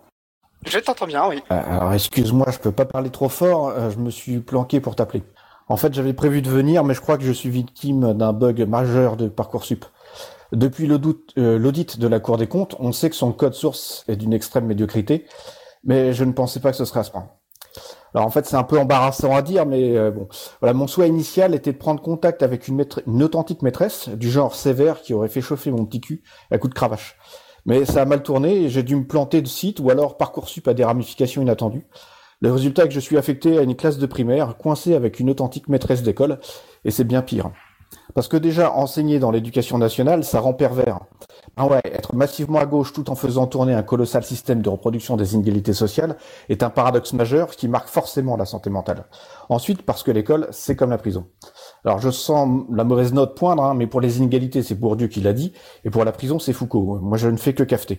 Je 0.67 0.79
t'entends 0.79 1.07
bien, 1.07 1.27
oui. 1.27 1.43
alors, 1.49 1.93
excuse-moi, 1.95 2.47
je 2.51 2.59
peux 2.59 2.73
pas 2.73 2.85
parler 2.85 3.11
trop 3.11 3.29
fort. 3.29 3.91
je 3.91 3.97
me 3.97 4.11
suis 4.11 4.41
planqué 4.41 4.81
pour 4.81 4.97
t'appeler. 4.97 5.23
En 5.71 5.77
fait, 5.77 5.95
j'avais 5.95 6.15
prévu 6.15 6.43
de 6.43 6.51
venir, 6.51 6.83
mais 6.83 6.95
je 6.95 7.01
crois 7.01 7.17
que 7.17 7.23
je 7.23 7.31
suis 7.31 7.49
victime 7.49 8.13
d'un 8.13 8.33
bug 8.33 8.61
majeur 8.63 9.17
de 9.17 9.29
Parcoursup. 9.29 9.85
Depuis 10.51 10.91
euh, 10.91 11.59
l'audit 11.59 12.01
de 12.01 12.09
la 12.09 12.19
Cour 12.19 12.39
des 12.39 12.49
comptes, 12.49 12.75
on 12.81 12.91
sait 12.91 13.09
que 13.09 13.15
son 13.15 13.31
code 13.31 13.55
source 13.55 14.05
est 14.09 14.17
d'une 14.17 14.33
extrême 14.33 14.67
médiocrité, 14.67 15.27
mais 15.85 16.13
je 16.13 16.25
ne 16.25 16.33
pensais 16.33 16.59
pas 16.59 16.73
que 16.73 16.77
ce 16.77 16.85
serait 16.85 16.99
à 16.99 17.05
ce 17.05 17.13
point. 17.13 17.29
Alors 18.15 18.27
en 18.27 18.31
fait, 18.31 18.47
c'est 18.47 18.57
un 18.57 18.65
peu 18.65 18.81
embarrassant 18.81 19.33
à 19.33 19.43
dire, 19.43 19.65
mais 19.65 19.97
euh, 19.97 20.11
bon, 20.11 20.27
voilà, 20.61 20.75
mon 20.75 20.89
souhait 20.89 21.09
initial 21.09 21.55
était 21.55 21.73
de 21.73 21.79
prendre 21.79 22.03
contact 22.03 22.43
avec 22.43 22.67
une, 22.67 22.85
authentique 23.23 23.63
maîtresse 23.63 24.09
du 24.09 24.29
genre 24.29 24.57
sévère 24.57 25.03
qui 25.03 25.15
aurait 25.15 25.29
fait 25.29 25.41
chauffer 25.41 25.71
mon 25.71 25.85
petit 25.85 26.01
cul 26.01 26.25
à 26.51 26.59
coup 26.59 26.67
de 26.67 26.75
cravache. 26.75 27.17
Mais 27.65 27.85
ça 27.85 28.03
a 28.03 28.05
mal 28.07 28.25
tourné 28.25 28.69
j'ai 28.71 28.83
dû 28.83 28.97
me 28.97 29.07
planter 29.07 29.41
de 29.41 29.47
site 29.47 29.79
ou 29.79 29.91
alors 29.91 30.17
Parcoursup 30.17 30.67
a 30.67 30.75
des 30.75 30.85
ramifications 30.85 31.43
inattendues. 31.43 31.87
Le 32.43 32.51
résultat 32.51 32.85
est 32.85 32.89
que 32.89 32.95
je 32.95 33.01
suis 33.01 33.19
affecté 33.19 33.59
à 33.59 33.63
une 33.63 33.77
classe 33.77 33.99
de 33.99 34.07
primaire, 34.07 34.57
coincé 34.57 34.95
avec 34.95 35.21
une 35.21 35.29
authentique 35.29 35.69
maîtresse 35.69 36.03
d'école, 36.03 36.39
et 36.87 36.91
c'est 36.91 37.05
bien 37.05 37.21
pire. 37.21 37.51
Parce 38.15 38.29
que 38.29 38.37
déjà, 38.39 38.73
enseigner 38.73 39.19
dans 39.19 39.31
l'éducation 39.31 39.77
nationale, 39.77 40.25
ça 40.25 40.41
rend 40.41 40.55
pervers. 40.55 41.01
Ah 41.57 41.67
ouais, 41.67 41.81
être 41.85 42.15
massivement 42.15 42.59
à 42.59 42.65
gauche 42.65 42.95
tout 42.95 43.11
en 43.11 43.15
faisant 43.15 43.47
tourner 43.47 43.75
un 43.75 43.83
colossal 43.83 44.25
système 44.25 44.63
de 44.63 44.71
reproduction 44.71 45.17
des 45.17 45.35
inégalités 45.35 45.75
sociales 45.75 46.17
est 46.49 46.63
un 46.63 46.71
paradoxe 46.71 47.13
majeur 47.13 47.51
qui 47.51 47.69
marque 47.69 47.89
forcément 47.89 48.37
la 48.37 48.47
santé 48.47 48.71
mentale. 48.71 49.05
Ensuite, 49.51 49.83
parce 49.83 50.03
que 50.03 50.11
l'école, 50.11 50.49
c'est 50.51 50.77
comme 50.77 50.91
la 50.91 50.99
prison. 50.99 51.27
Alors 51.85 51.99
je 51.99 52.11
sens 52.11 52.65
la 52.73 52.85
mauvaise 52.85 53.13
note 53.13 53.37
poindre, 53.37 53.65
hein, 53.65 53.75
mais 53.75 53.87
pour 53.87 54.01
les 54.01 54.19
inégalités, 54.19 54.63
c'est 54.63 54.77
Bourdieu 54.77 55.09
qui 55.09 55.21
l'a 55.21 55.35
dit, 55.35 55.53
et 55.85 55.91
pour 55.91 56.05
la 56.05 56.13
prison, 56.13 56.39
c'est 56.39 56.55
Foucault. 56.55 56.99
Moi, 57.03 57.19
je 57.19 57.29
ne 57.29 57.37
fais 57.37 57.53
que 57.53 57.65
cafeter. 57.65 57.99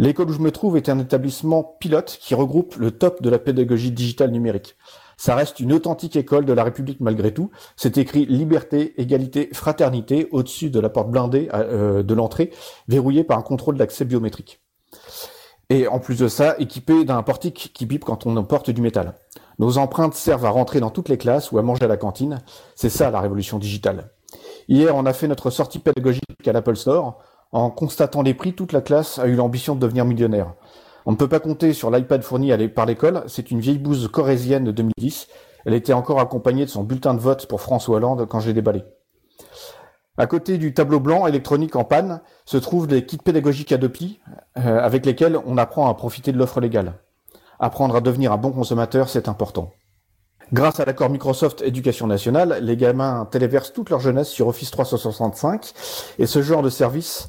L'école 0.00 0.30
où 0.30 0.32
je 0.32 0.38
me 0.38 0.52
trouve 0.52 0.76
est 0.76 0.88
un 0.88 0.98
établissement 1.00 1.64
pilote 1.64 2.18
qui 2.20 2.34
regroupe 2.34 2.76
le 2.76 2.92
top 2.92 3.20
de 3.20 3.30
la 3.30 3.38
pédagogie 3.40 3.90
digitale 3.90 4.30
numérique. 4.30 4.76
Ça 5.16 5.34
reste 5.34 5.58
une 5.58 5.72
authentique 5.72 6.14
école 6.14 6.44
de 6.44 6.52
la 6.52 6.62
République 6.62 7.00
malgré 7.00 7.34
tout. 7.34 7.50
C'est 7.76 7.98
écrit 7.98 8.24
liberté, 8.24 9.00
égalité, 9.00 9.48
fraternité 9.52 10.28
au-dessus 10.30 10.70
de 10.70 10.78
la 10.78 10.88
porte 10.88 11.10
blindée 11.10 11.48
euh, 11.52 12.04
de 12.04 12.14
l'entrée, 12.14 12.52
verrouillée 12.86 13.24
par 13.24 13.38
un 13.38 13.42
contrôle 13.42 13.76
d'accès 13.76 14.04
biométrique. 14.04 14.60
Et 15.70 15.88
en 15.88 15.98
plus 15.98 16.20
de 16.20 16.28
ça, 16.28 16.54
équipé 16.60 17.04
d'un 17.04 17.22
portique 17.24 17.72
qui 17.74 17.84
pipe 17.84 18.04
quand 18.04 18.24
on 18.24 18.36
emporte 18.36 18.70
du 18.70 18.80
métal. 18.80 19.14
Nos 19.58 19.78
empreintes 19.78 20.14
servent 20.14 20.46
à 20.46 20.50
rentrer 20.50 20.78
dans 20.78 20.90
toutes 20.90 21.08
les 21.08 21.18
classes 21.18 21.50
ou 21.50 21.58
à 21.58 21.62
manger 21.62 21.84
à 21.84 21.88
la 21.88 21.96
cantine. 21.96 22.38
C'est 22.76 22.88
ça 22.88 23.10
la 23.10 23.20
révolution 23.20 23.58
digitale. 23.58 24.12
Hier, 24.68 24.94
on 24.94 25.04
a 25.04 25.12
fait 25.12 25.26
notre 25.26 25.50
sortie 25.50 25.80
pédagogique 25.80 26.22
à 26.46 26.52
l'Apple 26.52 26.76
Store. 26.76 27.18
En 27.52 27.70
constatant 27.70 28.22
les 28.22 28.34
prix, 28.34 28.52
toute 28.52 28.72
la 28.72 28.80
classe 28.80 29.18
a 29.18 29.26
eu 29.26 29.34
l'ambition 29.34 29.74
de 29.74 29.80
devenir 29.80 30.04
millionnaire. 30.04 30.54
On 31.06 31.12
ne 31.12 31.16
peut 31.16 31.28
pas 31.28 31.40
compter 31.40 31.72
sur 31.72 31.90
l'iPad 31.90 32.22
fourni 32.22 32.52
par 32.68 32.84
l'école, 32.84 33.24
c'est 33.26 33.50
une 33.50 33.60
vieille 33.60 33.78
bouse 33.78 34.08
corésienne 34.08 34.64
de 34.64 34.72
2010. 34.72 35.28
Elle 35.64 35.74
était 35.74 35.94
encore 35.94 36.20
accompagnée 36.20 36.66
de 36.66 36.70
son 36.70 36.84
bulletin 36.84 37.14
de 37.14 37.20
vote 37.20 37.46
pour 37.46 37.60
François 37.60 37.96
Hollande 37.96 38.26
quand 38.28 38.40
j'ai 38.40 38.52
déballé. 38.52 38.84
À 40.18 40.26
côté 40.26 40.58
du 40.58 40.74
tableau 40.74 41.00
blanc 41.00 41.26
électronique 41.26 41.76
en 41.76 41.84
panne 41.84 42.20
se 42.44 42.56
trouvent 42.56 42.88
des 42.88 43.06
kits 43.06 43.18
pédagogiques 43.18 43.72
Adopi 43.72 44.20
euh, 44.58 44.80
avec 44.80 45.06
lesquels 45.06 45.38
on 45.46 45.56
apprend 45.56 45.88
à 45.88 45.94
profiter 45.94 46.32
de 46.32 46.38
l'offre 46.38 46.60
légale. 46.60 46.94
Apprendre 47.60 47.96
à 47.96 48.00
devenir 48.00 48.32
un 48.32 48.36
bon 48.36 48.50
consommateur, 48.50 49.08
c'est 49.08 49.28
important. 49.28 49.70
Grâce 50.50 50.80
à 50.80 50.86
l'accord 50.86 51.10
Microsoft 51.10 51.60
Éducation 51.60 52.06
nationale, 52.06 52.60
les 52.62 52.78
gamins 52.78 53.26
téléversent 53.30 53.74
toute 53.74 53.90
leur 53.90 54.00
jeunesse 54.00 54.28
sur 54.28 54.48
Office 54.48 54.70
365 54.70 55.74
et 56.18 56.26
ce 56.26 56.40
genre 56.40 56.62
de 56.62 56.70
services 56.70 57.28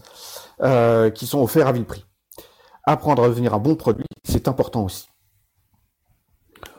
euh, 0.62 1.10
qui 1.10 1.28
sont 1.28 1.42
offerts 1.42 1.68
à 1.68 1.74
vil 1.74 1.84
prix. 1.84 2.06
Apprendre 2.86 3.24
à 3.24 3.28
devenir 3.28 3.54
un 3.54 3.60
bon 3.60 3.76
produit, 3.76 4.06
c'est 4.24 4.48
important 4.48 4.86
aussi. 4.86 5.10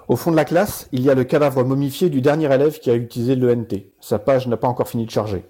Au 0.09 0.17
fond 0.17 0.31
de 0.31 0.37
la 0.37 0.47
classe, 0.47 0.89
il 0.93 1.03
y 1.03 1.11
a 1.11 1.15
le 1.15 1.25
cadavre 1.25 1.62
momifié 1.62 2.09
du 2.09 2.23
dernier 2.23 2.53
élève 2.53 2.79
qui 2.79 2.91
a 2.91 2.95
utilisé 2.95 3.37
l'ENT. 3.37 3.93
Sa 4.01 4.19
page 4.19 4.49
n'a 4.49 4.57
pas 4.57 4.67
encore 4.67 4.89
fini 4.89 5.05
de 5.05 5.11
charger. 5.11 5.45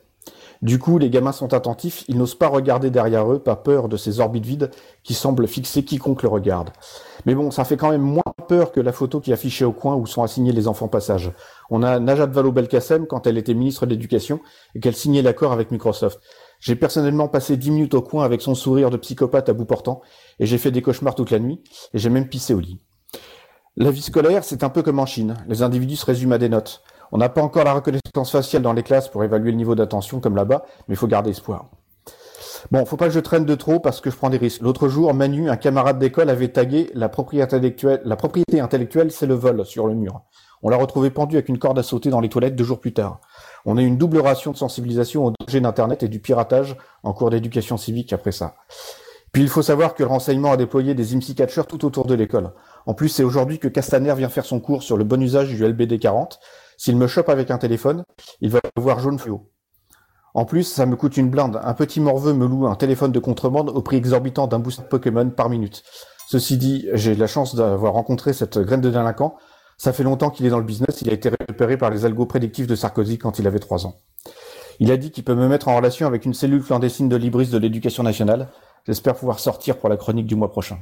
Du 0.62 0.78
coup, 0.78 0.98
les 0.98 1.08
gamins 1.08 1.32
sont 1.32 1.54
attentifs, 1.54 2.04
ils 2.08 2.18
n'osent 2.18 2.34
pas 2.34 2.48
regarder 2.48 2.90
derrière 2.90 3.32
eux, 3.32 3.38
par 3.38 3.62
peur 3.62 3.88
de 3.88 3.96
ces 3.96 4.20
orbites 4.20 4.44
vides 4.44 4.70
qui 5.02 5.14
semblent 5.14 5.48
fixer 5.48 5.84
quiconque 5.84 6.22
le 6.22 6.28
regarde. 6.28 6.70
Mais 7.24 7.34
bon, 7.34 7.50
ça 7.50 7.64
fait 7.64 7.78
quand 7.78 7.90
même 7.90 8.02
moins 8.02 8.22
peur 8.46 8.70
que 8.70 8.80
la 8.80 8.92
photo 8.92 9.20
qui 9.20 9.32
affichée 9.32 9.64
au 9.64 9.72
coin 9.72 9.94
où 9.94 10.06
sont 10.06 10.22
assignés 10.22 10.52
les 10.52 10.68
enfants 10.68 10.88
passage. 10.88 11.32
On 11.70 11.82
a 11.82 11.98
Najat 11.98 12.26
Vallaud-Belkacem 12.26 13.06
quand 13.06 13.26
elle 13.26 13.38
était 13.38 13.54
ministre 13.54 13.86
de 13.86 13.90
l'Éducation 13.90 14.40
et 14.74 14.80
qu'elle 14.80 14.94
signait 14.94 15.22
l'accord 15.22 15.52
avec 15.52 15.70
Microsoft. 15.70 16.20
J'ai 16.60 16.76
personnellement 16.76 17.28
passé 17.28 17.56
dix 17.56 17.70
minutes 17.70 17.94
au 17.94 18.02
coin 18.02 18.24
avec 18.24 18.42
son 18.42 18.54
sourire 18.54 18.90
de 18.90 18.98
psychopathe 18.98 19.48
à 19.48 19.54
bout 19.54 19.64
portant 19.64 20.02
et 20.40 20.46
j'ai 20.46 20.58
fait 20.58 20.70
des 20.70 20.82
cauchemars 20.82 21.14
toute 21.14 21.30
la 21.30 21.38
nuit 21.38 21.62
et 21.94 21.98
j'ai 21.98 22.10
même 22.10 22.28
pissé 22.28 22.52
au 22.52 22.60
lit. 22.60 22.80
La 23.76 23.90
vie 23.90 24.02
scolaire, 24.02 24.44
c'est 24.44 24.62
un 24.62 24.68
peu 24.68 24.82
comme 24.82 24.98
en 24.98 25.06
Chine. 25.06 25.36
Les 25.48 25.62
individus 25.62 25.96
se 25.96 26.04
résument 26.04 26.34
à 26.34 26.38
des 26.38 26.50
notes. 26.50 26.82
On 27.12 27.18
n'a 27.18 27.28
pas 27.28 27.42
encore 27.42 27.64
la 27.64 27.74
reconnaissance 27.74 28.30
faciale 28.30 28.62
dans 28.62 28.72
les 28.72 28.82
classes 28.82 29.08
pour 29.08 29.24
évaluer 29.24 29.50
le 29.50 29.56
niveau 29.56 29.74
d'attention 29.74 30.20
comme 30.20 30.36
là-bas, 30.36 30.64
mais 30.88 30.94
il 30.94 30.98
faut 30.98 31.06
garder 31.06 31.30
espoir. 31.30 31.66
Bon, 32.70 32.84
faut 32.84 32.96
pas 32.96 33.06
que 33.06 33.14
je 33.14 33.20
traîne 33.20 33.44
de 33.44 33.54
trop 33.54 33.80
parce 33.80 34.00
que 34.00 34.10
je 34.10 34.16
prends 34.16 34.30
des 34.30 34.36
risques. 34.36 34.60
L'autre 34.60 34.88
jour, 34.88 35.12
Manu, 35.14 35.48
un 35.48 35.56
camarade 35.56 35.98
d'école, 35.98 36.28
avait 36.28 36.48
tagué 36.48 36.90
la 36.94 37.08
propriété 37.08 37.54
intellectuelle, 37.54 38.02
la 38.04 38.16
propriété 38.16 38.60
intellectuelle, 38.60 39.10
c'est 39.10 39.26
le 39.26 39.34
vol 39.34 39.64
sur 39.64 39.86
le 39.86 39.94
mur. 39.94 40.22
On 40.62 40.68
l'a 40.68 40.76
retrouvé 40.76 41.10
pendu 41.10 41.36
avec 41.36 41.48
une 41.48 41.58
corde 41.58 41.78
à 41.78 41.82
sauter 41.82 42.10
dans 42.10 42.20
les 42.20 42.28
toilettes 42.28 42.54
deux 42.54 42.64
jours 42.64 42.80
plus 42.80 42.92
tard. 42.92 43.20
On 43.64 43.78
a 43.78 43.82
une 43.82 43.96
double 43.96 44.18
ration 44.18 44.52
de 44.52 44.56
sensibilisation 44.56 45.24
au 45.24 45.32
danger 45.40 45.60
d'Internet 45.60 46.02
et 46.02 46.08
du 46.08 46.20
piratage 46.20 46.76
en 47.02 47.14
cours 47.14 47.30
d'éducation 47.30 47.78
civique 47.78 48.12
après 48.12 48.32
ça. 48.32 48.56
Puis 49.32 49.42
il 49.42 49.48
faut 49.48 49.62
savoir 49.62 49.94
que 49.94 50.02
le 50.02 50.08
renseignement 50.08 50.52
a 50.52 50.56
déployé 50.56 50.94
des 50.94 51.14
IMSI 51.14 51.34
catchers 51.34 51.66
tout 51.66 51.84
autour 51.84 52.04
de 52.04 52.14
l'école. 52.14 52.52
En 52.84 52.94
plus, 52.94 53.08
c'est 53.08 53.22
aujourd'hui 53.22 53.58
que 53.58 53.68
Castaner 53.68 54.14
vient 54.14 54.28
faire 54.28 54.44
son 54.44 54.60
cours 54.60 54.82
sur 54.82 54.96
le 54.96 55.04
bon 55.04 55.22
usage 55.22 55.48
du 55.48 55.64
LBD 55.64 55.98
40 55.98 56.40
s'il 56.80 56.96
me 56.96 57.06
chope 57.06 57.28
avec 57.28 57.50
un 57.50 57.58
téléphone, 57.58 58.04
il 58.40 58.48
va 58.48 58.60
voir 58.74 59.00
jaune 59.00 59.18
fluo. 59.18 59.50
En 60.32 60.46
plus, 60.46 60.62
ça 60.62 60.86
me 60.86 60.96
coûte 60.96 61.18
une 61.18 61.28
blinde. 61.28 61.60
Un 61.62 61.74
petit 61.74 62.00
morveux 62.00 62.32
me 62.32 62.46
loue 62.46 62.66
un 62.66 62.74
téléphone 62.74 63.12
de 63.12 63.18
contrebande 63.18 63.68
au 63.68 63.82
prix 63.82 63.98
exorbitant 63.98 64.46
d'un 64.46 64.60
boost 64.60 64.88
Pokémon 64.88 65.28
par 65.28 65.50
minute. 65.50 65.82
Ceci 66.26 66.56
dit, 66.56 66.88
j'ai 66.94 67.14
la 67.14 67.26
chance 67.26 67.54
d'avoir 67.54 67.92
rencontré 67.92 68.32
cette 68.32 68.58
graine 68.58 68.80
de 68.80 68.88
délinquant. 68.88 69.36
Ça 69.76 69.92
fait 69.92 70.04
longtemps 70.04 70.30
qu'il 70.30 70.46
est 70.46 70.48
dans 70.48 70.56
le 70.58 70.64
business. 70.64 71.02
Il 71.02 71.10
a 71.10 71.12
été 71.12 71.28
récupéré 71.28 71.76
par 71.76 71.90
les 71.90 72.06
algos 72.06 72.24
prédictifs 72.24 72.66
de 72.66 72.74
Sarkozy 72.74 73.18
quand 73.18 73.38
il 73.38 73.46
avait 73.46 73.58
trois 73.58 73.84
ans. 73.84 73.98
Il 74.78 74.90
a 74.90 74.96
dit 74.96 75.10
qu'il 75.10 75.24
peut 75.24 75.34
me 75.34 75.48
mettre 75.48 75.68
en 75.68 75.76
relation 75.76 76.06
avec 76.06 76.24
une 76.24 76.32
cellule 76.32 76.64
clandestine 76.64 77.10
de 77.10 77.16
Libris 77.16 77.48
de 77.48 77.58
l'éducation 77.58 78.02
nationale. 78.02 78.48
J'espère 78.86 79.16
pouvoir 79.16 79.38
sortir 79.38 79.76
pour 79.76 79.90
la 79.90 79.98
chronique 79.98 80.26
du 80.26 80.34
mois 80.34 80.50
prochain 80.50 80.78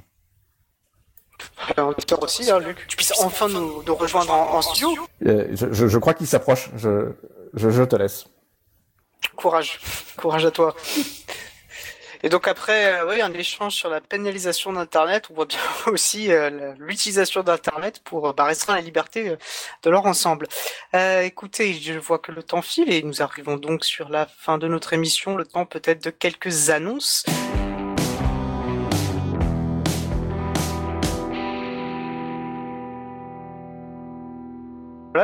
aussi, 2.20 2.50
hein, 2.50 2.58
Luc. 2.58 2.86
Tu 2.88 2.96
puisses 2.96 3.12
enfin 3.18 3.48
nous, 3.48 3.82
rejoindre 3.94 4.32
en, 4.32 4.62
studio. 4.62 4.94
Euh, 5.26 5.48
je, 5.52 5.98
crois 5.98 6.14
qu'il 6.14 6.26
s'approche. 6.26 6.70
Je, 6.76 7.12
je, 7.54 7.82
te 7.82 7.96
laisse. 7.96 8.26
Courage. 9.36 9.80
Courage 10.16 10.44
à 10.44 10.50
toi. 10.50 10.74
Et 12.24 12.28
donc 12.30 12.48
après, 12.48 13.00
euh, 13.00 13.08
oui, 13.08 13.20
un 13.20 13.32
échange 13.32 13.76
sur 13.76 13.88
la 13.88 14.00
pénalisation 14.00 14.72
d'Internet, 14.72 15.28
on 15.30 15.34
voit 15.34 15.46
bien 15.46 15.60
aussi 15.86 16.32
euh, 16.32 16.74
l'utilisation 16.78 17.44
d'Internet 17.44 18.00
pour 18.02 18.34
bah, 18.34 18.44
restreindre 18.44 18.80
la 18.80 18.84
liberté 18.84 19.36
de 19.82 19.90
leur 19.90 20.04
ensemble. 20.06 20.48
écoutez, 20.92 21.74
je 21.74 21.94
vois 21.94 22.18
que 22.18 22.32
le 22.32 22.42
temps 22.42 22.62
file 22.62 22.92
et 22.92 23.02
nous 23.02 23.22
arrivons 23.22 23.56
donc 23.56 23.84
sur 23.84 24.08
la 24.08 24.26
fin 24.26 24.58
de 24.58 24.66
notre 24.66 24.92
émission. 24.92 25.36
Le 25.36 25.44
temps 25.44 25.64
peut-être 25.64 26.02
de 26.02 26.10
quelques 26.10 26.70
annonces. 26.70 27.24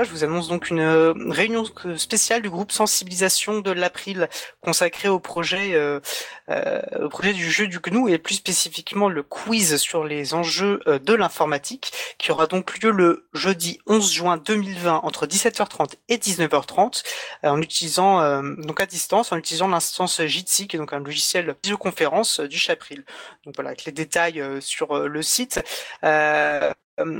Je 0.02 0.10
vous 0.10 0.24
annonce 0.24 0.48
donc 0.48 0.70
une 0.70 0.80
euh, 0.80 1.12
réunion 1.28 1.64
spéciale 1.96 2.42
du 2.42 2.50
groupe 2.50 2.72
sensibilisation 2.72 3.60
de 3.60 3.70
l'April 3.70 4.28
consacrée 4.60 5.08
au 5.08 5.20
projet, 5.20 5.74
euh, 5.74 6.00
euh, 6.48 6.80
au 7.02 7.08
projet 7.08 7.32
du 7.32 7.50
jeu 7.50 7.68
du 7.68 7.78
GNU 7.78 8.10
et 8.10 8.18
plus 8.18 8.36
spécifiquement 8.36 9.08
le 9.08 9.22
quiz 9.22 9.76
sur 9.76 10.04
les 10.04 10.34
enjeux 10.34 10.80
de 10.86 11.14
l'informatique 11.14 11.92
qui 12.18 12.32
aura 12.32 12.46
donc 12.46 12.78
lieu 12.78 12.90
le 12.90 13.28
jeudi 13.34 13.78
11 13.86 14.12
juin 14.12 14.36
2020 14.38 15.00
entre 15.04 15.26
17h30 15.26 15.94
et 16.08 16.16
19h30 16.16 17.02
en 17.42 17.60
utilisant 17.60 18.42
donc 18.42 18.80
à 18.80 18.86
distance 18.86 19.32
en 19.32 19.36
utilisant 19.36 19.68
l'instance 19.68 20.22
Jitsi 20.22 20.66
qui 20.66 20.76
est 20.76 20.78
donc 20.78 20.92
un 20.92 21.00
logiciel 21.00 21.46
de 21.46 21.56
visioconférence 21.62 22.40
du 22.40 22.58
Chapril. 22.58 23.04
Donc 23.44 23.54
voilà, 23.54 23.70
avec 23.70 23.84
les 23.84 23.92
détails 23.92 24.42
sur 24.60 25.06
le 25.06 25.22
site. 25.22 25.62
Euh, 26.04 26.72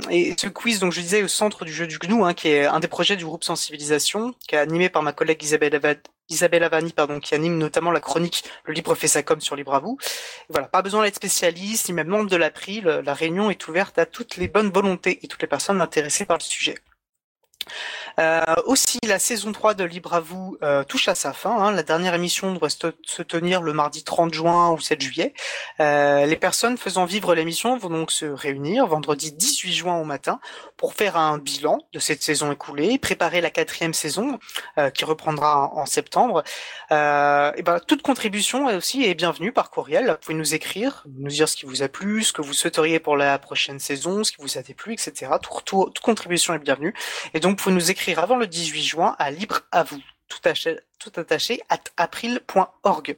et 0.09 0.35
ce 0.39 0.47
quiz, 0.47 0.79
donc 0.79 0.93
je 0.93 1.01
disais, 1.01 1.23
au 1.23 1.27
centre 1.27 1.65
du 1.65 1.73
jeu 1.73 1.85
du 1.85 1.99
GNU, 1.99 2.23
hein, 2.23 2.33
qui 2.33 2.47
est 2.47 2.65
un 2.65 2.79
des 2.79 2.87
projets 2.87 3.17
du 3.17 3.25
groupe 3.25 3.43
Sensibilisation, 3.43 4.33
qui 4.47 4.55
est 4.55 4.57
animé 4.57 4.89
par 4.89 5.03
ma 5.03 5.11
collègue 5.11 5.43
Isabelle, 5.43 5.99
Isabelle 6.29 6.63
Avani, 6.63 6.93
pardon, 6.93 7.19
qui 7.19 7.35
anime 7.35 7.57
notamment 7.57 7.91
la 7.91 7.99
chronique 7.99 8.45
Le 8.63 8.73
Libre 8.73 8.95
fait 8.95 9.07
sa 9.09 9.21
com 9.21 9.41
sur 9.41 9.55
Libre 9.55 9.75
à 9.75 9.79
vous. 9.79 9.97
voilà, 10.49 10.67
pas 10.67 10.81
besoin 10.81 11.03
d'être 11.03 11.15
spécialiste, 11.15 11.89
ni 11.89 11.93
même 11.93 12.07
membre 12.07 12.29
de 12.29 12.37
l'April, 12.37 12.85
la 12.85 13.13
réunion 13.13 13.49
est 13.51 13.67
ouverte 13.67 13.97
à 13.99 14.05
toutes 14.05 14.37
les 14.37 14.47
bonnes 14.47 14.71
volontés 14.71 15.19
et 15.23 15.27
toutes 15.27 15.41
les 15.41 15.47
personnes 15.47 15.81
intéressées 15.81 16.25
par 16.25 16.37
le 16.37 16.43
sujet. 16.43 16.75
Euh, 18.19 18.41
aussi, 18.65 18.99
la 19.05 19.19
saison 19.19 19.51
3 19.51 19.73
de 19.73 19.83
Libre 19.83 20.13
à 20.13 20.19
vous 20.19 20.57
euh, 20.63 20.83
touche 20.83 21.07
à 21.07 21.15
sa 21.15 21.33
fin. 21.33 21.51
Hein. 21.51 21.71
La 21.71 21.83
dernière 21.83 22.13
émission 22.13 22.53
doit 22.53 22.69
se 22.69 23.21
tenir 23.23 23.61
le 23.61 23.73
mardi 23.73 24.03
30 24.03 24.33
juin 24.33 24.71
ou 24.71 24.79
7 24.79 25.01
juillet. 25.01 25.33
Euh, 25.79 26.25
les 26.25 26.35
personnes 26.37 26.77
faisant 26.77 27.05
vivre 27.05 27.35
l'émission 27.35 27.77
vont 27.77 27.89
donc 27.89 28.11
se 28.11 28.25
réunir 28.25 28.87
vendredi 28.87 29.31
18 29.33 29.73
juin 29.73 29.95
au 29.95 30.05
matin 30.05 30.39
pour 30.77 30.93
faire 30.93 31.17
un 31.17 31.37
bilan 31.37 31.79
de 31.93 31.99
cette 31.99 32.21
saison 32.23 32.51
écoulée, 32.51 32.97
préparer 32.97 33.41
la 33.41 33.49
quatrième 33.49 33.93
saison 33.93 34.39
qui 34.93 35.05
reprendra 35.05 35.71
en, 35.73 35.85
septembre. 35.85 36.43
et 36.91 37.61
ben, 37.63 37.79
toute 37.87 38.01
contribution 38.01 38.67
aussi 38.67 39.03
est 39.03 39.13
bienvenue 39.13 39.51
par 39.51 39.69
courriel. 39.69 40.09
Vous 40.09 40.17
pouvez 40.17 40.37
nous 40.37 40.53
écrire, 40.53 41.03
nous 41.17 41.29
dire 41.29 41.47
ce 41.47 41.55
qui 41.55 41.65
vous 41.65 41.83
a 41.83 41.87
plu, 41.87 42.23
ce 42.23 42.33
que 42.33 42.41
vous 42.41 42.53
souhaiteriez 42.53 42.99
pour 42.99 43.15
la 43.15 43.39
prochaine 43.39 43.79
saison, 43.79 44.23
ce 44.23 44.31
qui 44.31 44.41
vous 44.41 44.57
a 44.57 44.61
déplu, 44.61 44.93
etc. 44.93 45.31
toute 45.65 45.99
contribution 45.99 46.53
est 46.53 46.59
bienvenue. 46.59 46.93
Et 47.33 47.39
donc, 47.39 47.51
vous 47.51 47.63
pouvez 47.63 47.75
nous 47.75 47.91
écrire 47.91 48.04
avant 48.13 48.37
le 48.37 48.47
18 48.47 48.83
juin 48.83 49.15
à 49.19 49.31
Libre 49.31 49.61
à 49.71 49.83
vous, 49.83 50.01
tout 50.27 50.39
tout 50.99 51.11
attaché 51.15 51.61
at 51.69 51.83
april.org. 51.97 53.17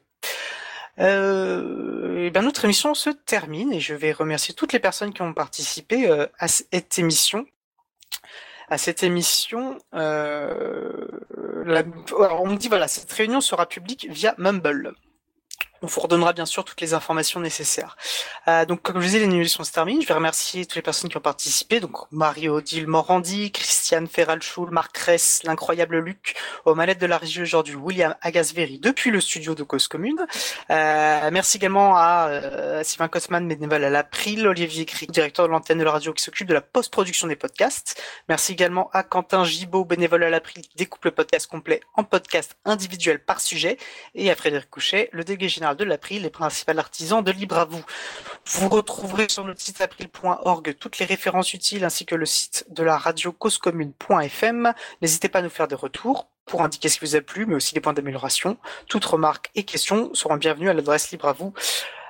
Et 1.00 2.32
notre 2.42 2.66
émission 2.66 2.94
se 2.94 3.10
termine 3.10 3.72
et 3.72 3.80
je 3.80 3.94
vais 3.94 4.12
remercier 4.12 4.54
toutes 4.54 4.74
les 4.74 4.80
personnes 4.80 5.14
qui 5.14 5.22
ont 5.22 5.34
participé 5.34 6.10
euh, 6.10 6.26
à 6.40 6.48
cette 6.48 6.98
émission. 6.98 7.46
À 8.70 8.78
cette 8.78 9.04
émission, 9.04 9.78
euh, 9.94 11.08
on 12.18 12.48
me 12.48 12.58
dit 12.58 12.68
voilà, 12.68 12.88
cette 12.88 13.12
réunion 13.12 13.42
sera 13.42 13.66
publique 13.68 14.08
via 14.10 14.36
Mumble. 14.38 14.94
On 15.84 15.88
vous 15.88 16.02
redonnera 16.02 16.34
bien 16.34 16.46
sûr 16.46 16.66
toutes 16.66 16.82
les 16.82 16.94
informations 16.94 17.40
nécessaires. 17.40 17.98
Euh, 18.48 18.66
donc, 18.66 18.82
comme 18.82 19.00
je 19.00 19.06
disais, 19.06 19.20
l'émission 19.20 19.64
se 19.64 19.72
termine. 19.72 20.02
Je 20.02 20.08
vais 20.08 20.14
remercier 20.14 20.66
toutes 20.66 20.76
les 20.76 20.82
personnes 20.82 21.10
qui 21.10 21.18
ont 21.18 21.22
participé. 21.22 21.80
Donc, 21.80 22.12
Mario-Odile 22.12 22.88
Morandi, 22.88 23.52
Christiane 23.52 24.08
Ferralchoul, 24.08 24.72
Marc 24.72 24.98
Ress, 24.98 25.44
l'incroyable 25.44 26.00
Luc, 26.00 26.36
aux 26.66 26.74
manettes 26.74 27.00
de 27.00 27.06
la 27.06 27.18
régie 27.18 27.44
aujourd'hui, 27.44 27.76
William 27.76 28.16
Agasveri, 28.22 28.80
depuis 28.80 29.12
le 29.12 29.22
studio 29.22 29.54
de 29.54 29.64
Cause 29.64 29.88
Commune. 29.88 30.26
Euh, 30.72 31.30
merci 31.32 31.58
également 31.58 31.96
à 31.96 32.30
euh, 32.30 32.84
Sylvain 32.84 33.08
Kosman, 33.08 33.48
bénévole 33.48 33.84
à 33.84 33.90
l'April, 33.92 34.48
Olivier 34.48 34.86
Gris, 34.86 35.08
directeur 35.08 35.46
de 35.46 35.52
l'antenne 35.52 35.78
de 35.78 35.84
la 35.84 35.92
radio 35.92 36.12
qui 36.12 36.24
s'occupe 36.24 36.48
de 36.48 36.56
la 36.56 36.62
post-production 36.62 37.28
des 37.28 37.36
podcasts. 37.36 38.02
Merci 38.30 38.54
également 38.54 38.90
à 38.94 39.04
Quentin 39.04 39.44
Gibaud, 39.44 39.86
bénévole 39.86 40.24
à 40.24 40.30
l'April, 40.32 40.64
qui 40.64 40.76
découpe 40.76 41.06
le 41.06 41.12
podcast 41.12 41.48
complet 41.48 41.82
en 41.94 42.04
podcast 42.04 42.58
individuel 42.66 43.24
par 43.24 43.42
sujet. 43.42 43.78
Et 44.16 44.32
à 44.32 44.36
Frédéric 44.36 44.70
Couchet, 44.70 45.10
le 45.12 45.24
délégué 45.24 45.50
général 45.50 45.67
de 45.76 45.84
l'April, 45.84 46.24
les 46.24 46.30
principaux 46.30 46.78
artisans 46.78 47.24
de 47.24 47.32
Libre 47.32 47.58
à 47.58 47.66
vous. 47.66 47.84
Vous 48.46 48.70
retrouverez 48.70 49.28
sur 49.30 49.44
notre 49.44 49.62
site 49.62 49.82
april.org 49.82 50.76
toutes 50.80 51.00
les 51.00 51.06
références 51.06 51.54
utiles 51.54 51.84
ainsi 51.84 52.06
que 52.06 52.16
le 52.16 52.26
site 52.26 52.66
de 52.70 52.84
la 52.84 52.98
radio 52.98 53.32
causecommune.fm. 53.32 54.74
N'hésitez 55.02 55.30
pas 55.30 55.40
à 55.40 55.42
nous 55.42 55.50
faire 55.50 55.68
des 55.68 55.76
retours 55.76 56.28
pour 56.46 56.62
indiquer 56.62 56.90
ce 56.90 57.00
qui 57.00 57.06
vous 57.06 57.16
a 57.16 57.22
plu, 57.22 57.46
mais 57.46 57.56
aussi 57.56 57.74
des 57.74 57.82
points 57.82 57.94
d'amélioration. 57.94 58.58
Toutes 58.88 59.06
remarques 59.06 59.52
et 59.56 59.64
questions 59.64 60.14
seront 60.14 60.38
bienvenues 60.38 60.70
à 60.70 60.74
l'adresse 60.74 61.12
libre 61.12 61.28
à 61.28 61.34
vous 61.34 61.54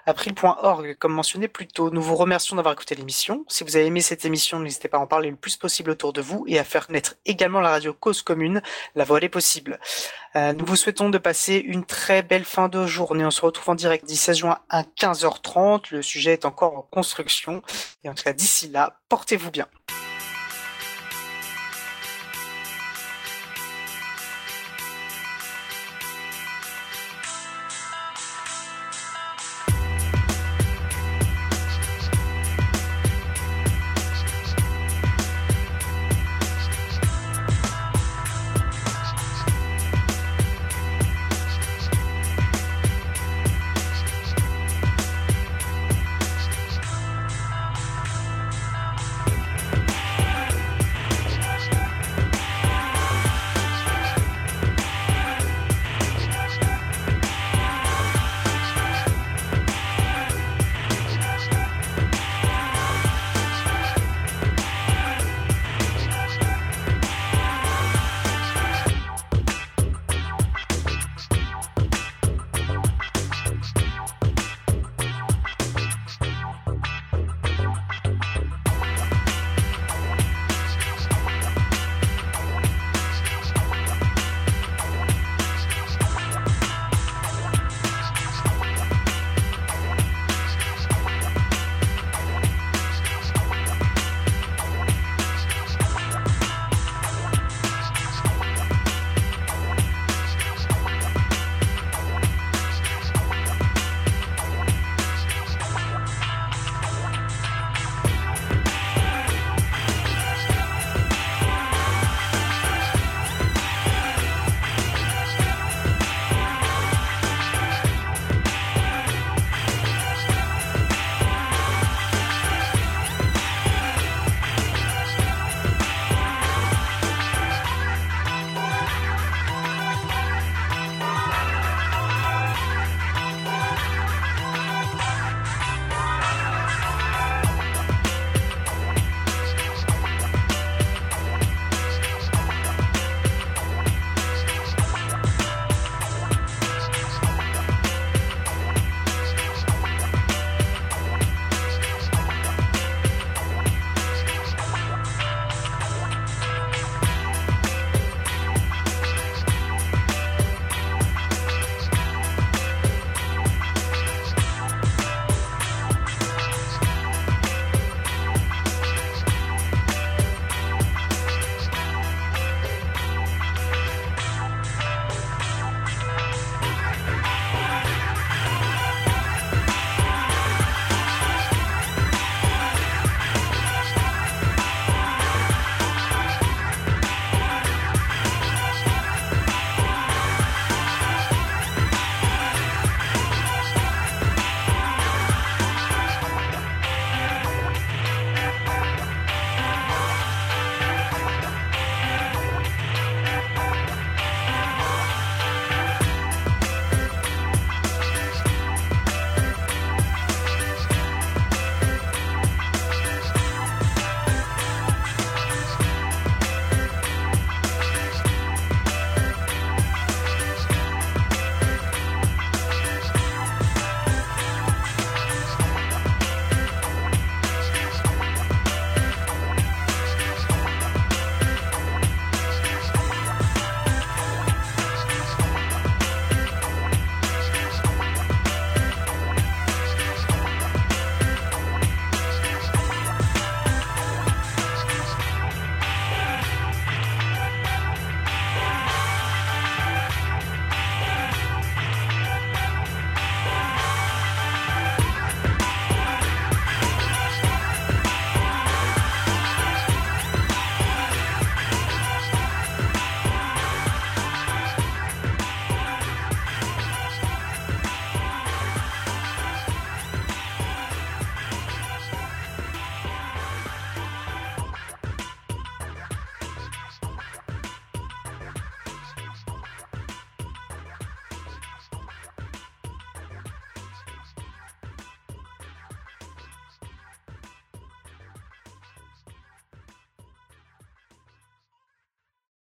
April.org, 0.08 0.96
comme 1.00 1.12
mentionné 1.12 1.50
plus 1.50 1.68
tôt. 1.68 1.92
Nous 1.92 2.02
vous 2.02 2.16
remercions 2.16 2.56
d'avoir 2.56 2.74
écouté 2.74 2.96
l'émission. 2.96 3.44
Si 3.50 3.66
vous 3.66 3.76
avez 3.76 3.88
aimé 3.88 4.00
cette 4.00 4.24
émission, 4.24 4.58
n'hésitez 4.58 4.88
pas 4.88 4.98
à 4.98 5.02
en 5.02 5.06
parler 5.06 5.30
le 5.30 5.36
plus 5.36 5.58
possible 5.58 5.92
autour 5.92 6.14
de 6.14 6.22
vous 6.22 6.46
et 6.48 6.58
à 6.58 6.64
faire 6.64 6.88
connaître 6.88 7.16
également 7.26 7.60
la 7.60 7.70
radio 7.70 7.94
Cause 7.94 8.22
Commune. 8.22 8.62
La 8.96 9.04
voix 9.04 9.20
est 9.22 9.28
possible. 9.28 9.80
Euh, 10.38 10.54
nous 10.54 10.66
vous 10.66 10.78
souhaitons 10.78 11.10
de 11.10 11.18
passer 11.18 11.56
une 11.58 11.84
très 11.84 12.24
belle 12.24 12.46
fin 12.46 12.70
de 12.70 12.86
journée. 12.86 13.26
On 13.26 13.32
se 13.32 13.42
retrouve 13.42 13.70
en 13.70 13.76
direct 13.76 14.10
16 14.10 14.38
juin 14.38 14.60
à 14.70 14.84
15h30. 14.84 15.88
Le 15.92 16.02
sujet 16.02 16.32
est 16.32 16.46
encore 16.46 16.78
en 16.78 16.82
construction. 16.84 17.62
Et 18.06 18.10
en 18.10 18.14
tout 18.14 18.24
cas, 18.24 18.34
d'ici 18.34 18.70
là, 18.70 18.98
portez-vous 19.10 19.52
bien. 19.52 19.68